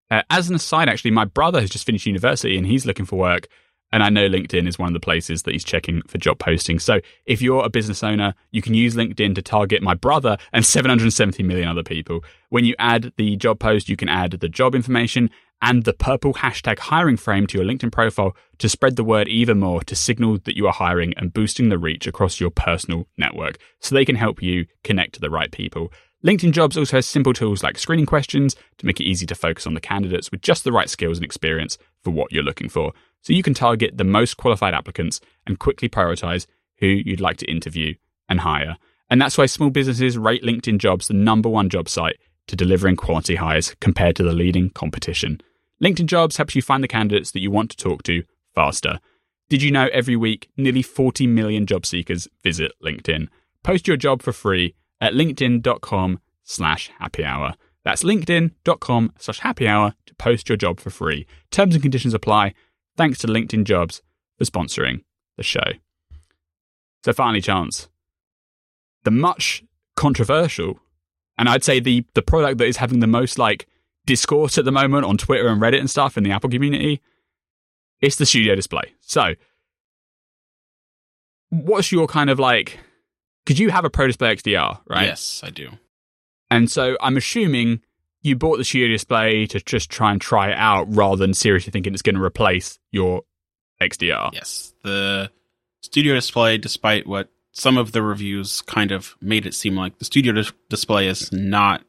Uh, 0.09 0.23
as 0.29 0.49
an 0.49 0.55
aside, 0.55 0.89
actually, 0.89 1.11
my 1.11 1.25
brother 1.25 1.61
has 1.61 1.69
just 1.69 1.85
finished 1.85 2.05
university 2.05 2.57
and 2.57 2.65
he's 2.65 2.85
looking 2.85 3.05
for 3.05 3.17
work. 3.17 3.47
And 3.91 4.03
I 4.03 4.09
know 4.09 4.27
LinkedIn 4.27 4.67
is 4.67 4.77
one 4.77 4.89
of 4.89 4.93
the 4.93 4.99
places 4.99 5.43
that 5.43 5.53
he's 5.53 5.63
checking 5.63 6.01
for 6.03 6.17
job 6.17 6.39
postings. 6.39 6.81
So 6.81 6.99
if 7.25 7.41
you're 7.41 7.63
a 7.63 7.69
business 7.69 8.03
owner, 8.03 8.33
you 8.51 8.61
can 8.61 8.73
use 8.73 8.95
LinkedIn 8.95 9.35
to 9.35 9.41
target 9.41 9.81
my 9.81 9.93
brother 9.93 10.37
and 10.51 10.65
770 10.65 11.41
million 11.43 11.67
other 11.67 11.83
people. 11.83 12.23
When 12.49 12.65
you 12.65 12.75
add 12.79 13.13
the 13.17 13.35
job 13.37 13.59
post, 13.59 13.87
you 13.87 13.95
can 13.95 14.09
add 14.09 14.31
the 14.31 14.49
job 14.49 14.75
information 14.75 15.29
and 15.61 15.85
the 15.85 15.93
purple 15.93 16.33
hashtag 16.33 16.79
hiring 16.79 17.17
frame 17.17 17.47
to 17.47 17.57
your 17.57 17.65
LinkedIn 17.65 17.91
profile 17.91 18.35
to 18.59 18.69
spread 18.69 18.95
the 18.95 19.03
word 19.03 19.27
even 19.27 19.59
more 19.59 19.81
to 19.83 19.95
signal 19.95 20.37
that 20.43 20.55
you 20.55 20.67
are 20.67 20.73
hiring 20.73 21.13
and 21.17 21.33
boosting 21.33 21.69
the 21.69 21.79
reach 21.79 22.07
across 22.07 22.39
your 22.39 22.51
personal 22.51 23.07
network 23.17 23.57
so 23.79 23.95
they 23.95 24.05
can 24.05 24.15
help 24.15 24.43
you 24.43 24.65
connect 24.83 25.13
to 25.13 25.19
the 25.19 25.29
right 25.29 25.51
people. 25.51 25.91
LinkedIn 26.25 26.51
Jobs 26.51 26.77
also 26.77 26.97
has 26.97 27.05
simple 27.05 27.33
tools 27.33 27.63
like 27.63 27.77
screening 27.77 28.05
questions 28.05 28.55
to 28.77 28.85
make 28.85 28.99
it 28.99 29.05
easy 29.05 29.25
to 29.27 29.35
focus 29.35 29.67
on 29.67 29.75
the 29.75 29.79
candidates 29.79 30.31
with 30.31 30.41
just 30.41 30.63
the 30.63 30.71
right 30.71 30.89
skills 30.89 31.17
and 31.17 31.25
experience 31.25 31.77
for 32.03 32.11
what 32.11 32.31
you're 32.31 32.43
looking 32.43 32.69
for. 32.69 32.91
So 33.21 33.33
you 33.33 33.43
can 33.43 33.53
target 33.53 33.97
the 33.97 34.03
most 34.03 34.37
qualified 34.37 34.73
applicants 34.73 35.19
and 35.45 35.59
quickly 35.59 35.89
prioritize 35.89 36.45
who 36.77 36.87
you'd 36.87 37.21
like 37.21 37.37
to 37.37 37.51
interview 37.51 37.95
and 38.29 38.41
hire. 38.41 38.77
And 39.09 39.21
that's 39.21 39.37
why 39.37 39.45
small 39.45 39.69
businesses 39.69 40.17
rate 40.17 40.43
LinkedIn 40.43 40.79
Jobs 40.79 41.07
the 41.07 41.13
number 41.13 41.49
one 41.49 41.69
job 41.69 41.89
site 41.89 42.17
to 42.47 42.55
delivering 42.55 42.95
quality 42.95 43.35
hires 43.35 43.75
compared 43.79 44.15
to 44.15 44.23
the 44.23 44.33
leading 44.33 44.69
competition. 44.69 45.41
LinkedIn 45.83 46.07
Jobs 46.07 46.37
helps 46.37 46.55
you 46.55 46.61
find 46.61 46.83
the 46.83 46.87
candidates 46.87 47.31
that 47.31 47.41
you 47.41 47.51
want 47.51 47.69
to 47.71 47.77
talk 47.77 48.03
to 48.03 48.23
faster. 48.55 48.99
Did 49.49 49.61
you 49.61 49.71
know 49.71 49.87
every 49.93 50.15
week 50.15 50.49
nearly 50.57 50.81
40 50.81 51.27
million 51.27 51.65
job 51.65 51.85
seekers 51.85 52.27
visit 52.43 52.71
LinkedIn? 52.83 53.27
Post 53.63 53.87
your 53.87 53.97
job 53.97 54.21
for 54.21 54.33
free 54.33 54.75
at 54.99 55.13
linkedin.com 55.13 56.19
slash 56.43 56.89
happy 56.99 57.23
hour. 57.23 57.53
That's 57.83 58.03
linkedin.com 58.03 59.13
slash 59.19 59.39
happy 59.39 59.67
hour 59.67 59.93
to 60.07 60.15
post 60.15 60.49
your 60.49 60.57
job 60.57 60.79
for 60.79 60.89
free. 60.89 61.25
Terms 61.51 61.75
and 61.75 61.81
conditions 61.81 62.13
apply. 62.13 62.53
Thanks 62.97 63.19
to 63.19 63.27
LinkedIn 63.27 63.63
Jobs 63.63 64.01
for 64.37 64.45
sponsoring 64.45 65.03
the 65.37 65.43
show. 65.43 65.73
So 67.05 67.13
finally, 67.13 67.41
Chance, 67.41 67.87
the 69.03 69.11
much 69.11 69.63
controversial, 69.95 70.79
and 71.37 71.47
I'd 71.47 71.63
say 71.63 71.79
the, 71.79 72.05
the 72.15 72.21
product 72.21 72.57
that 72.57 72.65
is 72.65 72.77
having 72.77 72.99
the 72.99 73.07
most 73.07 73.37
like 73.37 73.67
discourse 74.05 74.57
at 74.57 74.65
the 74.65 74.71
moment 74.71 75.05
on 75.05 75.17
Twitter 75.17 75.47
and 75.47 75.61
Reddit 75.61 75.79
and 75.79 75.89
stuff 75.89 76.17
in 76.17 76.23
the 76.23 76.31
Apple 76.31 76.49
community, 76.49 77.01
it's 78.01 78.15
the 78.15 78.25
Studio 78.25 78.55
Display. 78.55 78.93
So 79.01 79.35
what's 81.49 81.91
your 81.91 82.07
kind 82.07 82.29
of 82.29 82.39
like 82.39 82.79
because 83.45 83.59
you 83.59 83.69
have 83.69 83.85
a 83.85 83.89
Pro 83.89 84.07
Display 84.07 84.35
XDR, 84.35 84.79
right? 84.87 85.05
Yes, 85.05 85.41
I 85.43 85.49
do. 85.49 85.69
And 86.49 86.69
so 86.69 86.97
I'm 86.99 87.15
assuming 87.15 87.81
you 88.27 88.35
bought 88.35 88.57
the 88.57 88.65
Studio 88.65 88.89
Display 88.89 89.47
to 89.47 89.59
just 89.61 89.89
try 89.89 90.11
and 90.11 90.21
try 90.21 90.49
it 90.49 90.57
out 90.57 90.87
rather 90.93 91.15
than 91.15 91.33
seriously 91.33 91.71
thinking 91.71 91.93
it's 91.93 92.01
going 92.01 92.15
to 92.15 92.23
replace 92.23 92.77
your 92.91 93.23
XDR. 93.81 94.31
Yes, 94.33 94.73
the 94.83 95.31
studio 95.81 96.13
display, 96.15 96.57
despite 96.57 97.07
what 97.07 97.29
some 97.51 97.77
of 97.77 97.91
the 97.91 98.01
reviews 98.01 98.61
kind 98.61 98.91
of 98.91 99.15
made 99.21 99.45
it 99.45 99.53
seem 99.53 99.75
like, 99.75 99.97
the 99.97 100.05
studio 100.05 100.33
dis- 100.33 100.51
display 100.69 101.07
is 101.07 101.31
not 101.31 101.83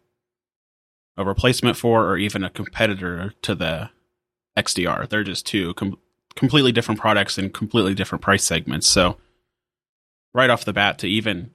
a 1.17 1.25
replacement 1.25 1.77
for 1.77 2.07
or 2.09 2.17
even 2.17 2.45
a 2.45 2.51
competitor 2.51 3.35
to 3.43 3.55
the 3.55 3.91
XDR. 4.57 5.09
They're 5.09 5.25
just 5.25 5.47
two 5.47 5.75
com- 5.75 5.99
completely 6.37 6.73
different 6.73 7.01
products 7.01 7.37
and 7.37 7.53
completely 7.53 7.95
different 7.95 8.23
price 8.23 8.45
segments. 8.45 8.87
So, 8.87 9.19
right 10.33 10.51
off 10.51 10.65
the 10.65 10.73
bat, 10.73 10.99
to 11.01 11.09
even 11.09 11.51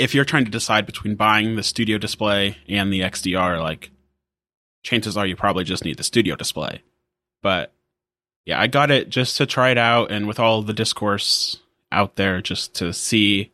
if 0.00 0.14
you're 0.14 0.24
trying 0.24 0.46
to 0.46 0.50
decide 0.50 0.86
between 0.86 1.14
buying 1.14 1.56
the 1.56 1.62
studio 1.62 1.98
display 1.98 2.56
and 2.66 2.90
the 2.90 3.00
XDR, 3.00 3.60
like 3.60 3.90
chances 4.82 5.16
are 5.16 5.26
you 5.26 5.36
probably 5.36 5.62
just 5.62 5.84
need 5.84 5.98
the 5.98 6.02
studio 6.02 6.36
display. 6.36 6.82
But 7.42 7.72
yeah, 8.46 8.58
I 8.58 8.66
got 8.66 8.90
it 8.90 9.10
just 9.10 9.36
to 9.36 9.46
try 9.46 9.70
it 9.70 9.78
out 9.78 10.10
and 10.10 10.26
with 10.26 10.40
all 10.40 10.62
the 10.62 10.72
discourse 10.72 11.58
out 11.92 12.16
there 12.16 12.40
just 12.40 12.74
to 12.76 12.94
see 12.94 13.52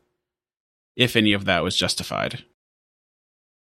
if 0.94 1.16
any 1.16 1.32
of 1.32 1.46
that 1.46 1.64
was 1.64 1.76
justified. 1.76 2.44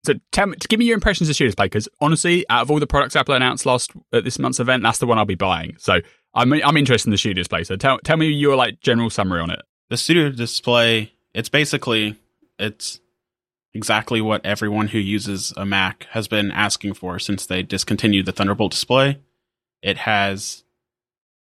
So 0.05 0.13
tell 0.31 0.45
me, 0.45 0.57
give 0.69 0.77
me 0.77 0.86
your 0.86 0.93
impressions 0.93 1.27
of 1.27 1.36
Studio 1.36 1.49
Display 1.49 1.65
because 1.65 1.89
honestly, 1.99 2.45
out 2.49 2.61
of 2.61 2.69
all 2.69 2.79
the 2.79 2.86
products 2.86 3.15
Apple 3.15 3.33
announced 3.33 3.65
last 3.65 3.91
at 4.13 4.23
this 4.23 4.38
month's 4.38 4.59
event, 4.59 4.83
that's 4.83 4.99
the 4.99 5.07
one 5.07 5.17
I'll 5.17 5.25
be 5.25 5.33
buying. 5.33 5.75
So 5.79 6.01
I'm 6.36 6.53
I'm 6.53 6.77
interested 6.77 7.07
in 7.07 7.11
the 7.11 7.17
Studio 7.17 7.41
Display. 7.41 7.63
So 7.63 7.75
tell 7.75 7.97
tell 8.03 8.17
me 8.17 8.27
your 8.27 8.55
like 8.55 8.79
general 8.81 9.09
summary 9.09 9.41
on 9.41 9.49
it. 9.49 9.63
The 9.89 9.97
Studio 9.97 10.29
Display, 10.29 11.11
it's 11.33 11.49
basically 11.49 12.15
it's 12.60 12.99
exactly 13.74 14.22
what 14.22 14.45
everyone 14.45 14.88
who 14.88 14.99
uses 14.99 15.53
a 15.58 15.66
Mac 15.66 16.08
has 16.12 16.28
been 16.28 16.51
asking 16.51 16.93
for 16.93 17.20
since 17.20 17.45
they 17.45 17.62
discontinued 17.62 18.26
the 18.26 18.32
Thunderbolt 18.32 18.72
display. 18.72 19.20
It 19.82 19.97
has 19.97 20.64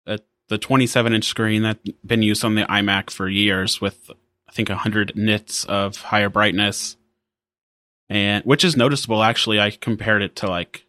a, 0.07 0.19
the 0.49 0.59
27 0.59 1.15
inch 1.15 1.25
screen 1.25 1.63
that's 1.63 1.91
been 2.05 2.23
used 2.23 2.45
on 2.45 2.57
the 2.57 2.63
iMac 2.63 3.11
for 3.11 3.29
years 3.29 3.81
with 3.81 4.11
I 4.49 4.53
think 4.53 4.69
100 4.69 5.17
nits 5.17 5.65
of 5.65 5.97
higher 5.97 6.29
brightness. 6.29 6.97
And 8.09 8.45
which 8.45 8.65
is 8.65 8.77
noticeable 8.77 9.23
actually. 9.23 9.61
I 9.61 9.71
compared 9.71 10.23
it 10.23 10.37
to 10.37 10.49
like 10.49 10.85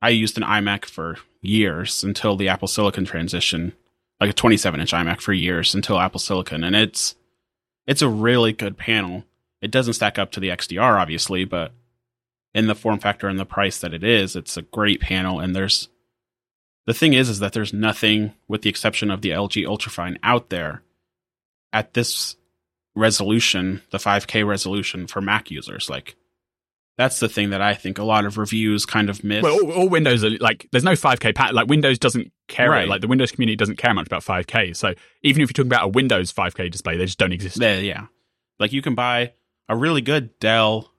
I 0.00 0.10
used 0.10 0.36
an 0.36 0.44
iMac 0.44 0.84
for 0.84 1.16
years 1.40 2.04
until 2.04 2.36
the 2.36 2.48
Apple 2.48 2.68
Silicon 2.68 3.04
transition 3.04 3.72
like 4.22 4.30
a 4.30 4.34
27 4.34 4.80
inch 4.80 4.92
iMac 4.92 5.20
for 5.20 5.32
years 5.32 5.74
until 5.74 5.98
Apple 5.98 6.20
Silicon. 6.20 6.62
And 6.62 6.76
it's 6.76 7.16
it's 7.86 8.02
a 8.02 8.08
really 8.08 8.52
good 8.52 8.76
panel. 8.76 9.24
It 9.60 9.70
doesn't 9.70 9.94
stack 9.94 10.18
up 10.18 10.32
to 10.32 10.40
the 10.40 10.48
XDR, 10.48 11.00
obviously, 11.00 11.44
but 11.44 11.72
in 12.54 12.66
the 12.66 12.74
form 12.74 12.98
factor 12.98 13.28
and 13.28 13.38
the 13.38 13.46
price 13.46 13.78
that 13.80 13.94
it 13.94 14.04
is, 14.04 14.36
it's 14.36 14.56
a 14.56 14.62
great 14.62 15.00
panel. 15.00 15.40
And 15.40 15.54
there's 15.54 15.88
the 16.86 16.94
thing 16.94 17.12
is, 17.12 17.28
is 17.28 17.38
that 17.38 17.52
there's 17.52 17.72
nothing, 17.72 18.34
with 18.48 18.62
the 18.62 18.70
exception 18.70 19.10
of 19.10 19.22
the 19.22 19.30
LG 19.30 19.64
Ultrafine, 19.66 20.18
out 20.22 20.50
there 20.50 20.82
at 21.72 21.94
this 21.94 22.36
resolution, 22.94 23.82
the 23.90 23.98
5K 23.98 24.46
resolution 24.46 25.06
for 25.06 25.20
Mac 25.20 25.50
users. 25.50 25.88
Like 25.88 26.16
that's 26.98 27.20
the 27.20 27.28
thing 27.28 27.50
that 27.50 27.62
I 27.62 27.74
think 27.74 27.98
a 27.98 28.04
lot 28.04 28.26
of 28.26 28.38
reviews 28.38 28.84
kind 28.84 29.08
of 29.08 29.24
miss. 29.24 29.42
Well, 29.42 29.54
all, 29.54 29.72
all 29.72 29.88
Windows 29.88 30.22
are 30.24 30.30
like, 30.30 30.68
there's 30.72 30.84
no 30.84 30.92
5K 30.92 31.34
pat. 31.34 31.54
Like 31.54 31.68
Windows 31.68 31.98
doesn't 31.98 32.32
care. 32.48 32.70
Right. 32.70 32.88
Like 32.88 33.00
the 33.00 33.06
Windows 33.06 33.32
community 33.32 33.56
doesn't 33.56 33.76
care 33.76 33.94
much 33.94 34.06
about 34.06 34.22
5K. 34.22 34.76
So 34.76 34.94
even 35.22 35.42
if 35.42 35.48
you're 35.48 35.54
talking 35.54 35.68
about 35.68 35.84
a 35.84 35.88
Windows 35.88 36.32
5K 36.32 36.70
display, 36.70 36.96
they 36.96 37.06
just 37.06 37.18
don't 37.18 37.32
exist. 37.32 37.58
Yeah, 37.60 37.78
yeah. 37.78 38.06
Like 38.58 38.72
you 38.72 38.82
can 38.82 38.94
buy 38.94 39.32
a 39.68 39.76
really 39.76 40.02
good 40.02 40.38
Dell 40.38 40.92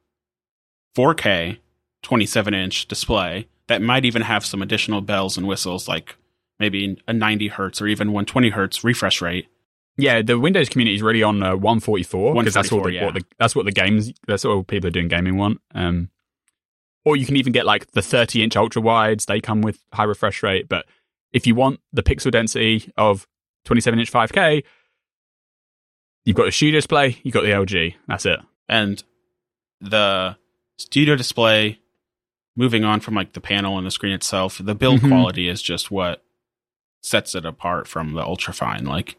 4K 0.95 1.59
27 2.01 2.53
inch 2.53 2.87
display 2.87 3.47
that 3.67 3.81
might 3.81 4.05
even 4.05 4.23
have 4.23 4.45
some 4.45 4.61
additional 4.61 5.01
bells 5.01 5.37
and 5.37 5.47
whistles, 5.47 5.87
like 5.87 6.15
maybe 6.59 6.97
a 7.07 7.13
90 7.13 7.47
hertz 7.49 7.81
or 7.81 7.87
even 7.87 8.09
120 8.09 8.49
hertz 8.49 8.83
refresh 8.83 9.21
rate. 9.21 9.47
Yeah, 9.95 10.21
the 10.21 10.39
Windows 10.39 10.69
community 10.69 10.95
is 10.95 11.03
really 11.03 11.21
on 11.21 11.43
uh, 11.43 11.55
144 11.55 12.33
because 12.33 12.53
that's 12.53 12.71
what 12.71 12.83
the, 12.83 12.93
yeah. 12.93 13.05
what 13.05 13.13
the, 13.13 13.23
that's 13.37 13.55
what 13.55 13.65
the 13.65 13.71
games 13.71 14.11
that's 14.27 14.43
what 14.43 14.65
people 14.67 14.87
are 14.87 14.91
doing 14.91 15.07
gaming 15.07 15.37
want. 15.37 15.61
Um, 15.75 16.09
or 17.05 17.15
you 17.15 17.25
can 17.25 17.35
even 17.35 17.53
get 17.53 17.65
like 17.65 17.91
the 17.91 18.01
30 18.01 18.43
inch 18.43 18.55
ultra 18.55 18.81
wides; 18.81 19.25
they 19.25 19.39
come 19.39 19.61
with 19.61 19.79
high 19.93 20.05
refresh 20.05 20.41
rate. 20.41 20.67
But 20.67 20.85
if 21.31 21.45
you 21.45 21.53
want 21.53 21.79
the 21.91 22.03
pixel 22.03 22.31
density 22.31 22.91
of 22.97 23.27
27 23.65 23.99
inch 23.99 24.11
5K, 24.11 24.63
you've 26.25 26.37
got 26.37 26.45
the 26.45 26.51
studio 26.51 26.77
display, 26.77 27.19
you've 27.23 27.33
got 27.33 27.41
the 27.41 27.49
LG. 27.49 27.95
That's 28.07 28.25
it. 28.25 28.39
And 28.67 29.03
the 29.81 30.37
studio 30.77 31.15
display, 31.15 31.79
moving 32.55 32.83
on 32.83 32.99
from 32.99 33.15
like 33.15 33.33
the 33.33 33.41
panel 33.41 33.77
and 33.77 33.85
the 33.85 33.91
screen 33.91 34.13
itself, 34.13 34.59
the 34.63 34.75
build 34.75 34.99
mm-hmm. 34.99 35.09
quality 35.09 35.49
is 35.49 35.61
just 35.61 35.91
what 35.91 36.23
sets 37.01 37.35
it 37.35 37.45
apart 37.45 37.87
from 37.87 38.13
the 38.13 38.23
ultrafine. 38.23 38.87
Like 38.87 39.17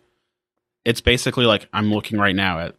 it's 0.85 1.01
basically 1.01 1.47
like 1.47 1.69
I'm 1.73 1.93
looking 1.93 2.19
right 2.19 2.37
now 2.37 2.59
at 2.61 2.77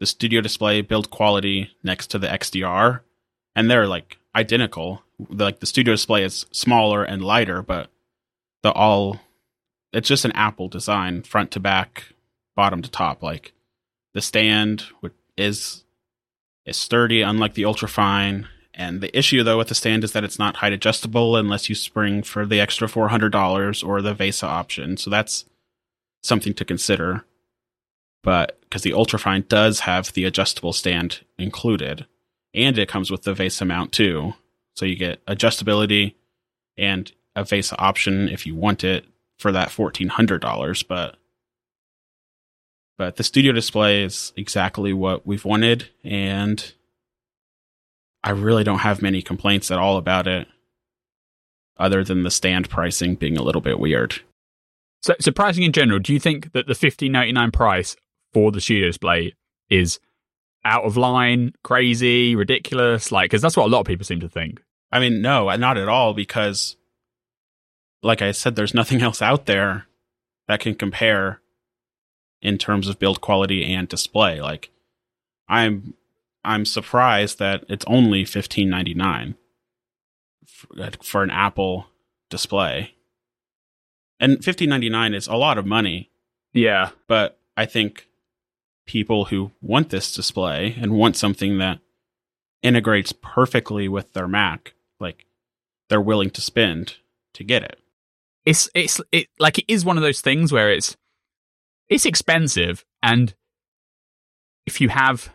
the 0.00 0.06
studio 0.06 0.40
display 0.40 0.80
build 0.80 1.10
quality 1.10 1.70
next 1.82 2.08
to 2.08 2.18
the 2.18 2.28
XDR, 2.28 3.00
and 3.56 3.70
they're 3.70 3.86
like 3.86 4.18
identical. 4.34 5.02
Like 5.28 5.60
the 5.60 5.66
studio 5.66 5.94
display 5.94 6.22
is 6.22 6.46
smaller 6.52 7.02
and 7.02 7.24
lighter, 7.24 7.62
but 7.62 7.90
the 8.62 8.72
all 8.72 9.20
it's 9.92 10.08
just 10.08 10.24
an 10.24 10.32
Apple 10.32 10.68
design, 10.68 11.22
front 11.22 11.50
to 11.52 11.60
back, 11.60 12.12
bottom 12.54 12.82
to 12.82 12.90
top. 12.90 13.22
Like 13.22 13.52
the 14.14 14.20
stand 14.20 14.82
which 15.00 15.14
is 15.36 15.84
is 16.66 16.76
sturdy, 16.76 17.22
unlike 17.22 17.54
the 17.54 17.62
Ultrafine. 17.62 18.46
And 18.74 19.00
the 19.00 19.16
issue 19.16 19.42
though 19.42 19.58
with 19.58 19.68
the 19.68 19.74
stand 19.74 20.04
is 20.04 20.12
that 20.12 20.22
it's 20.22 20.38
not 20.38 20.56
height 20.56 20.72
adjustable 20.72 21.36
unless 21.36 21.68
you 21.68 21.74
spring 21.74 22.22
for 22.22 22.46
the 22.46 22.60
extra 22.60 22.88
four 22.88 23.08
hundred 23.08 23.32
dollars 23.32 23.82
or 23.82 24.02
the 24.02 24.14
VESA 24.14 24.44
option. 24.44 24.96
So 24.96 25.10
that's 25.10 25.46
something 26.22 26.54
to 26.54 26.64
consider 26.64 27.24
but 28.22 28.58
because 28.62 28.82
the 28.82 28.90
Ultrafine 28.90 29.48
does 29.48 29.80
have 29.80 30.12
the 30.12 30.24
adjustable 30.24 30.72
stand 30.72 31.24
included, 31.38 32.06
and 32.54 32.78
it 32.78 32.88
comes 32.88 33.10
with 33.10 33.22
the 33.22 33.34
VESA 33.34 33.66
mount 33.66 33.92
too. 33.92 34.34
So 34.76 34.86
you 34.86 34.96
get 34.96 35.24
adjustability 35.26 36.14
and 36.76 37.10
a 37.34 37.44
VESA 37.44 37.74
option 37.78 38.28
if 38.28 38.46
you 38.46 38.54
want 38.54 38.84
it 38.84 39.04
for 39.38 39.52
that 39.52 39.70
fourteen 39.70 40.08
hundred 40.08 40.40
dollars. 40.40 40.82
But 40.82 41.16
but 42.96 43.16
the 43.16 43.24
studio 43.24 43.52
display 43.52 44.02
is 44.02 44.32
exactly 44.36 44.92
what 44.92 45.26
we've 45.26 45.44
wanted, 45.44 45.88
and 46.02 46.72
I 48.24 48.30
really 48.30 48.64
don't 48.64 48.80
have 48.80 49.00
many 49.02 49.22
complaints 49.22 49.70
at 49.70 49.78
all 49.78 49.96
about 49.96 50.26
it, 50.26 50.48
other 51.76 52.02
than 52.02 52.24
the 52.24 52.30
stand 52.30 52.68
pricing 52.68 53.14
being 53.14 53.36
a 53.36 53.42
little 53.42 53.60
bit 53.60 53.78
weird. 53.78 54.20
So, 55.02 55.14
so 55.20 55.30
pricing 55.30 55.62
in 55.62 55.72
general, 55.72 56.00
do 56.00 56.12
you 56.12 56.18
think 56.18 56.52
that 56.52 56.66
the 56.66 56.74
fifteen 56.74 57.12
ninety 57.12 57.32
nine 57.32 57.52
price 57.52 57.96
for 58.38 58.52
the 58.52 58.60
studio 58.60 58.86
display 58.86 59.34
is 59.68 59.98
out 60.64 60.84
of 60.84 60.96
line, 60.96 61.52
crazy, 61.64 62.36
ridiculous? 62.36 63.10
Like, 63.10 63.30
because 63.30 63.42
that's 63.42 63.56
what 63.56 63.66
a 63.66 63.70
lot 63.70 63.80
of 63.80 63.86
people 63.86 64.04
seem 64.04 64.20
to 64.20 64.28
think. 64.28 64.62
I 64.92 65.00
mean, 65.00 65.20
no, 65.20 65.54
not 65.56 65.76
at 65.76 65.88
all, 65.88 66.14
because 66.14 66.76
like 68.00 68.22
I 68.22 68.30
said, 68.30 68.54
there's 68.54 68.74
nothing 68.74 69.02
else 69.08 69.20
out 69.20 69.46
there 69.46 69.86
that 70.46 70.60
can 70.60 70.76
compare 70.76 71.40
in 72.40 72.58
terms 72.58 72.88
of 72.88 73.00
build 73.00 73.20
quality 73.20 73.64
and 73.64 73.88
display. 73.88 74.40
Like, 74.40 74.70
I'm 75.48 75.94
I'm 76.44 76.64
surprised 76.64 77.40
that 77.40 77.64
it's 77.68 77.84
only 77.88 78.24
fifteen 78.24 78.70
ninety 78.70 78.94
nine 78.94 79.34
for 81.02 81.24
an 81.24 81.30
Apple 81.30 81.88
display, 82.30 82.94
and 84.20 84.44
fifteen 84.44 84.68
ninety 84.68 84.88
nine 84.88 85.12
is 85.12 85.26
a 85.26 85.34
lot 85.34 85.58
of 85.58 85.66
money. 85.66 86.10
Yeah, 86.52 86.90
but 87.08 87.38
I 87.56 87.66
think 87.66 88.07
people 88.88 89.26
who 89.26 89.52
want 89.60 89.90
this 89.90 90.12
display 90.12 90.76
and 90.80 90.92
want 90.92 91.14
something 91.16 91.58
that 91.58 91.78
integrates 92.62 93.12
perfectly 93.12 93.86
with 93.86 94.12
their 94.14 94.26
Mac, 94.26 94.74
like 94.98 95.26
they're 95.88 96.00
willing 96.00 96.30
to 96.30 96.40
spend 96.40 96.96
to 97.34 97.44
get 97.44 97.62
it. 97.62 97.78
It's 98.44 98.68
it's 98.74 99.00
it 99.12 99.28
like 99.38 99.58
it 99.58 99.66
is 99.68 99.84
one 99.84 99.96
of 99.96 100.02
those 100.02 100.20
things 100.20 100.50
where 100.50 100.72
it's 100.72 100.96
it's 101.88 102.06
expensive 102.06 102.84
and 103.02 103.34
if 104.66 104.80
you 104.80 104.88
have 104.88 105.30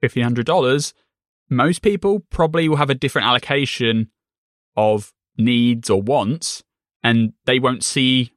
fifteen 0.00 0.22
hundred 0.22 0.46
dollars, 0.46 0.94
most 1.48 1.82
people 1.82 2.20
probably 2.30 2.68
will 2.68 2.76
have 2.76 2.90
a 2.90 2.94
different 2.94 3.26
allocation 3.26 4.10
of 4.76 5.12
needs 5.38 5.90
or 5.90 6.02
wants 6.02 6.62
and 7.02 7.32
they 7.46 7.58
won't 7.58 7.82
see 7.84 8.32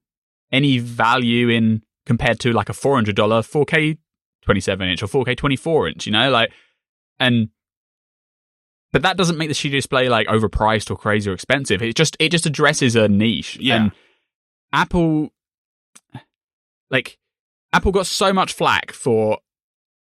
any 0.51 0.79
value 0.79 1.49
in 1.49 1.83
compared 2.05 2.39
to 2.39 2.51
like 2.51 2.69
a 2.69 2.73
$400 2.73 3.13
4K 3.13 3.97
27 4.43 4.89
inch 4.89 5.03
or 5.03 5.07
4K 5.07 5.37
24 5.37 5.87
inch, 5.89 6.05
you 6.05 6.11
know, 6.11 6.29
like, 6.29 6.51
and, 7.19 7.49
but 8.91 9.01
that 9.03 9.17
doesn't 9.17 9.37
make 9.37 9.49
the 9.49 9.53
studio 9.53 9.77
display 9.77 10.09
like 10.09 10.27
overpriced 10.27 10.89
or 10.89 10.95
crazy 10.95 11.29
or 11.29 11.33
expensive. 11.33 11.81
It 11.81 11.95
just, 11.95 12.17
it 12.19 12.29
just 12.29 12.45
addresses 12.45 12.95
a 12.95 13.07
niche. 13.07 13.57
Yeah. 13.59 13.75
And 13.75 13.91
Apple, 14.73 15.29
like, 16.89 17.17
Apple 17.71 17.91
got 17.91 18.07
so 18.07 18.33
much 18.33 18.53
flack 18.53 18.91
for 18.91 19.39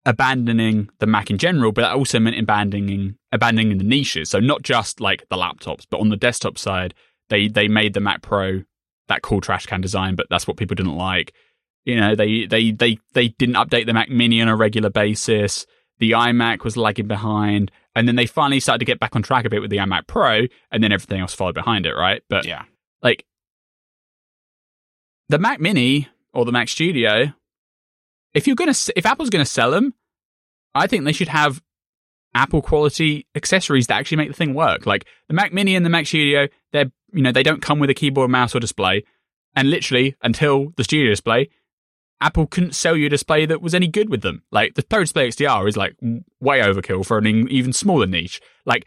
abandoning 0.05 0.89
the 0.99 1.05
Mac 1.05 1.29
in 1.29 1.37
general, 1.37 1.71
but 1.71 1.81
that 1.81 1.93
also 1.93 2.19
meant 2.19 2.39
abandoning 2.39 3.17
abandoning 3.33 3.77
the 3.77 3.83
niches. 3.83 4.29
So 4.29 4.39
not 4.39 4.63
just 4.63 5.01
like 5.01 5.27
the 5.29 5.35
laptops, 5.35 5.85
but 5.89 5.99
on 5.99 6.09
the 6.09 6.15
desktop 6.15 6.57
side, 6.57 6.93
they 7.29 7.47
they 7.49 7.67
made 7.67 7.93
the 7.93 7.99
Mac 7.99 8.21
Pro 8.21 8.63
that 9.09 9.21
cool 9.21 9.41
trash 9.41 9.65
can 9.65 9.81
design, 9.81 10.15
but 10.15 10.27
that's 10.29 10.47
what 10.47 10.57
people 10.57 10.75
didn't 10.75 10.95
like. 10.95 11.33
You 11.87 11.95
know, 11.95 12.15
they 12.15 12.45
they 12.45 12.71
they 12.71 12.99
they 13.13 13.29
didn't 13.29 13.55
update 13.55 13.85
the 13.85 13.93
Mac 13.93 14.09
Mini 14.09 14.41
on 14.41 14.49
a 14.49 14.57
regular 14.57 14.89
basis. 14.89 15.65
The 15.99 16.11
iMac 16.11 16.65
was 16.65 16.75
lagging 16.75 17.07
behind, 17.07 17.71
and 17.95 18.05
then 18.09 18.17
they 18.17 18.25
finally 18.25 18.59
started 18.59 18.79
to 18.79 18.85
get 18.85 18.99
back 18.99 19.15
on 19.15 19.23
track 19.23 19.45
a 19.45 19.49
bit 19.49 19.61
with 19.61 19.69
the 19.71 19.77
iMac 19.77 20.05
Pro, 20.05 20.47
and 20.69 20.83
then 20.83 20.91
everything 20.91 21.21
else 21.21 21.33
followed 21.33 21.55
behind 21.55 21.85
it, 21.85 21.93
right? 21.93 22.21
But 22.27 22.45
Yeah. 22.45 22.63
like 23.01 23.25
the 25.29 25.39
Mac 25.39 25.61
Mini 25.61 26.09
or 26.33 26.43
the 26.43 26.51
Mac 26.51 26.67
Studio, 26.67 27.33
if 28.33 28.47
you're 28.47 28.57
gonna 28.57 28.73
if 28.97 29.05
Apple's 29.05 29.29
gonna 29.29 29.45
sell 29.45 29.71
them, 29.71 29.93
I 30.75 30.87
think 30.87 31.05
they 31.05 31.13
should 31.13 31.29
have 31.29 31.61
Apple 32.33 32.61
quality 32.61 33.27
accessories 33.33 33.87
that 33.87 33.97
actually 33.97 34.17
make 34.17 34.27
the 34.27 34.33
thing 34.35 34.53
work. 34.53 34.85
Like 34.85 35.05
the 35.29 35.33
Mac 35.33 35.53
Mini 35.53 35.73
and 35.75 35.85
the 35.85 35.89
Mac 35.89 36.05
Studio, 36.05 36.47
they're 36.73 36.91
you 37.13 37.21
know 37.21 37.31
they 37.31 37.43
don't 37.43 37.61
come 37.61 37.79
with 37.79 37.89
a 37.89 37.93
keyboard, 37.93 38.29
mouse, 38.29 38.53
or 38.53 38.59
display, 38.59 39.03
and 39.55 39.69
literally 39.69 40.15
until 40.21 40.73
the 40.75 40.83
Studio 40.83 41.09
display. 41.11 41.49
Apple 42.19 42.47
couldn't 42.47 42.73
sell 42.75 42.95
you 42.97 43.05
a 43.05 43.09
display 43.09 43.45
that 43.45 43.61
was 43.61 43.75
any 43.75 43.87
good 43.87 44.09
with 44.09 44.21
them. 44.21 44.43
Like 44.51 44.73
the 44.75 44.83
Pro 44.83 45.01
Display 45.01 45.27
XDR 45.29 45.67
is 45.67 45.77
like 45.77 45.95
way 46.39 46.59
overkill 46.61 47.05
for 47.05 47.17
an 47.17 47.27
even 47.27 47.73
smaller 47.73 48.07
niche. 48.07 48.41
Like 48.65 48.85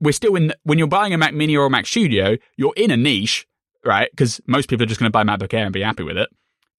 we're 0.00 0.12
still 0.12 0.36
in 0.36 0.52
when 0.62 0.78
you're 0.78 0.86
buying 0.88 1.12
a 1.12 1.18
Mac 1.18 1.34
Mini 1.34 1.56
or 1.56 1.66
a 1.66 1.70
Mac 1.70 1.86
Studio, 1.86 2.36
you're 2.56 2.72
in 2.76 2.90
a 2.90 2.96
niche, 2.96 3.46
right? 3.84 4.10
Because 4.10 4.40
most 4.46 4.68
people 4.68 4.84
are 4.84 4.86
just 4.88 5.00
going 5.00 5.10
to 5.10 5.12
buy 5.12 5.22
MacBook 5.24 5.52
Air 5.52 5.64
and 5.64 5.72
be 5.72 5.82
happy 5.82 6.02
with 6.02 6.16
it. 6.16 6.30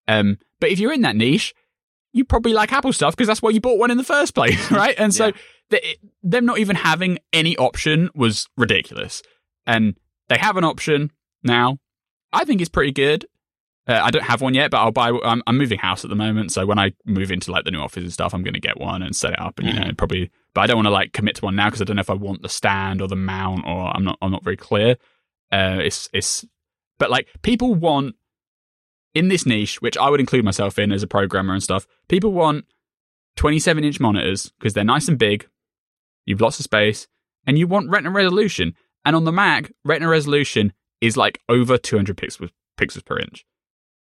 Um, 0.08 0.38
but 0.60 0.70
if 0.72 0.80
you're 0.80 0.94
in 0.94 1.02
that 1.02 1.16
niche, 1.16 1.54
you 2.14 2.26
probably 2.26 2.54
like 2.54 2.72
Apple 2.74 2.94
stuff 2.94 3.16
because 3.16 3.28
that's 3.28 3.42
why 3.42 3.52
you 3.52 3.62
bought 3.62 3.78
one 3.78 3.92
in 3.92 3.98
the 3.98 4.04
first 4.04 4.34
place, 4.34 4.72
right? 4.72 4.96
And 4.98 5.14
so 5.14 5.28
Yeah. 5.28 5.32
the, 5.70 5.82
them 6.24 6.46
not 6.46 6.58
even 6.58 6.76
having 6.76 7.20
any 7.34 7.56
option 7.58 8.10
was 8.16 8.48
ridiculous. 8.58 9.22
And 9.68 9.96
they 10.30 10.38
have 10.38 10.58
an 10.58 10.64
option 10.64 11.12
now. 11.44 11.78
I 12.34 12.46
think 12.46 12.62
it's 12.62 12.70
pretty 12.70 12.92
good. 12.92 13.26
Uh, 13.88 14.02
I 14.04 14.12
don't 14.12 14.24
have 14.24 14.42
one 14.42 14.54
yet, 14.54 14.70
but 14.70 14.80
I'll 14.80 14.92
buy. 14.92 15.12
I'm, 15.24 15.42
I'm 15.48 15.58
moving 15.58 15.80
house 15.80 16.04
at 16.04 16.10
the 16.10 16.16
moment, 16.16 16.52
so 16.52 16.66
when 16.66 16.78
I 16.78 16.92
move 17.06 17.32
into 17.32 17.52
like 17.52 17.64
the 17.64 17.72
new 17.72 17.80
office 17.80 18.04
and 18.04 18.12
stuff, 18.12 18.34
I'm 18.34 18.44
going 18.44 18.54
to 18.54 18.60
get 18.60 18.78
one 18.78 19.02
and 19.02 19.16
set 19.16 19.34
it 19.34 19.40
up, 19.40 19.60
and 19.60 19.68
you 19.68 19.74
know, 19.74 19.90
probably. 19.98 20.30
But 20.54 20.62
I 20.62 20.68
don't 20.68 20.78
want 20.78 20.88
to 20.88 20.92
like 20.92 21.14
commit 21.14 21.36
to 21.38 21.46
one 21.46 21.56
now 21.56 21.68
because 21.68 21.82
I 21.82 21.86
don't 21.86 21.96
know 21.96 22.02
if 22.02 22.10
I 22.10 22.16
want 22.16 22.42
the 22.42 22.50
stand 22.50 23.02
or 23.02 23.08
the 23.08 23.16
mount, 23.16 23.66
or 23.66 23.96
I'm 23.96 24.04
not. 24.04 24.18
I'm 24.22 24.32
not 24.32 24.44
very 24.44 24.58
clear. 24.58 24.98
Uh, 25.52 25.78
it's 25.80 26.10
it's, 26.12 26.46
but 27.00 27.10
like 27.10 27.30
people 27.44 27.76
want 27.76 28.16
in 29.16 29.30
this 29.30 29.46
niche, 29.46 29.82
which 29.82 29.98
I 29.98 30.10
would 30.10 30.20
include 30.20 30.44
myself 30.44 30.78
in 30.78 30.92
as 30.92 31.02
a 31.02 31.08
programmer 31.08 31.54
and 31.54 31.64
stuff. 31.64 31.88
People 32.10 32.34
want 32.34 32.66
27 33.38 33.86
inch 33.86 34.02
monitors 34.02 34.52
because 34.60 34.74
they're 34.74 34.84
nice 34.84 35.08
and 35.08 35.18
big. 35.18 35.48
You've 36.26 36.42
lots 36.42 36.60
of 36.60 36.66
space, 36.66 37.08
and 37.46 37.58
you 37.58 37.68
want 37.68 37.90
Retina 37.90 38.12
resolution. 38.12 38.76
And 39.06 39.16
on 39.16 39.24
the 39.24 39.32
Mac, 39.32 39.72
Retina 39.86 40.10
resolution 40.10 40.74
is 41.00 41.16
like 41.16 41.40
over 41.48 41.78
200 41.78 42.18
pixels 42.18 42.50
pixels 42.78 43.06
per 43.06 43.18
inch 43.18 43.46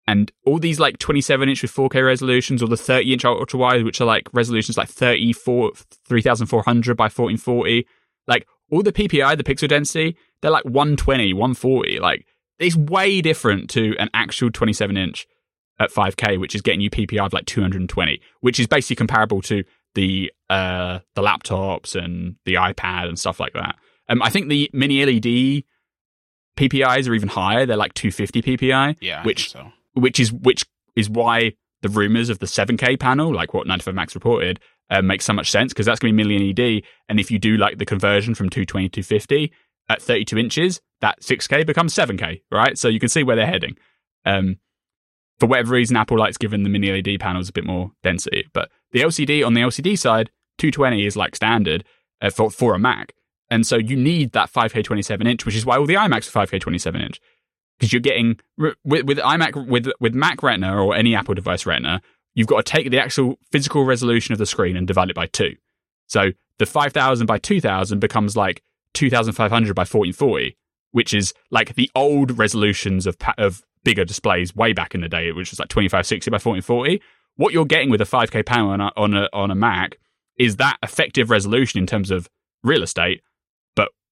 and 0.08 0.32
all 0.46 0.58
these 0.58 0.80
like 0.80 0.98
27 1.00 1.50
inch 1.50 1.62
with 1.62 1.74
4K 1.74 2.06
resolutions, 2.06 2.64
or 2.64 2.68
the 2.68 2.78
30 2.78 3.14
inch 3.14 3.26
ultra 3.26 3.60
wide, 3.60 3.84
which 3.84 4.00
are 4.02 4.06
like 4.06 4.28
resolutions 4.34 4.78
like 4.78 4.88
34, 4.90 5.72
3400 6.08 6.96
by 6.98 7.04
1440, 7.06 7.86
like 8.28 8.48
all 8.72 8.82
the 8.84 8.92
PPI, 8.94 9.38
the 9.38 9.44
pixel 9.44 9.68
density, 9.68 10.18
they're 10.42 10.52
like 10.52 10.66
120, 10.66 11.34
140. 11.34 12.00
Like 12.00 12.26
it's 12.60 12.76
way 12.76 13.22
different 13.22 13.70
to 13.72 13.96
an 14.00 14.10
actual 14.14 14.50
27 14.52 14.96
inch 14.98 15.28
at 15.80 15.92
5K, 15.92 16.40
which 16.40 16.56
is 16.56 16.62
getting 16.62 16.82
you 16.82 16.90
PPI 16.90 17.26
of 17.26 17.34
like 17.34 17.46
220, 17.46 18.20
which 18.42 18.60
is 18.60 18.66
basically 18.68 18.96
comparable 18.96 19.42
to 19.44 19.64
the 19.96 20.32
uh 20.50 21.00
the 21.16 21.22
laptops 21.22 21.96
and 21.96 22.36
the 22.46 22.54
iPad 22.56 23.08
and 23.10 23.18
stuff 23.20 23.40
like 23.40 23.54
that. 23.54 23.76
Um, 24.10 24.22
I 24.22 24.30
think 24.30 24.48
the 24.48 24.70
mini 24.74 25.04
LED 25.06 25.64
PPIs 26.58 27.08
are 27.10 27.14
even 27.14 27.30
higher. 27.30 27.66
They're 27.66 27.78
like 27.78 27.94
250 27.94 28.42
PPI 28.42 28.98
Yeah. 29.02 29.22
I 29.22 29.24
Which- 29.26 29.52
think 29.54 29.66
so. 29.66 29.72
Which 29.98 30.19
is 30.19 30.32
which 30.32 30.65
is 30.95 31.10
why 31.10 31.53
the 31.82 31.90
rumors 31.90 32.30
of 32.30 32.40
the 32.40 32.45
7K 32.45 32.99
panel, 32.99 33.34
like 33.34 33.53
what 33.53 33.68
9to5Mac 33.68 34.14
reported, 34.15 34.60
uh, 34.90 35.02
makes 35.02 35.26
so 35.26 35.34
much 35.34 35.52
sense 35.52 35.74
because 35.74 35.86
that's 35.86 35.99
going 35.99 36.15
to 36.15 36.24
be 36.24 36.28
mini 36.28 36.53
LED. 36.53 36.84
And 37.10 37.19
if 37.19 37.30
you 37.30 37.40
do 37.40 37.57
like 37.57 37.78
the 37.78 37.86
conversion 37.86 38.36
from 38.36 38.49
220 38.49 38.90
to 38.90 39.03
50 39.03 39.52
at 39.90 40.02
32 40.02 40.38
inches, 40.38 40.82
that 41.02 41.22
6K 41.22 41.65
becomes 41.65 41.94
7K, 41.94 42.41
right? 42.52 42.78
So 42.78 42.88
you 42.88 42.99
can 42.99 43.10
see 43.10 43.24
where 43.24 43.36
they're 43.36 43.45
heading. 43.45 43.78
Um, 44.26 44.57
for 45.40 45.45
whatever 45.45 45.74
reason, 45.74 45.95
Apple 45.95 46.18
likes 46.18 46.38
giving 46.38 46.64
the 46.64 46.69
mini 46.69 46.91
LED 46.91 47.19
panels 47.19 47.49
a 47.49 47.53
bit 47.53 47.65
more 47.65 47.91
density, 48.02 48.48
but 48.53 48.69
the 48.91 49.02
LCD 49.02 49.45
on 49.45 49.53
the 49.53 49.61
LCD 49.61 49.98
side, 49.98 50.32
220 50.57 51.06
is 51.06 51.15
like 51.15 51.36
standard 51.36 51.84
uh, 52.22 52.32
for 52.32 52.49
for 52.49 52.74
a 52.74 52.80
Mac, 52.80 53.14
and 53.52 53.68
so 53.68 53.78
you 53.78 53.95
need 53.95 54.32
that 54.32 54.52
5K 54.52 54.84
27 54.84 55.28
inch, 55.28 55.45
which 55.45 55.56
is 55.56 55.64
why 55.64 55.78
all 55.78 55.86
the 55.86 55.94
iMacs 55.94 56.36
are 56.36 56.48
5K 56.48 56.60
27 56.60 56.99
inch 57.02 57.22
because 57.78 57.94
you're 57.94 58.02
getting 58.02 58.40
with, 58.58 58.76
with 58.84 59.18
iMac 59.18 59.68
with 59.68 59.88
with 59.99 60.14
Mac 60.14 60.41
Retina 60.41 60.84
or 60.84 60.95
any 60.95 61.16
Apple 61.16 61.36
device 61.36 61.66
Retina, 61.66 62.02
you've 62.34 62.48
got 62.48 62.66
to 62.66 62.72
take 62.72 62.90
the 62.90 62.99
actual 62.99 63.38
physical 63.52 63.86
resolution 63.86 64.34
of 64.34 64.40
the 64.40 64.45
screen 64.45 64.76
and 64.76 64.88
divide 64.88 65.10
it 65.10 65.16
by 65.16 65.28
two. 65.28 65.56
So 66.08 66.32
the 66.58 66.66
5000 66.66 67.28
by 67.28 67.38
2000 67.38 67.99
becomes 67.99 68.36
like 68.36 68.64
2500 68.94 69.76
by 69.76 69.82
1440, 69.82 70.58
which 70.91 71.14
is 71.14 71.34
like 71.52 71.76
the 71.76 71.90
old 71.95 72.38
resolutions 72.38 73.06
of 73.06 73.18
of 73.38 73.64
bigger 73.84 74.06
displays 74.06 74.56
way 74.56 74.74
back 74.74 74.95
in 74.95 75.02
the 75.02 75.10
day, 75.10 75.32
which 75.32 75.52
was 75.52 75.60
like 75.60 75.70
2560 75.70 76.32
by 76.32 76.36
1440. 76.36 77.02
What 77.36 77.54
you're 77.54 77.66
getting 77.66 77.90
with 77.90 78.02
a 78.02 78.06
5K 78.06 78.45
panel 78.45 78.72
on 78.72 78.82
a, 78.82 78.91
on 78.98 79.14
a 79.14 79.30
on 79.32 79.52
a 79.52 79.56
Mac 79.56 79.98
is 80.38 80.58
that 80.58 80.78
effective 80.84 81.30
resolution 81.30 81.80
in 81.80 81.88
terms 81.88 82.12
of 82.12 82.30
real 82.64 82.84
estate, 82.84 83.22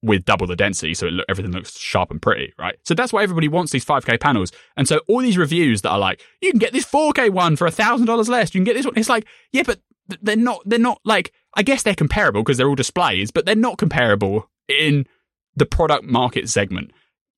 with 0.06 0.26
double 0.26 0.48
the 0.48 0.56
density, 0.56 0.94
so 0.94 1.07
look, 1.07 1.26
everything 1.27 1.52
looks 1.52 1.77
sharp 1.77 2.11
and 2.11 2.22
pretty, 2.22 2.53
right? 2.57 2.76
So 2.84 2.94
that's 2.94 3.11
why 3.11 3.23
everybody 3.23 3.48
wants 3.48 3.72
these 3.72 3.86
5K 3.86 4.19
panels. 4.19 4.52
And 4.77 4.88
so 4.88 5.02
all 5.07 5.19
these 5.19 5.38
reviews 5.38 5.82
that 5.82 5.90
are 5.90 5.99
like, 5.99 6.22
you 6.41 6.52
can 6.52 6.60
get 6.60 6.73
this 6.73 6.86
4K 6.86 7.32
one 7.32 7.56
for 7.56 7.68
a 7.68 7.72
thousand 7.72 8.06
dollars 8.06 8.30
less, 8.30 8.53
you 8.53 8.60
can 8.60 8.65
get 8.65 8.76
this 8.76 8.86
one. 8.86 8.98
It's 8.98 9.10
like, 9.10 9.26
yeah, 9.52 9.64
but 9.65 9.80
they're 10.22 10.36
not. 10.36 10.61
They're 10.65 10.80
not 10.80 11.02
like. 11.03 11.34
I 11.57 11.64
guess 11.64 11.84
they're 11.84 11.95
comparable 11.95 12.44
because 12.44 12.57
they're 12.57 12.68
all 12.68 12.76
displays, 12.76 13.32
but 13.32 13.45
they're 13.45 13.56
not 13.56 13.77
comparable 13.77 14.49
in 14.68 15.07
the 15.56 15.65
product 15.65 16.03
market 16.03 16.49
segment. 16.49 16.91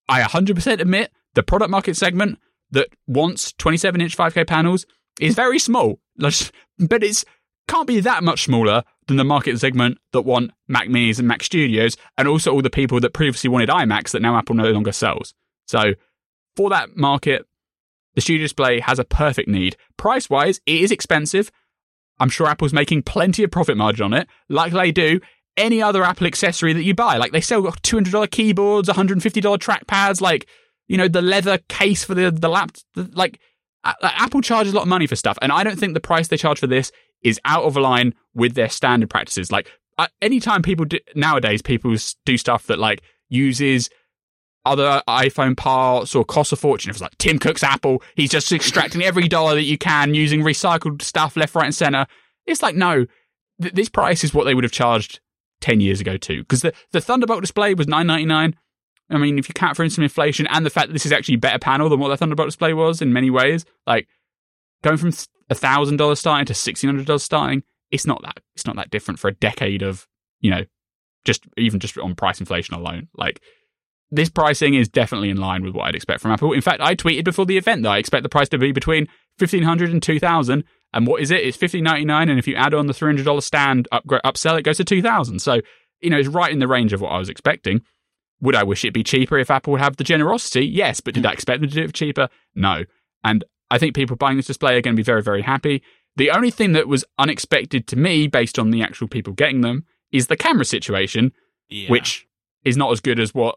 I 0.10 0.22
100% 0.22 0.80
admit 0.80 1.11
the 1.35 1.44
product 1.44 1.69
market 1.69 1.95
segment 1.95 2.39
that 2.72 2.88
wants 3.06 3.53
27 3.53 4.02
inch 4.02 4.18
5K 4.18 4.48
panels 4.48 4.85
is 5.19 5.35
very 5.35 5.60
small, 5.60 5.99
but 6.18 7.03
it's 7.03 7.26
can't 7.68 7.88
be 7.88 7.99
that 7.99 8.23
much 8.23 8.45
smaller 8.45 8.84
than 9.08 9.18
the 9.18 9.24
market 9.24 9.60
segment 9.60 9.98
that 10.12 10.22
want 10.22 10.52
Mac 10.68 10.88
Minis 10.88 11.20
and 11.20 11.28
Mac 11.28 11.44
Studios, 11.44 11.98
and 12.18 12.28
also 12.28 12.54
all 12.54 12.62
the 12.62 12.70
people 12.70 13.00
that 13.00 13.14
previously 13.14 13.50
wanted 13.50 13.70
iMacs 13.70 14.12
that 14.12 14.22
now 14.22 14.38
Apple 14.38 14.56
no 14.56 14.72
longer 14.72 14.92
sells. 14.92 15.34
So 15.68 15.94
for 16.56 16.70
that 16.70 16.96
market, 16.96 17.46
the 18.16 18.22
Studio 18.22 18.44
Display 18.44 18.80
has 18.80 19.00
a 19.00 19.04
perfect 19.04 19.48
need. 19.48 19.78
Price 19.96 20.30
wise, 20.30 20.60
it 20.66 20.82
is 20.82 20.92
expensive. 20.92 21.52
I'm 22.20 22.30
sure 22.30 22.48
Apple's 22.48 22.74
making 22.74 23.04
plenty 23.04 23.44
of 23.44 23.52
profit 23.52 23.78
margin 23.78 24.06
on 24.06 24.14
it, 24.14 24.28
like 24.50 24.74
they 24.74 24.92
do 24.92 25.20
any 25.56 25.82
other 25.82 26.04
Apple 26.04 26.28
accessory 26.28 26.74
that 26.74 26.84
you 26.84 26.94
buy. 26.94 27.18
Like 27.18 27.32
they 27.32 27.42
sell 27.42 27.62
$200 27.62 28.30
keyboards, 28.30 28.88
$150 28.88 29.58
trackpads, 29.58 30.22
like, 30.22 30.48
you 30.88 30.98
know, 30.98 31.08
the 31.08 31.22
leather 31.22 31.58
case 31.68 32.04
for 32.04 32.16
the, 32.16 32.32
the 32.32 32.50
lap. 32.50 32.72
Like, 32.96 33.40
uh, 33.84 33.94
A- 34.02 34.22
Apple 34.22 34.42
charges 34.42 34.74
a 34.74 34.76
lot 34.76 34.84
of 34.84 34.88
money 34.88 35.08
for 35.08 35.16
stuff. 35.16 35.38
And 35.42 35.52
I 35.52 35.64
don't 35.64 35.80
think 35.80 35.94
the 35.94 36.00
price 36.00 36.28
they 36.28 36.38
charge 36.38 36.60
for 36.60 36.68
this 36.68 36.92
is 37.22 37.39
out 37.45 37.64
of 37.64 37.76
line 37.76 38.14
with 38.34 38.56
their 38.56 38.69
standard 38.69 39.10
practices. 39.10 39.52
Like, 39.52 39.69
uh, 39.98 40.07
anytime 40.22 40.61
people 40.61 40.85
do, 40.85 40.99
nowadays, 41.15 41.61
people 41.61 41.95
do 42.26 42.38
stuff 42.38 42.68
that 42.68 42.80
like 42.80 43.02
uses 43.30 43.89
other 44.65 45.02
iPhone 45.07 45.56
parts 45.56 46.14
or 46.14 46.26
costs 46.26 46.53
a 46.53 46.56
fortune. 46.56 46.89
If 46.89 46.98
it's 46.98 47.02
like 47.02 47.18
Tim 47.18 47.39
Cook's 47.39 47.64
Apple, 47.64 48.03
he's 48.15 48.30
just 48.30 48.52
extracting 48.52 49.02
every 49.02 49.27
dollar 49.27 49.56
that 49.56 49.64
you 49.64 49.77
can 49.77 50.14
using 50.14 50.41
recycled 50.41 51.02
stuff 51.02 51.38
left, 51.38 51.56
right, 51.56 51.65
and 51.65 51.76
center. 51.76 52.06
It's 52.45 52.61
like, 52.61 52.76
no, 52.76 53.06
th- 53.61 53.73
this 53.73 53.89
price 53.89 54.23
is 54.23 54.34
what 54.34 54.44
they 54.44 54.53
would 54.53 54.64
have 54.64 54.72
charged 54.72 55.19
10 55.61 55.80
years 55.80 56.02
ago 56.02 56.18
too. 56.18 56.41
Because 56.41 56.61
the, 56.61 56.73
the 56.91 57.02
Thunderbolt 57.02 57.41
display 57.41 57.73
was 57.73 57.88
nine 57.88 58.07
ninety 58.07 58.26
nine. 58.26 58.56
I 59.10 59.18
mean, 59.18 59.39
if 59.39 59.48
you 59.48 59.53
count 59.53 59.77
for 59.77 59.88
some 59.89 60.03
inflation 60.03 60.48
and 60.48 60.65
the 60.65 60.69
fact 60.69 60.88
that 60.88 60.94
this 60.94 61.06
is 61.06 61.14
actually 61.14 61.35
a 61.35 61.39
better 61.39 61.60
panel 61.60 61.88
than 61.88 61.99
what 61.99 62.10
the 62.10 62.18
Thunderbolt 62.18 62.49
display 62.49 62.73
was 62.73 63.02
in 63.02 63.14
many 63.14 63.30
ways, 63.30 63.64
like 63.85 64.07
going 64.84 64.98
from 64.98 65.12
a 65.49 65.56
thousand 65.56 65.98
dollars 65.98 66.20
starting 66.20 66.45
to 66.45 66.54
sixteen 66.54 66.90
hundred 66.90 67.06
dollars 67.06 67.24
starting, 67.24 67.64
it's 67.91 68.06
not 68.06 68.22
that 68.24 68.40
it's 68.56 68.66
not 68.66 68.76
that 68.76 68.90
different 68.90 69.20
for 69.20 69.28
a 69.28 69.34
decade 69.34 69.82
of 69.82 70.08
you 70.40 70.52
know 70.52 70.64
just 71.26 71.44
even 71.58 71.80
just 71.80 71.98
on 71.98 72.16
price 72.16 72.40
inflation 72.40 72.76
alone. 72.76 73.08
Like 73.16 73.41
this 74.12 74.30
pricing 74.30 74.74
is 74.74 74.88
definitely 74.88 75.30
in 75.30 75.38
line 75.38 75.64
with 75.64 75.74
what 75.74 75.88
I'd 75.88 75.95
expect 75.95 76.22
from 76.22 76.32
Apple. 76.32 76.54
In 76.54 76.62
fact, 76.62 76.82
I 76.82 76.95
tweeted 76.95 77.26
before 77.26 77.45
the 77.45 77.58
event 77.58 77.84
that 77.84 77.90
I 77.90 77.98
expect 77.98 78.24
the 78.24 78.30
price 78.30 78.49
to 78.49 78.58
be 78.58 78.72
between 78.72 79.08
fifteen 79.38 79.64
hundred 79.64 79.91
and 79.91 80.02
two 80.02 80.20
thousand. 80.20 80.64
And 80.94 81.06
what 81.06 81.22
is 81.22 81.32
it? 81.32 81.44
It's 81.44 81.58
fifteen 81.58 81.84
ninety 81.84 82.06
nine, 82.06 82.30
and 82.30 82.40
if 82.40 82.48
you 82.48 82.56
add 82.56 82.74
on 82.74 82.88
the 82.88 82.94
three 82.94 83.10
hundred 83.10 83.26
dollar 83.26 83.41
stand 83.41 83.88
upgrade 83.91 84.22
upsell, 84.24 84.58
it 84.58 84.64
goes 84.64 84.78
to 84.78 84.86
two 84.86 85.02
thousand. 85.02 85.40
So 85.40 85.62
you 86.02 86.10
know 86.10 86.18
it's 86.18 86.30
right 86.30 86.52
in 86.52 86.60
the 86.60 86.68
range 86.68 86.94
of 86.94 87.02
what 87.02 87.12
I 87.12 87.20
was 87.20 87.30
expecting. 87.30 87.82
Would 88.40 88.56
I 88.56 88.64
wish 88.64 88.86
it'd 88.86 88.94
be 88.94 89.04
cheaper 89.04 89.38
if 89.38 89.49
Apple 89.49 89.72
would 89.72 89.82
have 89.82 89.98
the 89.98 90.04
generosity? 90.04 90.66
Yes, 90.66 91.02
but 91.02 91.14
did 91.14 91.24
hmm. 91.24 91.30
I 91.30 91.34
expect 91.34 91.62
them 91.62 91.70
to 91.70 91.76
do 91.76 91.84
it 91.84 91.94
cheaper? 91.94 92.30
No. 92.56 92.84
And 93.24 93.44
I 93.69 93.77
think 93.77 93.95
people 93.95 94.15
buying 94.15 94.38
this 94.38 94.48
display 94.48 94.76
are 94.77 94.81
going 94.81 94.95
to 94.95 94.99
be 94.99 95.03
very, 95.03 95.22
very 95.22 95.41
happy. 95.41 95.84
The 96.15 96.31
only 96.31 96.52
thing 96.52 96.72
that 96.73 96.88
was 96.88 97.06
unexpected 97.19 97.88
to 97.88 97.95
me, 97.95 98.27
based 98.27 98.57
on 98.57 98.72
the 98.72 98.81
actual 98.81 99.07
people 99.07 99.34
getting 99.34 99.61
them, 99.61 99.85
is 100.11 100.27
the 100.27 100.38
camera 100.38 100.65
situation, 100.65 101.31
Yeah. 101.69 101.89
which 101.89 102.27
is 102.64 102.77
not 102.77 102.91
as 102.91 102.99
good 103.02 103.19
as 103.19 103.34
what 103.34 103.56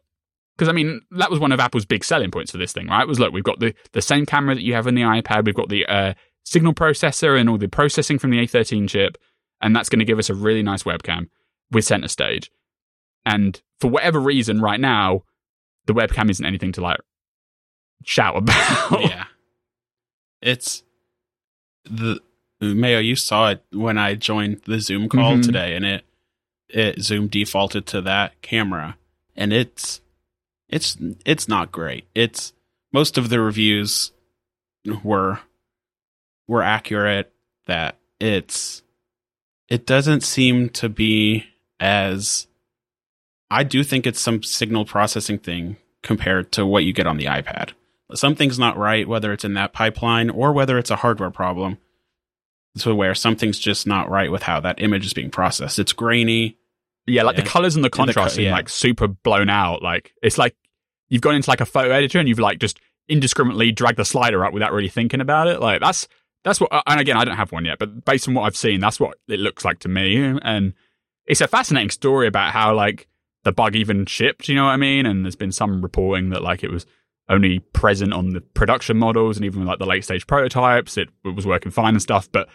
because 0.56 0.68
I 0.68 0.72
mean 0.72 1.00
that 1.12 1.30
was 1.30 1.38
one 1.40 1.52
of 1.52 1.60
Apple's 1.60 1.86
big 1.86 2.04
selling 2.04 2.30
points 2.30 2.50
for 2.50 2.58
this 2.58 2.72
thing, 2.72 2.88
right? 2.88 3.06
Was 3.08 3.18
look, 3.18 3.32
we've 3.32 3.42
got 3.44 3.60
the 3.60 3.72
the 3.92 4.02
same 4.02 4.26
camera 4.26 4.54
that 4.54 4.62
you 4.62 4.74
have 4.74 4.86
in 4.86 4.94
the 4.94 5.02
iPad, 5.02 5.46
we've 5.46 5.54
got 5.54 5.70
the 5.70 5.86
uh, 5.86 6.12
signal 6.44 6.74
processor 6.74 7.38
and 7.40 7.48
all 7.48 7.56
the 7.56 7.68
processing 7.68 8.18
from 8.18 8.30
the 8.30 8.38
A13 8.38 8.88
chip, 8.88 9.16
and 9.62 9.74
that's 9.74 9.88
going 9.88 10.00
to 10.00 10.04
give 10.04 10.18
us 10.18 10.28
a 10.28 10.34
really 10.34 10.62
nice 10.62 10.82
webcam 10.82 11.28
with 11.70 11.84
center 11.86 12.08
stage. 12.08 12.50
And 13.24 13.62
for 13.78 13.88
whatever 13.88 14.20
reason, 14.20 14.60
right 14.60 14.80
now, 14.80 15.22
the 15.86 15.94
webcam 15.94 16.28
isn't 16.30 16.44
anything 16.44 16.72
to 16.72 16.82
like 16.82 17.00
shout 18.04 18.36
about. 18.36 19.00
yeah. 19.00 19.24
It's 20.42 20.82
the 21.84 22.20
Mayo, 22.60 22.98
you 22.98 23.16
saw 23.16 23.48
it 23.50 23.64
when 23.72 23.96
I 23.96 24.14
joined 24.14 24.60
the 24.66 24.80
Zoom 24.80 25.08
call 25.08 25.36
Mhm. 25.36 25.42
today 25.44 25.74
and 25.74 25.84
it 25.84 26.04
it 26.68 27.00
Zoom 27.00 27.26
defaulted 27.28 27.86
to 27.86 28.00
that 28.02 28.40
camera 28.42 28.96
and 29.34 29.52
it's 29.52 30.00
it's 30.68 30.96
it's 31.24 31.48
not 31.48 31.72
great. 31.72 32.04
It's 32.14 32.52
most 32.92 33.16
of 33.18 33.28
the 33.28 33.40
reviews 33.40 34.12
were 35.02 35.40
were 36.46 36.62
accurate 36.62 37.32
that 37.66 37.98
it's 38.20 38.82
it 39.68 39.86
doesn't 39.86 40.22
seem 40.22 40.68
to 40.70 40.88
be 40.88 41.46
as 41.80 42.46
I 43.50 43.64
do 43.64 43.82
think 43.82 44.06
it's 44.06 44.20
some 44.20 44.42
signal 44.42 44.84
processing 44.84 45.38
thing 45.38 45.76
compared 46.02 46.52
to 46.52 46.66
what 46.66 46.84
you 46.84 46.92
get 46.92 47.06
on 47.06 47.16
the 47.16 47.24
iPad. 47.24 47.70
Something's 48.14 48.58
not 48.58 48.76
right, 48.76 49.06
whether 49.06 49.32
it's 49.32 49.44
in 49.44 49.54
that 49.54 49.72
pipeline 49.72 50.30
or 50.30 50.52
whether 50.52 50.78
it's 50.78 50.90
a 50.90 50.96
hardware 50.96 51.30
problem. 51.30 51.78
So 52.76 52.94
where 52.94 53.14
something's 53.14 53.58
just 53.58 53.86
not 53.86 54.08
right 54.08 54.30
with 54.30 54.44
how 54.44 54.60
that 54.60 54.80
image 54.80 55.04
is 55.06 55.12
being 55.12 55.30
processed. 55.30 55.78
It's 55.78 55.92
grainy. 55.92 56.56
Yeah, 57.06 57.24
like 57.24 57.36
Yeah. 57.36 57.42
the 57.42 57.50
colors 57.50 57.74
and 57.74 57.84
the 57.84 57.90
co- 57.90 58.04
contrast 58.04 58.36
seem 58.36 58.44
yeah. 58.44 58.52
like 58.52 58.68
super 58.68 59.08
blown 59.08 59.50
out. 59.50 59.82
Like 59.82 60.12
it's 60.22 60.38
like 60.38 60.54
you've 61.08 61.22
gone 61.22 61.34
into 61.34 61.50
like 61.50 61.60
a 61.60 61.66
photo 61.66 61.90
editor 61.90 62.18
and 62.20 62.28
you've 62.28 62.38
like 62.38 62.60
just 62.60 62.78
indiscriminately 63.08 63.72
dragged 63.72 63.98
the 63.98 64.04
slider 64.04 64.44
up 64.44 64.52
without 64.52 64.72
really 64.72 64.88
thinking 64.88 65.20
about 65.20 65.48
it. 65.48 65.60
Like 65.60 65.80
that's 65.80 66.06
that's 66.44 66.60
what. 66.60 66.72
Uh, 66.72 66.82
and 66.86 67.00
again, 67.00 67.16
I 67.16 67.24
don't 67.24 67.36
have 67.36 67.50
one 67.52 67.64
yet, 67.64 67.78
but 67.80 68.04
based 68.04 68.28
on 68.28 68.34
what 68.34 68.42
I've 68.42 68.56
seen, 68.56 68.78
that's 68.80 69.00
what 69.00 69.18
it 69.28 69.40
looks 69.40 69.64
like 69.64 69.80
to 69.80 69.88
me. 69.88 70.38
And 70.42 70.74
it's 71.26 71.40
a 71.40 71.48
fascinating 71.48 71.90
story 71.90 72.28
about 72.28 72.52
how 72.52 72.74
like 72.74 73.08
the 73.42 73.52
bug 73.52 73.74
even 73.74 74.06
shipped. 74.06 74.48
You 74.48 74.54
know 74.54 74.64
what 74.64 74.70
I 74.70 74.76
mean? 74.76 75.06
And 75.06 75.24
there's 75.24 75.36
been 75.36 75.52
some 75.52 75.82
reporting 75.82 76.30
that 76.30 76.42
like 76.42 76.62
it 76.62 76.70
was 76.70 76.86
only 77.30 77.60
present 77.60 78.12
on 78.12 78.30
the 78.30 78.40
production 78.42 78.98
models 78.98 79.36
and 79.38 79.46
even 79.46 79.64
like 79.64 79.78
the 79.78 79.86
late 79.86 80.04
stage 80.04 80.26
prototypes, 80.26 80.98
it, 80.98 81.08
it 81.24 81.34
was 81.34 81.46
working 81.46 81.70
fine 81.72 81.94
and 81.94 82.02
stuff. 82.02 82.30
But 82.30 82.48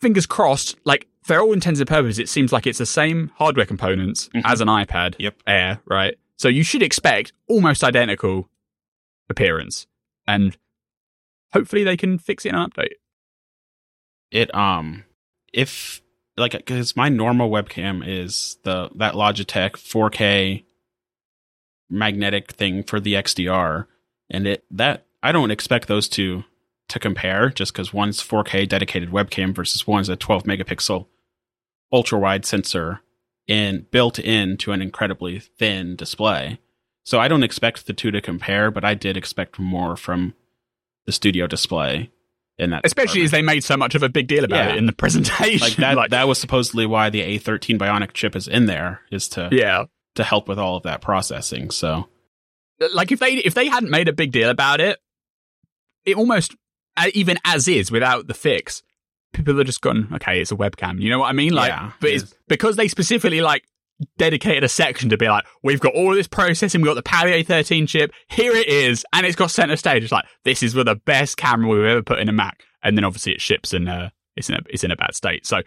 fingers 0.00 0.26
crossed, 0.26 0.76
like 0.84 1.06
for 1.22 1.38
all 1.40 1.52
intents 1.52 1.80
and 1.80 1.88
purposes, 1.88 2.18
it 2.18 2.28
seems 2.28 2.52
like 2.52 2.66
it's 2.66 2.78
the 2.78 2.86
same 2.86 3.30
hardware 3.36 3.66
components 3.66 4.28
Mhm. 4.34 4.42
as 4.44 4.60
an 4.60 4.68
iPad 4.68 5.14
Yep. 5.18 5.42
Air, 5.46 5.80
right? 5.86 6.16
So 6.36 6.48
you 6.48 6.62
should 6.62 6.82
expect 6.82 7.32
almost 7.48 7.82
identical 7.82 8.48
appearance, 9.30 9.86
and 10.26 10.56
hopefully 11.52 11.82
they 11.84 11.96
can 11.96 12.18
fix 12.18 12.44
it 12.44 12.50
in 12.50 12.54
an 12.54 12.68
update. 12.70 12.94
It 14.30 14.54
um 14.54 15.04
if 15.52 16.02
like 16.36 16.52
because 16.52 16.94
my 16.96 17.08
normal 17.08 17.48
webcam 17.50 18.06
is 18.06 18.58
the 18.64 18.90
that 18.96 19.14
Logitech 19.14 19.72
4K 19.72 20.64
magnetic 21.90 22.52
thing 22.52 22.82
for 22.82 23.00
the 23.00 23.14
XDR, 23.14 23.86
and 24.30 24.46
it 24.46 24.64
that 24.70 25.06
I 25.22 25.32
don't 25.32 25.50
expect 25.50 25.88
those 25.88 26.08
two 26.08 26.44
to 26.88 26.98
compare 26.98 27.50
just 27.50 27.72
because 27.72 27.92
one's 27.92 28.20
4K 28.22 28.68
dedicated 28.68 29.10
webcam 29.10 29.54
versus 29.54 29.86
one's 29.86 30.08
a 30.08 30.14
12 30.16 30.44
megapixel 30.44 31.06
ultra 31.92 32.18
wide 32.18 32.44
sensor 32.44 33.00
in 33.48 33.86
built 33.90 34.18
into 34.18 34.72
an 34.72 34.82
incredibly 34.82 35.38
thin 35.38 35.96
display. 35.96 36.58
So 37.04 37.20
I 37.20 37.28
don't 37.28 37.44
expect 37.44 37.86
the 37.86 37.92
two 37.92 38.10
to 38.10 38.20
compare, 38.20 38.70
but 38.72 38.84
I 38.84 38.94
did 38.94 39.16
expect 39.16 39.58
more 39.58 39.96
from 39.96 40.34
the 41.06 41.12
studio 41.12 41.46
display 41.46 42.10
in 42.58 42.70
that 42.70 42.82
Especially 42.84 43.22
as 43.22 43.30
they 43.30 43.42
made 43.42 43.62
so 43.62 43.76
much 43.76 43.94
of 43.94 44.02
a 44.02 44.08
big 44.08 44.26
deal 44.26 44.44
about 44.44 44.66
Yeah. 44.66 44.72
it 44.72 44.78
in 44.78 44.86
the 44.86 44.92
presentation. 44.92 45.60
like 45.60 45.76
that 45.76 46.10
that 46.10 46.26
was 46.26 46.38
supposedly 46.38 46.86
why 46.86 47.10
the 47.10 47.20
A13 47.20 47.78
Bionic 47.78 48.12
chip 48.12 48.34
is 48.34 48.48
in 48.48 48.66
there 48.66 49.02
is 49.12 49.28
to 49.30 49.48
yeah. 49.52 49.84
To 50.16 50.24
help 50.24 50.48
with 50.48 50.58
all 50.58 50.76
of 50.76 50.82
that 50.82 51.00
processing. 51.00 51.70
So 51.70 52.08
Like 52.92 53.12
if 53.12 53.20
they 53.20 53.34
if 53.34 53.54
they 53.54 53.68
hadn't 53.68 53.90
made 53.90 54.08
a 54.08 54.12
big 54.12 54.32
deal 54.32 54.50
about 54.50 54.80
it, 54.80 54.98
it 56.04 56.16
almost 56.16 56.54
even 57.14 57.38
as 57.44 57.68
is 57.68 57.90
without 57.90 58.26
the 58.26 58.34
fix, 58.34 58.82
people 59.32 59.58
are 59.60 59.64
just 59.64 59.80
gone. 59.80 60.08
Okay, 60.14 60.40
it's 60.40 60.52
a 60.52 60.56
webcam. 60.56 61.00
You 61.00 61.10
know 61.10 61.18
what 61.18 61.28
I 61.28 61.32
mean? 61.32 61.52
Like, 61.52 61.70
Yeah, 61.70 61.92
but 62.00 62.10
it's 62.10 62.34
because 62.48 62.76
they 62.76 62.88
specifically 62.88 63.40
like 63.40 63.64
dedicated 64.18 64.62
a 64.62 64.68
section 64.68 65.08
to 65.10 65.16
be 65.16 65.28
like, 65.28 65.44
we've 65.62 65.80
got 65.80 65.94
all 65.94 66.10
of 66.10 66.16
this 66.16 66.28
processing, 66.28 66.82
we've 66.82 66.88
got 66.88 66.94
the 66.94 67.02
Power 67.02 67.28
A13 67.28 67.88
chip, 67.88 68.12
here 68.28 68.54
it 68.54 68.68
is, 68.68 69.06
and 69.12 69.24
it's 69.24 69.36
got 69.36 69.50
center 69.50 69.76
stage. 69.76 70.02
It's 70.02 70.12
like 70.12 70.26
this 70.44 70.62
is 70.62 70.74
the 70.74 71.00
best 71.06 71.36
camera 71.36 71.68
we've 71.68 71.84
ever 71.84 72.02
put 72.02 72.18
in 72.18 72.28
a 72.28 72.32
Mac, 72.32 72.64
and 72.82 72.96
then 72.96 73.04
obviously 73.04 73.32
it 73.32 73.40
ships 73.40 73.72
and 73.72 73.88
uh, 73.88 74.10
it's 74.36 74.48
in 74.48 74.56
a 74.56 74.60
it's 74.68 74.84
in 74.84 74.90
a 74.90 74.96
bad 74.96 75.14
state. 75.14 75.46
So 75.46 75.62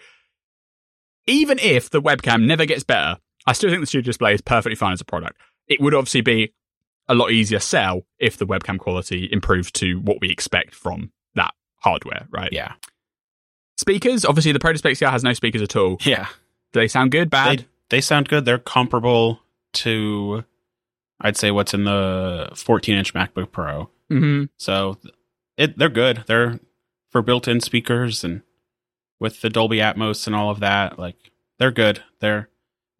even 1.27 1.59
if 1.59 1.89
the 1.89 2.01
webcam 2.01 2.45
never 2.45 2.65
gets 2.65 2.83
better, 2.83 3.17
I 3.45 3.53
still 3.53 3.69
think 3.69 3.81
the 3.81 3.87
studio 3.87 4.05
display 4.05 4.33
is 4.33 4.41
perfectly 4.41 4.75
fine 4.75 4.93
as 4.93 5.01
a 5.01 5.05
product. 5.05 5.39
It 5.67 5.79
would 5.81 5.93
obviously 5.93 6.21
be 6.21 6.53
a 7.07 7.15
lot 7.15 7.31
easier 7.31 7.59
sell 7.59 8.03
if 8.19 8.37
the 8.37 8.45
webcam 8.45 8.77
quality 8.77 9.27
improved 9.31 9.73
to 9.75 9.99
what 9.99 10.17
we 10.21 10.29
expect 10.29 10.75
from 10.75 11.11
that 11.35 11.53
hardware, 11.77 12.27
right? 12.31 12.49
yeah, 12.51 12.73
Speakers, 13.77 14.25
obviously 14.25 14.51
the 14.51 14.59
Pro 14.59 14.73
Display 14.73 14.91
XDR 14.91 15.11
has 15.11 15.23
no 15.23 15.33
speakers 15.33 15.61
at 15.61 15.75
all. 15.75 15.97
yeah, 16.01 16.27
Do 16.73 16.79
they 16.81 16.87
sound 16.87 17.11
good, 17.11 17.29
bad? 17.29 17.59
they 17.59 17.65
they 17.89 18.01
sound 18.01 18.27
good. 18.27 18.45
They're 18.45 18.57
comparable 18.59 19.39
to 19.73 20.43
I'd 21.21 21.37
say 21.37 21.49
what's 21.51 21.73
in 21.73 21.85
the 21.85 22.49
14 22.55 22.95
inch 22.95 23.13
MacBook 23.13 23.51
Pro. 23.51 23.89
hmm 24.09 24.45
So 24.57 24.97
it 25.57 25.77
they're 25.77 25.89
good. 25.89 26.23
They're 26.27 26.59
for 27.09 27.21
built-in 27.21 27.61
speakers 27.61 28.23
and 28.23 28.41
with 29.19 29.41
the 29.41 29.49
Dolby 29.49 29.77
Atmos 29.77 30.27
and 30.27 30.35
all 30.35 30.49
of 30.51 30.59
that. 30.59 30.99
Like 30.99 31.31
they're 31.57 31.71
good. 31.71 32.03
They're 32.19 32.49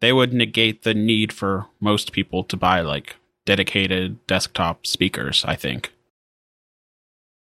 they 0.00 0.12
would 0.12 0.32
negate 0.32 0.82
the 0.82 0.94
need 0.94 1.32
for 1.32 1.66
most 1.80 2.12
people 2.12 2.44
to 2.44 2.56
buy 2.56 2.80
like 2.80 3.16
dedicated 3.46 4.24
desktop 4.26 4.86
speakers. 4.86 5.44
I 5.46 5.56
think. 5.56 5.92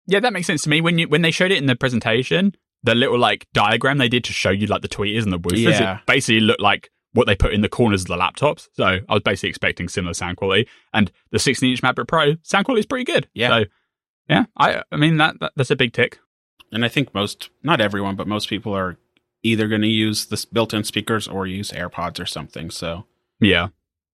Yeah, 0.08 0.20
that 0.22 0.34
makes 0.34 0.48
sense 0.48 0.64
to 0.64 0.70
me. 0.70 0.82
When 0.82 0.98
you 0.98 1.08
when 1.08 1.22
they 1.22 1.32
showed 1.32 1.52
it 1.52 1.58
in 1.58 1.68
the 1.68 1.76
presentation, 1.76 2.56
the 2.84 2.96
little 2.96 3.20
like 3.20 3.48
diagram 3.54 3.98
they 3.98 4.10
did 4.10 4.24
to 4.26 4.34
show 4.34 4.50
you 4.50 4.68
like 4.68 4.82
the 4.82 4.88
tweeters 4.90 5.24
and 5.24 5.32
the 5.34 5.40
woofers, 5.40 5.80
Yeah. 5.80 5.98
it 5.98 6.06
basically 6.08 6.40
looked 6.40 6.62
like 6.62 6.90
what 7.14 7.28
they 7.28 7.36
put 7.36 7.54
in 7.54 7.62
the 7.62 7.70
corners 7.70 8.02
of 8.02 8.08
the 8.08 8.16
laptops. 8.18 8.68
So 8.74 8.84
I 8.86 9.14
was 9.14 9.24
basically 9.24 9.50
expecting 9.50 9.88
similar 9.88 10.14
sound 10.14 10.38
quality. 10.38 10.68
And 10.94 11.12
the 11.32 11.40
16 11.40 11.70
inch 11.70 11.82
MacBook 11.82 12.08
Pro 12.08 12.36
sound 12.44 12.66
quality 12.66 12.80
is 12.82 12.86
pretty 12.86 13.06
good. 13.06 13.28
Yeah. 13.34 13.50
So 13.50 13.66
yeah, 14.28 14.46
I 14.58 14.84
I 14.92 14.98
mean 14.98 15.18
that, 15.18 15.40
that 15.40 15.54
that's 15.56 15.72
a 15.72 15.76
big 15.76 15.94
tick. 15.94 16.20
and 16.72 16.84
I 16.86 16.88
think 16.88 17.14
most, 17.14 17.50
not 17.64 17.82
everyone, 17.82 18.16
but 18.16 18.28
most 18.28 18.48
people 18.50 18.74
are 18.76 18.98
either 19.44 19.68
going 19.68 19.82
to 19.82 19.88
use 19.88 20.26
this 20.26 20.46
built-in 20.46 20.84
speakers 20.84 21.28
or 21.28 21.48
use 21.48 21.72
AirPods 21.72 22.20
or 22.20 22.26
something. 22.26 22.70
So, 22.70 23.06
Yeah. 23.40 23.70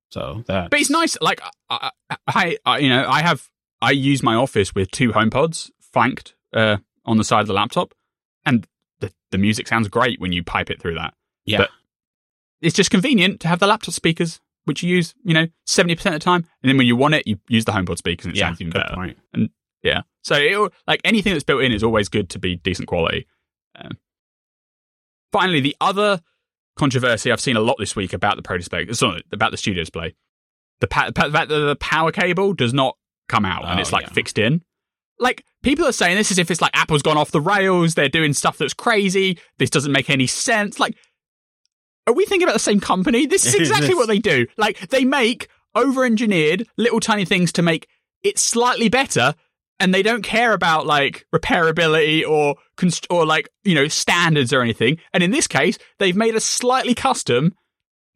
so 0.09 0.43
that. 0.47 0.69
But 0.69 0.79
it's 0.79 0.89
nice. 0.89 1.17
Like 1.21 1.41
I, 1.69 1.89
I, 2.27 2.57
I, 2.65 2.77
you 2.79 2.89
know, 2.89 3.07
I 3.07 3.21
have 3.21 3.49
I 3.81 3.91
use 3.91 4.21
my 4.23 4.35
office 4.35 4.73
with 4.75 4.91
two 4.91 5.11
HomePods 5.11 5.71
flanked 5.91 6.35
uh, 6.53 6.77
on 7.05 7.17
the 7.17 7.23
side 7.23 7.41
of 7.41 7.47
the 7.47 7.53
laptop, 7.53 7.93
and 8.45 8.67
the 8.99 9.11
the 9.31 9.37
music 9.37 9.67
sounds 9.67 9.87
great 9.87 10.19
when 10.19 10.31
you 10.31 10.43
pipe 10.43 10.69
it 10.69 10.81
through 10.81 10.95
that. 10.95 11.13
Yeah. 11.45 11.57
But 11.59 11.69
it's 12.61 12.75
just 12.75 12.89
convenient 12.91 13.41
to 13.41 13.47
have 13.47 13.59
the 13.59 13.67
laptop 13.67 13.93
speakers, 13.93 14.39
which 14.63 14.81
you 14.81 14.95
use, 14.95 15.13
you 15.23 15.33
know, 15.33 15.47
seventy 15.65 15.95
percent 15.95 16.15
of 16.15 16.21
the 16.21 16.25
time, 16.25 16.45
and 16.63 16.69
then 16.69 16.77
when 16.77 16.87
you 16.87 16.95
want 16.95 17.13
it, 17.15 17.27
you 17.27 17.37
use 17.49 17.65
the 17.65 17.71
HomePod 17.73 17.97
speakers, 17.97 18.25
and 18.25 18.35
it 18.35 18.39
yeah, 18.39 18.47
sounds 18.47 18.61
even 18.61 18.71
good 18.71 18.83
better. 18.83 18.95
point. 18.95 19.17
Yeah. 19.83 20.01
So 20.23 20.35
it, 20.35 20.71
like 20.87 21.01
anything 21.03 21.33
that's 21.33 21.43
built 21.43 21.61
in 21.61 21.71
is 21.71 21.83
always 21.83 22.09
good 22.09 22.29
to 22.31 22.39
be 22.39 22.55
decent 22.55 22.87
quality. 22.87 23.27
Um, 23.75 23.97
finally, 25.31 25.59
the 25.61 25.75
other 25.81 26.21
controversy 26.77 27.31
I've 27.31 27.39
seen 27.41 27.55
a 27.57 27.61
lot 27.61 27.75
this 27.79 27.95
week 27.95 28.13
about 28.13 28.35
the 28.35 28.41
Pro 28.41 28.57
Display, 28.57 28.91
sorry, 28.93 29.23
about 29.31 29.51
the 29.51 29.57
studio 29.57 29.81
display, 29.83 30.15
the 30.81 30.87
pa- 30.87 31.11
pa- 31.15 31.29
fact 31.29 31.49
that 31.49 31.55
the 31.55 31.75
power 31.79 32.11
cable 32.11 32.53
does 32.53 32.73
not 32.73 32.97
come 33.29 33.45
out 33.45 33.63
and 33.65 33.79
Oh, 33.79 33.81
it's 33.81 33.91
like 33.91 34.05
yeah. 34.07 34.13
fixed 34.13 34.37
in. 34.37 34.61
Like 35.17 35.45
people 35.63 35.85
are 35.85 35.93
saying 35.93 36.17
this 36.17 36.31
as 36.31 36.37
if 36.37 36.51
it's 36.51 36.61
like 36.61 36.75
Apple's 36.75 37.01
gone 37.01 37.17
off 37.17 37.31
the 37.31 37.39
rails. 37.39 37.95
They're 37.95 38.09
doing 38.09 38.33
stuff 38.33 38.57
that's 38.57 38.73
crazy. 38.73 39.39
This 39.57 39.69
doesn't 39.69 39.91
make 39.91 40.09
any 40.09 40.27
sense. 40.27 40.77
Like, 40.79 40.95
are 42.07 42.13
we 42.13 42.25
thinking 42.25 42.43
about 42.45 42.53
the 42.53 42.59
same 42.59 42.81
company? 42.81 43.25
This 43.25 43.45
is 43.45 43.55
exactly 43.59 43.95
what 43.95 44.07
they 44.09 44.19
do. 44.19 44.45
Like 44.57 44.89
they 44.89 45.05
make 45.05 45.47
over-engineered 45.73 46.67
little 46.77 46.99
tiny 46.99 47.23
things 47.25 47.51
to 47.53 47.61
make 47.61 47.87
it 48.23 48.37
slightly 48.37 48.89
better 48.89 49.35
and 49.79 49.93
they 49.93 50.03
don't 50.03 50.23
care 50.23 50.53
about 50.53 50.85
like 50.85 51.25
repairability 51.33 52.27
or 52.27 52.55
const- 52.77 53.07
or 53.09 53.25
like 53.25 53.49
you 53.63 53.75
know 53.75 53.87
standards 53.87 54.53
or 54.53 54.61
anything. 54.61 54.97
And 55.13 55.23
in 55.23 55.31
this 55.31 55.47
case, 55.47 55.77
they've 55.99 56.15
made 56.15 56.35
a 56.35 56.39
slightly 56.39 56.93
custom 56.93 57.53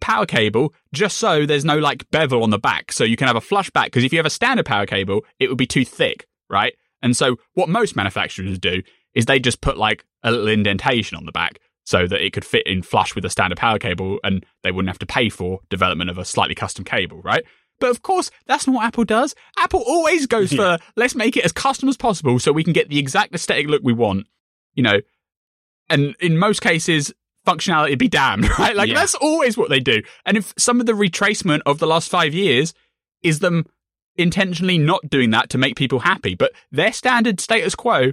power 0.01 0.25
cable 0.25 0.73
just 0.93 1.17
so 1.17 1.45
there's 1.45 1.65
no 1.65 1.77
like 1.77 2.09
bevel 2.11 2.43
on 2.43 2.49
the 2.49 2.59
back, 2.59 2.91
so 2.91 3.03
you 3.03 3.17
can 3.17 3.27
have 3.27 3.35
a 3.35 3.41
flush 3.41 3.69
back. 3.69 3.87
Because 3.87 4.03
if 4.03 4.13
you 4.13 4.19
have 4.19 4.25
a 4.25 4.31
standard 4.31 4.65
power 4.65 4.85
cable, 4.85 5.25
it 5.39 5.49
would 5.49 5.57
be 5.57 5.67
too 5.67 5.85
thick, 5.85 6.27
right? 6.49 6.73
And 7.01 7.15
so 7.15 7.37
what 7.53 7.69
most 7.69 7.95
manufacturers 7.95 8.59
do 8.59 8.81
is 9.13 9.25
they 9.25 9.39
just 9.39 9.61
put 9.61 9.77
like 9.77 10.05
a 10.23 10.31
little 10.31 10.47
indentation 10.47 11.17
on 11.17 11.25
the 11.25 11.31
back 11.31 11.59
so 11.85 12.05
that 12.05 12.23
it 12.23 12.33
could 12.33 12.45
fit 12.45 12.67
in 12.67 12.83
flush 12.83 13.15
with 13.15 13.25
a 13.25 13.29
standard 13.29 13.57
power 13.57 13.79
cable, 13.79 14.19
and 14.23 14.45
they 14.63 14.71
wouldn't 14.71 14.89
have 14.89 14.99
to 14.99 15.05
pay 15.05 15.27
for 15.27 15.59
development 15.69 16.09
of 16.09 16.19
a 16.19 16.25
slightly 16.25 16.53
custom 16.53 16.85
cable, 16.85 17.19
right? 17.23 17.43
But 17.79 17.89
of 17.91 18.01
course, 18.01 18.29
that's 18.45 18.67
not 18.67 18.75
what 18.75 18.85
Apple 18.85 19.05
does. 19.05 19.35
Apple 19.57 19.83
always 19.85 20.27
goes 20.27 20.51
for 20.51 20.77
let's 20.95 21.15
make 21.15 21.37
it 21.37 21.45
as 21.45 21.51
custom 21.51 21.87
as 21.89 21.97
possible 21.97 22.39
so 22.39 22.51
we 22.51 22.63
can 22.63 22.73
get 22.73 22.89
the 22.89 22.99
exact 22.99 23.33
aesthetic 23.33 23.67
look 23.67 23.81
we 23.83 23.93
want. 23.93 24.27
You 24.73 24.83
know, 24.83 24.99
and 25.89 26.15
in 26.19 26.37
most 26.37 26.61
cases, 26.61 27.13
functionality 27.47 27.97
be 27.97 28.07
damned, 28.07 28.49
right? 28.59 28.75
Like 28.75 28.89
Yeah. 28.89 28.95
that's 28.95 29.15
always 29.15 29.57
what 29.57 29.69
they 29.69 29.79
do. 29.79 30.01
And 30.25 30.37
if 30.37 30.53
some 30.57 30.79
of 30.79 30.85
the 30.85 30.93
retracement 30.93 31.61
of 31.65 31.79
the 31.79 31.87
last 31.87 32.09
five 32.09 32.33
years 32.33 32.73
is 33.23 33.39
them 33.39 33.65
intentionally 34.15 34.77
not 34.77 35.09
doing 35.09 35.29
that 35.31 35.49
to 35.51 35.57
make 35.57 35.75
people 35.75 35.99
happy, 35.99 36.35
but 36.35 36.51
their 36.71 36.91
standard 36.93 37.39
status 37.39 37.75
quo 37.75 38.11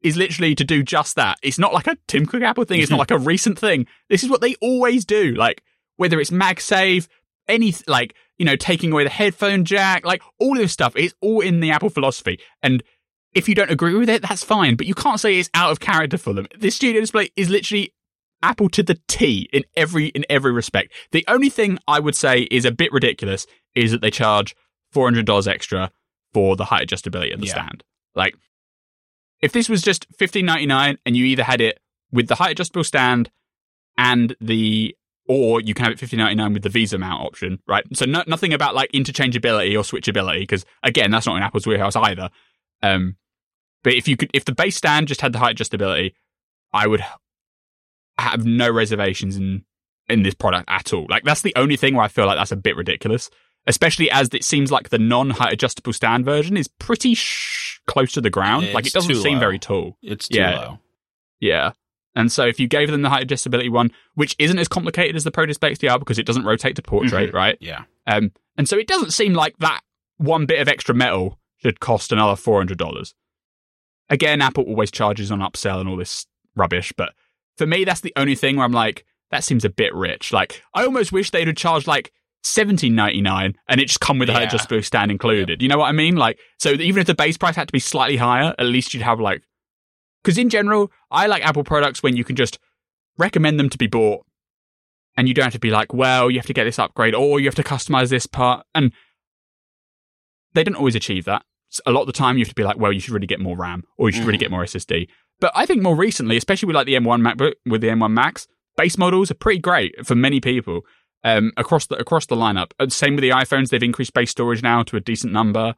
is 0.00 0.16
literally 0.16 0.54
to 0.54 0.64
do 0.64 0.82
just 0.82 1.16
that. 1.16 1.38
It's 1.42 1.58
not 1.58 1.72
like 1.72 1.86
a 1.86 1.96
Tim 2.06 2.26
Cook 2.26 2.42
Apple 2.42 2.64
thing. 2.64 2.80
It's 2.80 2.90
not 2.90 2.98
like 3.00 3.10
a 3.10 3.18
recent 3.18 3.58
thing. 3.58 3.86
This 4.08 4.22
is 4.22 4.30
what 4.30 4.40
they 4.40 4.54
always 4.60 5.04
do. 5.04 5.32
Like 5.34 5.62
whether 5.96 6.20
it's 6.20 6.30
MagSafe, 6.30 7.08
any 7.48 7.74
like 7.86 8.14
you 8.38 8.44
know 8.44 8.56
taking 8.56 8.92
away 8.92 9.04
the 9.04 9.10
headphone 9.10 9.64
jack, 9.64 10.04
like 10.04 10.22
all 10.38 10.54
this 10.54 10.72
stuff. 10.72 10.94
It's 10.96 11.14
all 11.20 11.40
in 11.40 11.60
the 11.60 11.70
Apple 11.70 11.90
philosophy. 11.90 12.40
And 12.62 12.82
if 13.34 13.48
you 13.48 13.54
don't 13.54 13.70
agree 13.70 13.94
with 13.94 14.08
it, 14.08 14.22
that's 14.22 14.44
fine. 14.44 14.76
But 14.76 14.86
you 14.86 14.94
can't 14.94 15.18
say 15.20 15.38
it's 15.38 15.50
out 15.54 15.70
of 15.70 15.80
character 15.80 16.18
for 16.18 16.32
them. 16.32 16.46
This 16.56 16.76
studio 16.76 17.00
display 17.00 17.30
is 17.36 17.50
literally 17.50 17.92
Apple 18.42 18.68
to 18.70 18.82
the 18.82 18.98
T 19.08 19.48
in 19.52 19.64
every 19.76 20.06
in 20.08 20.24
every 20.28 20.52
respect. 20.52 20.92
The 21.12 21.24
only 21.28 21.48
thing 21.50 21.78
I 21.88 22.00
would 22.00 22.14
say 22.14 22.42
is 22.50 22.64
a 22.64 22.70
bit 22.72 22.92
ridiculous 22.92 23.46
is 23.74 23.90
that 23.92 24.00
they 24.02 24.10
charge 24.10 24.54
four 24.92 25.06
hundred 25.06 25.26
dollars 25.26 25.48
extra 25.48 25.90
for 26.32 26.56
the 26.56 26.66
height 26.66 26.86
adjustability 26.88 27.32
of 27.32 27.40
the 27.40 27.46
Yeah. 27.46 27.52
stand. 27.54 27.84
Like 28.14 28.34
if 29.40 29.52
this 29.52 29.68
was 29.68 29.82
just 29.82 30.06
fifteen 30.18 30.46
ninety 30.46 30.66
nine 30.66 30.98
and 31.06 31.16
you 31.16 31.24
either 31.24 31.44
had 31.44 31.60
it 31.60 31.80
with 32.12 32.28
the 32.28 32.36
height 32.36 32.52
adjustable 32.52 32.84
stand 32.84 33.30
and 33.96 34.36
the 34.40 34.94
or 35.26 35.60
you 35.60 35.74
can 35.74 35.84
have 35.84 35.92
it 35.92 35.98
fifteen 35.98 36.18
ninety 36.18 36.34
nine 36.34 36.52
with 36.52 36.62
the 36.62 36.68
VESA 36.68 36.98
mount 36.98 37.22
option, 37.24 37.58
right? 37.66 37.84
So 37.94 38.04
no, 38.04 38.22
nothing 38.26 38.52
about 38.52 38.74
like 38.74 38.92
interchangeability 38.92 39.72
or 39.74 39.82
switchability 39.82 40.40
because 40.40 40.64
again, 40.82 41.10
that's 41.10 41.26
not 41.26 41.36
in 41.36 41.42
Apple's 41.42 41.66
warehouse 41.66 41.96
either. 41.96 42.30
Um, 42.82 43.16
but 43.82 43.94
if 43.94 44.06
you 44.08 44.16
could, 44.16 44.30
if 44.34 44.44
the 44.44 44.54
base 44.54 44.76
stand 44.76 45.08
just 45.08 45.20
had 45.20 45.32
the 45.32 45.38
height 45.38 45.56
adjustability, 45.56 46.12
I 46.72 46.86
would 46.86 47.02
have 48.18 48.44
no 48.44 48.70
reservations 48.70 49.36
in 49.36 49.64
in 50.08 50.22
this 50.22 50.34
product 50.34 50.66
at 50.68 50.92
all. 50.92 51.06
Like 51.08 51.24
that's 51.24 51.42
the 51.42 51.54
only 51.56 51.76
thing 51.76 51.94
where 51.94 52.04
I 52.04 52.08
feel 52.08 52.26
like 52.26 52.36
that's 52.38 52.52
a 52.52 52.56
bit 52.56 52.76
ridiculous, 52.76 53.30
especially 53.66 54.10
as 54.10 54.28
it 54.32 54.44
seems 54.44 54.70
like 54.70 54.90
the 54.90 54.98
non 54.98 55.30
height 55.30 55.52
adjustable 55.52 55.92
stand 55.94 56.24
version 56.24 56.56
is 56.56 56.68
pretty 56.68 57.14
sh- 57.14 57.80
close 57.86 58.12
to 58.12 58.20
the 58.20 58.30
ground. 58.30 58.72
like 58.72 58.86
it 58.86 58.92
doesn't 58.92 59.14
seem 59.16 59.34
low. 59.34 59.40
very 59.40 59.58
tall. 59.58 59.96
It's 60.02 60.28
too 60.28 60.38
Yeah. 60.38 60.58
low. 60.58 60.78
Yeah. 61.40 61.72
And 62.16 62.30
so 62.30 62.46
if 62.46 62.60
you 62.60 62.68
gave 62.68 62.90
them 62.90 63.02
the 63.02 63.10
height 63.10 63.26
adjustability 63.26 63.70
one, 63.70 63.90
which 64.14 64.36
isn't 64.38 64.58
as 64.58 64.68
complicated 64.68 65.16
as 65.16 65.24
the 65.24 65.30
Pro 65.32 65.46
Display 65.46 65.72
XDR 65.74 65.98
because 65.98 66.18
it 66.18 66.26
doesn't 66.26 66.44
rotate 66.44 66.76
to 66.76 66.82
portrait, 66.82 67.30
Mhm. 67.32 67.34
right? 67.34 67.58
Yeah. 67.60 67.84
Um, 68.06 68.30
and 68.56 68.68
so 68.68 68.78
it 68.78 68.86
doesn't 68.86 69.10
seem 69.12 69.34
like 69.34 69.56
that 69.58 69.80
one 70.18 70.46
bit 70.46 70.60
of 70.60 70.68
extra 70.68 70.94
metal 70.94 71.40
should 71.56 71.80
cost 71.80 72.12
another 72.12 72.36
four 72.36 72.58
hundred 72.60 72.78
dollars. 72.78 73.14
Again, 74.10 74.40
Apple 74.42 74.64
always 74.64 74.90
charges 74.90 75.30
on 75.32 75.40
upsell 75.40 75.80
and 75.80 75.88
all 75.88 75.96
this 75.96 76.26
rubbish, 76.54 76.92
but 76.96 77.14
for 77.56 77.66
me, 77.66 77.84
that's 77.84 78.00
the 78.00 78.12
only 78.16 78.34
thing 78.34 78.56
where 78.56 78.64
I'm 78.64 78.72
like, 78.72 79.04
that 79.30 79.42
seems 79.44 79.64
a 79.64 79.70
bit 79.70 79.94
rich. 79.94 80.32
Like, 80.32 80.62
I 80.74 80.84
almost 80.84 81.10
wish 81.12 81.30
they'd 81.30 81.46
have 81.46 81.56
charged 81.56 81.86
like 81.86 82.12
seventeen 82.42 82.94
ninety 82.94 83.22
nine 83.22 83.54
and 83.68 83.80
it 83.80 83.86
just 83.86 84.00
come 84.00 84.18
with 84.18 84.28
a 84.28 84.32
height 84.34 84.42
Yeah. 84.42 84.48
adjustable 84.48 84.82
stand 84.82 85.10
included. 85.10 85.62
You 85.62 85.68
know 85.68 85.78
what 85.78 85.86
I 85.88 85.92
mean? 85.92 86.14
Like, 86.16 86.38
so 86.58 86.72
even 86.72 87.00
if 87.00 87.06
the 87.06 87.14
base 87.14 87.38
price 87.38 87.56
had 87.56 87.68
to 87.68 87.72
be 87.72 87.78
slightly 87.80 88.18
higher, 88.18 88.54
at 88.58 88.66
least 88.66 88.92
you'd 88.94 89.02
have 89.02 89.18
like, 89.18 89.42
because 90.24 90.38
in 90.38 90.48
general, 90.48 90.90
I 91.10 91.26
like 91.26 91.44
Apple 91.44 91.62
products 91.64 92.02
when 92.02 92.16
you 92.16 92.24
can 92.24 92.34
just 92.36 92.58
recommend 93.18 93.60
them 93.60 93.68
to 93.68 93.78
be 93.78 93.86
bought 93.86 94.24
and 95.16 95.28
you 95.28 95.34
don't 95.34 95.44
have 95.44 95.52
to 95.52 95.58
be 95.60 95.70
like, 95.70 95.92
well, 95.94 96.30
you 96.30 96.38
have 96.38 96.46
to 96.46 96.52
get 96.54 96.64
this 96.64 96.78
upgrade 96.80 97.14
or 97.14 97.38
you 97.38 97.46
have 97.46 97.54
to 97.56 97.62
customize 97.62 98.08
this 98.08 98.26
part. 98.26 98.66
And 98.74 98.92
they 100.54 100.64
don't 100.64 100.74
always 100.76 100.94
achieve 100.94 101.24
that. 101.26 101.44
A 101.86 101.92
lot 101.92 102.02
of 102.02 102.06
the 102.06 102.12
time, 102.12 102.38
you 102.38 102.44
have 102.44 102.48
to 102.50 102.54
be 102.54 102.62
like, 102.64 102.78
well, 102.78 102.92
you 102.92 103.00
should 103.00 103.12
really 103.14 103.26
get 103.26 103.40
more 103.40 103.56
RAM 103.56 103.82
or 103.98 104.08
you 104.08 104.12
should 104.12 104.24
really 104.24 104.38
Mhm. 104.38 104.42
get 104.42 104.50
more 104.50 104.62
SSD. 104.64 105.08
But 105.40 105.52
I 105.54 105.66
think 105.66 105.82
more 105.82 105.96
recently, 105.96 106.36
especially 106.36 106.68
with 106.68 106.76
like 106.76 106.86
the 106.86 106.94
M1 106.94 107.20
MacBook 107.20 107.54
with 107.66 107.80
the 107.80 107.88
M1 107.90 108.12
Max, 108.12 108.46
base 108.76 108.96
models 108.96 109.30
are 109.30 109.34
pretty 109.34 109.58
great 109.60 109.94
for 110.06 110.14
many 110.14 110.40
people 110.40 110.82
um, 111.24 111.52
across 111.56 111.86
the 111.86 111.96
across 111.96 112.26
the 112.26 112.36
lineup. 112.36 112.72
And 112.78 112.92
same 112.92 113.14
with 113.16 113.22
the 113.22 113.30
iPhones; 113.30 113.70
they've 113.70 113.82
increased 113.82 114.12
base 114.12 114.30
storage 114.30 114.62
now 114.62 114.82
to 114.84 114.96
a 114.96 115.00
decent 115.00 115.32
number. 115.32 115.74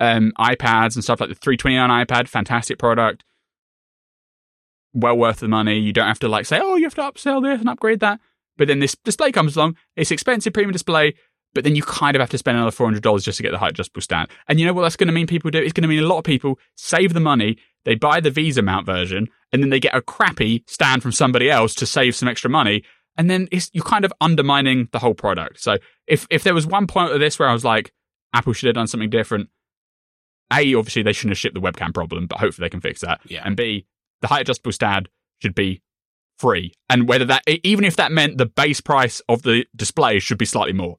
Um, 0.00 0.32
iPads 0.38 0.94
and 0.96 1.04
stuff 1.04 1.20
like 1.20 1.28
the 1.28 1.34
329 1.36 1.88
iPad, 2.06 2.26
fantastic 2.28 2.78
product, 2.78 3.22
well 4.94 5.16
worth 5.16 5.40
the 5.40 5.48
money. 5.48 5.78
You 5.78 5.92
don't 5.92 6.06
have 6.06 6.18
to 6.20 6.28
like 6.28 6.46
say, 6.46 6.60
oh, 6.62 6.76
you 6.76 6.84
have 6.84 6.94
to 6.96 7.02
upsell 7.02 7.42
this 7.42 7.60
and 7.60 7.68
upgrade 7.68 8.00
that. 8.00 8.20
But 8.56 8.68
then 8.68 8.80
this 8.80 8.96
display 9.04 9.32
comes 9.32 9.56
along; 9.56 9.76
it's 9.96 10.10
expensive 10.10 10.52
premium 10.52 10.72
display. 10.72 11.14
But 11.54 11.64
then 11.64 11.74
you 11.74 11.82
kind 11.82 12.14
of 12.14 12.20
have 12.20 12.30
to 12.30 12.38
spend 12.38 12.56
another 12.56 12.70
four 12.70 12.86
hundred 12.86 13.02
dollars 13.02 13.24
just 13.24 13.38
to 13.38 13.42
get 13.42 13.52
the 13.52 13.58
height 13.58 13.70
adjustable 13.70 14.02
stand. 14.02 14.28
And 14.48 14.60
you 14.60 14.66
know 14.66 14.74
what 14.74 14.82
that's 14.82 14.96
going 14.96 15.06
to 15.06 15.14
mean? 15.14 15.26
People 15.26 15.50
do. 15.50 15.58
It's 15.58 15.72
going 15.72 15.82
to 15.82 15.88
mean 15.88 16.02
a 16.02 16.06
lot 16.06 16.18
of 16.18 16.24
people 16.24 16.58
save 16.76 17.14
the 17.14 17.20
money. 17.20 17.56
They 17.84 17.94
buy 17.94 18.20
the 18.20 18.30
VESA 18.30 18.62
mount 18.62 18.84
version, 18.84 19.28
and 19.52 19.62
then 19.62 19.70
they 19.70 19.80
get 19.80 19.94
a 19.94 20.02
crappy 20.02 20.64
stand 20.66 21.02
from 21.02 21.12
somebody 21.12 21.50
else 21.50 21.74
to 21.76 21.86
save 21.86 22.14
some 22.14 22.28
extra 22.28 22.50
money. 22.50 22.84
And 23.16 23.30
then 23.30 23.48
it's, 23.50 23.70
you're 23.72 23.82
kind 23.82 24.04
of 24.04 24.12
undermining 24.20 24.88
the 24.92 24.98
whole 24.98 25.14
product. 25.14 25.60
So 25.60 25.78
if 26.06 26.26
if 26.30 26.44
there 26.44 26.54
was 26.54 26.66
one 26.66 26.86
point 26.86 27.12
of 27.12 27.20
this 27.20 27.38
where 27.38 27.48
I 27.48 27.52
was 27.52 27.64
like, 27.64 27.92
Apple 28.34 28.52
should 28.52 28.66
have 28.66 28.74
done 28.74 28.86
something 28.86 29.10
different. 29.10 29.48
A, 30.52 30.74
obviously 30.74 31.02
they 31.02 31.12
shouldn't 31.12 31.32
have 31.32 31.38
shipped 31.38 31.54
the 31.54 31.60
webcam 31.60 31.92
problem, 31.92 32.26
but 32.26 32.38
hopefully 32.38 32.66
they 32.66 32.70
can 32.70 32.80
fix 32.80 33.00
that. 33.00 33.20
Yeah. 33.26 33.42
And 33.44 33.56
B, 33.56 33.86
the 34.20 34.28
height 34.28 34.42
adjustable 34.42 34.72
stand 34.72 35.08
should 35.40 35.54
be 35.54 35.82
free. 36.38 36.72
And 36.88 37.08
whether 37.08 37.24
that, 37.26 37.42
even 37.46 37.84
if 37.84 37.96
that 37.96 38.12
meant 38.12 38.38
the 38.38 38.46
base 38.46 38.80
price 38.80 39.20
of 39.28 39.42
the 39.42 39.66
display 39.74 40.18
should 40.18 40.38
be 40.38 40.44
slightly 40.44 40.72
more. 40.72 40.98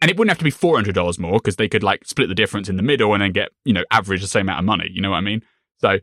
And 0.00 0.10
it 0.10 0.16
wouldn't 0.16 0.30
have 0.30 0.38
to 0.38 0.44
be 0.44 0.50
four 0.50 0.76
hundred 0.76 0.94
dollars 0.94 1.18
more 1.18 1.34
because 1.34 1.56
they 1.56 1.68
could 1.68 1.82
like 1.82 2.06
split 2.06 2.28
the 2.28 2.34
difference 2.34 2.70
in 2.70 2.76
the 2.76 2.82
middle 2.82 3.12
and 3.12 3.22
then 3.22 3.32
get 3.32 3.50
you 3.64 3.74
know 3.74 3.84
average 3.90 4.22
the 4.22 4.28
same 4.28 4.46
amount 4.46 4.60
of 4.60 4.64
money. 4.64 4.88
You 4.90 5.02
know 5.02 5.10
what 5.10 5.18
I 5.18 5.20
mean? 5.20 5.42
So 5.78 5.98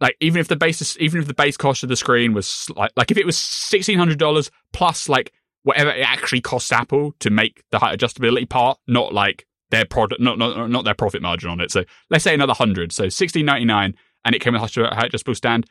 like 0.00 0.16
even 0.20 0.40
if 0.40 0.48
the 0.48 0.56
base 0.56 0.96
even 0.98 1.20
if 1.20 1.28
the 1.28 1.34
base 1.34 1.56
cost 1.56 1.84
of 1.84 1.88
the 1.88 1.96
screen 1.96 2.32
was 2.32 2.68
like 2.74 2.90
like 2.96 3.12
if 3.12 3.18
it 3.18 3.26
was 3.26 3.36
sixteen 3.36 3.98
hundred 3.98 4.18
dollars 4.18 4.50
plus 4.72 5.08
like 5.08 5.32
whatever 5.62 5.90
it 5.90 6.00
actually 6.00 6.40
costs 6.40 6.72
Apple 6.72 7.12
to 7.20 7.30
make 7.30 7.62
the 7.70 7.78
height 7.78 7.96
adjustability 7.98 8.48
part, 8.48 8.78
not 8.88 9.12
like 9.12 9.46
their 9.70 9.84
product, 9.84 10.20
not 10.20 10.38
not 10.38 10.68
not 10.68 10.84
their 10.84 10.94
profit 10.94 11.22
margin 11.22 11.50
on 11.50 11.60
it. 11.60 11.70
So 11.70 11.84
let's 12.08 12.24
say 12.24 12.34
another 12.34 12.54
hundred, 12.54 12.92
so 12.92 13.08
sixteen 13.08 13.46
ninety 13.46 13.66
nine, 13.66 13.94
and 14.24 14.34
it 14.34 14.40
came 14.40 14.54
with 14.54 14.76
a 14.76 15.04
adjustable 15.04 15.34
stand. 15.34 15.66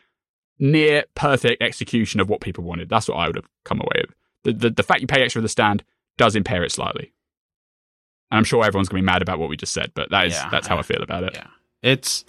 Near 0.61 1.05
perfect 1.15 1.63
execution 1.63 2.19
of 2.19 2.27
what 2.30 2.41
people 2.41 2.65
wanted. 2.65 2.89
That's 2.89 3.07
what 3.07 3.15
I 3.15 3.27
would 3.27 3.38
have 3.38 3.47
come 3.63 3.80
away 3.80 4.03
with. 4.05 4.15
The 4.43 4.53
the, 4.53 4.69
the 4.69 4.84
fact 4.84 5.01
you 5.01 5.07
pay 5.07 5.21
extra 5.21 5.39
for 5.39 5.43
the 5.43 5.49
stand 5.49 5.84
does 6.17 6.35
impair 6.35 6.63
it 6.63 6.71
slightly. 6.71 7.13
And 8.30 8.38
I'm 8.38 8.43
sure 8.43 8.63
everyone's 8.65 8.89
going 8.89 9.01
to 9.01 9.03
be 9.03 9.11
mad 9.11 9.21
about 9.21 9.39
what 9.39 9.49
we 9.49 9.57
just 9.57 9.73
said, 9.73 9.91
but 9.95 10.09
that 10.11 10.27
is 10.27 10.34
Yeah, 10.34 10.49
that's 10.49 10.67
how 10.67 10.76
yeah. 10.76 10.80
I 10.80 10.84
feel 10.84 11.01
about 11.01 11.23
it. 11.23 11.31
Yeah. 11.34 11.47
It's 11.81 12.26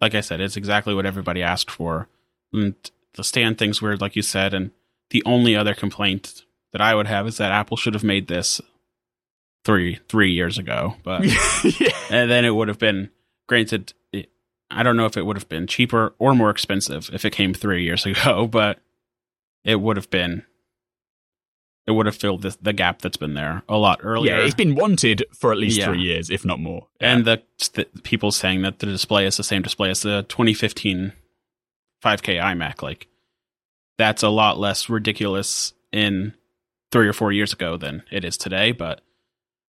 like 0.00 0.14
I 0.14 0.20
said, 0.20 0.40
it's 0.40 0.56
exactly 0.56 0.94
what 0.94 1.06
everybody 1.06 1.42
asked 1.42 1.70
for. 1.70 2.08
And 2.52 2.74
the 3.14 3.24
stand 3.24 3.58
thing's 3.58 3.82
weird, 3.82 4.00
like 4.00 4.16
you 4.16 4.22
said, 4.22 4.54
and 4.54 4.70
the 5.10 5.22
only 5.26 5.56
other 5.56 5.74
complaint 5.74 6.44
that 6.72 6.80
I 6.80 6.94
would 6.94 7.06
have 7.06 7.26
is 7.26 7.36
that 7.36 7.52
Apple 7.52 7.76
should 7.76 7.94
have 7.94 8.04
made 8.04 8.28
this 8.28 8.60
three 9.64 10.00
three 10.08 10.32
years 10.32 10.56
ago. 10.56 10.96
But 11.02 11.24
yeah. 11.80 11.96
and 12.10 12.30
then 12.30 12.44
it 12.44 12.50
would 12.54 12.68
have 12.68 12.78
been 12.78 13.10
granted 13.48 13.92
I 14.72 14.82
don't 14.82 14.96
know 14.96 15.06
if 15.06 15.16
it 15.16 15.26
would 15.26 15.36
have 15.36 15.48
been 15.48 15.66
cheaper 15.66 16.14
or 16.18 16.34
more 16.34 16.50
expensive 16.50 17.10
if 17.12 17.24
it 17.24 17.32
came 17.32 17.54
three 17.54 17.84
years 17.84 18.06
ago, 18.06 18.46
but 18.46 18.78
it 19.64 19.80
would 19.80 19.96
have 19.96 20.10
been 20.10 20.44
it 21.86 21.90
would 21.90 22.06
have 22.06 22.14
filled 22.16 22.42
the, 22.42 22.56
the 22.62 22.72
gap 22.72 23.02
that's 23.02 23.16
been 23.16 23.34
there 23.34 23.62
a 23.68 23.76
lot 23.76 23.98
earlier. 24.04 24.36
Yeah, 24.38 24.44
it's 24.44 24.54
been 24.54 24.76
wanted 24.76 25.24
for 25.34 25.50
at 25.50 25.58
least 25.58 25.78
Yeah. 25.78 25.86
three 25.86 26.00
years, 26.02 26.30
if 26.30 26.44
not 26.44 26.60
more. 26.60 26.86
and 27.00 27.24
the, 27.24 27.42
the 27.74 27.86
people 28.04 28.30
saying 28.30 28.62
that 28.62 28.78
the 28.78 28.86
display 28.86 29.26
is 29.26 29.36
the 29.36 29.42
same 29.42 29.62
display 29.62 29.90
as 29.90 30.02
the 30.02 30.22
2015 30.28 31.12
5K 32.04 32.40
iMac, 32.40 32.82
like 32.82 33.08
that's 33.98 34.22
a 34.22 34.28
lot 34.28 34.58
less 34.58 34.88
ridiculous 34.88 35.72
in 35.92 36.34
three 36.92 37.08
or 37.08 37.12
four 37.12 37.32
years 37.32 37.52
ago 37.52 37.76
than 37.76 38.02
it 38.12 38.24
is 38.24 38.36
today. 38.36 38.70
But 38.72 39.00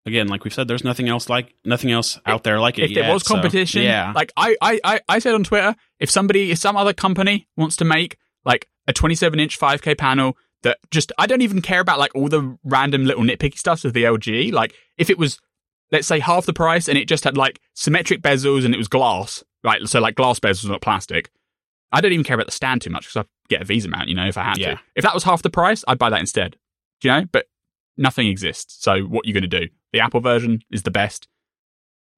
again, 0.06 0.28
like 0.28 0.44
we've 0.44 0.53
said, 0.53 0.68
there's 0.68 0.84
nothing 0.84 1.10
else 1.10 1.30
like 1.30 1.53
nothing 1.65 1.91
else 1.91 2.19
out 2.26 2.44
there 2.44 2.60
like 2.60 2.78
it. 2.80 2.86
if 2.90 2.94
there 2.95 3.03
yet, 3.03 3.14
was 3.14 3.23
so, 3.23 3.34
competition, 3.36 3.84
yeah, 3.84 4.11
like 4.15 4.32
I, 4.38 4.56
I, 4.61 4.80
I, 4.84 4.99
I 5.07 5.19
said 5.19 5.34
on 5.36 5.44
Twitter, 5.44 5.76
if 5.99 6.10
somebody, 6.10 6.52
if 6.52 6.57
some 6.57 6.76
other 6.78 6.94
company 6.94 7.48
wants 7.57 7.76
to 7.78 7.86
make 7.86 8.18
like 8.45 8.68
a 8.88 8.94
27 8.94 9.40
inch 9.40 9.60
5K 9.60 9.98
panel 9.98 10.36
that 10.64 10.78
just, 10.91 11.11
I 11.18 11.28
don't 11.28 11.41
even 11.41 11.61
care 11.61 11.80
about 11.80 11.99
like 11.99 12.14
all 12.15 12.28
the 12.30 12.57
random 12.64 13.06
little 13.06 13.23
nitpicky 13.23 13.57
stuff 13.57 13.84
with 13.84 13.94
the 13.94 14.03
LG. 14.03 14.52
Like 14.53 14.73
if 14.98 15.10
it 15.10 15.18
was, 15.18 15.40
let's 15.91 16.07
say 16.07 16.19
half 16.19 16.45
the 16.45 16.53
price 16.53 16.88
and 16.88 16.98
it 16.98 17.07
just 17.07 17.23
had 17.23 17.38
like 17.38 17.60
symmetric 17.73 18.22
bezels 18.22 18.65
and 18.65 18.73
it 18.73 18.78
was 18.78 18.88
glass, 18.88 19.44
right? 19.64 19.82
So 19.88 19.99
like 19.99 20.15
glass 20.15 20.40
bezels, 20.40 20.69
not 20.69 20.82
plastic. 20.82 21.30
I 21.91 21.99
don't 22.02 22.14
even 22.14 22.23
care 22.23 22.36
about 22.36 22.45
the 22.45 22.52
stand 22.53 22.82
too 22.82 22.90
much 22.90 23.06
because 23.07 23.26
I 23.26 23.30
get 23.49 23.61
a 23.61 23.65
VESA 23.65 23.90
mount, 23.90 24.07
you 24.07 24.15
know, 24.15 24.28
if 24.28 24.38
I 24.38 24.44
had 24.44 24.57
Yeah. 24.57 24.76
to. 24.76 24.80
If 24.95 25.03
that 25.03 25.14
was 25.14 25.23
half 25.23 25.41
the 25.41 25.49
price, 25.49 25.84
I'd 25.88 25.98
buy 25.99 26.10
that 26.10 26.19
instead. 26.22 26.56
Do 27.02 27.10
you 27.10 27.14
know? 27.14 27.26
But 27.32 27.48
nothing 27.98 28.28
exists. 28.28 28.82
So 28.84 29.02
what 29.02 29.26
are 29.26 29.28
you 29.28 29.34
going 29.34 29.49
to 29.49 29.60
do? 29.60 29.68
The 29.93 29.99
Apple 29.99 30.19
version 30.22 30.63
is 30.72 30.84
the 30.84 30.91
best. 30.91 31.27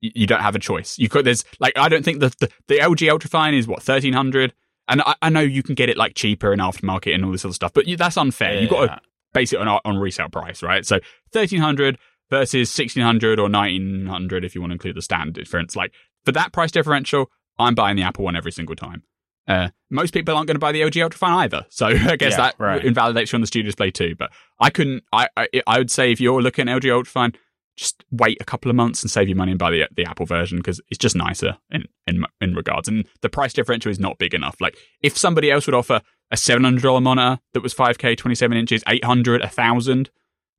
You, 0.01 0.11
you 0.15 0.27
don't 0.27 0.41
have 0.41 0.55
a 0.55 0.59
choice. 0.59 0.97
You 0.99 1.09
could. 1.09 1.25
There's 1.25 1.43
like 1.59 1.77
I 1.77 1.89
don't 1.89 2.03
think 2.03 2.19
the 2.19 2.29
the, 2.39 2.49
the 2.67 2.79
LG 2.79 3.09
Ultrafine 3.11 3.57
is 3.57 3.67
what 3.67 3.81
thirteen 3.81 4.13
hundred, 4.13 4.53
and 4.87 5.01
I, 5.01 5.15
I 5.21 5.29
know 5.29 5.39
you 5.41 5.63
can 5.63 5.75
get 5.75 5.89
it 5.89 5.97
like 5.97 6.13
cheaper 6.15 6.53
in 6.53 6.59
aftermarket 6.59 7.13
and 7.15 7.25
all 7.25 7.31
this 7.31 7.45
other 7.45 7.53
stuff, 7.53 7.73
but 7.73 7.87
you, 7.87 7.97
that's 7.97 8.17
unfair. 8.17 8.59
You've 8.59 8.69
got 8.69 8.85
to 8.87 9.01
base 9.33 9.53
it 9.53 9.59
on 9.59 9.67
on 9.85 9.97
resale 9.97 10.29
price, 10.29 10.61
right? 10.61 10.85
So 10.85 10.99
thirteen 11.31 11.59
hundred 11.59 11.97
versus 12.29 12.75
1600 12.75 13.37
or 13.37 13.43
1900 13.47 14.43
if 14.45 14.55
you 14.55 14.61
want 14.61 14.71
to 14.71 14.73
include 14.73 14.95
the 14.95 15.01
standard 15.01 15.35
difference. 15.35 15.75
Like 15.75 15.93
for 16.25 16.31
that 16.31 16.51
price 16.51 16.71
differential, 16.71 17.29
I'm 17.59 17.75
buying 17.75 17.95
the 17.95 18.01
Apple 18.01 18.23
one 18.25 18.35
every 18.35 18.51
single 18.51 18.75
time. 18.75 19.03
Uh, 19.47 19.69
most 19.91 20.13
people 20.13 20.35
aren't 20.35 20.47
going 20.47 20.55
to 20.55 20.59
buy 20.59 20.71
the 20.71 20.81
LG 20.81 21.07
Ultrafine 21.09 21.35
either, 21.43 21.65
so 21.69 21.87
I 21.87 22.15
guess 22.15 22.31
Yeah, 22.31 22.37
that 22.37 22.55
right. 22.57 22.83
invalidates 22.83 23.31
you 23.31 23.37
on 23.37 23.41
the 23.41 23.47
studio 23.47 23.67
display 23.67 23.91
too. 23.91 24.15
But 24.17 24.31
I 24.59 24.69
couldn't. 24.69 25.03
I, 25.11 25.27
I 25.35 25.47
I 25.67 25.77
would 25.77 25.91
say 25.91 26.11
if 26.11 26.21
you're 26.21 26.41
looking 26.41 26.69
at 26.69 26.81
LG 26.81 26.85
Ultrafine, 27.03 27.35
just 27.75 28.03
wait 28.11 28.37
a 28.39 28.43
couple 28.45 28.69
of 28.69 28.75
months 28.75 29.01
and 29.01 29.09
save 29.09 29.27
your 29.27 29.37
money 29.37 29.51
and 29.51 29.59
buy 29.59 29.71
the 29.71 29.87
the 29.95 30.05
Apple 30.05 30.25
version 30.25 30.57
because 30.59 30.79
it's 30.89 30.97
just 30.99 31.15
nicer 31.15 31.57
in, 31.71 31.85
in 32.07 32.23
in 32.41 32.53
regards. 32.55 32.87
And 32.87 33.05
the 33.21 33.29
price 33.29 33.53
differential 33.53 33.91
is 33.91 33.99
not 33.99 34.17
big 34.19 34.33
enough. 34.33 34.55
Like 34.61 34.77
if 35.01 35.17
somebody 35.17 35.49
else 35.51 35.65
would 35.65 35.73
offer 35.75 36.01
a 36.31 36.37
seven 36.37 36.63
hundred 36.63 36.83
dollar 36.83 37.01
monitor 37.01 37.41
that 37.53 37.63
was 37.63 37.73
five 37.73 37.97
K, 37.97 38.15
twenty 38.15 38.35
seven 38.35 38.57
inches, 38.57 38.83
eight 38.87 39.03
hundred, 39.03 39.41
a 39.41 39.49
thousand, 39.49 40.09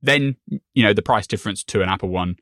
then 0.01 0.35
you 0.73 0.83
know 0.83 0.93
the 0.93 1.01
price 1.01 1.25
difference 1.27 1.63
to 1.65 1.81
an 1.81 1.89
Apple 1.89 2.09
one 2.09 2.35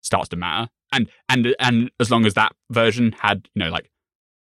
starts 0.00 0.28
to 0.30 0.36
matter. 0.36 0.68
And 0.92 1.08
and 1.28 1.54
and 1.60 1.90
as 2.00 2.10
long 2.10 2.26
as 2.26 2.34
that 2.34 2.52
version 2.70 3.12
had 3.20 3.48
you 3.54 3.62
know 3.64 3.70
like 3.70 3.90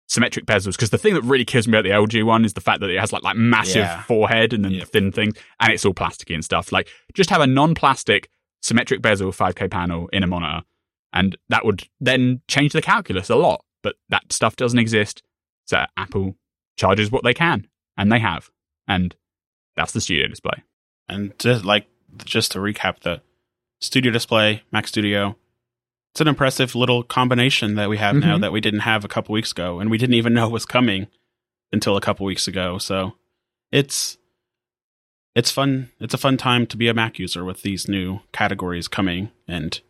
symmetric 0.09 0.45
bezels, 0.45 0.73
because 0.73 0.91
the 0.91 0.99
thing 0.99 1.15
that 1.15 1.23
really 1.23 1.45
kills 1.45 1.67
me 1.67 1.79
about 1.79 1.85
the 1.85 1.91
LG 2.19 2.25
one 2.25 2.45
is 2.45 2.53
the 2.53 2.61
fact 2.61 2.81
that 2.81 2.91
it 2.91 3.01
has 3.01 3.13
like 3.13 3.23
like 3.23 3.37
massive 3.37 3.77
Yeah. 3.77 4.03
forehead 4.03 4.53
and 4.53 4.65
then 4.65 4.73
Yeah. 4.73 4.85
thin 4.85 5.13
things, 5.13 5.35
and 5.61 5.73
it's 5.73 5.85
all 5.87 5.95
plasticky 5.95 6.35
and 6.35 6.45
stuff. 6.45 6.73
Like 6.73 6.89
just 7.15 7.31
have 7.31 7.41
a 7.41 7.47
non-plastic 7.47 8.29
symmetric 8.63 9.03
bezel 9.03 9.33
5K 9.33 9.71
panel 9.71 10.09
in 10.13 10.23
a 10.23 10.27
monitor, 10.27 10.65
and 11.13 11.37
that 11.49 11.65
would 11.65 11.85
then 12.01 12.41
change 12.49 12.73
the 12.73 12.83
calculus 12.83 13.29
a 13.29 13.37
lot. 13.37 13.65
But 13.83 13.97
that 14.09 14.33
stuff 14.33 14.57
doesn't 14.57 14.79
exist, 14.79 15.23
so 15.67 15.85
Apple 15.97 16.37
charges 16.77 17.11
what 17.11 17.25
they 17.25 17.35
can, 17.35 17.67
and 17.97 18.11
they 18.11 18.21
have, 18.21 18.51
and 18.89 19.15
that's 19.77 19.93
the 19.93 20.01
studio 20.01 20.29
display. 20.29 20.63
And 21.09 21.37
just 21.39 21.65
like 21.65 21.87
just 22.25 22.53
to 22.53 22.59
recap 22.59 23.01
the 23.01 23.21
Studio 23.81 24.13
Display, 24.13 24.63
Mac 24.71 24.87
Studio, 24.87 25.37
it's 26.13 26.21
an 26.21 26.29
impressive 26.29 26.75
little 26.75 27.03
combination 27.03 27.75
that 27.75 27.89
we 27.89 27.97
have 27.97 28.15
now 28.15 28.37
Mhm. 28.37 28.43
that 28.43 28.53
we 28.53 28.61
didn't 28.61 28.81
have 28.81 29.05
a 29.05 29.09
couple 29.09 29.33
weeks 29.33 29.51
ago, 29.51 29.81
and 29.81 29.91
we 29.91 29.99
didn't 29.99 30.15
even 30.15 30.35
know 30.35 30.49
was 30.49 30.65
coming 30.67 31.09
until 31.73 31.97
a 31.97 32.01
couple 32.01 32.25
weeks 32.27 32.47
ago. 32.47 32.79
So 32.79 33.17
it's 33.73 34.19
it's 35.35 35.51
fun. 35.51 35.91
It's 36.01 36.15
a 36.15 36.19
fun 36.19 36.37
time 36.37 36.67
to 36.69 36.77
be 36.77 36.89
a 36.89 36.95
Mac 36.95 37.19
user 37.19 37.45
with 37.45 37.63
these 37.63 37.89
new 37.89 38.21
categories 38.33 38.89
coming 38.89 39.31
and 39.49 39.81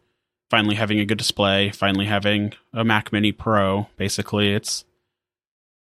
finally 0.50 0.74
having 0.76 0.98
a 1.00 1.04
good 1.06 1.18
display, 1.18 1.70
finally 1.70 2.06
having 2.06 2.52
a 2.72 2.84
Mac 2.84 3.12
Mini 3.12 3.32
Pro. 3.32 3.88
Basically, 3.96 4.52
it's 4.52 4.84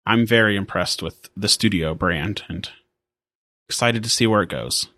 I'm 0.06 0.26
very 0.26 0.56
impressed 0.56 1.02
with 1.02 1.28
the 1.36 1.48
Studio 1.48 1.94
brand 1.94 2.42
and 2.48 2.68
excited 3.68 4.02
to 4.02 4.08
see 4.10 4.26
where 4.26 4.42
it 4.42 4.48
goes. 4.48 4.88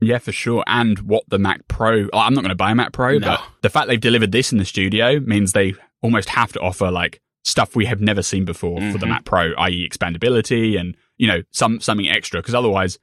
Yeah, 0.00 0.18
for 0.18 0.32
sure. 0.32 0.64
And 0.66 0.98
what 1.00 1.24
the 1.28 1.38
Mac 1.38 1.66
Pro, 1.68 2.08
I'm 2.12 2.34
not 2.34 2.42
going 2.42 2.48
to 2.50 2.54
buy 2.54 2.72
a 2.72 2.74
Mac 2.74 2.92
Pro, 2.92 3.18
No. 3.18 3.26
but 3.26 3.42
the 3.62 3.70
fact 3.70 3.88
they've 3.88 4.00
delivered 4.00 4.32
this 4.32 4.52
in 4.52 4.58
the 4.58 4.64
studio 4.64 5.20
means 5.20 5.52
they 5.52 5.74
almost 6.02 6.28
have 6.30 6.52
to 6.52 6.60
offer 6.60 6.90
like 6.90 7.20
stuff 7.44 7.74
we 7.76 7.86
have 7.86 8.00
never 8.00 8.22
seen 8.22 8.44
before 8.44 8.80
for 8.92 8.98
the 8.98 9.06
Mhm. 9.06 9.10
Mac 9.10 9.24
Pro, 9.24 9.52
i.e., 9.58 9.88
expandability 9.88 10.78
and 10.78 10.96
you 11.16 11.26
know 11.26 11.42
some 11.52 11.80
something 11.80 12.08
extra. 12.08 12.40
Because 12.40 12.54
otherwise, 12.54 12.98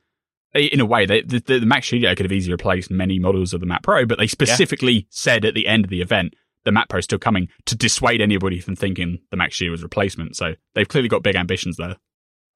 in 0.54 0.80
a 0.80 0.86
way, 0.86 1.06
they, 1.06 1.22
the, 1.22 1.40
the 1.40 1.66
Mac 1.66 1.84
Studio 1.84 2.14
could 2.16 2.26
have 2.26 2.32
easily 2.32 2.54
replaced 2.54 2.92
many 2.92 3.20
models 3.20 3.54
of 3.54 3.60
the 3.60 3.66
Mac 3.66 3.84
Pro, 3.84 4.06
but 4.06 4.18
they 4.18 4.28
specifically 4.28 5.08
said 5.10 5.46
at 5.46 5.54
the 5.54 5.68
end 5.68 5.86
of 5.86 5.90
the 5.90 6.02
event 6.02 6.34
the 6.64 6.72
Mac 6.72 6.90
Pro 6.90 7.00
is 7.00 7.06
still 7.06 7.20
coming 7.20 7.48
to 7.66 7.76
dissuade 7.76 8.22
anybody 8.22 8.60
from 8.60 8.76
thinking 8.76 9.20
the 9.32 9.38
Mac 9.38 9.54
Studio 9.54 9.72
was 9.72 9.82
a 9.82 9.86
replacement. 9.86 10.36
So 10.36 10.54
they've 10.76 10.88
clearly 10.88 11.10
got 11.10 11.24
big 11.24 11.36
ambitions 11.36 11.78
there. 11.78 11.96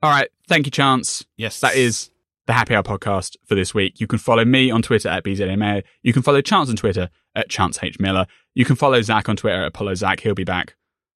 All 0.03 0.11
right, 0.11 0.29
thank 0.47 0.67
you, 0.67 0.71
Chance. 0.71 1.25
Yes, 1.37 1.59
That 1.61 1.75
is 1.75 2.11
the 2.47 2.53
Happy 2.53 2.75
Hour 2.75 2.83
podcast 2.83 3.37
for 3.45 3.55
this 3.55 3.73
week. 3.73 3.99
You 3.99 4.07
can 4.07 4.19
follow 4.19 4.45
me 4.45 4.69
on 4.69 4.81
Twitter 4.81 5.09
at 5.09 5.23
BZMA. 5.23 5.83
You 6.03 6.13
can 6.13 6.21
follow 6.21 6.41
Chance 6.41 6.69
on 6.69 6.75
Twitter 6.75 7.09
at 7.33 7.49
Chance 7.49 7.79
H. 7.81 7.99
Miller. 7.99 8.27
You 8.53 8.65
can 8.65 8.75
follow 8.75 9.01
Zac 9.01 9.29
on 9.29 9.35
Twitter 9.35 9.61
at 9.61 9.67
Apollo 9.69 9.95
Zac. 9.95 10.19
He'll 10.19 10.35
be 10.35 10.43
back 10.43 10.75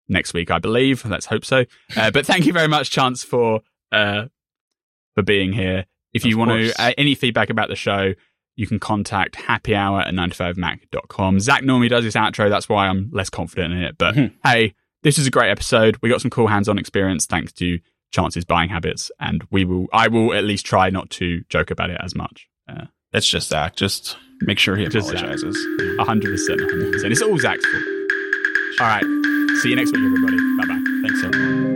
next 0.07 0.33
week, 0.33 0.51
I 0.51 0.59
believe. 0.59 1.03
Let's 1.05 1.25
hope 1.25 1.43
so. 1.43 1.65
Uh, 1.97 2.11
but 2.11 2.25
thank 2.25 2.45
you 2.45 2.53
very 2.53 2.69
much, 2.69 2.91
Chance, 2.91 3.23
for 3.23 3.61
uh, 3.91 4.25
for 5.15 5.23
being 5.23 5.51
here. 5.51 5.85
If 6.13 6.25
you 6.25 6.33
Of 6.35 6.37
want 6.39 6.51
course. 6.51 6.73
to, 6.73 6.81
uh, 6.81 6.91
any 6.97 7.15
feedback 7.15 7.49
about 7.49 7.69
the 7.69 7.75
show, 7.75 8.13
you 8.55 8.65
can 8.67 8.79
contact 8.79 9.35
happyhour 9.35 10.01
at 10.05 10.13
9to5mac.com. 10.13 11.39
Zac 11.39 11.63
normally 11.63 11.89
does 11.89 12.03
this 12.03 12.15
outro. 12.15 12.49
That's 12.49 12.67
why 12.69 12.87
I'm 12.87 13.09
less 13.11 13.29
confident 13.29 13.73
in 13.73 13.83
it. 13.83 13.97
But 13.97 14.15
Mhm. 14.15 14.33
hey, 14.43 14.73
this 15.03 15.17
is 15.19 15.27
a 15.27 15.31
great 15.31 15.49
episode. 15.51 15.97
We 16.01 16.09
got 16.09 16.21
some 16.21 16.31
cool 16.31 16.47
hands-on 16.47 16.77
experience 16.79 17.25
thanks 17.25 17.51
to 17.53 17.79
Chance's 18.11 18.45
buying 18.45 18.69
habits, 18.69 19.11
and 19.19 19.43
we 19.51 19.65
will. 19.65 19.87
I 19.93 20.07
will 20.07 20.33
at 20.33 20.43
least 20.45 20.65
try 20.65 20.89
not 20.89 21.09
to 21.11 21.41
joke 21.49 21.69
about 21.71 21.89
it 21.89 21.97
as 22.01 22.15
much. 22.15 22.47
Uh, 22.67 22.85
That's 23.11 23.27
just 23.27 23.49
Zac. 23.49 23.75
Just 23.75 24.17
make 24.41 24.59
sure 24.59 24.75
he 24.75 24.85
Just 24.87 25.09
apologizes. 25.11 25.57
A 25.99 26.03
hundred 26.05 26.31
percent, 26.31 26.59
hundred 26.61 26.91
percent. 26.93 27.11
It's 27.11 27.21
all 27.21 27.37
Zac's 27.37 27.65
fault. 27.65 27.83
All 28.79 28.87
right. 28.87 29.57
See 29.61 29.69
you 29.69 29.75
next 29.75 29.91
week, 29.91 30.03
everybody. 30.05 30.37
Bye 30.57 30.65
bye. 30.67 30.83
Thanks, 31.07 31.23
everyone. 31.23 31.66